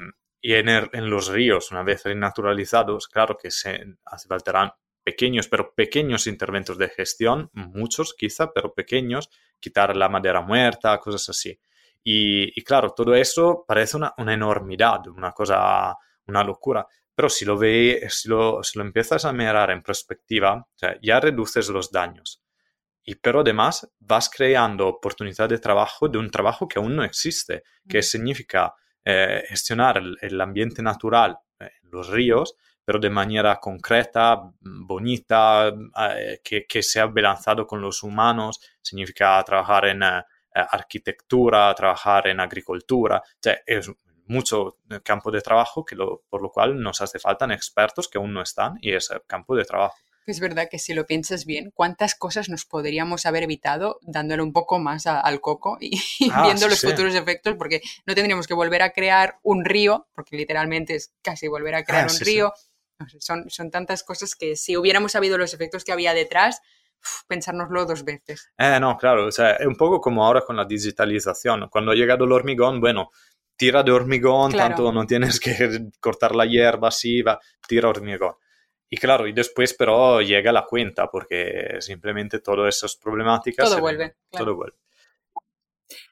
y 0.41 0.55
en, 0.55 0.69
en, 0.69 1.11
los 1.11 1.29
ríos, 1.29 1.71
una 1.71 1.83
vez 1.83 2.05
renaturalizados, 2.05 3.09
claro 3.09 3.37
que 3.37 3.51
se 3.51 3.79
hace 4.07 4.27
faltarán 4.27 4.71
pequeños, 5.07 5.47
pero 5.47 5.73
pequeños 5.73 6.27
interventos 6.27 6.79
de 6.79 6.89
gestión, 6.89 7.49
muchos 7.53 8.13
quizá, 8.13 8.53
pero 8.53 8.75
pequeños, 8.75 9.31
quitar 9.61 9.97
la 9.97 10.09
madera 10.09 10.41
muerta, 10.41 10.99
cosas 10.99 11.29
así. 11.29 11.57
Y, 12.03 12.61
claro, 12.65 12.91
todo 12.91 13.15
eso 13.15 13.65
parece 13.69 13.97
una, 13.97 14.13
enormidad, 14.19 15.07
una 15.07 15.31
cosa, 15.31 15.97
una 16.27 16.43
locura. 16.43 16.85
Pero 17.15 17.29
si 17.29 17.45
lo, 17.45 17.57
ve, 17.57 18.09
si 18.09 18.29
lo, 18.29 18.65
si 18.65 18.77
lo 18.81 18.85
empiezas 18.85 19.25
a 19.25 19.33
mirar 19.33 19.71
en 19.71 19.81
perspectiva, 19.81 20.67
ya 21.01 21.21
reduces 21.21 21.69
los 21.69 21.93
daños. 21.93 22.43
Y 23.05 23.15
pero 23.15 23.41
además 23.41 23.89
vas 24.01 24.29
creando 24.29 24.89
oportunidad 24.89 25.49
de 25.49 25.61
trabajo 25.61 26.09
de 26.09 26.19
un 26.19 26.33
trabajo 26.33 26.67
que 26.67 26.81
aún 26.81 26.97
no 26.97 27.05
existe, 27.05 27.63
que 27.89 28.03
significa 28.03 28.75
eh, 29.05 29.45
gestionar 29.49 30.03
el, 30.21 30.41
ambiente 30.41 30.83
natural, 30.83 31.39
eh, 31.61 31.71
los 31.83 32.09
ríos, 32.09 32.57
pero 32.87 33.01
de 33.01 33.11
manera 33.11 33.57
concreta, 33.57 34.41
bonita, 34.61 35.75
eh, 36.17 36.41
que, 36.43 36.67
que 36.67 36.83
sea 36.83 37.07
balanzado 37.07 37.67
con 37.67 37.83
los 37.83 38.05
humanos, 38.05 38.61
significa 38.81 39.43
trabajar 39.45 39.87
en 39.87 40.05
eh, 40.05 40.23
arquitectura, 40.55 41.75
trabajar 41.75 42.29
en 42.29 42.39
agricultura, 42.39 43.21
es 43.67 43.91
mucho 44.29 44.79
campo 45.03 45.31
de 45.31 45.41
trabajo 45.41 45.85
que 45.85 45.97
por 45.97 46.43
lo 46.43 46.51
cual 46.51 46.81
nos 46.81 47.01
hace 47.01 47.19
falta 47.19 47.45
expertos 47.53 48.09
que 48.09 48.19
aún 48.19 48.33
no 48.33 48.43
están 48.43 48.77
y 48.81 48.93
es 48.93 49.11
el 49.11 49.23
campo 49.27 49.57
de 49.57 49.65
trabajo. 49.65 49.97
Es 50.27 50.41
verdad 50.41 50.69
que 50.69 50.81
si 50.81 50.93
lo 50.93 51.07
piensas 51.07 51.45
bien, 51.45 51.71
¿cuántas 51.73 52.17
cosas 52.17 52.49
nos 52.49 52.65
podríamos 52.65 53.27
haber 53.27 53.45
evitado 53.45 54.01
dándole 54.03 54.43
un 54.43 54.53
poco 54.53 54.81
más 54.81 55.07
al 55.07 55.41
coco 55.41 55.79
y, 55.81 55.99
ah, 56.33 56.43
viendo 56.45 56.69
los 56.69 56.81
futuros 56.81 57.15
efectos? 57.15 57.55
Porque 57.57 57.81
no 58.07 58.15
tendríamos 58.15 58.49
que 58.49 58.55
volver 58.55 58.83
a 58.83 58.91
crear 58.91 59.39
un 59.43 59.65
río, 59.65 60.09
porque 60.15 60.37
literalmente 60.37 60.97
es 60.97 61.15
casi 61.23 61.47
volver 61.47 61.77
a 61.77 61.85
crear 61.85 62.09
ah, 62.09 62.13
un 62.13 62.21
río. 62.21 62.53
Son, 63.21 63.51
son 63.51 63.71
tantas 63.71 64.03
cosas 64.03 64.35
que 64.35 64.57
si 64.57 64.77
hubiéramos 64.77 65.13
sabido 65.13 65.39
los 65.39 65.53
efectos 65.55 65.85
que 65.85 65.93
había 65.93 66.15
detrás, 66.15 66.63
pensárnoslo 67.27 67.85
dos 67.85 68.05
veces. 68.05 68.51
Eh, 68.59 68.79
no, 68.81 68.97
claro, 68.97 69.27
o 69.27 69.33
sea, 69.33 69.53
es 69.53 69.67
un 69.67 69.77
poco 69.77 70.01
como 70.01 70.25
ahora 70.25 70.43
con 70.43 70.57
la 70.57 70.65
digitalización. 70.65 71.69
Cuando 71.71 71.93
ha 71.93 71.95
llegado 71.95 72.25
el 72.25 72.33
hormigón, 72.33 72.81
bueno, 72.81 73.11
tira 73.57 73.83
de 73.83 73.93
hormigón, 73.93 74.53
tanto 74.53 74.93
no 74.93 75.07
tienes 75.07 75.41
que 75.41 75.89
cortar 76.01 76.35
la 76.35 76.47
hierba, 76.47 76.89
así, 76.89 77.23
va, 77.23 77.39
tira 77.67 77.89
hormigón. 77.89 78.35
Y 78.89 78.97
claro, 78.99 79.27
y 79.27 79.33
después 79.33 79.75
pero 79.75 80.21
llega 80.21 80.53
la 80.53 80.65
cuenta 80.65 81.09
porque 81.11 81.77
simplemente 81.81 82.39
todas 82.39 82.77
esas 82.77 82.97
problemáticas... 82.97 83.69
Todo 83.69 83.81
vuelve. 83.81 84.15
Todo 84.31 84.55
vuelve. 84.55 84.77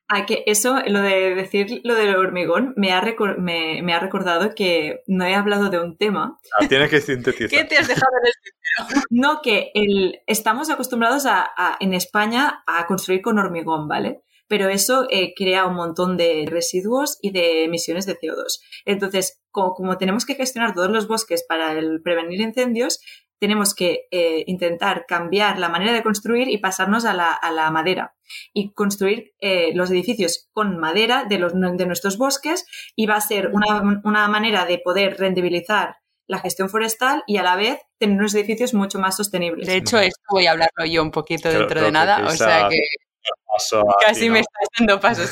A 0.06 0.26
que 0.26 0.44
eso, 0.46 0.80
lo 0.86 1.00
de 1.00 1.34
decir 1.34 1.80
lo 1.82 1.94
del 1.94 2.14
hormigón, 2.14 2.74
me 2.76 2.92
ha, 2.92 3.02
me, 3.38 3.82
me 3.82 3.94
ha 3.94 4.00
recordado 4.00 4.54
que 4.54 5.02
no 5.06 5.24
he 5.24 5.34
hablado 5.34 5.70
de 5.70 5.80
un 5.80 5.96
tema. 5.96 6.38
Ah, 6.60 6.68
tienes 6.68 6.90
que 6.90 7.00
sintetizar. 7.00 7.48
¿Qué 7.50 7.64
te 7.64 7.78
has 7.78 7.88
dejado 7.88 8.12
en 8.20 8.26
el 8.26 8.32
tintero? 8.42 9.06
No, 9.10 9.40
que 9.42 9.70
el, 9.74 10.20
estamos 10.26 10.68
acostumbrados 10.68 11.24
a, 11.24 11.50
a, 11.56 11.76
en 11.80 11.94
España 11.94 12.62
a 12.66 12.86
construir 12.86 13.22
con 13.22 13.38
hormigón, 13.38 13.88
¿vale? 13.88 14.20
Pero 14.46 14.68
eso 14.68 15.06
eh, 15.10 15.32
crea 15.34 15.64
un 15.64 15.74
montón 15.74 16.18
de 16.18 16.44
residuos 16.46 17.18
y 17.22 17.32
de 17.32 17.64
emisiones 17.64 18.04
de 18.04 18.18
CO2. 18.18 18.60
Entonces, 18.84 19.40
como, 19.50 19.72
como 19.72 19.96
tenemos 19.96 20.26
que 20.26 20.34
gestionar 20.34 20.74
todos 20.74 20.90
los 20.90 21.08
bosques 21.08 21.44
para 21.48 21.72
el 21.72 22.02
prevenir 22.02 22.42
incendios, 22.42 23.00
tenemos 23.44 23.74
que 23.74 24.06
eh, 24.10 24.42
intentar 24.46 25.04
cambiar 25.06 25.58
la 25.58 25.68
manera 25.68 25.92
de 25.92 26.02
construir 26.02 26.48
y 26.48 26.56
pasarnos 26.56 27.04
a 27.04 27.12
la, 27.12 27.30
a 27.30 27.50
la 27.50 27.70
madera 27.70 28.14
y 28.54 28.72
construir 28.72 29.34
eh, 29.38 29.72
los 29.74 29.90
edificios 29.90 30.48
con 30.54 30.78
madera 30.78 31.26
de, 31.28 31.38
los, 31.38 31.52
de 31.52 31.84
nuestros 31.84 32.16
bosques 32.16 32.64
y 32.96 33.04
va 33.04 33.16
a 33.16 33.20
ser 33.20 33.50
una, 33.52 34.00
una, 34.02 34.28
manera 34.28 34.64
de 34.64 34.78
poder 34.78 35.18
rendibilizar 35.18 35.96
la 36.26 36.38
gestión 36.38 36.70
forestal 36.70 37.22
y 37.26 37.36
a 37.36 37.42
la 37.42 37.54
vez 37.54 37.80
tener 37.98 38.16
unos 38.16 38.34
edificios 38.34 38.72
mucho 38.72 38.98
más 38.98 39.14
sostenibles. 39.14 39.66
De 39.66 39.76
hecho, 39.76 39.98
esto 39.98 40.22
voy 40.30 40.46
a 40.46 40.52
hablarlo 40.52 40.86
yo 40.86 41.02
un 41.02 41.10
poquito 41.10 41.50
creo, 41.50 41.58
dentro 41.58 41.74
creo 41.74 41.84
de 41.84 41.92
nada, 41.92 42.26
o 42.26 42.30
sea 42.30 42.70
que 42.70 42.78
casi 44.06 44.30
me 44.30 44.40
está 44.40 44.58
haciendo 44.70 44.98
paso. 45.00 45.22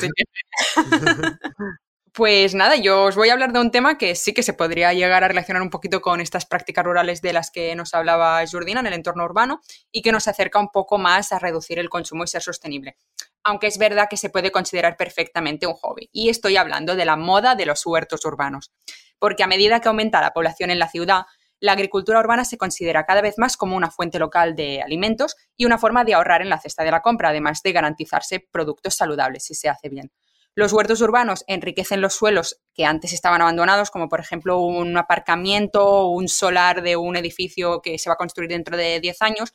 Pues 2.15 2.53
nada, 2.53 2.75
yo 2.75 3.05
os 3.05 3.15
voy 3.15 3.29
a 3.29 3.33
hablar 3.33 3.53
de 3.53 3.59
un 3.59 3.71
tema 3.71 3.97
que 3.97 4.13
sí 4.13 4.35
que 4.35 4.43
se 4.43 4.53
podría 4.53 4.93
llegar 4.93 5.23
a 5.23 5.27
relacionar 5.27 5.63
un 5.63 5.71
poquito 5.71 5.99
con 5.99 6.21
estas 6.21 6.45
prácticas 6.45 6.85
rurales 6.85 7.23
de 7.23 7.33
las 7.33 7.49
que 7.49 7.75
nos 7.75 7.95
hablaba 7.95 8.43
Jordina 8.45 8.81
en 8.81 8.85
el 8.85 8.93
entorno 8.93 9.23
urbano 9.23 9.61
y 9.91 10.03
que 10.03 10.11
nos 10.11 10.27
acerca 10.27 10.59
un 10.59 10.69
poco 10.69 10.99
más 10.99 11.31
a 11.31 11.39
reducir 11.39 11.79
el 11.79 11.89
consumo 11.89 12.23
y 12.23 12.27
ser 12.27 12.43
sostenible. 12.43 12.97
Aunque 13.43 13.65
es 13.65 13.79
verdad 13.79 14.09
que 14.11 14.17
se 14.17 14.29
puede 14.29 14.51
considerar 14.51 14.95
perfectamente 14.95 15.65
un 15.65 15.73
hobby. 15.73 16.07
Y 16.11 16.29
estoy 16.29 16.55
hablando 16.55 16.95
de 16.95 17.05
la 17.05 17.15
moda 17.15 17.55
de 17.55 17.65
los 17.65 17.83
huertos 17.83 18.23
urbanos. 18.25 18.71
Porque 19.17 19.41
a 19.41 19.47
medida 19.47 19.79
que 19.79 19.87
aumenta 19.87 20.21
la 20.21 20.33
población 20.33 20.69
en 20.69 20.77
la 20.77 20.89
ciudad, 20.89 21.23
la 21.59 21.71
agricultura 21.71 22.19
urbana 22.19 22.45
se 22.45 22.59
considera 22.59 23.07
cada 23.07 23.21
vez 23.21 23.39
más 23.39 23.57
como 23.57 23.75
una 23.75 23.89
fuente 23.89 24.19
local 24.19 24.55
de 24.55 24.83
alimentos 24.83 25.35
y 25.57 25.65
una 25.65 25.79
forma 25.79 26.03
de 26.03 26.13
ahorrar 26.13 26.43
en 26.43 26.49
la 26.49 26.59
cesta 26.59 26.83
de 26.83 26.91
la 26.91 27.01
compra, 27.01 27.29
además 27.29 27.63
de 27.63 27.71
garantizarse 27.71 28.39
productos 28.51 28.95
saludables 28.95 29.45
si 29.45 29.55
se 29.55 29.67
hace 29.67 29.89
bien. 29.89 30.11
Los 30.55 30.71
huertos 30.71 31.01
urbanos 31.01 31.43
enriquecen 31.47 32.01
los 32.01 32.13
suelos 32.13 32.61
que 32.75 32.85
antes 32.85 33.11
estaban 33.11 33.41
abandonados, 33.41 33.89
como 33.89 34.07
por 34.07 34.19
ejemplo 34.19 34.59
un 34.59 34.95
aparcamiento 34.97 35.83
o 35.83 36.11
un 36.11 36.27
solar 36.27 36.83
de 36.83 36.95
un 36.95 37.15
edificio 37.15 37.81
que 37.81 37.97
se 37.97 38.09
va 38.09 38.13
a 38.13 38.17
construir 38.17 38.49
dentro 38.49 38.77
de 38.77 38.99
10 38.99 39.21
años. 39.23 39.53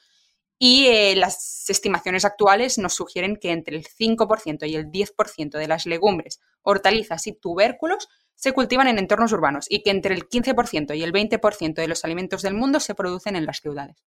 Y 0.59 0.87
eh, 0.89 1.15
las 1.15 1.71
estimaciones 1.71 2.25
actuales 2.25 2.79
nos 2.79 2.95
sugieren 2.95 3.37
que 3.37 3.53
entre 3.53 3.77
el 3.77 3.87
5% 3.87 4.69
y 4.69 4.75
el 4.75 4.87
10% 4.87 5.51
de 5.57 5.69
las 5.69 5.87
legumbres, 5.87 6.41
hortalizas 6.63 7.29
y 7.29 7.33
tubérculos 7.33 8.09
se 8.35 8.53
cultivan 8.53 8.89
en 8.89 8.99
entornos 8.99 9.31
urbanos 9.33 9.67
y 9.69 9.85
que 9.85 9.91
entre 9.91 10.17
el 10.17 10.29
15% 10.29 10.97
y 10.97 11.05
el 11.05 11.13
20% 11.13 11.75
de 11.75 11.87
los 11.87 12.05
alimentos 12.05 12.43
del 12.43 12.55
mundo 12.55 12.81
se 12.81 12.97
producen 12.97 13.37
en 13.37 13.47
las 13.47 13.61
ciudades. 13.61 14.05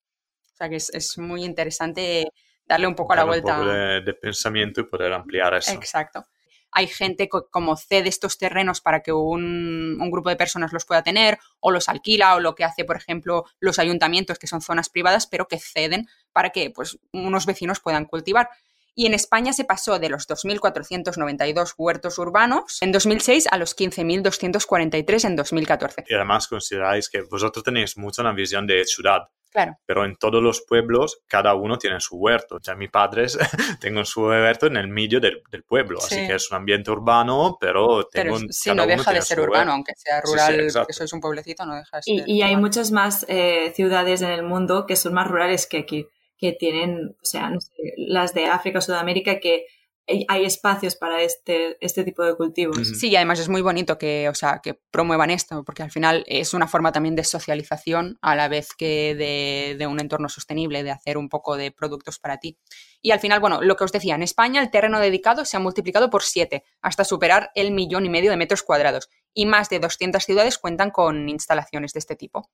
O 0.53 0.55
sea 0.57 0.67
que 0.67 0.75
es, 0.75 0.89
es 0.93 1.17
muy 1.17 1.45
interesante 1.45 2.27
darle 2.65 2.87
un 2.87 2.95
poco 2.95 3.13
a 3.13 3.15
la 3.15 3.23
vuelta. 3.23 3.53
Un 3.53 3.59
poco 3.61 3.71
de, 3.71 4.01
de 4.01 4.13
pensamiento 4.13 4.81
y 4.81 4.83
poder 4.83 5.13
ampliar 5.13 5.53
eso. 5.53 5.71
Exacto 5.71 6.27
hay 6.71 6.87
gente 6.87 7.27
que 7.29 7.39
como 7.49 7.75
cede 7.75 8.09
estos 8.09 8.37
terrenos 8.37 8.81
para 8.81 9.01
que 9.01 9.11
un, 9.11 9.97
un, 9.99 10.11
grupo 10.11 10.29
de 10.29 10.35
personas 10.35 10.73
los 10.73 10.85
pueda 10.85 11.03
tener 11.03 11.37
o 11.59 11.71
los 11.71 11.89
alquila 11.89 12.35
o 12.35 12.39
lo 12.39 12.55
que 12.55 12.63
hace, 12.63 12.85
por 12.85 12.95
ejemplo, 12.95 13.45
los 13.59 13.79
ayuntamientos, 13.79 14.39
que 14.39 14.47
son 14.47 14.61
zonas 14.61 14.89
privadas, 14.89 15.27
pero 15.27 15.47
que 15.47 15.59
ceden 15.59 16.07
para 16.31 16.51
que 16.51 16.69
pues, 16.69 16.97
unos 17.11 17.45
vecinos 17.45 17.79
puedan 17.79 18.05
cultivar. 18.05 18.49
Y 19.01 19.07
en 19.07 19.15
España 19.15 19.51
se 19.51 19.65
pasó 19.65 19.97
de 19.97 20.09
los 20.09 20.27
2.492 20.27 21.73
huertos 21.75 22.19
urbanos 22.19 22.77
en 22.81 22.91
2006 22.91 23.47
a 23.49 23.57
los 23.57 23.75
15.243 23.75 25.25
en 25.25 25.35
2014. 25.35 26.03
Y 26.07 26.13
además 26.13 26.47
consideráis 26.47 27.09
que 27.09 27.23
vosotros 27.23 27.63
tenéis 27.63 27.97
mucho 27.97 28.21
una 28.21 28.31
visión 28.31 28.67
de 28.67 28.85
ciudad. 28.85 29.21
Claro. 29.49 29.79
Pero 29.87 30.05
en 30.05 30.17
todos 30.17 30.43
los 30.43 30.61
pueblos, 30.61 31.23
cada 31.25 31.55
uno 31.55 31.79
tiene 31.79 31.99
su 31.99 32.15
huerto. 32.15 32.59
Ya 32.61 32.75
mis 32.75 32.91
padres 32.91 33.39
tengo 33.81 34.05
su 34.05 34.21
huerto 34.21 34.67
en 34.67 34.77
el 34.77 34.87
medio 34.87 35.19
del, 35.19 35.41
del 35.49 35.63
pueblo, 35.63 35.99
sí. 35.99 36.13
así 36.13 36.27
que 36.27 36.35
es 36.35 36.51
un 36.51 36.57
ambiente 36.57 36.91
urbano, 36.91 37.57
pero 37.59 38.05
tengo 38.05 38.35
pero, 38.35 38.51
sí, 38.51 38.71
no 38.75 38.85
deja 38.85 39.13
de 39.13 39.23
ser 39.23 39.39
urbano, 39.39 39.57
huerto. 39.57 39.71
aunque 39.71 39.93
sea 39.95 40.21
rural, 40.21 40.69
sí, 40.69 40.69
sí, 40.69 40.79
que 40.85 40.93
sois 40.93 41.11
un 41.11 41.21
pueblecito, 41.21 41.65
no 41.65 41.73
deja 41.73 41.97
de 41.97 42.03
ser. 42.03 42.29
Y, 42.29 42.33
y 42.33 42.41
hay 42.43 42.55
muchas 42.55 42.91
más 42.91 43.25
eh, 43.27 43.73
ciudades 43.75 44.21
en 44.21 44.29
el 44.29 44.43
mundo 44.43 44.85
que 44.85 44.95
son 44.95 45.15
más 45.15 45.27
rurales 45.27 45.65
que 45.65 45.79
aquí, 45.79 46.07
que 46.41 46.53
tienen, 46.53 47.15
o 47.21 47.25
sea, 47.25 47.51
no 47.51 47.61
sé, 47.61 47.71
las 47.95 48.33
de 48.33 48.47
África 48.47 48.79
o 48.79 48.81
Sudamérica 48.81 49.39
que 49.39 49.67
hay 50.27 50.45
espacios 50.45 50.95
para 50.95 51.21
este, 51.21 51.77
este 51.79 52.03
tipo 52.03 52.23
de 52.23 52.35
cultivos. 52.35 52.75
Sí, 52.99 53.09
y 53.09 53.15
además 53.15 53.39
es 53.39 53.47
muy 53.47 53.61
bonito 53.61 53.97
que, 53.97 54.27
o 54.27 54.33
sea, 54.33 54.59
que 54.61 54.73
promuevan 54.73 55.29
esto, 55.29 55.63
porque 55.63 55.83
al 55.83 55.91
final 55.91 56.23
es 56.27 56.53
una 56.53 56.67
forma 56.67 56.91
también 56.91 57.15
de 57.15 57.23
socialización 57.23 58.17
a 58.21 58.35
la 58.35 58.47
vez 58.47 58.69
que 58.77 59.15
de, 59.15 59.75
de, 59.77 59.87
un 59.87 59.99
entorno 60.01 60.27
sostenible, 60.27 60.83
de 60.83 60.91
hacer 60.91 61.17
un 61.17 61.29
poco 61.29 61.55
de 61.55 61.71
productos 61.71 62.19
para 62.19 62.37
ti. 62.37 62.57
Y 63.01 63.11
al 63.11 63.19
final, 63.19 63.39
bueno, 63.39 63.61
lo 63.61 63.75
que 63.75 63.83
os 63.83 63.91
decía, 63.91 64.15
en 64.15 64.23
España 64.23 64.61
el 64.61 64.71
terreno 64.71 64.99
dedicado 64.99 65.45
se 65.45 65.55
ha 65.55 65.59
multiplicado 65.61 66.09
por 66.09 66.23
siete, 66.23 66.63
hasta 66.81 67.05
superar 67.05 67.51
el 67.55 67.71
millón 67.71 68.05
y 68.05 68.09
medio 68.09 68.31
de 68.31 68.37
metros 68.37 68.63
cuadrados, 68.63 69.07
y 69.33 69.45
más 69.45 69.69
de 69.69 69.79
200 69.79 70.23
ciudades 70.23 70.57
cuentan 70.57 70.91
con 70.91 71.29
instalaciones 71.29 71.93
de 71.93 71.99
este 71.99 72.15
tipo. 72.15 72.49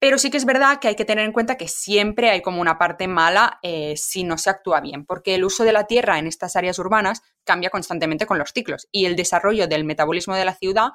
Pero 0.00 0.18
sí 0.18 0.30
que 0.30 0.38
es 0.38 0.46
verdad 0.46 0.80
que 0.80 0.88
hay 0.88 0.96
que 0.96 1.04
tener 1.04 1.26
en 1.26 1.32
cuenta 1.32 1.56
que 1.56 1.68
siempre 1.68 2.30
hay 2.30 2.40
como 2.40 2.60
una 2.60 2.78
parte 2.78 3.06
mala 3.06 3.58
eh, 3.62 3.96
si 3.98 4.24
no 4.24 4.38
se 4.38 4.48
actúa 4.48 4.80
bien, 4.80 5.04
porque 5.04 5.34
el 5.34 5.44
uso 5.44 5.62
de 5.62 5.72
la 5.72 5.86
tierra 5.86 6.18
en 6.18 6.26
estas 6.26 6.56
áreas 6.56 6.78
urbanas 6.78 7.22
cambia 7.44 7.68
constantemente 7.68 8.24
con 8.24 8.38
los 8.38 8.50
ciclos 8.52 8.88
y 8.90 9.04
el 9.04 9.14
desarrollo 9.14 9.68
del 9.68 9.84
metabolismo 9.84 10.34
de 10.34 10.46
la 10.46 10.54
ciudad 10.54 10.88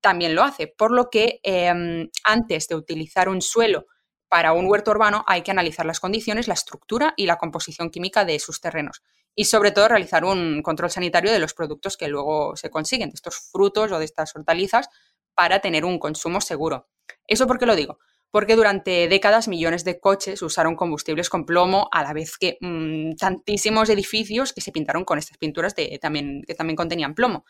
también 0.00 0.36
lo 0.36 0.44
hace, 0.44 0.68
por 0.68 0.92
lo 0.92 1.10
que 1.10 1.40
eh, 1.42 2.08
antes 2.22 2.68
de 2.68 2.76
utilizar 2.76 3.28
un 3.28 3.42
suelo 3.42 3.86
para 4.28 4.52
un 4.52 4.66
huerto 4.66 4.92
urbano 4.92 5.24
hay 5.26 5.42
que 5.42 5.50
analizar 5.50 5.84
las 5.84 5.98
condiciones, 5.98 6.46
la 6.46 6.54
estructura 6.54 7.14
y 7.16 7.26
la 7.26 7.38
composición 7.38 7.90
química 7.90 8.24
de 8.24 8.38
sus 8.38 8.60
terrenos 8.60 9.02
y 9.34 9.46
sobre 9.46 9.72
todo 9.72 9.88
realizar 9.88 10.24
un 10.24 10.62
control 10.62 10.90
sanitario 10.90 11.32
de 11.32 11.40
los 11.40 11.52
productos 11.52 11.96
que 11.96 12.06
luego 12.06 12.54
se 12.56 12.70
consiguen, 12.70 13.10
de 13.10 13.14
estos 13.16 13.50
frutos 13.50 13.90
o 13.90 13.98
de 13.98 14.04
estas 14.04 14.34
hortalizas, 14.36 14.88
para 15.34 15.60
tener 15.60 15.84
un 15.84 15.98
consumo 15.98 16.40
seguro. 16.40 16.88
¿Eso 17.26 17.46
por 17.46 17.58
qué 17.58 17.66
lo 17.66 17.76
digo? 17.76 17.98
Porque 18.30 18.56
durante 18.56 19.08
décadas 19.08 19.48
millones 19.48 19.84
de 19.84 19.98
coches 20.00 20.42
usaron 20.42 20.76
combustibles 20.76 21.30
con 21.30 21.46
plomo, 21.46 21.88
a 21.92 22.02
la 22.02 22.12
vez 22.12 22.36
que 22.38 22.58
mmm, 22.60 23.14
tantísimos 23.14 23.88
edificios 23.88 24.52
que 24.52 24.60
se 24.60 24.72
pintaron 24.72 25.04
con 25.04 25.18
estas 25.18 25.38
pinturas 25.38 25.74
también, 26.00 26.42
que 26.46 26.54
también 26.54 26.76
contenían 26.76 27.14
plomo. 27.14 27.44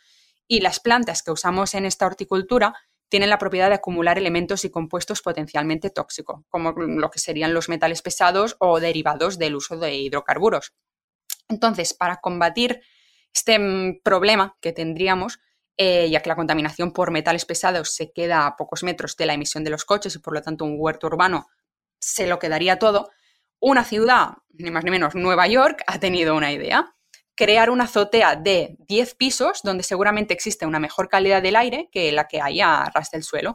Y 0.48 0.60
las 0.60 0.80
plantas 0.80 1.22
que 1.22 1.32
usamos 1.32 1.74
en 1.74 1.86
esta 1.86 2.06
horticultura 2.06 2.74
tienen 3.08 3.30
la 3.30 3.38
propiedad 3.38 3.68
de 3.68 3.76
acumular 3.76 4.18
elementos 4.18 4.64
y 4.64 4.70
compuestos 4.70 5.22
potencialmente 5.22 5.90
tóxicos, 5.90 6.42
como 6.48 6.72
lo 6.72 7.10
que 7.10 7.18
serían 7.18 7.54
los 7.54 7.68
metales 7.68 8.02
pesados 8.02 8.56
o 8.58 8.80
derivados 8.80 9.38
del 9.38 9.56
uso 9.56 9.76
de 9.76 9.94
hidrocarburos. 9.94 10.74
Entonces, 11.48 11.94
para 11.94 12.16
combatir 12.16 12.80
este 13.32 13.58
mm, 13.58 14.00
problema 14.02 14.56
que 14.60 14.72
tendríamos, 14.72 15.38
eh, 15.76 16.08
ya 16.10 16.22
que 16.22 16.28
la 16.28 16.36
contaminación 16.36 16.92
por 16.92 17.10
metales 17.10 17.44
pesados 17.44 17.92
se 17.92 18.10
queda 18.12 18.46
a 18.46 18.56
pocos 18.56 18.82
metros 18.82 19.16
de 19.16 19.26
la 19.26 19.34
emisión 19.34 19.62
de 19.62 19.70
los 19.70 19.84
coches 19.84 20.14
y 20.14 20.18
por 20.20 20.32
lo 20.32 20.40
tanto 20.40 20.64
un 20.64 20.76
huerto 20.78 21.06
urbano 21.06 21.48
se 21.98 22.26
lo 22.26 22.38
quedaría 22.38 22.78
todo, 22.78 23.10
una 23.60 23.84
ciudad, 23.84 24.34
ni 24.50 24.70
más 24.70 24.84
ni 24.84 24.90
menos 24.90 25.14
Nueva 25.14 25.46
York, 25.46 25.82
ha 25.86 25.98
tenido 25.98 26.36
una 26.36 26.52
idea. 26.52 26.94
Crear 27.34 27.68
una 27.68 27.84
azotea 27.84 28.36
de 28.36 28.76
10 28.88 29.14
pisos 29.16 29.60
donde 29.62 29.82
seguramente 29.82 30.32
existe 30.32 30.66
una 30.66 30.78
mejor 30.78 31.08
calidad 31.08 31.42
del 31.42 31.56
aire 31.56 31.88
que 31.92 32.10
la 32.12 32.26
que 32.26 32.40
hay 32.40 32.60
a 32.60 32.90
ras 32.94 33.10
del 33.10 33.22
suelo. 33.22 33.54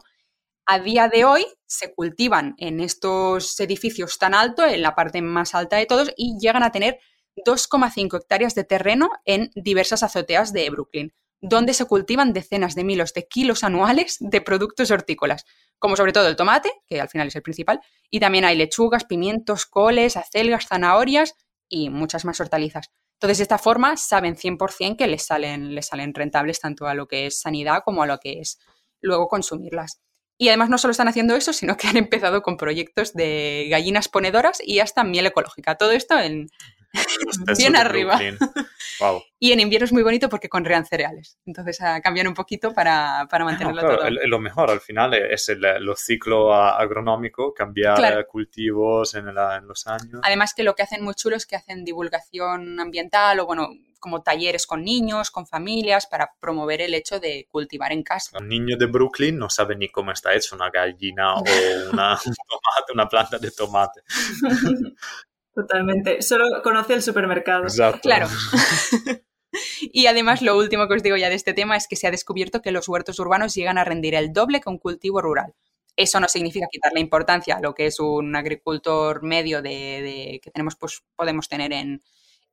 A 0.66 0.78
día 0.78 1.08
de 1.08 1.24
hoy 1.24 1.44
se 1.66 1.92
cultivan 1.92 2.54
en 2.58 2.80
estos 2.80 3.58
edificios 3.58 4.18
tan 4.18 4.34
altos, 4.34 4.70
en 4.70 4.82
la 4.82 4.94
parte 4.94 5.20
más 5.22 5.54
alta 5.56 5.76
de 5.76 5.86
todos, 5.86 6.12
y 6.16 6.38
llegan 6.38 6.62
a 6.62 6.70
tener 6.70 7.00
2,5 7.44 8.20
hectáreas 8.20 8.54
de 8.54 8.62
terreno 8.62 9.10
en 9.24 9.50
diversas 9.56 10.04
azoteas 10.04 10.52
de 10.52 10.70
Brooklyn 10.70 11.12
donde 11.42 11.74
se 11.74 11.84
cultivan 11.84 12.32
decenas 12.32 12.74
de 12.76 12.84
miles 12.84 13.12
de 13.12 13.26
kilos 13.26 13.64
anuales 13.64 14.16
de 14.20 14.40
productos 14.40 14.90
hortícolas, 14.92 15.44
como 15.78 15.96
sobre 15.96 16.12
todo 16.12 16.28
el 16.28 16.36
tomate, 16.36 16.70
que 16.86 17.00
al 17.00 17.08
final 17.08 17.28
es 17.28 17.36
el 17.36 17.42
principal, 17.42 17.80
y 18.10 18.20
también 18.20 18.44
hay 18.44 18.56
lechugas, 18.56 19.04
pimientos, 19.04 19.66
coles, 19.66 20.16
acelgas, 20.16 20.68
zanahorias 20.68 21.34
y 21.68 21.90
muchas 21.90 22.24
más 22.24 22.40
hortalizas. 22.40 22.90
Entonces, 23.14 23.38
de 23.38 23.42
esta 23.42 23.58
forma 23.58 23.96
saben 23.96 24.36
100% 24.36 24.96
que 24.96 25.06
les 25.08 25.26
salen, 25.26 25.74
les 25.74 25.86
salen 25.86 26.14
rentables 26.14 26.60
tanto 26.60 26.86
a 26.86 26.94
lo 26.94 27.08
que 27.08 27.26
es 27.26 27.40
sanidad 27.40 27.82
como 27.84 28.04
a 28.04 28.06
lo 28.06 28.18
que 28.18 28.40
es 28.40 28.58
luego 29.00 29.26
consumirlas. 29.26 30.00
Y 30.38 30.48
además 30.48 30.70
no 30.70 30.78
solo 30.78 30.92
están 30.92 31.08
haciendo 31.08 31.34
eso, 31.34 31.52
sino 31.52 31.76
que 31.76 31.88
han 31.88 31.96
empezado 31.96 32.42
con 32.42 32.56
proyectos 32.56 33.14
de 33.14 33.66
gallinas 33.68 34.08
ponedoras 34.08 34.60
y 34.64 34.78
hasta 34.78 35.02
miel 35.02 35.26
ecológica. 35.26 35.76
Todo 35.76 35.90
esto 35.90 36.18
en, 36.18 36.48
bien 37.58 37.76
arriba. 37.76 38.20
Wow. 39.02 39.22
Y 39.38 39.52
en 39.52 39.60
invierno 39.60 39.84
es 39.86 39.92
muy 39.92 40.02
bonito 40.02 40.28
porque 40.28 40.48
conrean 40.48 40.86
cereales. 40.86 41.38
Entonces 41.44 41.80
ah, 41.80 42.00
cambian 42.00 42.28
un 42.28 42.34
poquito 42.34 42.72
para, 42.72 43.26
para 43.30 43.44
mantenerlo 43.44 43.82
No, 43.82 43.88
claro, 43.88 44.02
todo. 44.02 44.26
lo 44.26 44.38
mejor 44.38 44.70
al 44.70 44.80
final 44.80 45.14
es 45.14 45.48
el, 45.48 45.60
lo 45.80 45.96
ciclo 45.96 46.54
a- 46.54 46.78
agronómico, 46.78 47.52
cambiar 47.52 47.96
Claro. 47.96 48.20
eh, 48.20 48.26
cultivos 48.26 49.14
en, 49.14 49.34
la- 49.34 49.56
en 49.56 49.66
los 49.66 49.86
años. 49.86 50.20
Además 50.22 50.54
que 50.54 50.62
lo 50.62 50.74
que 50.74 50.82
hacen 50.82 51.02
muy 51.02 51.14
chulo 51.14 51.36
es 51.36 51.46
que 51.46 51.56
hacen 51.56 51.84
divulgación 51.84 52.78
ambiental 52.80 53.40
o 53.40 53.46
bueno, 53.46 53.68
como 53.98 54.22
talleres 54.22 54.66
con 54.66 54.82
niños, 54.82 55.30
con 55.30 55.46
familias, 55.46 56.06
para 56.06 56.32
promover 56.40 56.80
el 56.80 56.92
hecho 56.94 57.20
de 57.20 57.46
cultivar 57.48 57.92
en 57.92 58.02
casa. 58.02 58.36
Un 58.38 58.48
niño 58.48 58.76
de 58.76 58.86
Brooklyn 58.86 59.38
no 59.38 59.48
sabe 59.48 59.76
ni 59.76 59.88
cómo 59.90 60.10
está 60.10 60.34
hecho 60.34 60.56
una 60.56 60.70
gallina 60.70 61.34
o 61.36 61.42
una, 61.92 62.12
un 62.26 62.34
tomate, 62.34 62.92
una 62.94 63.08
planta 63.08 63.38
de 63.38 63.50
tomate. 63.52 64.00
Totalmente. 65.54 66.22
Solo 66.22 66.62
conoce 66.62 66.94
el 66.94 67.02
supermercado. 67.02 67.64
Exacto. 67.64 68.00
Claro. 68.02 68.28
Y 69.92 70.06
además 70.06 70.40
lo 70.40 70.56
último 70.56 70.88
que 70.88 70.94
os 70.94 71.02
digo 71.02 71.16
ya 71.16 71.28
de 71.28 71.34
este 71.34 71.52
tema 71.52 71.76
es 71.76 71.86
que 71.86 71.96
se 71.96 72.06
ha 72.06 72.10
descubierto 72.10 72.62
que 72.62 72.72
los 72.72 72.88
huertos 72.88 73.18
urbanos 73.18 73.54
llegan 73.54 73.76
a 73.78 73.84
rendir 73.84 74.14
el 74.14 74.32
doble 74.32 74.60
que 74.60 74.70
un 74.70 74.78
cultivo 74.78 75.20
rural. 75.20 75.54
Eso 75.94 76.20
no 76.20 76.28
significa 76.28 76.66
quitarle 76.70 77.00
importancia 77.00 77.56
a 77.56 77.60
lo 77.60 77.74
que 77.74 77.86
es 77.86 78.00
un 78.00 78.34
agricultor 78.34 79.22
medio 79.22 79.60
de, 79.60 79.70
de- 79.70 80.40
que 80.42 80.50
tenemos, 80.50 80.76
pues, 80.76 81.02
podemos 81.16 81.48
tener 81.50 81.72
en, 81.74 82.02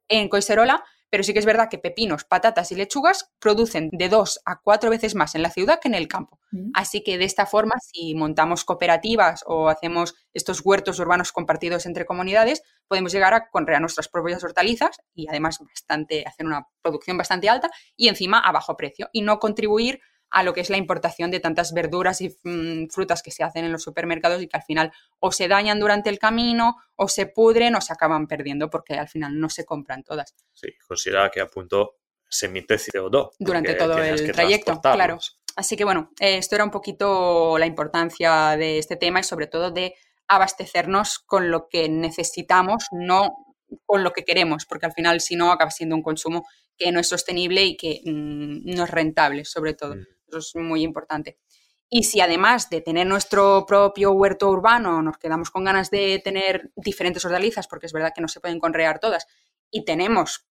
en 0.09 0.27
Coiserola, 0.27 0.83
pero 1.09 1.23
sí 1.23 1.33
que 1.33 1.39
es 1.39 1.45
verdad 1.45 1.69
que 1.69 1.77
pepinos, 1.77 2.23
patatas 2.23 2.71
y 2.71 2.75
lechugas 2.75 3.31
producen 3.39 3.89
de 3.91 4.09
dos 4.09 4.41
a 4.45 4.59
cuatro 4.61 4.89
veces 4.89 5.15
más 5.15 5.35
en 5.35 5.41
la 5.41 5.49
ciudad 5.49 5.79
que 5.79 5.87
en 5.87 5.95
el 5.95 6.07
campo. 6.07 6.39
Mm. 6.51 6.71
Así 6.73 7.03
que 7.03 7.17
de 7.17 7.25
esta 7.25 7.45
forma, 7.45 7.75
si 7.79 8.15
montamos 8.15 8.63
cooperativas 8.65 9.43
o 9.47 9.69
hacemos 9.69 10.15
estos 10.33 10.61
huertos 10.63 10.99
urbanos 10.99 11.31
compartidos 11.31 11.85
entre 11.85 12.05
comunidades, 12.05 12.61
podemos 12.87 13.11
llegar 13.11 13.33
a 13.33 13.49
conrear 13.49 13.81
nuestras 13.81 14.07
propias 14.07 14.43
hortalizas 14.43 14.97
y 15.13 15.27
además 15.27 15.59
bastante, 15.59 16.25
hacer 16.25 16.45
una 16.45 16.67
producción 16.81 17.17
bastante 17.17 17.49
alta 17.49 17.69
y 17.95 18.07
encima 18.07 18.39
a 18.39 18.51
bajo 18.51 18.77
precio 18.77 19.09
y 19.11 19.21
no 19.21 19.39
contribuir 19.39 19.99
a 20.31 20.43
lo 20.43 20.53
que 20.53 20.61
es 20.61 20.69
la 20.69 20.77
importación 20.77 21.31
de 21.31 21.39
tantas 21.39 21.73
verduras 21.73 22.21
y 22.21 22.35
mm, 22.43 22.87
frutas 22.89 23.23
que 23.23 23.31
se 23.31 23.43
hacen 23.43 23.65
en 23.65 23.71
los 23.71 23.83
supermercados 23.83 24.41
y 24.41 24.47
que 24.47 24.57
al 24.57 24.63
final 24.63 24.91
o 25.19 25.31
se 25.31 25.47
dañan 25.47 25.79
durante 25.79 26.09
el 26.09 26.19
camino 26.19 26.77
o 26.95 27.07
se 27.07 27.25
pudren 27.25 27.75
o 27.75 27.81
se 27.81 27.93
acaban 27.93 28.27
perdiendo 28.27 28.69
porque 28.69 28.93
al 28.95 29.07
final 29.07 29.39
no 29.39 29.49
se 29.49 29.65
compran 29.65 30.03
todas. 30.03 30.35
Sí, 30.53 30.69
considera 30.87 31.29
que 31.29 31.41
appunto 31.41 31.95
se 32.29 32.45
emite 32.45 32.75
CO2. 32.75 33.31
Durante 33.39 33.73
todo 33.73 33.97
el 33.97 34.31
trayecto, 34.31 34.79
transportarlos. 34.79 35.39
Así 35.55 35.75
que 35.75 35.83
bueno, 35.83 36.11
eh, 36.19 36.37
esto 36.37 36.55
era 36.55 36.63
un 36.63 36.71
poquito 36.71 37.57
la 37.57 37.65
importancia 37.65 38.55
de 38.55 38.77
este 38.77 38.95
tema 38.95 39.19
y 39.19 39.23
sobre 39.23 39.47
todo 39.47 39.71
de 39.71 39.95
abastecernos 40.27 41.19
con 41.19 41.49
lo 41.49 41.67
que 41.67 41.89
necesitamos, 41.89 42.85
no 42.91 43.45
con 43.85 44.03
lo 44.03 44.13
que 44.13 44.23
queremos, 44.23 44.65
porque 44.65 44.85
al 44.85 44.93
final 44.93 45.21
si 45.21 45.35
no 45.35 45.51
acaba 45.51 45.71
siendo 45.71 45.95
un 45.95 46.03
consumo 46.03 46.47
que 46.77 46.91
no 46.91 46.99
es 46.99 47.07
sostenible 47.09 47.65
y 47.65 47.77
que 47.77 48.01
mm, 48.05 48.75
no 48.75 48.83
es 48.83 48.89
rentable, 48.89 49.43
sobre 49.45 49.73
todo. 49.73 49.95
Mm. 49.95 50.05
Eso 50.29 50.37
es 50.37 50.55
muy 50.55 50.83
importante. 50.83 51.37
Y 51.89 52.03
si 52.03 52.21
además 52.21 52.69
de 52.69 52.81
tener 52.81 53.07
nuestro 53.07 53.65
propio 53.65 54.11
huerto 54.11 54.49
urbano 54.49 55.01
nos 55.01 55.17
quedamos 55.17 55.49
con 55.49 55.63
ganas 55.63 55.89
de 55.89 56.21
tener 56.23 56.71
diferentes 56.75 57.25
hortalizas, 57.25 57.67
porque 57.67 57.87
es 57.87 57.93
verdad 57.93 58.11
que 58.13 58.21
no 58.21 58.27
se 58.27 58.39
pueden 58.39 58.59
conrear 58.59 58.99
todas, 58.99 59.25
y 59.71 59.85
tenemos, 59.85 60.45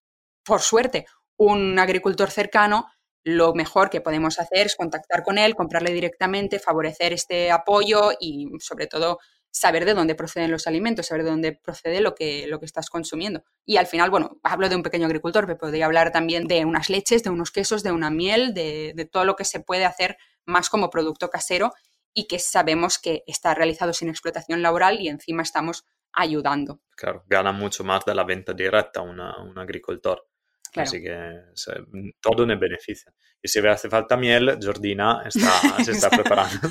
por 0.45 0.61
suerte, 0.61 1.07
un 1.37 1.79
agricultor 1.79 2.31
cercano, 2.31 2.87
lo 3.23 3.55
mejor 3.55 3.91
que 3.91 4.01
podemos 4.01 4.41
hacer 4.41 4.67
es 4.67 4.75
contactar 4.75 5.23
con 5.23 5.39
él, 5.39 5.55
comprarle 5.55 5.93
directamente, 5.93 6.59
favorecer 6.59 7.13
este 7.13 7.51
apoyo 7.51 8.11
y 8.19 8.49
sobre 8.59 8.87
todo 8.87 9.19
saber 9.51 9.85
de 9.85 9.95
dónde 9.95 10.15
proceden 10.15 10.51
los 10.51 10.67
alimentos, 10.67 11.07
saber 11.07 11.25
de 11.25 11.31
dónde 11.31 11.53
procede 11.53 12.01
lo 12.01 12.15
que, 12.15 12.47
lo 12.47 12.61
que 12.61 12.67
estás 12.67 12.91
consumiendo. 12.91 13.45
Y 13.65 13.77
al 13.77 13.87
final, 13.87 14.11
bueno, 14.11 14.39
hablo 14.43 14.69
de 14.69 14.77
un 14.77 14.83
pequeño 14.83 15.07
agricultor, 15.07 15.47
pero 15.47 15.59
podría 15.59 15.87
hablar 15.87 16.13
también 16.13 16.47
de 16.47 16.65
unas 16.65 16.91
leches, 16.91 17.23
de 17.23 17.31
unos 17.31 17.51
quesos, 17.51 17.83
de 17.83 17.93
una 17.93 18.11
miel, 18.11 18.55
de, 18.55 18.93
de 18.95 19.05
todo 19.07 19.25
lo 19.25 19.37
que 19.37 19.45
se 19.45 19.61
puede 19.61 19.85
hacer 19.85 20.17
más 20.45 20.71
como 20.71 20.91
producto 20.91 21.29
casero 21.31 21.73
y 22.15 22.27
que 22.27 22.39
sabemos 22.39 22.99
que 22.99 23.23
está 23.27 23.55
realizado 23.55 23.93
sin 23.93 24.09
explotación 24.09 24.63
laboral 24.63 25.01
y 25.01 25.09
encima 25.09 25.43
estamos 25.43 25.85
ayudando. 26.13 26.81
Claro, 26.97 27.25
gana 27.29 27.53
mucho 27.53 27.85
más 27.85 28.05
de 28.05 28.15
la 28.15 28.25
venta 28.25 28.53
directa 28.55 29.03
una- 29.03 29.41
un 29.43 29.59
agricultor. 29.59 30.27
Claro. 30.73 30.89
Así 30.89 31.03
que 31.03 31.17
se- 31.55 31.73
todo 32.21 32.45
ne 32.47 32.57
beneficia. 32.57 33.13
Y 33.41 33.49
si 33.49 33.59
hace 33.67 33.89
falta 33.89 34.17
miel, 34.17 34.59
Jordina 34.63 35.23
está, 35.27 35.83
se 35.85 35.93
está 35.93 36.11
preparando. 36.11 36.69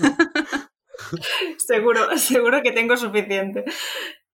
Seguro, 1.58 2.18
seguro 2.18 2.62
que 2.62 2.72
tengo 2.72 2.98
suficiente. 2.98 3.66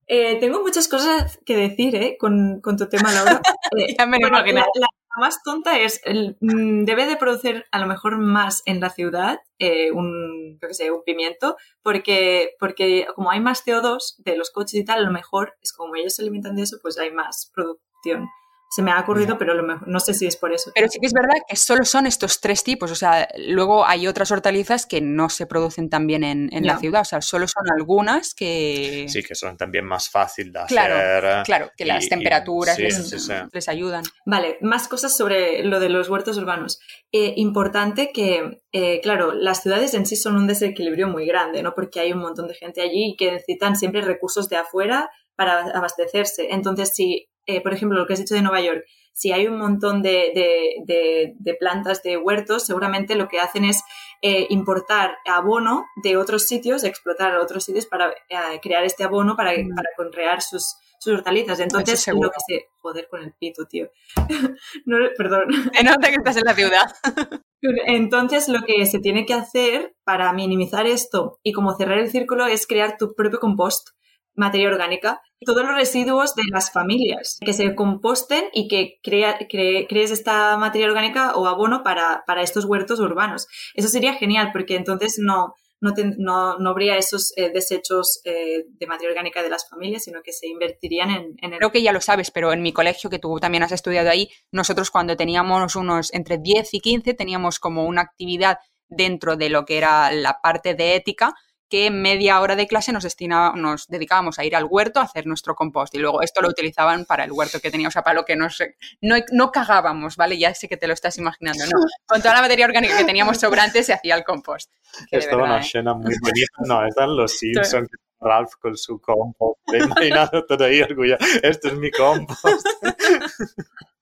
Eh, 0.08 0.38
tengo 0.40 0.62
muchas 0.62 0.88
cosas 0.90 1.40
que 1.46 1.56
decir 1.56 1.96
¿eh? 1.96 2.18
con, 2.20 2.60
con 2.62 2.78
tu 2.78 2.88
tema, 2.90 3.12
Laura. 3.12 3.42
Eh, 3.78 3.96
Ya 3.98 4.06
me 4.06 4.18
lo 4.20 4.30
bueno, 4.30 4.38
imagino. 4.40 4.60
la, 4.60 4.66
la 4.76 4.88
más 5.18 5.42
tonta 5.44 5.80
es, 5.80 6.02
el, 6.04 6.38
mm, 6.42 6.84
debe 6.86 7.06
de 7.08 7.16
producir 7.16 7.66
a 7.72 7.80
lo 7.80 7.88
mejor 7.88 8.18
más 8.18 8.62
en 8.66 8.80
la 8.80 8.90
ciudad 8.90 9.40
eh, 9.58 9.92
un, 9.92 10.60
yo 10.62 10.68
sé, 10.74 10.92
un 10.92 11.04
pimiento, 11.04 11.56
porque, 11.82 12.52
porque 12.60 13.08
como 13.16 13.32
hay 13.32 13.40
más 13.40 13.66
CO2 13.66 14.16
de 14.20 14.36
los 14.36 14.52
coches 14.52 14.76
y 14.76 14.86
tal, 14.86 15.00
a 15.00 15.04
lo 15.08 15.12
mejor 15.12 15.56
es 15.62 15.74
como 15.74 15.96
ellos 15.96 16.16
se 16.16 16.22
alimentan 16.22 16.56
de 16.56 16.64
eso, 16.64 16.78
pues 16.82 16.98
hay 17.00 17.12
más 17.12 17.52
producción. 17.56 18.28
Se 18.76 18.82
me 18.82 18.92
ha 18.92 19.00
ocurrido, 19.00 19.38
pero 19.38 19.52
a 19.52 19.56
lo 19.56 19.64
mejor, 19.64 19.88
no 19.88 20.00
sé 20.00 20.14
si 20.14 20.26
es 20.26 20.36
por 20.36 20.52
eso. 20.52 20.72
Pero 20.74 20.88
sí 20.90 21.00
que 21.00 21.06
es 21.06 21.14
verdad 21.14 21.36
que 21.48 21.56
solo 21.56 21.86
son 21.86 22.08
estos 22.08 22.40
tres 22.40 22.64
tipos. 22.64 22.90
O 22.92 22.96
sea, 22.96 23.28
luego 23.38 23.86
hay 23.86 24.08
otras 24.08 24.32
hortalizas 24.32 24.86
que 24.86 25.00
no 25.02 25.30
se 25.30 25.46
producen 25.46 25.90
también 25.90 26.24
en, 26.24 26.50
en 26.52 26.66
la 26.66 26.80
ciudad. 26.80 27.02
O 27.02 27.06
sea, 27.06 27.22
solo 27.22 27.48
son 27.48 27.64
algunas 27.78 28.34
que. 28.34 29.06
Sí, 29.10 29.22
que 29.22 29.36
son 29.36 29.58
también 29.58 29.86
más 29.86 30.10
fácil 30.10 30.52
de 30.52 30.62
Claro, 30.68 30.96
hacer. 30.96 31.44
Claro, 31.46 31.72
que 31.78 31.86
las 31.86 32.06
y- 32.06 32.10
temperaturas 32.10 32.76
sí, 32.76 32.82
les, 32.84 33.10
sí, 33.10 33.20
sí. 33.20 33.34
les 33.52 33.70
ayudan. 33.70 34.04
Vale, 34.26 34.58
más 34.62 34.88
cosas 34.88 35.16
sobre 35.16 35.64
lo 35.64 35.80
de 35.80 35.90
los 35.90 36.10
huertos 36.10 36.38
urbanos. 36.38 36.80
Eh, 37.12 37.34
importante 37.38 38.12
que, 38.12 38.62
eh, 38.72 39.02
claro, 39.02 39.34
las 39.34 39.62
ciudades 39.62 39.94
en 39.94 40.06
sí 40.08 40.16
son 40.16 40.36
un 40.36 40.48
desequilibrio 40.48 41.08
muy 41.08 41.26
grande, 41.28 41.62
¿no? 41.62 41.74
Porque 41.76 42.00
hay 42.00 42.12
un 42.12 42.20
montón 42.20 42.48
de 42.48 42.56
gente 42.56 42.82
allí 42.82 43.12
y 43.12 43.16
que 43.18 43.32
necesitan 43.32 43.76
siempre 43.76 44.02
recursos 44.02 44.50
de 44.50 44.56
afuera 44.58 45.10
para 45.36 45.62
abastecerse. 45.76 46.48
Entonces, 46.52 46.94
si, 46.96 47.28
eh, 47.46 47.62
por 47.62 47.74
ejemplo, 47.74 47.98
lo 48.00 48.06
que 48.06 48.14
has 48.14 48.20
dicho 48.20 48.36
de 48.36 48.42
Nueva 48.42 48.62
York, 48.62 48.84
si 49.16 49.32
hay 49.32 49.48
un 49.48 49.60
montón 49.60 50.02
de, 50.02 50.32
de- 50.34 50.74
de- 50.86 51.34
de 51.38 51.54
plantas 51.56 52.02
de 52.02 52.18
huertos, 52.18 52.66
seguramente 52.66 53.16
lo 53.16 53.28
que 53.28 53.40
hacen 53.40 53.64
es 53.64 53.82
eh, 54.22 54.48
importar 54.50 55.18
abono 55.28 55.86
de 56.04 56.18
otros 56.18 56.44
sitios, 56.48 56.84
explotar 56.84 57.36
otros 57.38 57.64
sitios 57.64 57.86
para 57.86 58.10
eh, 58.12 58.60
crear 58.62 58.84
este 58.86 59.04
abono 59.04 59.36
para, 59.36 59.52
Mm. 59.52 59.76
para 59.76 59.90
conrear 59.98 60.42
sus, 60.42 60.76
sus 61.00 61.14
hortalizas. 61.14 61.60
Entonces, 61.60 62.08
lo 62.08 62.30
que 62.32 62.40
se... 62.48 62.66
Joder 62.80 63.08
con 63.10 63.22
el 63.24 63.34
pito, 63.40 63.66
tío. 63.66 63.90
No, 64.86 64.98
perdón. 65.18 65.48
Se 65.74 65.84
nota 65.84 66.10
que 66.10 66.16
estás 66.16 66.38
en 66.38 66.44
la 66.46 66.54
ciudad. 66.54 66.92
Entonces, 67.86 68.48
lo 68.50 68.62
que 68.64 68.86
se 68.86 69.00
tiene 69.00 69.26
que 69.26 69.34
hacer 69.34 69.96
para 70.04 70.32
minimizar 70.34 70.86
esto 70.88 71.40
y 71.44 71.52
como 71.54 71.76
cerrar 71.76 72.00
el 72.00 72.10
círculo 72.10 72.48
es 72.48 72.68
crear 72.68 72.98
tu 72.98 73.14
propio 73.16 73.40
compost, 73.40 73.90
materia 74.36 74.68
orgánica, 74.70 75.22
todos 75.46 75.64
los 75.66 75.76
residuos 75.76 76.36
de 76.36 76.44
las 76.52 76.72
familias, 76.72 77.38
que 77.46 77.54
se 77.54 77.76
composten 77.76 78.46
y 78.54 78.68
que 78.68 79.00
crea- 79.04 79.38
cre- 79.40 79.86
crees 79.90 80.12
esta 80.12 80.58
materia 80.58 80.88
orgánica 80.88 81.36
o 81.36 81.48
abono 81.48 81.84
para, 81.84 82.24
para 82.26 82.42
estos 82.42 82.66
huertos 82.66 83.00
urbanos. 83.00 83.48
Eso 83.76 83.88
sería 83.90 84.14
genial 84.14 84.50
porque 84.54 84.76
entonces 84.76 85.18
no, 85.20 85.54
no, 85.82 85.92
no, 86.18 86.58
no 86.60 86.70
habría 86.70 86.98
esos 86.98 87.34
eh, 87.36 87.50
desechos 87.54 88.22
eh, 88.24 88.64
de 88.70 88.88
materia 88.88 89.10
orgánica 89.12 89.44
de 89.44 89.50
las 89.50 89.68
familias, 89.70 90.04
sino 90.06 90.22
que 90.24 90.32
se 90.32 90.48
invertirían 90.48 91.10
en, 91.12 91.36
en 91.42 91.52
el... 91.54 91.60
Creo 91.60 91.72
que 91.74 91.82
ya 91.84 91.92
lo 91.92 92.00
sabes, 92.00 92.32
pero 92.32 92.54
en 92.54 92.62
mi 92.62 92.72
colegio, 92.72 93.10
que 93.10 93.20
tú 93.20 93.38
también 93.40 93.64
has 93.64 93.74
estudiado 93.74 94.10
ahí, 94.10 94.30
nosotros 94.52 94.92
cuando 94.92 95.18
teníamos 95.18 95.76
unos 95.76 96.14
entre 96.14 96.38
10 96.38 96.74
y 96.74 96.80
15 96.80 97.14
teníamos 97.16 97.60
como 97.60 97.84
una 97.86 98.02
actividad 98.02 98.58
dentro 98.88 99.36
de 99.36 99.50
lo 99.50 99.66
que 99.66 99.78
era 99.78 100.10
la 100.12 100.40
parte 100.42 100.74
de 100.74 100.96
ética 100.96 101.34
que 101.70 101.90
media 101.90 102.40
hora 102.40 102.56
de 102.56 102.68
clase 102.68 102.92
nos, 102.92 103.04
destina, 103.04 103.54
nos 103.56 103.88
dedicábamos 103.88 104.40
a 104.40 104.46
ir 104.46 104.56
al 104.56 104.66
huerto 104.66 105.00
a 105.00 105.04
hacer 105.04 105.26
nuestro 105.26 105.56
compost 105.56 105.94
y 105.96 106.00
luego 106.00 106.22
esto 106.22 106.42
lo 106.42 106.50
utilizaban 106.50 107.06
para 107.06 107.24
el 107.24 107.32
huerto 107.32 107.60
que 107.60 107.72
teníamos, 107.72 107.94
o 107.94 107.96
sea, 107.96 108.04
para 108.04 108.16
lo 108.16 108.26
que 108.26 108.36
nos, 108.36 108.62
no, 109.02 109.16
no 109.32 109.52
cagábamos, 109.52 110.16
¿vale? 110.16 110.38
Ya 110.38 110.54
sé 110.54 110.68
que 110.68 110.78
te 110.78 110.88
lo 110.88 110.94
estás 110.94 111.18
imaginando, 111.18 111.66
¿no? 111.66 111.72
Con 112.06 112.22
toda 112.22 112.36
la 112.36 112.42
materia 112.42 112.66
orgánica 112.66 112.98
que 112.98 113.06
teníamos 113.06 113.40
sobrante 113.40 113.84
se 113.84 113.94
hacía 113.94 114.16
el 114.16 114.24
compost. 114.24 114.72
Que 115.10 115.18
de 115.18 115.24
Esta 115.24 115.32
è 115.32 115.36
una 115.36 115.44
verdad, 115.44 115.60
¿eh? 115.60 115.64
scena 115.64 115.94
muy 115.96 116.16
bonita. 116.22 116.54
No, 116.68 116.86
están 116.86 117.16
los 117.16 117.32
Simpsons, 117.40 117.90
Ralph 118.20 118.54
con 118.60 118.78
su 118.78 119.00
compost. 119.00 119.60
He 119.74 119.78
imaginado 119.78 120.46
todo 120.46 120.66
ahí 120.66 120.82
orgulloso. 120.82 121.26
Esto 121.42 121.70
es 121.70 121.74
mi 121.76 121.92
compost. 121.92 122.68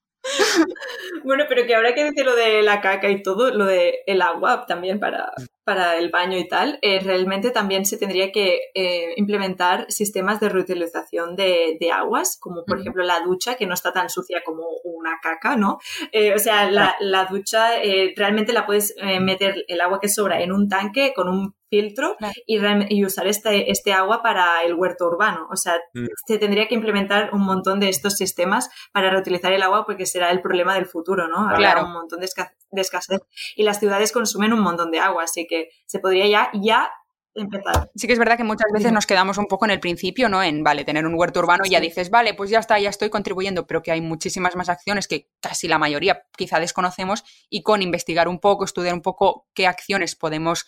Bueno, 1.24 1.46
pero 1.50 1.66
que 1.66 1.76
habrá 1.76 1.94
que 1.94 2.04
decir 2.04 2.24
lo 2.26 2.36
de 2.36 2.62
la 2.62 2.80
caca 2.80 3.10
y 3.10 3.24
todo, 3.24 3.52
lo 3.52 3.66
de 3.66 4.04
el 4.06 4.22
agua 4.22 4.66
también 4.68 5.00
para, 5.00 5.32
para 5.64 5.98
el 5.98 6.10
baño 6.10 6.38
y 6.38 6.48
tal, 6.48 6.80
eh, 6.82 7.00
realmente 7.00 7.52
también 7.52 7.86
se 7.86 7.98
tendría 7.98 8.32
que 8.32 8.60
eh, 8.74 9.14
implementar 9.18 9.86
sistemas 9.90 10.40
de 10.40 10.50
reutilización 10.50 11.36
de, 11.36 11.78
de 11.80 11.92
aguas, 11.92 12.38
como 12.40 12.66
por 12.66 12.80
ejemplo 12.80 13.04
la 13.04 13.20
ducha, 13.22 13.56
que 13.56 13.68
no 13.68 13.74
está 13.74 13.94
tan 13.94 14.10
sucia 14.10 14.42
como 14.44 14.64
una 14.84 15.20
caca, 15.22 15.56
¿no? 15.56 15.80
Eh, 16.12 16.34
o 16.34 16.40
sea, 16.40 16.70
la, 16.70 16.96
la 17.00 17.26
ducha 17.26 17.72
realmente 18.16 18.54
la 18.54 18.66
puedes 18.66 18.96
meter 19.22 19.64
el 19.68 19.82
agua 19.82 20.00
que 20.00 20.10
sobra 20.10 20.42
en 20.42 20.52
un 20.52 20.68
tanque 20.68 21.14
con 21.14 21.28
un 21.30 21.56
filtro 21.72 22.16
Claro. 22.18 22.34
y, 22.46 22.60
y 23.00 23.06
usar 23.06 23.26
este, 23.26 23.72
este 23.72 23.94
agua 23.94 24.22
para 24.22 24.62
el 24.64 24.76
huerto 24.76 25.08
urbano. 25.08 25.48
O 25.52 25.56
sea, 25.56 25.78
Mm. 25.96 26.06
se 26.28 26.38
tendría 26.38 26.68
que 26.68 26.76
implementar 26.76 27.34
un 27.34 27.42
montón 27.42 27.80
de 27.80 27.90
estos 27.90 28.14
sistemas 28.18 28.70
para 28.94 29.10
reutilizar 29.10 29.52
el 29.54 29.64
agua 29.64 29.86
porque 29.86 30.06
será 30.06 30.30
el 30.32 30.42
problema 30.42 30.76
del 30.76 30.86
futuro, 30.86 31.28
¿no? 31.28 31.38
Habrá 31.50 31.58
Claro. 31.58 31.86
un 31.86 31.94
montón 31.94 32.20
de, 32.20 32.28
esca- 32.28 32.52
de 32.70 32.82
escasez 32.82 33.22
y 33.56 33.64
las 33.64 33.80
ciudades 33.80 34.12
consumen 34.12 34.54
un 34.54 34.60
montón 34.60 34.92
de 34.92 35.00
agua, 35.00 35.24
así 35.24 35.48
que 35.48 35.70
se 35.88 36.00
podría 36.00 36.28
ya, 36.28 36.50
ya 36.62 36.92
empezar. 37.34 37.90
Sí 37.96 38.08
que 38.08 38.14
es 38.14 38.20
verdad 38.20 38.36
que 38.36 38.44
muchas 38.44 38.68
veces 38.74 38.92
nos 38.92 39.06
quedamos 39.06 39.38
un 39.38 39.46
poco 39.46 39.64
en 39.64 39.72
el 39.72 39.80
principio, 39.80 40.28
¿no? 40.28 40.44
En, 40.44 40.66
vale, 40.66 40.84
tener 40.84 41.06
un 41.06 41.14
huerto 41.18 41.40
urbano 41.40 41.64
y 41.66 41.70
ya 41.70 41.80
dices, 41.80 42.10
vale, 42.10 42.34
pues 42.34 42.50
ya 42.50 42.60
está, 42.60 42.78
ya 42.80 42.90
estoy 42.90 43.10
contribuyendo, 43.10 43.66
pero 43.66 43.82
que 43.82 43.94
hay 43.94 44.02
muchísimas 44.02 44.58
más 44.58 44.68
acciones 44.68 45.08
que 45.08 45.30
casi 45.40 45.70
la 45.70 45.78
mayoría 45.78 46.24
quizá 46.36 46.60
desconocemos 46.60 47.24
y 47.50 47.64
con 47.64 47.82
investigar 47.82 48.28
un 48.28 48.40
poco, 48.40 48.66
estudiar 48.66 48.94
un 48.94 49.02
poco 49.02 49.48
qué 49.54 49.66
acciones 49.66 50.18
podemos 50.18 50.66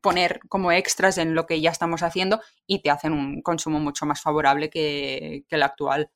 poner 0.00 0.40
como 0.48 0.72
extras 0.72 1.18
en 1.18 1.34
lo 1.34 1.46
que 1.46 1.60
ya 1.60 1.70
estamos 1.70 2.02
haciendo 2.02 2.40
y 2.66 2.80
te 2.80 2.90
hacen 2.90 3.12
un 3.12 3.42
consumo 3.42 3.80
mucho 3.80 4.06
más 4.06 4.20
favorable 4.20 4.70
que, 4.70 5.44
que 5.48 5.56
el 5.56 5.62
actual. 5.62 6.10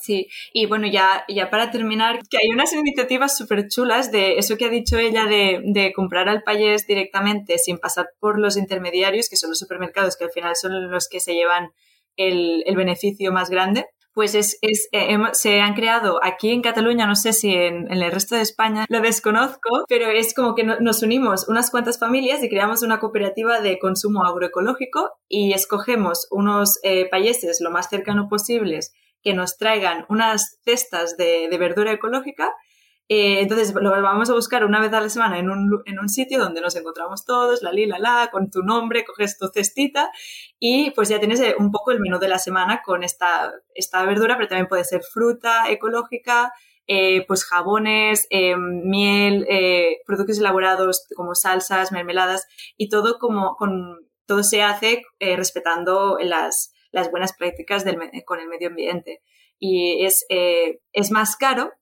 Sí, 0.00 0.28
y 0.54 0.64
bueno, 0.64 0.86
ya, 0.86 1.24
ya 1.28 1.50
para 1.50 1.70
terminar, 1.70 2.20
que 2.30 2.38
hay 2.38 2.48
unas 2.48 2.72
iniciativas 2.72 3.36
súper 3.36 3.68
chulas 3.68 4.10
de 4.10 4.38
eso 4.38 4.56
que 4.56 4.64
ha 4.64 4.70
dicho 4.70 4.96
ella 4.96 5.26
de, 5.26 5.60
de 5.62 5.92
comprar 5.92 6.28
al 6.28 6.42
payés 6.42 6.86
directamente 6.86 7.58
sin 7.58 7.78
pasar 7.78 8.08
por 8.18 8.38
los 8.38 8.56
intermediarios, 8.56 9.28
que 9.28 9.36
son 9.36 9.50
los 9.50 9.58
supermercados, 9.58 10.16
que 10.16 10.24
al 10.24 10.30
final 10.30 10.56
son 10.56 10.90
los 10.90 11.08
que 11.08 11.20
se 11.20 11.34
llevan 11.34 11.72
el, 12.16 12.62
el 12.66 12.76
beneficio 12.76 13.30
más 13.30 13.50
grande. 13.50 13.86
Pues 14.12 14.34
es, 14.34 14.58
es, 14.62 14.88
eh, 14.92 15.16
se 15.32 15.60
han 15.60 15.74
creado 15.74 16.18
aquí 16.22 16.50
en 16.50 16.62
Cataluña, 16.62 17.06
no 17.06 17.14
sé 17.14 17.32
si 17.32 17.54
en, 17.54 17.90
el 17.92 18.10
resto 18.10 18.34
de 18.34 18.42
España, 18.42 18.84
lo 18.88 19.00
desconozco, 19.00 19.84
pero 19.88 20.08
es 20.08 20.34
como 20.34 20.54
que 20.56 20.64
no- 20.64 20.80
nos 20.80 21.02
unimos 21.02 21.48
unas 21.48 21.70
cuantas 21.70 21.98
familias 21.98 22.42
y 22.42 22.48
creamos 22.48 22.82
una 22.82 22.98
cooperativa 22.98 23.60
de 23.60 23.78
consumo 23.78 24.24
agroecológico 24.24 25.10
y 25.28 25.52
escogemos 25.52 26.26
unos 26.30 26.80
eh, 26.82 27.08
payeses 27.08 27.60
lo 27.60 27.70
más 27.70 27.88
cercano 27.88 28.28
posibles 28.28 28.92
que 29.22 29.34
nos 29.34 29.56
traigan 29.58 30.06
unas 30.08 30.58
cestas 30.64 31.16
de, 31.16 31.48
de 31.48 31.58
verdura 31.58 31.92
ecológica. 31.92 32.50
Eh, 33.12 33.40
entonces 33.40 33.74
lo 33.74 33.90
vamos 33.90 34.30
a 34.30 34.34
buscar 34.34 34.64
una 34.64 34.80
vez 34.80 34.92
a 34.92 35.00
la 35.00 35.08
semana 35.08 35.40
en 35.40 35.50
un, 35.50 35.82
en 35.84 35.98
un 35.98 36.08
sitio 36.08 36.38
donde 36.38 36.60
nos 36.60 36.76
encontramos 36.76 37.24
todos, 37.24 37.60
la 37.60 37.72
li, 37.72 37.84
la 37.86 37.98
la, 37.98 38.28
con 38.30 38.52
tu 38.52 38.62
nombre, 38.62 39.04
coges 39.04 39.36
tu 39.36 39.48
cestita 39.48 40.12
y 40.60 40.92
pues 40.92 41.08
ya 41.08 41.18
tienes 41.18 41.40
eh, 41.40 41.56
un 41.58 41.72
poco 41.72 41.90
el 41.90 41.98
menú 41.98 42.20
de 42.20 42.28
la 42.28 42.38
semana 42.38 42.82
con 42.84 43.02
esta, 43.02 43.52
esta 43.74 44.04
verdura, 44.04 44.36
pero 44.36 44.46
también 44.46 44.68
puede 44.68 44.84
ser 44.84 45.02
fruta 45.02 45.68
ecológica, 45.68 46.52
eh, 46.86 47.26
pues 47.26 47.44
jabones, 47.44 48.28
eh, 48.30 48.54
miel, 48.56 49.44
eh, 49.50 49.98
productos 50.06 50.38
elaborados 50.38 51.08
como 51.16 51.34
salsas, 51.34 51.90
mermeladas 51.90 52.46
y 52.76 52.90
todo 52.90 53.18
como 53.18 53.56
con 53.56 54.08
todo 54.24 54.44
se 54.44 54.62
hace 54.62 55.02
eh, 55.18 55.34
respetando 55.34 56.16
las, 56.20 56.72
las 56.92 57.10
buenas 57.10 57.36
prácticas 57.36 57.84
del 57.84 57.98
con 58.24 58.38
el 58.38 58.46
medio 58.46 58.68
ambiente. 58.68 59.20
Y 59.58 60.06
es, 60.06 60.24
es 60.28 61.10
más 61.10 61.36
caro 61.36 61.72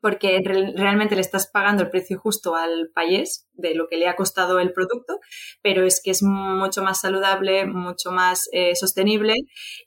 porque 0.00 0.40
re- 0.44 0.72
realmente 0.76 1.14
le 1.14 1.20
estás 1.20 1.48
pagando 1.48 1.82
el 1.82 1.90
precio 1.90 2.18
justo 2.18 2.56
al 2.56 2.90
payés 2.94 3.46
de 3.54 3.74
lo 3.74 3.88
que 3.88 3.96
le 3.98 4.08
ha 4.08 4.16
costado 4.16 4.58
el 4.58 4.72
producto, 4.72 5.20
pero 5.62 5.84
es 5.84 6.00
que 6.02 6.10
es 6.10 6.22
mucho 6.22 6.82
más 6.82 7.00
saludable, 7.00 7.66
mucho 7.66 8.10
más 8.10 8.48
eh, 8.52 8.74
sostenible 8.74 9.34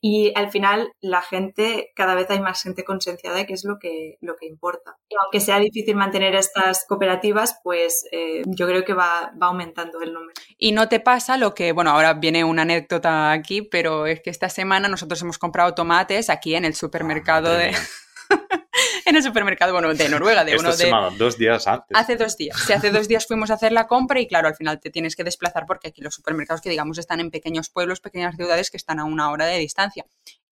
y 0.02 0.32
al 0.36 0.52
final 0.52 0.92
la 1.02 1.22
gente, 1.22 1.92
cada 1.96 2.16
vez 2.16 2.30
hay 2.30 2.40
más 2.40 2.62
gente 2.62 2.84
concienciada 2.84 3.46
que 3.46 3.54
es 3.54 3.64
lo 3.66 3.80
que, 3.80 4.18
lo 4.22 4.36
que 4.36 4.46
importa. 4.46 4.98
Y 5.10 5.16
aunque 5.24 5.40
sea 5.40 5.60
difícil 5.60 5.96
mantener 5.96 6.36
estas 6.36 6.86
cooperativas, 6.88 7.60
pues 7.64 8.06
eh, 8.12 8.44
yo 8.46 8.68
creo 8.68 8.84
que 8.86 8.94
va, 8.94 9.32
va 9.42 9.48
aumentando 9.48 10.02
el 10.02 10.14
número. 10.14 10.34
Y 10.58 10.72
no 10.72 10.88
te 10.88 11.00
pasa 11.00 11.38
lo 11.38 11.54
que, 11.54 11.72
bueno, 11.72 11.92
ahora 11.92 12.14
viene 12.14 12.44
una 12.44 12.62
anécdota 12.64 13.32
aquí, 13.32 13.62
pero 13.64 14.06
es 14.06 14.22
que 14.22 14.30
esta 14.30 14.50
semana 14.50 14.88
nosotros 14.88 15.22
hemos 15.22 15.38
comprado 15.40 15.74
tomates 15.74 16.30
aquí 16.30 16.56
en 16.56 16.66
el 16.66 16.76
supermercado 16.76 17.50
Madre 17.50 17.72
de... 17.72 17.78
en 19.06 19.16
el 19.16 19.24
supermercado, 19.24 19.74
bueno, 19.74 19.94
de 19.94 20.10
Noruega, 20.10 20.44
de 20.44 20.54
Esta 20.54 20.90
uno 20.90 21.12
de... 21.12 21.18
dos 21.18 21.38
días 21.38 21.68
antes. 21.68 21.98
Hace 21.98 22.16
dos 22.16 22.38
días. 22.38 22.58
Sí, 22.66 22.74
hace 22.74 22.92
dos 22.92 23.08
días 23.08 23.26
fuimos 23.28 23.52
a 23.52 23.56
hacer 23.56 23.72
la 23.72 23.88
compra 23.88 24.20
y 24.20 24.28
claro, 24.28 24.48
al 24.48 24.56
final 24.56 24.80
te 24.80 24.90
tienes 24.90 25.16
que 25.16 25.24
desplazar 25.24 25.66
porque 25.66 25.90
aquí 25.90 26.02
los 26.02 26.16
supermercados 26.16 26.62
que 26.62 26.70
digamos 26.70 26.98
están 26.98 27.20
en 27.20 27.32
pequeños 27.32 27.70
pueblos, 27.70 28.00
pequeñas 28.00 28.36
ciudades 28.36 28.72
que 28.72 28.78
están 28.78 29.00
a 29.00 29.06
una 29.06 29.30
hora 29.32 29.46
de 29.46 29.58
distancia. 29.58 30.06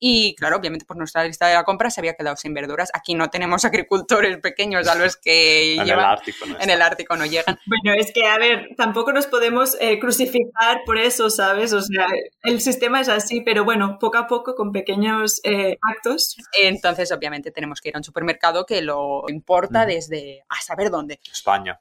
Y 0.04 0.34
claro, 0.34 0.58
obviamente 0.58 0.84
por 0.84 0.98
nuestra 0.98 1.24
lista 1.24 1.46
de 1.48 1.54
la 1.54 1.64
compra 1.64 1.92
se 1.92 2.02
había 2.02 2.16
quedado 2.16 2.36
sin 2.36 2.56
verduras. 2.56 2.90
Aquí 2.94 3.14
no 3.14 3.30
tenemos 3.30 3.64
agricultores 3.66 4.36
pequeños 4.38 4.88
a 4.88 4.96
los 4.96 5.16
que 5.16 5.76
en 5.76 5.82
el 5.82 5.88
llevan- 5.88 6.06
Ártico. 6.06 6.46
¿no? 6.48 6.60
en 6.60 6.70
el 6.72 6.82
Ártico 6.82 7.16
no 7.16 7.26
llegan. 7.26 7.60
Bueno, 7.68 7.96
es 8.00 8.12
que, 8.12 8.26
a 8.26 8.38
ver, 8.40 8.70
tampoco 8.76 9.14
nos 9.14 9.28
podemos 9.28 9.78
eh, 9.80 10.00
crucificar 10.00 10.82
por 10.86 10.98
eso, 10.98 11.30
¿sabes? 11.30 11.72
O 11.74 11.82
sea, 11.82 12.08
el 12.44 12.60
sistema 12.62 13.00
es 13.02 13.10
así, 13.10 13.42
pero 13.42 13.64
bueno, 13.64 13.98
poco 14.00 14.18
a 14.18 14.26
poco, 14.28 14.56
con 14.56 14.72
pequeños 14.72 15.40
eh, 15.44 15.78
actos. 15.96 16.36
Entonces, 16.60 17.12
obviamente, 17.12 17.52
tenemos 17.52 17.80
que 17.80 17.90
ir 17.90 17.96
a 17.96 18.00
un 18.00 18.04
supermercado 18.04 18.66
que 18.66 18.82
lo 18.82 19.24
importa 19.30 19.86
Mm. 19.86 19.88
desde 19.88 20.44
a 20.50 20.60
saber 20.62 20.90
dónde. 20.90 21.20
España. 21.32 21.80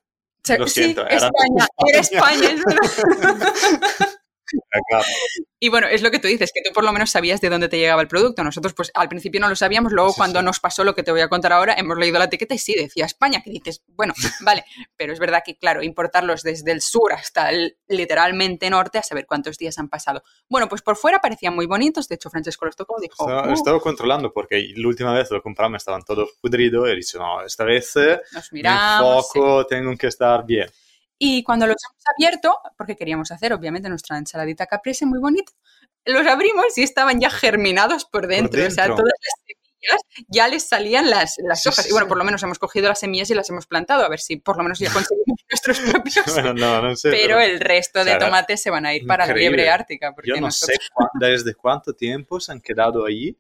Lo 0.59 0.67
sí, 0.67 0.83
siento, 0.85 1.07
era 1.07 1.27
España, 1.29 1.67
era 1.89 2.01
España, 2.01 2.49
es 2.51 2.65
verdad. 2.65 4.09
Y 5.59 5.69
bueno, 5.69 5.87
es 5.89 6.01
lo 6.03 6.11
que 6.11 6.19
tú 6.19 6.27
dices, 6.29 6.51
que 6.55 6.63
tú 6.63 6.73
por 6.73 6.85
lo 6.85 6.93
menos 6.93 7.11
sabías 7.11 7.41
de 7.41 7.51
dónde 7.51 7.69
te 7.69 7.79
llegaba 7.79 8.01
el 8.01 8.09
producto. 8.09 8.43
Nosotros, 8.43 8.73
pues 8.75 8.91
al 8.95 9.09
principio 9.09 9.41
no 9.41 9.49
lo 9.49 9.57
sabíamos, 9.57 9.93
luego 9.93 10.11
Sí, 10.11 10.17
cuando 10.17 10.39
sí. 10.41 10.45
nos 10.47 10.59
pasó 10.61 10.85
lo 10.85 10.95
que 10.95 11.03
te 11.03 11.11
voy 11.13 11.21
a 11.21 11.29
contar 11.29 11.53
ahora, 11.53 11.75
hemos 11.77 11.99
leído 11.99 12.19
la 12.19 12.25
etiqueta 12.25 12.55
y 12.55 12.59
sí, 12.59 12.75
decía 12.75 13.05
España, 13.05 13.43
que 13.43 13.51
dices, 13.51 13.83
bueno, 13.89 14.15
vale, 14.41 14.65
pero 14.97 15.13
es 15.13 15.19
verdad 15.19 15.43
que, 15.45 15.57
claro, 15.57 15.83
importarlos 15.83 16.43
desde 16.43 16.73
el 16.73 16.81
sur 16.81 17.13
hasta 17.13 17.51
el 17.51 17.77
literalmente 17.89 18.71
norte, 18.71 18.99
a 18.99 19.03
saber 19.03 19.27
cuántos 19.27 19.59
días 19.59 19.79
han 19.79 19.89
pasado. 19.89 20.23
Bueno, 20.49 20.69
pues 20.69 20.81
por 20.83 20.97
fuera 20.97 21.19
parecían 21.21 21.55
muy 21.55 21.67
bonitos, 21.67 22.09
de 22.09 22.15
hecho 22.15 22.31
Francesco 22.31 22.65
los 22.65 22.77
tocó, 22.77 22.97
dijo, 23.01 23.15
Estaba, 23.29 23.49
"Uh", 23.49 23.53
estaba 23.53 23.81
controlando 23.81 24.33
porque 24.33 24.73
la 24.77 24.89
última 24.89 25.13
vez 25.13 25.31
lo 25.31 25.43
compramos 25.43 25.83
estaban 25.83 26.03
todos 26.03 26.31
pudridos 26.41 26.89
y 26.91 26.97
dicho, 26.97 27.19
no, 27.19 27.43
esta 27.45 27.65
vez 27.65 27.95
eh, 27.97 28.21
nos 28.33 28.53
mi 28.53 28.59
miramos. 28.61 29.27
sí. 29.27 29.39
foco 29.39 29.67
tengo 29.67 29.97
que 29.97 30.07
estar 30.07 30.45
bien. 30.47 30.71
Y 31.23 31.43
cuando 31.45 31.67
los 31.67 31.77
hemos 31.85 32.03
abierto, 32.17 32.57
porque 32.79 32.97
queríamos 32.97 33.31
hacer 33.31 33.53
obviamente 33.53 33.91
nuestra 33.91 34.17
ensaladita 34.17 34.65
caprese 34.67 35.05
muy 35.05 35.19
bonita, 35.19 35.53
los 36.07 36.27
abrimos 36.27 36.79
y 36.79 36.83
estaban 36.83 37.21
ya 37.21 37.29
germinados 37.29 38.07
por 38.07 38.27
dentro. 38.27 38.67
O 38.67 38.71
sea, 38.71 38.85
dentro. 38.85 39.03
todas 39.03 39.13
las 39.21 39.35
semillas 39.47 40.01
ya 40.29 40.49
les 40.49 40.67
salían 40.67 41.11
las, 41.11 41.35
las 41.47 41.67
hojas. 41.67 41.85
sí, 41.85 41.91
y 41.91 41.93
bueno, 41.93 42.09
por 42.09 42.17
lo 42.17 42.25
menos 42.25 42.43
hemos 42.43 42.59
cogido 42.59 42.89
las 42.89 43.01
semillas 43.01 43.29
y 43.31 43.35
las 43.35 43.51
hemos 43.51 43.67
plantado, 43.67 44.03
a 44.03 44.09
ver 44.09 44.19
si 44.21 44.37
por 44.37 44.57
lo 44.57 44.63
menos 44.63 44.79
ya 44.79 44.91
conseguimos 44.93 45.39
nuestros 45.51 45.79
propios. 45.81 46.25
Bueno, 46.35 46.55
no, 46.55 46.81
no 46.83 46.97
sé. 46.97 47.11
Pero 47.11 47.39
el 47.39 47.61
resto 47.61 47.99
de 47.99 48.03
o 48.03 48.05
sea, 48.07 48.17
era 48.17 48.25
tomates 48.27 48.63
se 48.63 48.71
van 48.71 48.87
a 48.87 48.95
ir 48.95 49.07
para 49.07 49.27
la 49.27 49.33
increíble. 49.33 49.57
liebre 49.59 49.71
ártica. 49.71 50.15
Porque 50.15 50.31
Yo 50.31 50.37
no 50.37 50.47
nosotros- 50.47 50.79
sé 50.79 51.05
desde 51.21 51.55
cuánto 51.55 51.93
tiempo 51.95 52.41
se 52.41 52.51
han 52.53 52.63
quedado 52.63 53.05
ahí, 53.05 53.37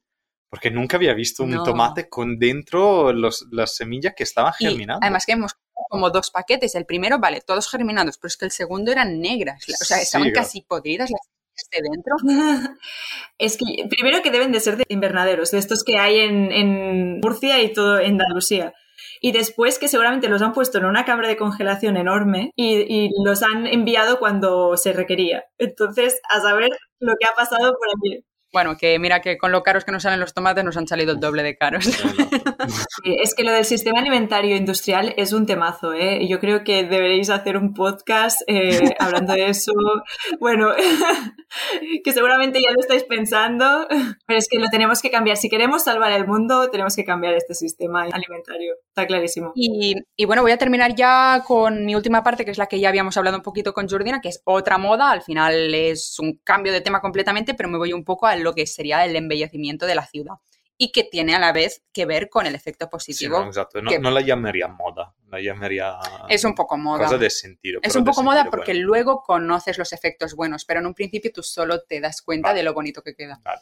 porque 0.50 0.70
nunca 0.70 0.98
había 0.98 1.14
visto 1.14 1.44
un 1.44 1.50
No. 1.52 1.62
tomate 1.64 2.10
con 2.10 2.38
dentro 2.38 3.12
los, 3.14 3.46
las 3.50 3.74
semillas 3.74 4.12
que 4.14 4.24
estaban 4.24 4.52
Y 4.60 4.66
germinando. 4.66 5.00
además 5.02 5.24
que 5.24 5.32
hemos 5.32 5.54
como 5.88 6.10
dos 6.10 6.30
paquetes. 6.30 6.74
El 6.74 6.86
primero, 6.86 7.18
vale, 7.18 7.40
todos 7.40 7.68
germinados, 7.68 8.18
pero 8.18 8.28
es 8.28 8.36
que 8.36 8.44
el 8.44 8.50
segundo 8.50 8.90
eran 8.92 9.20
negras. 9.20 9.64
O 9.80 9.84
sea, 9.84 10.00
estaban 10.00 10.30
casi 10.32 10.62
podridas 10.62 11.10
las 11.10 11.20
semillas 11.22 11.68
de 11.70 11.90
dentro. 11.90 12.16
Es 13.38 13.56
que 13.56 13.64
primero 13.88 14.22
que 14.22 14.30
deben 14.30 14.52
de 14.52 14.60
ser 14.60 14.76
de 14.76 14.84
invernaderos, 14.88 15.50
de 15.50 15.58
estos 15.58 15.82
que 15.82 15.98
hay 15.98 16.18
en, 16.20 16.52
en 16.52 17.20
Murcia 17.20 17.62
y 17.62 17.72
todo 17.72 17.98
en 17.98 18.20
Andalucía. 18.20 18.74
Y 19.22 19.32
después 19.32 19.78
que 19.78 19.88
seguramente 19.88 20.28
los 20.28 20.42
han 20.42 20.52
puesto 20.52 20.78
en 20.78 20.84
una 20.84 21.04
cámara 21.04 21.28
de 21.28 21.36
congelación 21.36 21.96
enorme 21.96 22.52
y, 22.56 22.80
y 22.88 23.10
los 23.24 23.42
han 23.42 23.66
enviado 23.66 24.18
cuando 24.18 24.76
se 24.76 24.92
requería. 24.92 25.44
Entonces, 25.58 26.20
a 26.28 26.40
saber 26.40 26.68
lo 26.98 27.14
que 27.18 27.26
ha 27.26 27.34
pasado 27.34 27.72
por 27.72 27.88
allí. 27.96 28.24
Bueno, 28.52 28.76
que 28.76 28.98
mira 28.98 29.20
que 29.20 29.38
con 29.38 29.52
lo 29.52 29.62
caros 29.62 29.84
que 29.84 29.92
nos 29.92 30.02
salen 30.02 30.18
los 30.18 30.34
tomates 30.34 30.64
nos 30.64 30.76
han 30.76 30.88
salido 30.88 31.12
el 31.12 31.20
doble 31.20 31.42
de 31.42 31.56
caros. 31.56 31.84
Sí, 33.02 33.16
Es 33.22 33.34
que 33.34 33.44
lo 33.44 33.52
del 33.52 33.64
sistema 33.64 34.00
alimentario 34.00 34.54
industrial 34.56 35.14
es 35.16 35.32
un 35.32 35.46
temazo, 35.46 35.94
¿eh? 35.94 36.26
Yo 36.28 36.38
creo 36.38 36.64
que 36.64 36.84
deberéis 36.84 37.30
hacer 37.30 37.56
un 37.56 37.72
podcast 37.72 38.42
eh, 38.46 38.94
hablando 38.98 39.32
de 39.32 39.48
eso. 39.48 39.72
Bueno, 40.38 40.70
que 42.04 42.12
seguramente 42.12 42.60
ya 42.60 42.72
lo 42.72 42.80
estáis 42.80 43.04
pensando, 43.04 43.86
pero 44.26 44.38
es 44.38 44.48
que 44.48 44.58
lo 44.58 44.68
tenemos 44.68 45.00
que 45.00 45.10
cambiar. 45.10 45.36
Si 45.36 45.48
queremos 45.48 45.84
salvar 45.84 46.12
el 46.12 46.26
mundo, 46.26 46.70
tenemos 46.70 46.94
que 46.94 47.04
cambiar 47.04 47.34
este 47.34 47.54
sistema 47.54 48.02
alimentario. 48.02 48.74
Está 49.00 49.06
clarísimo. 49.06 49.52
Y, 49.54 49.94
y 50.16 50.24
bueno, 50.24 50.42
voy 50.42 50.52
a 50.52 50.58
terminar 50.58 50.94
ya 50.94 51.42
con 51.46 51.84
mi 51.84 51.94
última 51.94 52.22
parte, 52.22 52.44
que 52.44 52.50
es 52.50 52.58
la 52.58 52.66
que 52.66 52.80
ya 52.80 52.88
habíamos 52.88 53.16
hablado 53.16 53.36
un 53.36 53.42
poquito 53.42 53.72
con 53.72 53.88
Jordina, 53.88 54.20
que 54.20 54.28
es 54.28 54.40
otra 54.44 54.78
moda. 54.78 55.10
Al 55.10 55.22
final 55.22 55.74
es 55.74 56.18
un 56.18 56.40
cambio 56.44 56.72
de 56.72 56.80
tema 56.80 57.00
completamente, 57.00 57.54
pero 57.54 57.68
me 57.68 57.78
voy 57.78 57.92
un 57.92 58.04
poco 58.04 58.26
a 58.26 58.36
lo 58.36 58.54
que 58.54 58.66
sería 58.66 59.04
el 59.04 59.16
embellecimiento 59.16 59.86
de 59.86 59.94
la 59.94 60.06
ciudad. 60.06 60.34
Y 60.82 60.92
que 60.92 61.04
tiene 61.04 61.34
a 61.34 61.38
la 61.38 61.52
vez 61.52 61.82
que 61.92 62.06
ver 62.06 62.30
con 62.30 62.46
el 62.46 62.54
efecto 62.54 62.86
Sí, 62.86 62.90
positivo. 62.90 63.40
no, 63.40 63.50
esatto. 63.50 63.82
No, 63.82 63.90
que- 63.90 63.98
la 63.98 64.20
llamaría 64.22 64.66
moda, 64.66 65.14
la 65.30 65.38
llamaría 65.38 65.98
Es 66.26 66.42
un 66.44 66.54
poco 66.54 66.78
moda. 66.78 67.04
cosa 67.04 67.18
de 67.18 67.28
sentido. 67.28 67.80
Es 67.82 67.96
un 67.96 68.04
poco 68.04 68.22
moda 68.22 68.46
porque 68.50 68.72
bueno. 68.72 68.86
luego 68.86 69.22
conoces 69.22 69.76
los 69.76 69.92
efectos 69.92 70.34
buenos, 70.34 70.64
pero 70.64 70.80
en 70.80 70.86
un 70.86 70.94
principio 70.94 71.30
tú 71.34 71.42
solo 71.42 71.82
te 71.82 72.00
das 72.00 72.22
cuenta 72.22 72.48
Vale. 72.48 72.60
de 72.60 72.64
lo 72.64 72.72
bonito 72.72 73.02
que 73.02 73.14
queda. 73.14 73.38
Vale. 73.44 73.60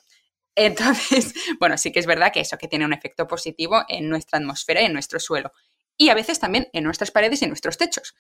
Entonces, 0.58 1.34
bueno, 1.60 1.78
sí 1.78 1.92
que 1.92 2.00
es 2.00 2.06
verdad 2.06 2.32
que 2.32 2.40
eso, 2.40 2.58
que 2.58 2.66
tiene 2.66 2.84
un 2.84 2.92
efecto 2.92 3.28
positivo 3.28 3.84
en 3.88 4.08
nuestra 4.08 4.38
atmósfera 4.38 4.82
y 4.82 4.86
en 4.86 4.92
nuestro 4.92 5.20
suelo. 5.20 5.52
Y 5.96 6.08
a 6.08 6.14
veces 6.14 6.40
también 6.40 6.68
en 6.72 6.82
nuestras 6.84 7.12
paredes 7.12 7.40
y 7.40 7.44
en 7.44 7.50
nuestros 7.50 7.78
techos. 7.78 8.16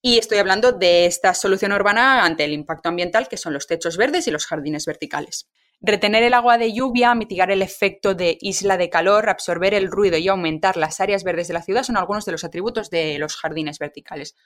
Y 0.00 0.18
estoy 0.18 0.38
hablando 0.38 0.72
de 0.72 1.06
esta 1.06 1.34
solución 1.34 1.72
urbana 1.72 2.24
ante 2.24 2.44
el 2.44 2.52
impacto 2.52 2.88
ambiental, 2.88 3.28
que 3.28 3.36
son 3.36 3.52
los 3.52 3.66
techos 3.66 3.98
verdes 3.98 4.26
y 4.26 4.30
los 4.30 4.46
jardines 4.46 4.86
verticales. 4.86 5.48
Retener 5.80 6.22
el 6.22 6.32
agua 6.32 6.56
de 6.56 6.72
lluvia, 6.72 7.14
mitigar 7.14 7.50
el 7.50 7.60
efecto 7.60 8.14
de 8.14 8.38
isla 8.40 8.78
de 8.78 8.88
calor, 8.88 9.28
absorber 9.28 9.74
el 9.74 9.90
ruido 9.90 10.16
y 10.16 10.28
aumentar 10.28 10.78
las 10.78 11.00
áreas 11.00 11.22
verdes 11.22 11.48
de 11.48 11.54
la 11.54 11.62
ciudad 11.62 11.82
son 11.82 11.98
algunos 11.98 12.24
de 12.24 12.32
los 12.32 12.44
atributos 12.44 12.88
de 12.88 13.18
los 13.18 13.36
jardines 13.36 13.78
verticales. 13.78 14.36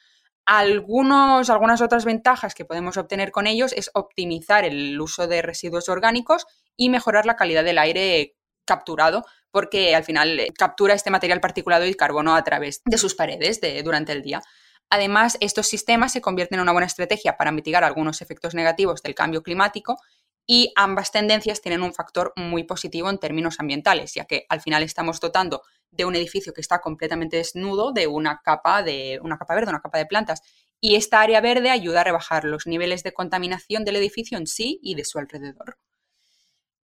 Algunos, 0.44 1.50
algunas 1.50 1.82
otras 1.82 2.04
ventajas 2.04 2.54
que 2.54 2.64
podemos 2.64 2.96
obtener 2.96 3.30
con 3.30 3.46
ellos 3.46 3.72
es 3.72 3.90
optimizar 3.94 4.64
el 4.64 5.00
uso 5.00 5.28
de 5.28 5.42
residuos 5.42 5.88
orgánicos 5.88 6.46
y 6.78 6.88
mejorar 6.88 7.26
la 7.26 7.36
calidad 7.36 7.64
del 7.64 7.76
aire 7.76 8.36
capturado, 8.64 9.26
porque 9.50 9.94
al 9.94 10.04
final 10.04 10.40
eh, 10.40 10.48
captura 10.56 10.94
este 10.94 11.10
material 11.10 11.40
particulado 11.40 11.84
y 11.84 11.94
carbono 11.94 12.34
a 12.34 12.44
través 12.44 12.80
de 12.86 12.96
sus 12.96 13.14
paredes 13.14 13.60
durante 13.84 14.12
el 14.12 14.22
día. 14.22 14.40
Además, 14.88 15.36
estos 15.40 15.66
sistemas 15.66 16.12
se 16.12 16.22
convierten 16.22 16.58
en 16.58 16.62
una 16.62 16.72
buena 16.72 16.86
estrategia 16.86 17.36
para 17.36 17.52
mitigar 17.52 17.84
algunos 17.84 18.22
efectos 18.22 18.54
negativos 18.54 19.02
del 19.02 19.14
cambio 19.14 19.42
climático 19.42 19.98
y 20.46 20.72
ambas 20.76 21.12
tendencias 21.12 21.60
tienen 21.60 21.82
un 21.82 21.92
factor 21.92 22.32
muy 22.36 22.64
positivo 22.64 23.10
en 23.10 23.18
términos 23.18 23.56
ambientales, 23.58 24.14
ya 24.14 24.24
que 24.24 24.46
al 24.48 24.62
final 24.62 24.82
estamos 24.82 25.20
dotando 25.20 25.62
de 25.90 26.06
un 26.06 26.14
edificio 26.14 26.54
que 26.54 26.62
está 26.62 26.80
completamente 26.80 27.36
desnudo 27.36 27.92
de 27.92 28.06
una 28.06 28.40
capa 28.42 28.82
de 28.82 29.18
una 29.22 29.36
capa 29.36 29.54
verde, 29.54 29.70
una 29.70 29.80
capa 29.80 29.98
de 29.98 30.06
plantas, 30.06 30.40
y 30.80 30.94
esta 30.94 31.20
área 31.20 31.40
verde 31.40 31.70
ayuda 31.70 32.00
a 32.00 32.04
rebajar 32.04 32.44
los 32.44 32.66
niveles 32.66 33.02
de 33.02 33.12
contaminación 33.12 33.84
del 33.84 33.96
edificio 33.96 34.38
en 34.38 34.46
sí 34.46 34.78
y 34.82 34.94
de 34.94 35.04
su 35.04 35.18
alrededor. 35.18 35.76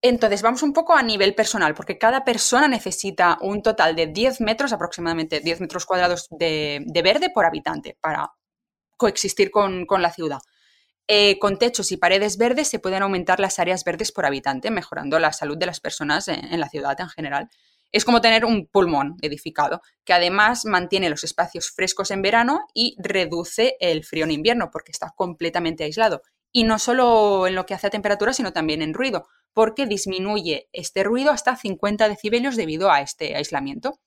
Entonces, 0.07 0.43
vamos 0.43 0.63
un 0.63 0.75
poco 0.75 0.95
a 0.95 1.03
nivel 1.03 1.35
personal, 1.35 1.73
porque 1.75 1.97
cada 1.97 2.27
persona 2.27 2.69
necesita 2.69 3.39
un 3.41 3.63
total 3.63 3.97
de 3.97 4.07
10 4.09 4.43
metros, 4.43 4.75
aproximadamente 4.75 5.41
10 5.41 5.63
metros 5.63 5.87
cuadrados 5.87 6.29
de, 6.31 6.85
verde 7.03 7.31
por 7.31 7.47
habitante 7.47 7.97
para 8.03 8.31
coexistir 8.99 9.51
con, 9.51 9.87
la 9.99 10.13
ciudad. 10.13 10.41
Eh, 11.09 11.39
con 11.39 11.59
techos 11.59 11.91
y 11.91 11.97
paredes 11.97 12.37
verdes 12.37 12.69
se 12.69 12.81
pueden 12.81 13.03
aumentar 13.03 13.41
las 13.41 13.59
áreas 13.59 13.83
verdes 13.83 14.13
por 14.13 14.27
habitante, 14.27 14.71
mejorando 14.71 15.19
la 15.19 15.33
salud 15.33 15.57
de 15.57 15.65
las 15.65 15.81
personas 15.81 16.29
en, 16.29 16.61
la 16.61 16.69
ciudad 16.69 17.01
en 17.01 17.09
general. 17.09 17.49
Es 17.91 18.05
como 18.05 18.21
tener 18.21 18.45
un 18.45 18.67
pulmón 18.67 19.17
edificado, 19.23 19.81
que 20.05 20.13
además 20.13 20.67
mantiene 20.67 21.09
los 21.09 21.25
espacios 21.25 21.71
frescos 21.71 22.11
en 22.11 22.21
verano 22.21 22.67
y 22.75 22.95
reduce 22.99 23.77
el 23.81 24.05
frío 24.05 24.25
en 24.25 24.33
invierno, 24.33 24.69
porque 24.71 24.93
está 24.93 25.15
completamente 25.17 25.83
aislado. 25.83 26.21
Y 26.53 26.65
no 26.65 26.79
solo 26.79 27.47
en 27.47 27.55
lo 27.55 27.65
que 27.65 27.73
hace 27.73 27.87
a 27.87 27.91
temperatura, 27.91 28.35
sino 28.35 28.53
también 28.53 28.83
en 28.83 28.93
ruido, 28.93 29.27
porque 29.55 29.87
disminuye 29.87 30.69
este 30.73 31.05
ruido 31.05 31.31
hasta 31.31 31.57
50 31.57 32.09
decibelios 32.09 32.57
debido 32.57 32.91
a 32.91 33.01
este 33.01 33.37
aislamiento. 33.37 34.01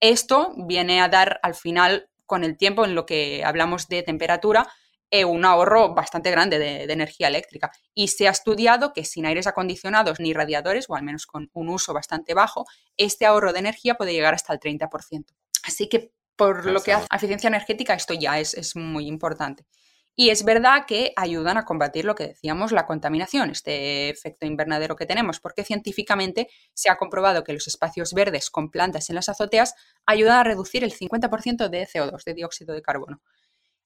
Esto 0.00 0.52
viene 0.56 1.00
a 1.00 1.08
dar 1.08 1.40
al 1.42 1.54
final, 1.54 2.10
con 2.26 2.44
el 2.44 2.56
tiempo 2.56 2.84
en 2.84 2.94
lo 2.94 3.06
que 3.06 3.42
hablamos 3.44 3.88
de 3.88 4.02
temperatura, 4.02 4.68
eh, 5.10 5.24
un 5.24 5.44
ahorro 5.44 5.94
bastante 5.94 6.30
grande 6.30 6.58
de, 6.58 6.84
energía 6.84 7.28
eléctrica. 7.28 7.70
Y 7.94 8.08
se 8.08 8.28
ha 8.28 8.30
estudiado 8.30 8.92
que 8.92 9.04
sin 9.04 9.26
aires 9.26 9.46
acondicionados 9.46 10.20
ni 10.20 10.32
radiadores, 10.32 10.86
o 10.88 10.94
al 10.94 11.02
menos 11.02 11.26
con 11.26 11.50
un 11.52 11.68
uso 11.68 11.92
bastante 11.92 12.34
bajo, 12.34 12.66
este 12.96 13.26
ahorro 13.26 13.52
de 13.52 13.60
energía 13.60 13.94
puede 13.94 14.12
llegar 14.12 14.34
hasta 14.34 14.52
el 14.52 14.60
30%. 14.60 15.24
Así 15.64 15.88
que 15.88 16.12
por 16.36 16.66
lo 16.66 16.82
que 16.82 16.92
hace 16.92 17.06
a 17.10 17.16
eficiencia 17.16 17.48
energética, 17.48 17.94
esto 17.94 18.14
ya 18.14 18.40
es 18.40 18.74
muy 18.74 19.06
importante. 19.06 19.66
Y 20.14 20.28
es 20.28 20.44
verdad 20.44 20.84
que 20.86 21.12
ayudan 21.16 21.56
a 21.56 21.64
combatir 21.64 22.04
lo 22.04 22.14
que 22.14 22.28
decíamos, 22.28 22.70
la 22.70 22.86
contaminación, 22.86 23.50
este 23.50 24.10
efecto 24.10 24.44
invernadero 24.44 24.94
que 24.94 25.06
tenemos, 25.06 25.40
porque 25.40 25.64
científicamente 25.64 26.48
se 26.74 26.90
ha 26.90 26.96
comprobado 26.96 27.44
que 27.44 27.54
los 27.54 27.66
espacios 27.66 28.12
verdes 28.12 28.50
con 28.50 28.70
plantas 28.70 29.08
en 29.08 29.16
las 29.16 29.30
azoteas 29.30 29.74
ayudan 30.04 30.38
a 30.38 30.44
reducir 30.44 30.84
el 30.84 30.92
50% 30.92 31.68
de 31.68 31.86
CO2, 31.86 32.24
de 32.24 32.34
dióxido 32.34 32.74
de 32.74 32.82
carbono. 32.82 33.22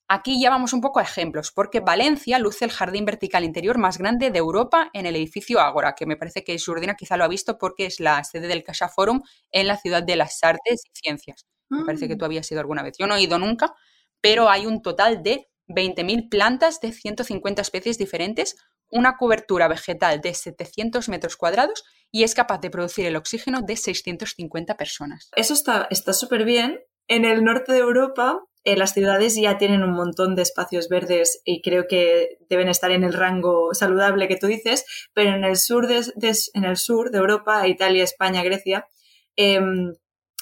Aquí 0.09 0.41
ya 0.41 0.51
vamos 0.51 0.73
un 0.73 0.81
poco 0.81 1.01
a 1.01 1.03
ejemplos, 1.03 1.51
porque 1.51 1.81
Valencia 1.81 2.39
luce 2.39 2.65
el 2.65 2.71
jardín 2.71 3.05
vertical 3.05 3.43
interior 3.43 3.77
más 3.77 3.99
grande 3.99 4.31
de 4.31 4.39
Europa 4.39 4.89
en 4.93 5.05
el 5.07 5.17
edificio 5.17 5.61
Ágora, 5.61 5.95
que 5.97 6.07
me 6.07 6.17
parece 6.17 6.45
que 6.45 6.57
Jordina 6.59 6.95
quizá 6.95 7.17
lo 7.17 7.25
ha 7.25 7.29
visto 7.29 7.59
porque 7.59 7.87
es 7.87 7.99
la 7.99 8.23
sede 8.23 8.47
del 8.47 8.63
Casa 8.63 8.89
Forum 8.89 9.23
en 9.51 9.67
la 9.67 9.77
ciudad 9.77 10.05
de 10.05 10.15
las 10.15 10.39
artes 10.43 10.83
y 10.85 10.91
ciencias. 10.93 11.47
Me 11.69 11.85
parece 11.85 12.07
que 12.07 12.15
mm. 12.15 12.19
tú 12.19 12.25
habías 12.25 12.51
ido 12.53 12.61
alguna 12.61 12.85
vez. 12.85 12.95
Yo 12.99 13.09
no 13.09 13.17
he 13.17 13.23
ido 13.23 13.37
nunca, 13.41 13.75
pero 14.21 14.49
hay 14.49 14.67
un 14.67 14.81
total 14.81 15.25
de 15.25 15.49
20.000 15.69 16.29
plantas 16.29 16.81
de 16.81 16.93
150 16.93 17.63
especies 17.63 17.99
diferentes, 17.99 18.57
una 18.91 19.17
cobertura 19.17 19.69
vegetal 19.69 20.21
de 20.21 20.35
700 20.35 21.09
metros 21.09 21.37
cuadrados 21.37 21.85
y 22.11 22.23
es 22.23 22.35
capaz 22.35 22.61
de 22.61 22.71
producir 22.71 23.07
el 23.07 23.17
oxígeno 23.17 23.63
de 23.63 23.77
650 23.77 24.77
personas. 24.77 25.31
Eso 25.35 25.55
está 25.55 26.13
súper 26.13 26.45
bien. 26.45 26.81
En 27.09 27.25
el 27.25 27.45
norte 27.45 27.73
de 27.73 27.79
Europa, 27.79 28.41
eh, 28.67 28.77
las 28.77 28.95
ciudades 28.95 29.37
ya 29.37 29.59
tienen 29.59 29.85
un 29.85 29.93
montón 29.93 30.35
de 30.35 30.43
espacios 30.43 30.89
verdes 30.89 31.41
y 31.45 31.63
creo 31.63 31.87
que 31.89 32.39
deben 32.51 32.69
estar 32.69 32.91
en 32.91 33.05
el 33.05 33.13
rango 33.13 33.73
saludable 33.75 34.27
que 34.27 34.37
tú 34.37 34.49
dices, 34.49 34.85
pero 35.15 35.31
en 35.31 35.45
el 35.45 35.57
sur 35.57 35.87
de, 35.87 36.05
en 36.53 36.65
el 36.65 36.77
sur 36.77 37.13
de 37.13 37.19
Europa, 37.19 37.69
Italia, 37.69 38.03
España, 38.03 38.43
Grecia, 38.43 38.89
em, 39.37 39.95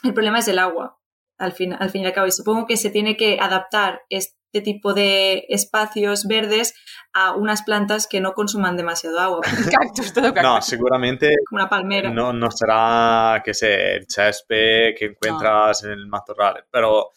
el 0.03 0.15
problema 0.15 0.39
es 0.39 0.49
el 0.49 0.59
agua. 0.59 0.99
Al 1.37 1.53
fin, 1.53 1.75
al 1.75 1.91
fin 1.91 2.01
y 2.01 2.07
al 2.07 2.15
cabo, 2.15 2.27
y 2.27 2.33
supongo 2.33 2.67
que 2.67 2.79
se 2.79 2.89
tiene 2.89 3.19
que 3.19 3.39
adaptar 3.39 4.01
este 4.55 4.63
tipo 4.65 4.95
de 4.95 5.47
espacios 5.49 6.29
verdes 6.29 6.75
a 7.13 7.35
unas 7.35 7.65
plantas 7.65 8.07
que 8.07 8.21
no 8.21 8.35
consuman 8.35 8.77
demasiado 8.77 9.19
agua. 9.19 9.41
cactus, 9.71 10.13
todo 10.13 10.33
cactus. 10.33 10.43
No, 10.43 10.63
seguramente. 10.63 11.35
Como 11.49 11.61
una 11.61 11.69
palmera. 11.69 12.11
No, 12.11 12.33
no 12.33 12.51
será, 12.53 13.43
que 13.45 13.53
sé, 13.53 13.97
el 13.97 14.07
césped 14.09 14.95
que 14.97 15.07
encuentras 15.07 15.83
en 15.83 15.91
el 15.91 16.07
matorral, 16.07 16.65
pero 16.71 17.11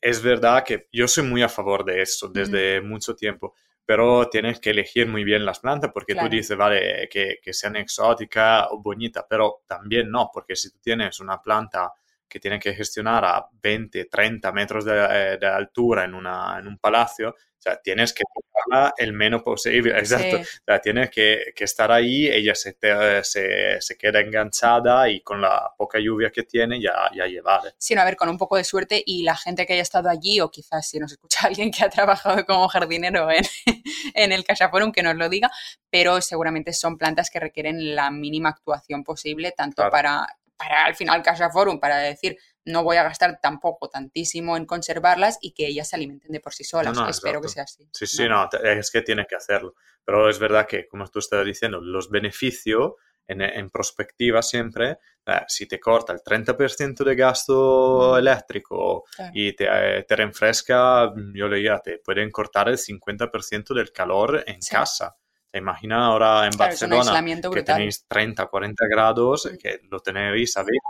es 0.00 0.22
verdad 0.22 0.62
que 0.62 0.86
yo 0.92 1.08
soy 1.08 1.24
muy 1.24 1.42
a 1.42 1.48
favor 1.48 1.84
de 1.84 2.02
esto 2.02 2.28
desde 2.28 2.80
mucho 2.80 3.14
tiempo 3.14 3.54
pero 3.84 4.28
tienes 4.28 4.60
que 4.60 4.70
elegir 4.70 5.08
muy 5.08 5.24
bien 5.24 5.44
las 5.44 5.58
plantas 5.58 5.90
porque 5.92 6.14
tú 6.14 6.28
dices, 6.28 6.56
vale, 6.56 7.08
que, 7.10 7.40
que, 7.42 7.52
sean 7.52 7.74
exóticas 7.74 8.68
o 8.70 8.80
bonitas, 8.80 9.24
pero 9.28 9.64
también 9.66 10.08
no, 10.08 10.30
porque 10.32 10.54
si 10.54 10.70
tú 10.70 10.78
tienes 10.80 11.18
una 11.18 11.42
planta 11.42 11.92
que 12.30 12.40
tiene 12.40 12.58
que 12.58 12.72
gestionar 12.72 13.24
a 13.24 13.46
20, 13.52 14.06
30 14.06 14.52
metros 14.52 14.84
de, 14.86 15.36
de 15.38 15.46
altura 15.46 16.04
en, 16.04 16.14
una, 16.14 16.58
en 16.58 16.66
un 16.66 16.78
palacio, 16.78 17.34
o 17.60 17.62
sea, 17.62 17.76
tienes 17.76 18.14
que 18.14 18.22
tocarla 18.24 18.94
el 18.96 19.12
menos 19.12 19.42
posible, 19.42 19.90
exacto. 19.98 20.38
O 20.38 20.64
sea, 20.64 20.80
tienes 20.80 21.10
que, 21.10 21.52
que, 21.54 21.64
estar 21.64 21.92
ahí, 21.92 22.26
ella 22.26 22.54
se, 22.54 22.74
se, 23.22 23.80
se, 23.82 23.98
queda 23.98 24.20
enganchada 24.20 25.10
y 25.10 25.20
con 25.20 25.42
la 25.42 25.70
poca 25.76 25.98
lluvia 25.98 26.30
que 26.30 26.44
tiene 26.44 26.80
ya, 26.80 27.10
ya 27.14 27.26
llevar. 27.26 27.74
Sí, 27.76 27.94
no, 27.94 28.00
a 28.00 28.06
ver, 28.06 28.16
con 28.16 28.30
un 28.30 28.38
poco 28.38 28.56
de 28.56 28.64
suerte 28.64 29.02
y 29.04 29.24
la 29.24 29.36
gente 29.36 29.66
que 29.66 29.74
haya 29.74 29.82
estado 29.82 30.08
allí, 30.08 30.40
o 30.40 30.50
quizás 30.50 30.88
si 30.88 30.98
nos 30.98 31.12
escucha 31.12 31.40
alguien 31.48 31.70
que 31.70 31.84
ha 31.84 31.90
trabajado 31.90 32.46
como 32.46 32.66
jardinero 32.66 33.30
en, 33.30 33.44
en 34.14 34.32
el 34.32 34.42
Casa 34.42 34.70
Forum, 34.70 34.90
que 34.90 35.02
nos 35.02 35.16
lo 35.16 35.28
diga, 35.28 35.50
pero 35.90 36.22
seguramente 36.22 36.72
son 36.72 36.96
plantas 36.96 37.28
que 37.28 37.40
requieren 37.40 37.94
la 37.94 38.10
mínima 38.10 38.48
actuación 38.48 39.04
posible, 39.04 39.52
tanto 39.52 39.90
para 39.90 40.26
para 40.60 40.84
al 40.84 40.94
final 40.94 41.22
Casa 41.22 41.50
Forum, 41.50 41.80
para 41.80 41.96
decir, 41.96 42.36
no 42.66 42.84
voy 42.84 42.98
a 42.98 43.02
gastar 43.02 43.40
tampoco 43.40 43.88
tantísimo 43.88 44.56
en 44.56 44.66
conservarlas 44.66 45.38
y 45.40 45.52
que 45.52 45.66
ellas 45.66 45.88
se 45.88 45.96
alimenten 45.96 46.32
de 46.32 46.40
por 46.40 46.52
sí 46.52 46.64
solas. 46.64 46.98
Espero 47.08 47.40
que 47.40 47.48
sea 47.48 47.62
así. 47.62 47.88
Sí, 47.92 48.06
sí, 48.06 48.28
no, 48.28 48.48
es 48.62 48.90
que 48.90 49.00
tiene 49.00 49.26
que 49.26 49.36
hacerlo. 49.36 49.74
Pero 50.04 50.28
es 50.28 50.38
verdad 50.38 50.66
que, 50.66 50.86
como 50.86 51.06
tú 51.06 51.18
estás 51.18 51.44
diciendo, 51.46 51.80
los 51.80 52.10
beneficios 52.10 52.92
en, 53.26 53.40
en 53.40 53.70
perspectiva 53.70 54.42
siempre, 54.42 54.98
eh, 55.26 55.40
si 55.48 55.66
te 55.66 55.80
corta 55.80 56.12
el 56.12 56.20
30% 56.20 57.04
de 57.04 57.14
gasto 57.14 58.18
eléctrico 58.18 59.04
y 59.32 59.54
te, 59.54 59.66
eh, 59.70 60.02
te, 60.02 60.16
refresca, 60.16 61.12
yo 61.34 61.48
leía, 61.48 61.78
te 61.78 61.98
pueden 61.98 62.30
cortar 62.30 62.68
el 62.68 62.76
50% 62.76 63.74
del 63.74 63.92
calor 63.92 64.44
en 64.46 64.58
casa. 64.60 65.16
¿Te 65.50 65.58
imaginas 65.58 66.00
ahora 66.00 66.46
en 66.46 66.56
Barcelona 66.56 67.24
que 67.52 67.62
tenéis 67.62 68.06
30, 68.06 68.46
40 68.46 68.84
grados, 68.88 69.50
que 69.60 69.80
lo 69.90 69.98
tenéis, 69.98 70.52
¿sabéis? 70.52 70.80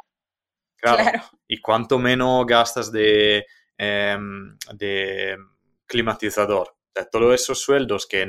Claro. 0.76 1.22
¿Y 1.48 1.60
cuánto 1.60 1.98
menos 1.98 2.46
gastas 2.46 2.92
de, 2.92 3.46
em, 3.78 4.56
de 4.74 5.36
climatizador? 5.86 6.76
De 6.94 7.06
todos 7.06 7.34
esos 7.34 7.58
sueldos 7.58 8.06
que 8.06 8.28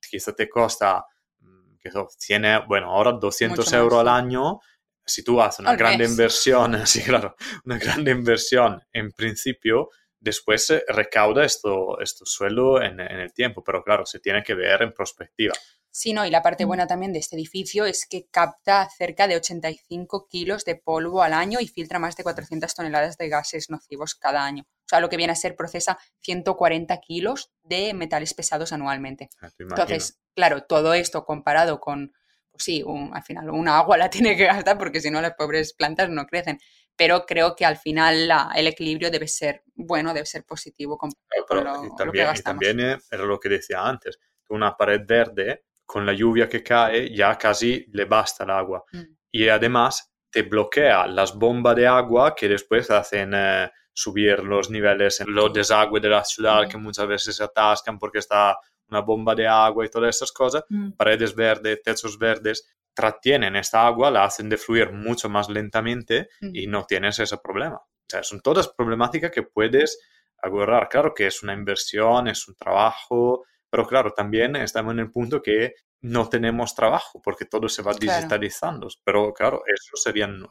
quizá 0.00 0.34
te 0.34 0.48
costa, 0.48 1.06
mm, 1.40 1.76
que 1.78 1.90
tiene, 2.18 2.58
bueno, 2.66 2.90
ahora 2.90 3.12
200 3.12 3.72
euros 3.72 4.00
al 4.00 4.08
año, 4.08 4.60
si 5.04 5.24
tú 5.24 5.40
haces 5.40 5.60
una 5.60 5.74
grande 5.74 6.04
inversión, 6.04 6.72
sí, 6.86 7.02
claro, 7.02 7.34
una 7.64 7.78
grande 7.78 8.10
inversión 8.10 8.82
en 8.92 9.12
principio, 9.12 9.88
después 10.22 10.72
recauda 10.88 11.44
esto, 11.44 12.00
esto 12.00 12.24
sueldo 12.24 12.80
en, 12.80 13.00
el 13.00 13.32
tiempo, 13.32 13.62
pero 13.62 13.82
claro, 13.82 14.06
se 14.06 14.20
tiene 14.20 14.42
que 14.42 14.54
ver 14.54 14.82
en 14.82 14.92
perspectiva. 14.92 15.52
Sí, 15.90 16.14
no, 16.14 16.24
y 16.24 16.30
la 16.30 16.42
parte 16.42 16.64
mm. 16.64 16.68
buena 16.68 16.86
también 16.86 17.12
de 17.12 17.18
este 17.18 17.36
edificio 17.36 17.84
es 17.84 18.06
que 18.06 18.26
capta 18.30 18.88
cerca 18.88 19.28
de 19.28 19.36
85 19.36 20.26
kilos 20.28 20.64
de 20.64 20.76
polvo 20.76 21.22
al 21.22 21.34
año 21.34 21.58
y 21.60 21.66
filtra 21.66 21.98
más 21.98 22.16
de 22.16 22.22
400 22.22 22.74
toneladas 22.74 23.18
de 23.18 23.28
gases 23.28 23.68
nocivos 23.68 24.14
cada 24.14 24.44
año. 24.44 24.62
O 24.62 24.88
sea, 24.88 25.00
lo 25.00 25.10
que 25.10 25.18
viene 25.18 25.32
a 25.32 25.36
ser 25.36 25.54
procesa 25.54 25.98
140 26.20 26.96
kilos 27.00 27.50
de 27.62 27.92
metales 27.92 28.32
pesados 28.32 28.72
anualmente. 28.72 29.28
Ah, 29.42 29.50
Entonces, 29.58 30.18
claro, 30.34 30.62
todo 30.62 30.94
esto 30.94 31.24
comparado 31.26 31.78
con, 31.78 32.12
pues 32.52 32.64
sí, 32.64 32.82
al 33.12 33.22
final 33.22 33.50
una 33.50 33.76
agua 33.76 33.98
la 33.98 34.08
tiene 34.10 34.36
que 34.36 34.46
gastar 34.46 34.78
porque 34.78 35.00
si 35.00 35.10
no 35.10 35.20
las 35.20 35.34
pobres 35.34 35.74
plantas 35.74 36.08
no 36.08 36.26
crecen 36.26 36.58
pero 36.96 37.24
creo 37.26 37.54
que 37.56 37.64
al 37.64 37.76
final 37.76 38.28
la- 38.28 38.52
el 38.54 38.66
equilibrio 38.66 39.10
debe 39.10 39.26
ser 39.28 39.62
bueno, 39.74 40.12
debe 40.14 40.26
ser 40.26 40.44
positivo 40.44 40.96
con, 40.98 41.10
Pero- 41.28 41.46
con 41.46 41.64
lo, 41.64 41.70
y 41.84 41.88
lo 41.88 41.90
que 41.90 41.96
también, 42.04 42.28
y 42.36 42.42
también 42.42 42.80
era 42.80 43.24
lo 43.24 43.40
que 43.40 43.48
decía 43.48 43.82
antes, 43.86 44.18
una 44.48 44.76
pared 44.76 45.00
verde, 45.06 45.64
con 45.86 46.04
la 46.06 46.12
lluvia 46.12 46.48
que 46.48 46.62
cae, 46.62 47.14
ya 47.14 47.36
casi 47.36 47.86
le 47.92 48.04
basta 48.04 48.44
el 48.44 48.50
agua. 48.50 48.84
Mm. 48.92 49.02
Y 49.32 49.48
además 49.48 50.12
te 50.30 50.42
bloquea 50.42 51.06
las 51.06 51.34
bombas 51.34 51.74
de 51.76 51.86
agua 51.86 52.34
que 52.34 52.48
después 52.48 52.90
hacen 52.90 53.32
eh, 53.34 53.70
subir 53.92 54.38
los 54.44 54.70
niveles 54.70 55.20
en 55.20 55.34
los 55.34 55.52
desagües 55.52 56.02
de 56.02 56.08
la 56.08 56.24
ciudad, 56.24 56.62
Ujú. 56.62 56.70
que 56.70 56.76
muchas 56.78 57.06
veces 57.06 57.36
se 57.36 57.44
atascan 57.44 57.98
porque 57.98 58.18
está 58.18 58.56
una 58.88 59.00
bomba 59.00 59.34
de 59.34 59.46
agua 59.46 59.84
y 59.84 59.88
todas 59.90 60.14
esas 60.16 60.32
cosas. 60.32 60.64
Mm. 60.68 60.92
Paredes 60.92 61.34
verdes, 61.34 61.82
techos 61.82 62.18
verdes, 62.18 62.66
tratienen 62.94 63.56
esta 63.56 63.86
agua, 63.86 64.10
la 64.10 64.24
hacen 64.24 64.48
de 64.48 64.56
fluir 64.58 64.92
mucho 64.92 65.28
más 65.28 65.48
lentamente 65.48 66.28
y 66.40 66.66
no 66.66 66.84
tienes 66.84 67.18
ese 67.18 67.38
problema. 67.38 67.76
O 67.76 68.06
sea, 68.08 68.22
son 68.22 68.40
todas 68.40 68.68
problemáticas 68.68 69.30
que 69.30 69.42
puedes 69.42 69.98
agarrar. 70.42 70.88
Claro 70.88 71.14
que 71.14 71.26
es 71.26 71.42
una 71.42 71.54
inversión, 71.54 72.28
es 72.28 72.46
un 72.48 72.54
trabajo, 72.56 73.44
pero 73.70 73.86
claro, 73.86 74.12
también 74.12 74.56
estamos 74.56 74.92
en 74.92 74.98
el 75.00 75.10
punto 75.10 75.40
que 75.40 75.74
no 76.02 76.28
tenemos 76.28 76.74
trabajo 76.74 77.22
porque 77.22 77.44
todo 77.46 77.68
se 77.68 77.80
va 77.82 77.94
Claro. 77.94 78.18
digitalizando. 78.18 78.88
Pero 79.04 79.32
claro, 79.32 79.62
eso 79.66 79.96
serían 79.96 80.44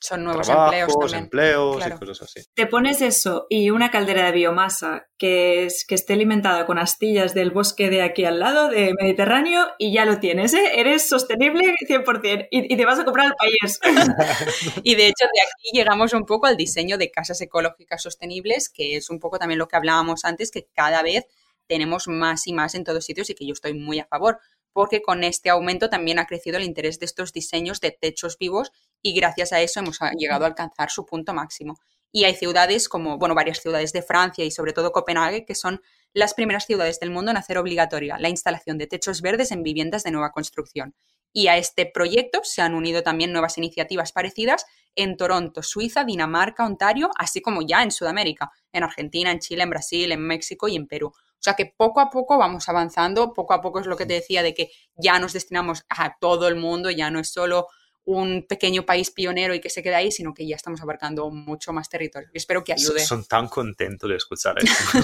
Son 0.00 0.24
nuevos 0.24 0.46
trabajos, 0.46 0.74
empleos 0.74 0.98
también. 0.98 1.24
empleos 1.24 1.76
claro. 1.76 1.96
y 1.96 2.06
cosas 2.06 2.22
así. 2.28 2.48
Te 2.54 2.66
pones 2.66 3.00
eso 3.00 3.46
y 3.48 3.70
una 3.70 3.90
caldera 3.90 4.26
de 4.26 4.32
biomasa 4.32 5.06
que, 5.18 5.64
es, 5.64 5.84
que 5.86 5.94
esté 5.94 6.12
alimentada 6.12 6.66
con 6.66 6.78
astillas 6.78 7.34
del 7.34 7.50
bosque 7.50 7.88
de 7.88 8.02
aquí 8.02 8.24
al 8.24 8.38
lado, 8.38 8.68
de 8.68 8.92
Mediterráneo, 9.00 9.66
y 9.78 9.92
ya 9.92 10.04
lo 10.04 10.18
tienes, 10.18 10.54
¿eh? 10.54 10.72
Eres 10.80 11.08
sostenible 11.08 11.74
100% 11.88 12.48
y, 12.50 12.72
y 12.72 12.76
te 12.76 12.84
vas 12.84 12.98
a 12.98 13.04
comprar 13.04 13.26
el 13.26 13.34
país. 13.34 13.80
Y 14.82 14.94
de 14.94 15.06
hecho, 15.06 15.24
de 15.24 15.40
aquí 15.42 15.70
llegamos 15.72 16.12
un 16.12 16.24
poco 16.24 16.46
al 16.46 16.56
diseño 16.56 16.98
de 16.98 17.10
casas 17.10 17.40
ecológicas 17.40 18.02
sostenibles, 18.02 18.68
que 18.68 18.96
es 18.96 19.10
un 19.10 19.18
poco 19.18 19.38
también 19.38 19.58
lo 19.58 19.68
que 19.68 19.76
hablábamos 19.76 20.24
antes, 20.24 20.50
que 20.50 20.68
cada 20.74 21.02
vez 21.02 21.26
tenemos 21.66 22.08
más 22.08 22.46
y 22.46 22.52
más 22.52 22.74
en 22.74 22.84
todos 22.84 23.04
sitios 23.04 23.30
y 23.30 23.34
que 23.34 23.46
yo 23.46 23.52
estoy 23.52 23.74
muy 23.74 23.98
a 23.98 24.06
favor, 24.06 24.38
porque 24.72 25.02
con 25.02 25.24
este 25.24 25.50
aumento 25.50 25.88
también 25.88 26.18
ha 26.18 26.26
crecido 26.26 26.58
el 26.58 26.64
interés 26.64 26.98
de 26.98 27.06
estos 27.06 27.32
diseños 27.32 27.80
de 27.80 27.92
techos 27.92 28.36
vivos 28.38 28.72
y 29.02 29.14
gracias 29.14 29.52
a 29.52 29.60
eso 29.60 29.80
hemos 29.80 29.98
llegado 30.18 30.44
a 30.44 30.48
alcanzar 30.48 30.90
su 30.90 31.04
punto 31.04 31.32
máximo. 31.34 31.78
Y 32.12 32.24
hay 32.24 32.34
ciudades 32.34 32.88
como, 32.88 33.18
bueno, 33.18 33.34
varias 33.34 33.60
ciudades 33.60 33.92
de 33.92 34.02
Francia 34.02 34.44
y 34.44 34.50
sobre 34.50 34.72
todo 34.72 34.92
Copenhague, 34.92 35.44
que 35.44 35.54
son 35.54 35.82
las 36.12 36.32
primeras 36.32 36.64
ciudades 36.64 36.98
del 36.98 37.10
mundo 37.10 37.30
en 37.30 37.36
hacer 37.36 37.58
obligatoria 37.58 38.18
la 38.18 38.30
instalación 38.30 38.78
de 38.78 38.86
techos 38.86 39.20
verdes 39.20 39.52
en 39.52 39.62
viviendas 39.62 40.02
de 40.02 40.12
nueva 40.12 40.32
construcción. 40.32 40.94
Y 41.32 41.48
a 41.48 41.58
este 41.58 41.84
proyecto 41.84 42.40
se 42.42 42.62
han 42.62 42.74
unido 42.74 43.02
también 43.02 43.32
nuevas 43.32 43.58
iniciativas 43.58 44.12
parecidas 44.12 44.64
en 44.94 45.18
Toronto, 45.18 45.62
Suiza, 45.62 46.04
Dinamarca, 46.04 46.64
Ontario, 46.64 47.10
así 47.18 47.42
como 47.42 47.60
ya 47.60 47.82
en 47.82 47.90
Sudamérica, 47.90 48.50
en 48.72 48.84
Argentina, 48.84 49.30
en 49.30 49.40
Chile, 49.40 49.64
en 49.64 49.70
Brasil, 49.70 50.10
en 50.10 50.20
México 50.20 50.68
y 50.68 50.76
en 50.76 50.86
Perú. 50.86 51.08
O 51.08 51.42
sea 51.46 51.52
que 51.52 51.66
poco 51.76 52.00
a 52.00 52.08
poco 52.08 52.38
vamos 52.38 52.68
avanzando, 52.70 53.34
poco 53.34 53.52
a 53.52 53.60
poco 53.60 53.80
es 53.80 53.86
lo 53.86 53.98
que 53.98 54.06
te 54.06 54.14
decía 54.14 54.42
de 54.42 54.54
que 54.54 54.70
ya 54.94 55.18
nos 55.18 55.34
destinamos 55.34 55.84
a 55.90 56.16
todo 56.18 56.48
el 56.48 56.56
mundo, 56.56 56.90
ya 56.90 57.10
no 57.10 57.20
es 57.20 57.28
solo 57.28 57.66
un 58.06 58.46
pequeño 58.48 58.84
país 58.86 59.10
pionero 59.10 59.54
y 59.54 59.60
que 59.60 59.68
se 59.68 59.82
queda 59.82 59.98
ahí, 59.98 60.10
sino 60.10 60.32
que 60.32 60.46
ya 60.46 60.56
estamos 60.56 60.80
abarcando 60.80 61.28
mucho 61.30 61.72
más 61.72 61.88
territorio. 61.90 62.28
Espero 62.32 62.64
que 62.64 62.72
ayude. 62.72 63.00
Son 63.00 63.24
tan 63.26 63.48
contentos 63.48 64.08
de 64.08 64.16
escuchar 64.16 64.56
esto. 64.62 64.98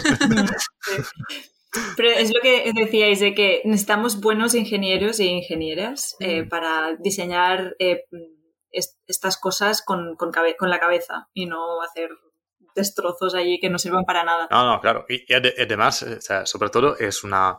Pero 1.96 2.10
es 2.10 2.32
lo 2.32 2.40
que 2.42 2.70
decíais 2.74 3.20
de 3.20 3.34
que 3.34 3.62
necesitamos 3.64 4.20
buenos 4.20 4.54
ingenieros 4.54 5.18
e 5.20 5.24
ingenieras 5.24 6.16
eh, 6.20 6.42
Mm. 6.42 6.48
para 6.48 6.94
diseñar 6.98 7.74
eh, 7.78 8.04
est- 8.70 8.98
estas 9.06 9.38
cosas 9.38 9.82
con, 9.82 10.14
con 10.16 10.30
con 10.58 10.70
la 10.70 10.78
cabeza 10.78 11.28
y 11.32 11.46
no 11.46 11.80
hacer 11.82 12.10
destrozos 12.74 13.34
allí 13.34 13.58
que 13.58 13.70
no 13.70 13.78
sirvan 13.78 14.04
para 14.04 14.22
nada. 14.22 14.48
No, 14.50 14.64
no, 14.66 14.80
claro. 14.80 15.06
Y, 15.08 15.24
y 15.26 15.34
ade- 15.34 15.54
además, 15.58 16.02
eh, 16.02 16.16
o 16.16 16.20
sea, 16.20 16.46
sobre 16.46 16.68
todo, 16.70 16.96
es 16.98 17.24
una, 17.24 17.58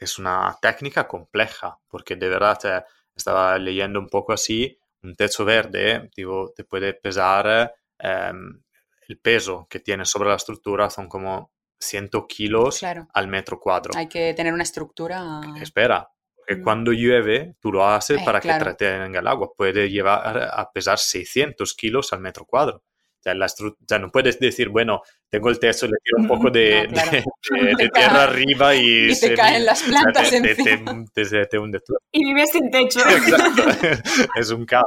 es 0.00 0.18
una 0.18 0.56
técnica 0.62 1.06
compleja, 1.06 1.78
porque 1.88 2.16
de 2.16 2.28
verdad 2.28 2.58
eh, 2.64 2.84
estaba 3.16 3.58
leyendo 3.58 3.98
un 4.00 4.08
poco 4.08 4.32
así, 4.32 4.78
un 5.02 5.14
techo 5.14 5.44
verde, 5.44 6.10
tipo, 6.14 6.52
te 6.54 6.64
puede 6.64 6.94
pesar, 6.94 7.74
eh, 7.98 8.32
el 9.08 9.18
peso 9.18 9.66
que 9.68 9.80
tiene 9.80 10.04
sobre 10.04 10.28
la 10.30 10.36
estructura 10.36 10.88
son 10.90 11.08
como 11.08 11.50
100 11.78 12.08
kilos 12.28 12.78
Claro. 12.78 13.08
al 13.12 13.26
metro 13.28 13.58
cuadro. 13.58 13.92
Hay 13.96 14.08
que 14.08 14.32
tener 14.34 14.52
una 14.54 14.62
estructura. 14.62 15.40
Espera, 15.60 16.08
porque 16.34 16.56
Mm. 16.56 16.62
cuando 16.64 16.92
llueve, 16.92 17.56
tú 17.60 17.72
lo 17.72 17.84
haces 17.86 18.20
Eh, 18.20 18.24
para 18.24 18.40
claro. 18.40 18.64
que 18.64 18.70
retenga 18.70 19.18
el 19.20 19.26
agua. 19.26 19.50
Puede 19.56 19.90
llevar 19.90 20.50
a 20.52 20.70
pesar 20.72 20.98
600 20.98 21.74
kilos 21.74 22.12
al 22.12 22.20
metro 22.20 22.44
cuadro. 22.46 22.82
O 23.22 23.24
sea, 23.24 23.34
la 23.36 23.46
sea, 23.48 23.98
no 24.00 24.10
puedes 24.10 24.40
decir, 24.40 24.68
bueno, 24.68 25.00
tengo 25.30 25.48
el 25.48 25.60
techo, 25.60 25.86
le 25.86 25.92
tiro 26.02 26.16
un 26.18 26.26
poco 26.26 26.50
de, 26.50 26.88
No, 26.88 26.92
claro. 26.94 27.10
de- 27.12 27.64
de- 27.66 27.74
de 27.76 27.88
tierra 27.90 28.24
arriba 28.24 28.74
y, 28.74 29.04
y 29.04 29.08
te 29.10 29.14
se- 29.14 29.34
caen 29.34 29.64
las 29.64 29.80
plantas 29.84 30.28
te, 30.30 30.38
encima. 30.38 31.04
te- 31.14 31.24
te- 31.24 31.46
te 31.46 31.58
hunde 31.58 31.78
todo. 31.86 31.98
Y 32.10 32.24
vives 32.24 32.50
sin 32.50 32.68
techo. 32.68 32.98
Exacto. 33.08 33.62
es 34.40 34.50
un 34.50 34.66
caos, 34.66 34.86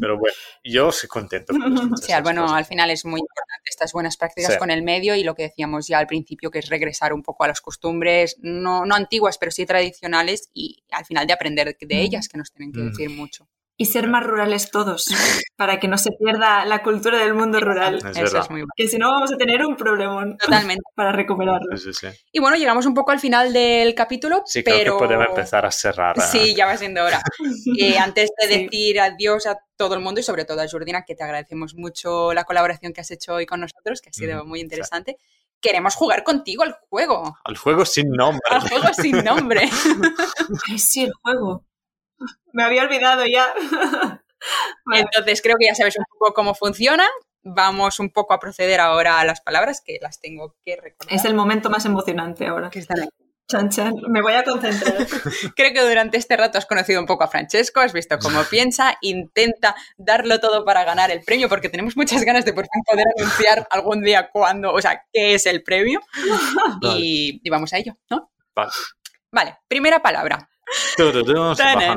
pero 0.00 0.18
bueno, 0.18 0.34
yo 0.64 0.90
soy 0.90 1.08
contento. 1.08 1.52
con 1.56 1.96
Sí, 1.98 2.12
bueno, 2.24 2.42
cosas. 2.42 2.56
al 2.58 2.64
final 2.64 2.90
es 2.90 3.04
muy 3.04 3.20
importante 3.20 3.62
estas 3.70 3.92
buenas 3.92 4.16
prácticas 4.16 4.54
Sí. 4.54 4.58
con 4.58 4.72
el 4.72 4.82
medio 4.82 5.14
y 5.14 5.22
lo 5.22 5.36
que 5.36 5.44
decíamos 5.44 5.86
ya 5.86 5.98
al 6.00 6.08
principio, 6.08 6.50
que 6.50 6.58
es 6.58 6.68
regresar 6.68 7.12
un 7.12 7.22
poco 7.22 7.44
a 7.44 7.48
las 7.48 7.60
costumbres, 7.60 8.36
no, 8.40 8.84
no 8.86 8.96
antiguas, 8.96 9.38
pero 9.38 9.52
sí 9.52 9.66
tradicionales 9.66 10.50
y 10.52 10.82
al 10.90 11.04
final 11.04 11.28
de 11.28 11.32
aprender 11.32 11.76
de 11.80 12.00
ellas, 12.00 12.28
que 12.28 12.38
nos 12.38 12.52
tienen 12.52 12.72
que 12.72 12.80
Mm. 12.80 12.88
decir 12.90 13.10
mucho. 13.10 13.46
Y 13.78 13.84
ser 13.84 14.08
más 14.08 14.24
rurales 14.24 14.70
todos, 14.70 15.04
para 15.56 15.78
que 15.78 15.86
no 15.86 15.98
se 15.98 16.10
pierda 16.12 16.64
la 16.64 16.82
cultura 16.82 17.18
del 17.18 17.34
mundo 17.34 17.60
rural. 17.60 17.96
Es 17.96 18.04
Eso 18.04 18.20
verdad. 18.22 18.40
es 18.44 18.50
muy 18.50 18.60
bueno. 18.60 18.72
Que 18.74 18.88
si 18.88 18.96
no 18.96 19.10
vamos 19.10 19.30
a 19.32 19.36
tener 19.36 19.66
un 19.66 19.76
problemón 19.76 20.38
Totalmente. 20.38 20.82
para 20.94 21.12
recuperarlo. 21.12 21.76
Sí, 21.76 21.92
sí, 21.92 22.08
sí. 22.10 22.18
Y 22.32 22.40
bueno, 22.40 22.56
llegamos 22.56 22.86
un 22.86 22.94
poco 22.94 23.10
al 23.12 23.20
final 23.20 23.52
del 23.52 23.94
capítulo, 23.94 24.42
Sí, 24.46 24.64
creo 24.64 24.76
pero... 24.78 24.98
que 24.98 25.04
podemos 25.04 25.26
empezar 25.28 25.66
a 25.66 25.70
cerrar. 25.70 26.16
eh. 26.16 26.22
Sí, 26.22 26.54
ya 26.54 26.64
va 26.64 26.76
siendo 26.78 27.04
hora. 27.04 27.20
Eh, 27.78 27.98
antes 27.98 28.30
de 28.40 28.48
Sí. 28.48 28.62
decir 28.64 28.98
adiós 29.00 29.46
a 29.46 29.58
todo 29.76 29.94
el 29.94 30.00
mundo 30.00 30.20
y 30.20 30.22
sobre 30.22 30.46
todo 30.46 30.62
a 30.62 30.68
Jordina, 30.68 31.04
que 31.04 31.14
te 31.14 31.22
agradecemos 31.24 31.74
mucho 31.74 32.32
la 32.32 32.44
colaboración 32.44 32.94
que 32.94 33.02
has 33.02 33.10
hecho 33.10 33.34
hoy 33.34 33.44
con 33.44 33.60
nosotros, 33.60 34.00
que 34.00 34.08
ha 34.08 34.12
sido 34.14 34.38
Ujú, 34.40 34.48
muy 34.48 34.60
sí. 34.60 34.64
interesante, 34.64 35.18
queremos 35.60 35.94
jugar 35.94 36.22
contigo 36.24 36.62
al 36.62 36.76
juego, 36.88 37.36
Al 37.44 37.56
juego 37.58 37.84
sin 37.84 38.08
nombre. 38.08 38.40
al 38.50 38.60
juego 38.66 38.88
sin 38.94 39.22
nombre. 39.22 39.68
Ay, 40.70 40.78
sí, 40.78 41.02
el 41.04 41.12
juego. 41.22 41.65
Me 42.52 42.62
había 42.62 42.82
olvidado 42.82 43.24
ya. 43.26 43.52
Vale. 44.84 45.00
Entonces 45.00 45.42
creo 45.42 45.56
que 45.58 45.66
ya 45.66 45.74
sabes 45.74 45.96
un 45.98 46.04
poco 46.18 46.32
cómo 46.34 46.54
funciona. 46.54 47.06
Vamos 47.42 48.00
un 48.00 48.10
poco 48.10 48.34
a 48.34 48.40
proceder 48.40 48.80
ahora 48.80 49.20
a 49.20 49.24
las 49.24 49.40
palabras 49.40 49.80
que 49.84 49.98
las 50.00 50.20
tengo 50.20 50.56
que 50.64 50.76
recordar. 50.76 51.14
Es 51.14 51.24
el 51.24 51.34
momento 51.34 51.70
más 51.70 51.84
emocionante 51.84 52.46
ahora. 52.46 52.70
que 52.70 52.80
están 52.80 53.00
aquí. 53.00 53.26
Chan, 53.48 53.70
chan. 53.70 53.94
Me 54.08 54.20
voy 54.22 54.32
a 54.32 54.42
concentrar. 54.42 55.06
Creo 55.56 55.72
que 55.72 55.88
durante 55.88 56.16
este 56.16 56.36
rato 56.36 56.58
has 56.58 56.66
conocido 56.66 57.00
un 57.00 57.06
poco 57.06 57.22
a 57.22 57.28
Francesco, 57.28 57.78
has 57.78 57.92
visto 57.92 58.18
cómo 58.18 58.42
piensa, 58.50 58.96
intenta 59.00 59.76
darlo 59.96 60.40
todo 60.40 60.64
para 60.64 60.82
ganar 60.82 61.12
el 61.12 61.22
premio, 61.22 61.48
porque 61.48 61.68
tenemos 61.68 61.96
muchas 61.96 62.24
ganas 62.24 62.44
de 62.44 62.52
por 62.52 62.64
fin 62.64 62.82
poder 62.84 63.06
anunciar 63.16 63.68
algún 63.70 64.02
día 64.02 64.30
cuándo, 64.32 64.72
o 64.72 64.80
sea, 64.82 65.04
qué 65.12 65.34
es 65.34 65.46
el 65.46 65.62
premio. 65.62 66.00
Y, 66.82 67.40
y 67.44 67.50
vamos 67.50 67.72
a 67.72 67.78
ello, 67.78 67.96
¿no? 68.10 68.32
Vale. 68.54 68.72
Vale, 69.30 69.58
primera 69.68 70.02
palabra. 70.02 70.48
Baja 70.98 71.96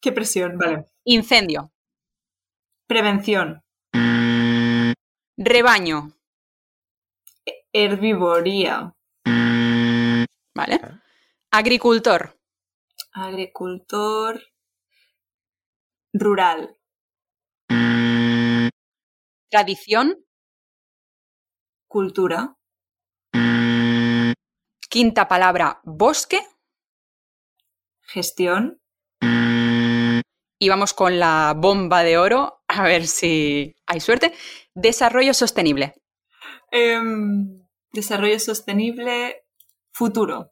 Qué 0.00 0.12
presión. 0.12 0.58
Vale. 0.58 0.86
Incendio, 1.04 1.72
Prevención. 2.86 3.62
rebaño, 5.36 6.12
Herbivoría. 7.72 8.92
¿vale? 10.54 10.80
Agricultor, 11.50 12.38
Agricultor. 13.12 14.40
Rural. 16.14 16.76
tradición, 19.50 20.24
Cultura. 21.88 22.56
quinta 24.90 25.26
palabra, 25.28 25.80
bosque, 25.84 26.40
Gestión. 28.12 28.78
y 30.58 30.68
vamos 30.68 30.92
con 30.92 31.18
la 31.18 31.54
bomba 31.56 32.04
de 32.04 32.18
oro, 32.18 32.62
a 32.68 32.82
ver 32.84 33.06
si 33.06 33.74
hay 33.86 34.00
suerte. 34.00 34.32
Desarrollo 34.74 35.34
sostenible. 35.34 35.94
Em, 36.70 37.66
desarrollo 37.90 38.38
sostenible. 38.38 39.44
Futuro. 39.92 40.51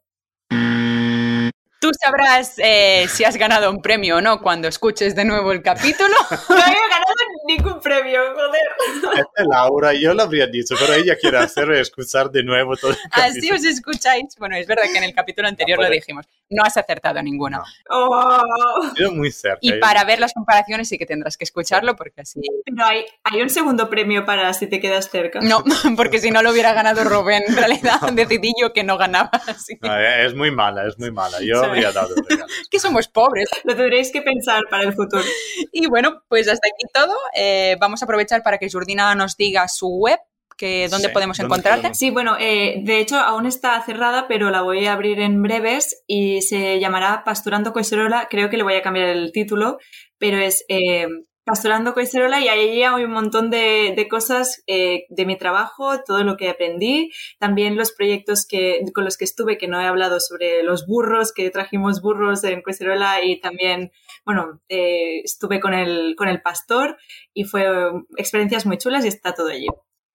Tú 1.81 1.89
sabrás 1.99 2.53
eh, 2.59 3.07
si 3.09 3.23
has 3.23 3.37
ganado 3.37 3.71
un 3.71 3.81
premio 3.81 4.17
o 4.17 4.21
no 4.21 4.39
cuando 4.39 4.67
escuches 4.67 5.15
de 5.15 5.25
nuevo 5.25 5.51
el 5.51 5.63
capítulo. 5.63 6.13
No 6.51 6.55
había 6.55 6.87
ganado 6.89 7.13
ningún 7.47 7.79
premio, 7.81 8.21
joder. 8.35 9.15
Este 9.15 9.43
Laura, 9.49 9.93
yo 9.93 10.13
lo 10.13 10.23
habría 10.23 10.45
dicho, 10.45 10.75
pero 10.79 10.93
ella 10.93 11.15
quiere 11.19 11.37
hacer 11.37 11.71
escuchar 11.71 12.29
de 12.29 12.43
nuevo 12.43 12.75
todo 12.75 12.91
el 12.91 12.97
Así 13.11 13.51
os 13.51 13.63
escucháis. 13.63 14.35
Bueno, 14.37 14.57
es 14.57 14.67
verdad 14.67 14.83
que 14.91 14.97
en 14.97 15.05
el 15.05 15.15
capítulo 15.15 15.47
anterior 15.47 15.79
No 15.79 15.85
lo 15.85 15.91
dijimos. 15.91 16.27
No 16.49 16.63
has 16.63 16.77
acertado 16.77 17.21
ninguno. 17.23 17.63
No. 17.89 18.09
Oh. 18.09 19.11
Muy 19.13 19.31
cerca. 19.31 19.59
Y 19.61 19.71
¿eh? 19.71 19.77
para 19.79 20.03
ver 20.03 20.19
las 20.19 20.33
comparaciones 20.33 20.87
sí 20.87 20.97
que 20.97 21.05
tendrás 21.05 21.37
que 21.37 21.45
escucharlo 21.45 21.95
porque 21.95 22.21
así... 22.21 22.41
Pero 22.65 22.85
hay, 22.85 23.05
hay 23.23 23.41
un 23.41 23.49
segundo 23.49 23.89
premio 23.89 24.25
para 24.25 24.53
si 24.53 24.67
te 24.67 24.79
quedas 24.79 25.09
cerca. 25.09 25.39
No, 25.41 25.63
porque 25.97 26.19
si 26.19 26.29
no 26.29 26.43
lo 26.43 26.51
hubiera 26.51 26.73
ganado 26.73 27.03
Rubén. 27.05 27.43
En 27.47 27.55
realidad 27.55 27.99
decidí 28.13 28.53
yo 28.61 28.71
que 28.71 28.83
no 28.83 28.97
ganaba. 28.97 29.31
Así 29.47 29.79
No, 29.81 29.97
eh, 29.97 30.25
es 30.25 30.35
muy 30.35 30.51
mala, 30.51 30.87
es 30.87 30.99
muy 30.99 31.11
mala. 31.11 31.37
Yo 31.41 31.70
Sí. 31.70 31.70
Habría 31.71 31.91
dado 31.91 32.15
que 32.71 32.79
somos 32.79 33.07
pobres. 33.07 33.49
Lo 33.63 33.75
tendréis 33.75 34.11
que 34.11 34.21
pensar 34.21 34.61
para 34.69 34.83
el 34.83 34.93
futuro. 34.93 35.23
Y 35.73 35.87
bueno, 35.87 36.21
pues 36.27 36.47
hasta 36.47 36.67
aquí 36.67 36.85
todo. 36.93 37.15
Eh, 37.35 37.75
vamos 37.79 38.01
a 38.01 38.05
aprovechar 38.05 38.43
para 38.43 38.57
que 38.57 38.69
Jordina 38.69 39.13
nos 39.15 39.35
diga 39.37 39.67
su 39.67 39.87
web, 39.87 40.19
que 40.57 40.87
dónde 40.89 41.07
Sí, 41.07 41.13
podemos 41.13 41.37
¿dónde 41.37 41.47
encontrarte. 41.47 41.81
podemos? 41.81 41.97
Sí, 41.97 42.09
bueno, 42.11 42.35
eh, 42.39 42.81
de 42.83 42.99
hecho 42.99 43.17
aún 43.17 43.45
está 43.45 43.81
cerrada, 43.83 44.27
pero 44.27 44.49
la 44.51 44.61
voy 44.61 44.85
a 44.85 44.93
abrir 44.93 45.19
en 45.19 45.41
breves 45.41 46.03
y 46.07 46.41
se 46.41 46.79
llamará 46.79 47.23
Pasturando 47.23 47.73
Coiserola. 47.73 48.27
Creo 48.29 48.49
que 48.49 48.57
le 48.57 48.63
voy 48.63 48.75
a 48.75 48.81
cambiar 48.81 49.07
el 49.09 49.31
título, 49.31 49.77
pero 50.19 50.37
es 50.37 50.63
eh, 50.69 51.07
Pasturando 51.43 51.93
Coiserola 51.93 52.39
y 52.39 52.47
ahí 52.47 52.83
hay 52.83 53.03
un 53.03 53.11
montón 53.11 53.49
de, 53.49 53.93
de 53.95 54.07
cosas 54.07 54.63
eh, 54.67 55.05
de 55.09 55.25
mi 55.25 55.37
trabajo, 55.37 56.03
todo 56.03 56.23
lo 56.23 56.37
que 56.37 56.49
aprendí, 56.49 57.11
también 57.39 57.75
los 57.75 57.91
proyectos 57.91 58.45
que, 58.47 58.83
con 58.93 59.05
los 59.05 59.17
que 59.17 59.25
estuve, 59.25 59.57
que 59.57 59.67
no 59.67 59.81
he 59.81 59.85
hablado 59.85 60.19
sobre 60.19 60.61
los 60.61 60.85
burros, 60.85 61.33
que 61.33 61.49
trajimos 61.49 62.01
burros 62.01 62.43
en 62.43 62.61
Coiserola 62.61 63.23
y 63.23 63.39
también, 63.41 63.91
bueno, 64.23 64.61
eh, 64.69 65.21
estuve 65.23 65.59
con 65.59 65.73
el, 65.73 66.15
con 66.15 66.27
el 66.27 66.41
pastor 66.41 66.97
y 67.33 67.43
fue 67.45 67.63
eh, 67.63 67.91
experiencias 68.17 68.67
muy 68.67 68.77
chulas 68.77 69.03
y 69.05 69.07
está 69.07 69.33
todo 69.33 69.47
allí. 69.47 69.67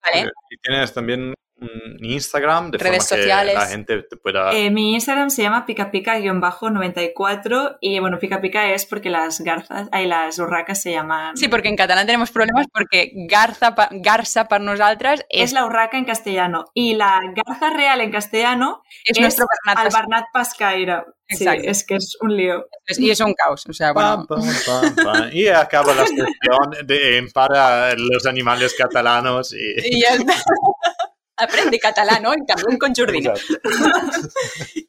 ¿vale? 0.03 0.31
Y 0.51 0.57
tienes 0.59 0.95
también 0.95 1.35
un 1.59 2.05
Instagram 2.05 2.71
de 2.71 2.79
Redes 2.79 3.09
forma 3.09 3.23
sociales. 3.23 3.55
que 3.55 3.61
la 3.61 3.67
gente 3.67 4.03
te 4.03 4.17
pueda... 4.17 4.53
Eh, 4.53 4.71
mi 4.71 4.95
Instagram 4.95 5.31
se 5.31 5.43
llama 5.43 5.65
picapica-94 5.67 7.79
y 7.81 7.99
bueno, 7.99 8.19
pica 8.19 8.41
pica 8.41 8.73
es 8.73 8.87
porque 8.87 9.11
las 9.11 9.41
garzas, 9.41 9.89
hay 9.93 10.07
las 10.07 10.39
urracas 10.39 10.81
se 10.83 10.93
llaman... 10.93 11.37
Sí, 11.37 11.49
porque 11.49 11.69
en 11.69 11.77
catalán 11.77 12.07
tenemos 12.07 12.31
problemas 12.31 12.67
porque 12.73 13.13
garza, 13.29 13.75
pa- 13.75 13.89
garza 13.93 14.49
para 14.49 14.65
nosaltres 14.65 15.21
es 15.31 15.47
es, 15.47 15.53
la 15.53 15.65
urraca 15.65 15.97
en 15.99 16.05
castellano 16.05 16.67
y 16.75 16.95
la 16.95 17.21
garza 17.35 17.71
real 17.71 18.01
en 18.01 18.11
castellano 18.11 18.83
es 19.05 19.17
es 19.17 19.21
nuestro 19.21 19.47
Bernat 19.65 19.85
al 19.85 19.91
Pas- 19.91 19.95
Barnat 19.95 20.25
Pascaira. 20.33 21.05
Sí, 21.29 21.43
Exacto. 21.43 21.69
es 21.71 21.85
que 21.85 21.95
es 21.97 22.17
un 22.21 22.37
lío. 22.37 22.67
y 22.99 23.11
es 23.11 23.19
un 23.19 23.35
caos. 23.35 23.65
O 23.69 23.73
sea, 23.73 23.93
bueno, 23.93 24.25
Pam, 24.29 24.39
pam, 24.39 24.55
pam, 24.65 24.95
pam. 25.05 25.31
Y 25.33 25.49
acaba 25.49 25.93
la 25.93 26.07
sección 26.07 26.87
de, 26.87 27.19
en 27.19 27.29
para 27.33 27.97
los 27.97 28.27
animales 28.27 28.77
catalanos. 28.79 29.53
Y... 29.53 29.75
y 29.97 30.03
ya 30.03 30.11
está. 30.11 30.35
Aprende 31.39 31.79
catalán 31.79 32.25
hoy 32.27 32.37
también 32.47 32.79
con 32.79 32.95
Jordina. 32.95 33.33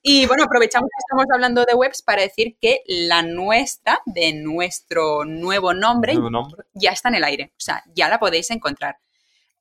Y 0.01 0.25
bueno, 0.25 0.43
aprovechamos 0.45 0.87
que 0.89 0.99
estamos 0.99 1.25
hablando 1.33 1.65
de 1.65 1.73
webs 1.73 2.01
para 2.01 2.21
decir 2.21 2.55
que 2.61 2.81
la 2.87 3.21
nuestra, 3.23 3.99
de 4.05 4.33
nuestro 4.33 5.25
nuevo 5.25 5.73
nombre, 5.73 6.13
¿Nuevo 6.13 6.29
nombre? 6.29 6.63
ya 6.73 6.91
está 6.91 7.09
en 7.09 7.15
el 7.15 7.23
aire. 7.25 7.51
O 7.51 7.59
sea, 7.59 7.83
ya 7.93 8.07
la 8.07 8.17
podéis 8.19 8.49
encontrar. 8.51 8.97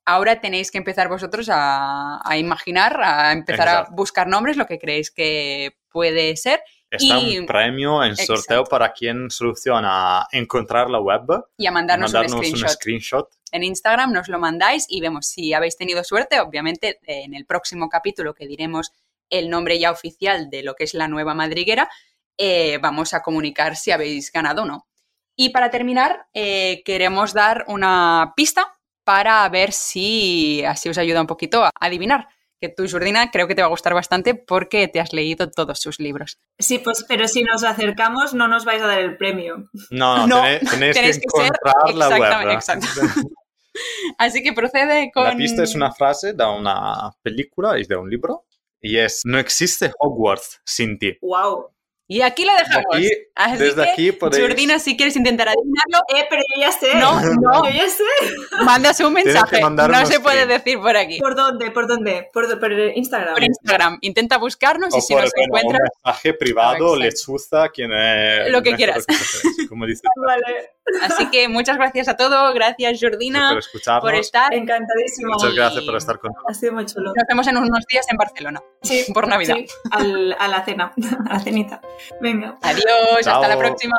Ahora 0.05 0.39
tenéis 0.39 0.71
que 0.71 0.77
empezar 0.77 1.09
vosotros 1.09 1.49
a, 1.51 2.21
a 2.23 2.37
imaginar, 2.37 2.97
a 3.03 3.33
empezar 3.33 3.67
Exacto. 3.67 3.91
a 3.91 3.95
buscar 3.95 4.27
nombres, 4.27 4.55
lo 4.55 4.65
que 4.65 4.79
creéis 4.79 5.11
que 5.11 5.75
puede 5.91 6.37
ser. 6.37 6.61
Está 6.89 7.19
Y- 7.19 7.39
un 7.39 7.45
premio 7.45 8.01
en 8.01 8.11
Exacto. 8.11 8.37
sorteo 8.37 8.63
para 8.63 8.93
quien 8.93 9.29
soluciona 9.29 10.25
encontrar 10.31 10.89
la 10.89 11.01
web. 11.01 11.23
Y 11.57 11.67
a 11.67 11.71
mandarnos, 11.71 12.13
mandarnos 12.13 12.39
un 12.39 12.45
screenshot. 12.45 12.69
un 12.69 12.73
screenshot. 12.73 13.29
En 13.51 13.63
Instagram, 13.63 14.11
nos 14.11 14.27
lo 14.27 14.39
mandáis 14.39 14.85
y 14.89 15.01
vemos 15.01 15.27
si 15.27 15.53
habéis 15.53 15.77
tenido 15.77 16.03
suerte. 16.03 16.39
Obviamente, 16.39 16.99
en 17.03 17.33
el 17.33 17.45
próximo 17.45 17.89
capítulo 17.89 18.33
que 18.33 18.47
diremos 18.47 18.91
el 19.29 19.49
nombre 19.49 19.79
ya 19.79 19.91
oficial 19.91 20.49
de 20.49 20.63
lo 20.63 20.75
que 20.75 20.85
es 20.85 20.93
la 20.93 21.07
nueva 21.07 21.33
madriguera, 21.33 21.89
eh, 22.37 22.77
vamos 22.81 23.13
a 23.13 23.21
comunicar 23.21 23.75
si 23.75 23.91
habéis 23.91 24.31
ganado 24.31 24.63
o 24.63 24.65
no. 24.65 24.87
Y 25.35 25.49
para 25.49 25.69
terminar, 25.69 26.27
eh, 26.33 26.81
queremos 26.83 27.33
dar 27.33 27.65
una 27.67 28.33
pista 28.35 28.77
para 29.03 29.47
ver 29.49 29.71
si 29.71 30.63
así 30.65 30.89
os 30.89 30.97
ayuda 30.97 31.21
un 31.21 31.27
poquito 31.27 31.63
a 31.63 31.71
adivinar. 31.79 32.27
Que 32.59 32.69
tú, 32.69 32.87
Jordina, 32.89 33.29
creo 33.31 33.47
que 33.47 33.53
te 33.55 33.61
va 33.61 33.67
a 33.67 33.69
gustar 33.69 33.93
bastante 33.93 34.33
porque 34.33 34.87
te 34.87 34.99
has 34.99 35.13
leído 35.13 35.51
todos 35.51 35.79
sus 35.79 35.99
libros. 35.99 36.39
Sí, 36.57 36.79
pues, 36.79 37.05
pero 37.07 37.27
si 37.27 37.43
nos 37.43 37.63
acercamos 37.63 38.33
no 38.33 38.47
nos 38.47 38.65
vais 38.65 38.81
a 38.81 38.87
dar 38.87 38.99
el 38.99 39.15
premio. 39.17 39.69
No, 39.91 40.25
No, 40.25 40.41
tenéis, 40.41 40.69
tenéis 40.69 40.95
tenéis 40.95 41.15
que 41.17 41.21
que 41.21 41.43
ser 41.43 41.51
encontrar 41.53 41.95
la 41.95 42.09
web. 42.09 42.51
exactamente, 42.51 42.53
exacto. 42.53 43.27
Así 44.17 44.43
que 44.43 44.53
procede 44.53 45.11
con... 45.13 45.23
La 45.23 45.35
pista 45.35 45.63
es 45.63 45.75
una 45.75 45.91
frase 45.91 46.33
de 46.33 46.45
una 46.45 47.11
película 47.21 47.79
y 47.79 47.85
de 47.85 47.95
un 47.95 48.09
libro. 48.09 48.45
Y 48.79 48.97
es, 48.97 49.21
no 49.25 49.39
existe 49.39 49.91
Hogwarts 49.99 50.61
sin 50.65 50.99
ti. 50.99 51.17
¡Wow! 51.21 51.71
Y 52.09 52.21
aquí 52.21 52.45
lo 52.45 52.53
dejamos. 52.53 52.85
Aquí- 52.95 53.09
Así 53.35 53.57
desde 53.57 53.83
que, 53.83 53.89
aquí 53.89 54.11
podéis- 54.13 54.41
Jordina, 54.41 54.79
si 54.79 54.95
quieres 54.95 55.15
intentar 55.17 55.49
adivinarlo, 55.49 56.05
Eh, 56.15 56.25
pero 56.29 56.41
yo 56.55 56.61
ya 56.61 56.71
sé. 56.71 56.95
No, 56.95 57.19
no. 57.21 57.65
Yo 57.65 57.71
ya 57.71 57.89
sé. 57.89 58.03
mandas 58.63 58.99
un 59.01 59.11
mensaje. 59.13 59.59
No 59.61 60.05
se 60.05 60.19
puede 60.21 60.45
decir 60.45 60.79
por 60.79 60.95
aquí. 60.95 61.19
¿Por 61.19 61.35
dónde? 61.35 61.69
¿Por 61.71 61.85
dónde? 61.87 62.29
Por, 62.31 62.59
por 62.59 62.71
Instagram. 62.71 63.33
Por 63.33 63.43
Instagram. 63.43 63.97
Intenta 64.01 64.37
buscarnos 64.37 64.93
y 64.95 64.97
O 64.99 65.01
si 65.01 65.13
por 65.13 65.23
nos 65.23 65.31
bueno, 65.35 65.51
un 65.53 65.59
encuentras, 65.59 65.89
mensaje 66.05 66.33
privado, 66.33 66.75
Exacto. 66.75 66.95
lechuza, 66.95 67.69
quien 67.69 67.91
es 67.93 68.51
Lo 68.51 68.63
que 68.63 68.75
quieras. 68.75 69.05
que- 69.05 69.67
Como 69.67 69.85
dice, 69.85 70.01
Vale. 70.25 70.71
Así 71.01 71.29
que 71.29 71.49
muchas 71.49 71.75
gracias 71.77 72.07
a 72.07 72.15
todos. 72.15 72.53
Gracias, 72.55 72.97
Jordina, 73.01 73.49
por 73.49 73.59
escucharnos. 73.59 74.01
por 74.01 74.15
estar. 74.15 74.53
Encantadísimo. 74.53 75.33
Muchas 75.33 75.53
gracias 75.53 75.83
por 75.83 75.95
estar 75.97 76.19
con 76.19 76.31
Ha 76.47 76.53
sido 76.53 76.71
muy 76.71 76.85
chulo. 76.85 77.07
Nos 77.13 77.25
vemos 77.27 77.45
en 77.47 77.57
unos 77.57 77.85
días 77.89 78.05
en 78.09 78.15
Barcelona. 78.15 78.61
Sí, 78.81 79.05
por 79.13 79.27
Navidad. 79.27 79.55
sí, 79.57 79.65
al- 79.91 80.35
a 80.39 80.47
la 80.47 80.63
cena, 80.63 80.93
a 81.29 81.33
la 81.33 81.39
cenita. 81.41 81.81
Venga. 82.21 82.57
Adiós, 82.61 83.27
hasta 83.27 83.47
la 83.47 83.57
próxima. 83.57 83.97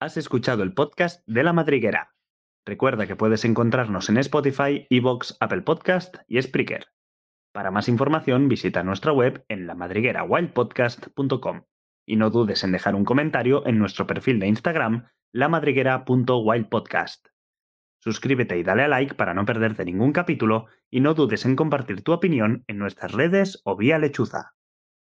Has 0.00 0.16
escuchado 0.16 0.62
el 0.62 0.72
podcast 0.72 1.22
de 1.26 1.42
La 1.42 1.52
Madriguera. 1.52 2.14
Recuerda 2.64 3.06
que 3.06 3.16
puedes 3.16 3.44
encontrarnos 3.44 4.08
en 4.08 4.16
Spotify, 4.16 4.86
Evox, 4.88 5.36
Apple 5.40 5.60
Podcast 5.62 6.16
y 6.26 6.40
Spreaker. 6.40 6.86
Para 7.52 7.70
más 7.70 7.88
información 7.88 8.48
visita 8.48 8.82
nuestra 8.82 9.12
web 9.12 9.44
en 9.48 9.66
lamadriguerawildpodcast.com 9.66 11.64
y 12.06 12.16
no 12.16 12.30
dudes 12.30 12.64
en 12.64 12.72
dejar 12.72 12.94
un 12.94 13.04
comentario 13.04 13.66
en 13.66 13.78
nuestro 13.78 14.06
perfil 14.06 14.40
de 14.40 14.46
Instagram 14.46 15.08
lamadriguera.wildpodcast. 15.32 17.29
Suscríbete 18.00 18.58
y 18.58 18.62
dale 18.62 18.82
a 18.82 18.88
like 18.88 19.14
para 19.14 19.32
no 19.32 19.44
perderte 19.46 19.84
ningún 19.84 20.12
capítulo 20.12 20.66
y 20.90 21.00
no 21.00 21.14
dudes 21.14 21.44
en 21.46 21.56
compartir 21.56 22.02
tu 22.02 22.12
opinión 22.12 22.64
en 22.66 22.78
nuestras 22.78 23.12
redes 23.12 23.60
o 23.64 23.76
vía 23.76 23.98
lechuza. 23.98 24.54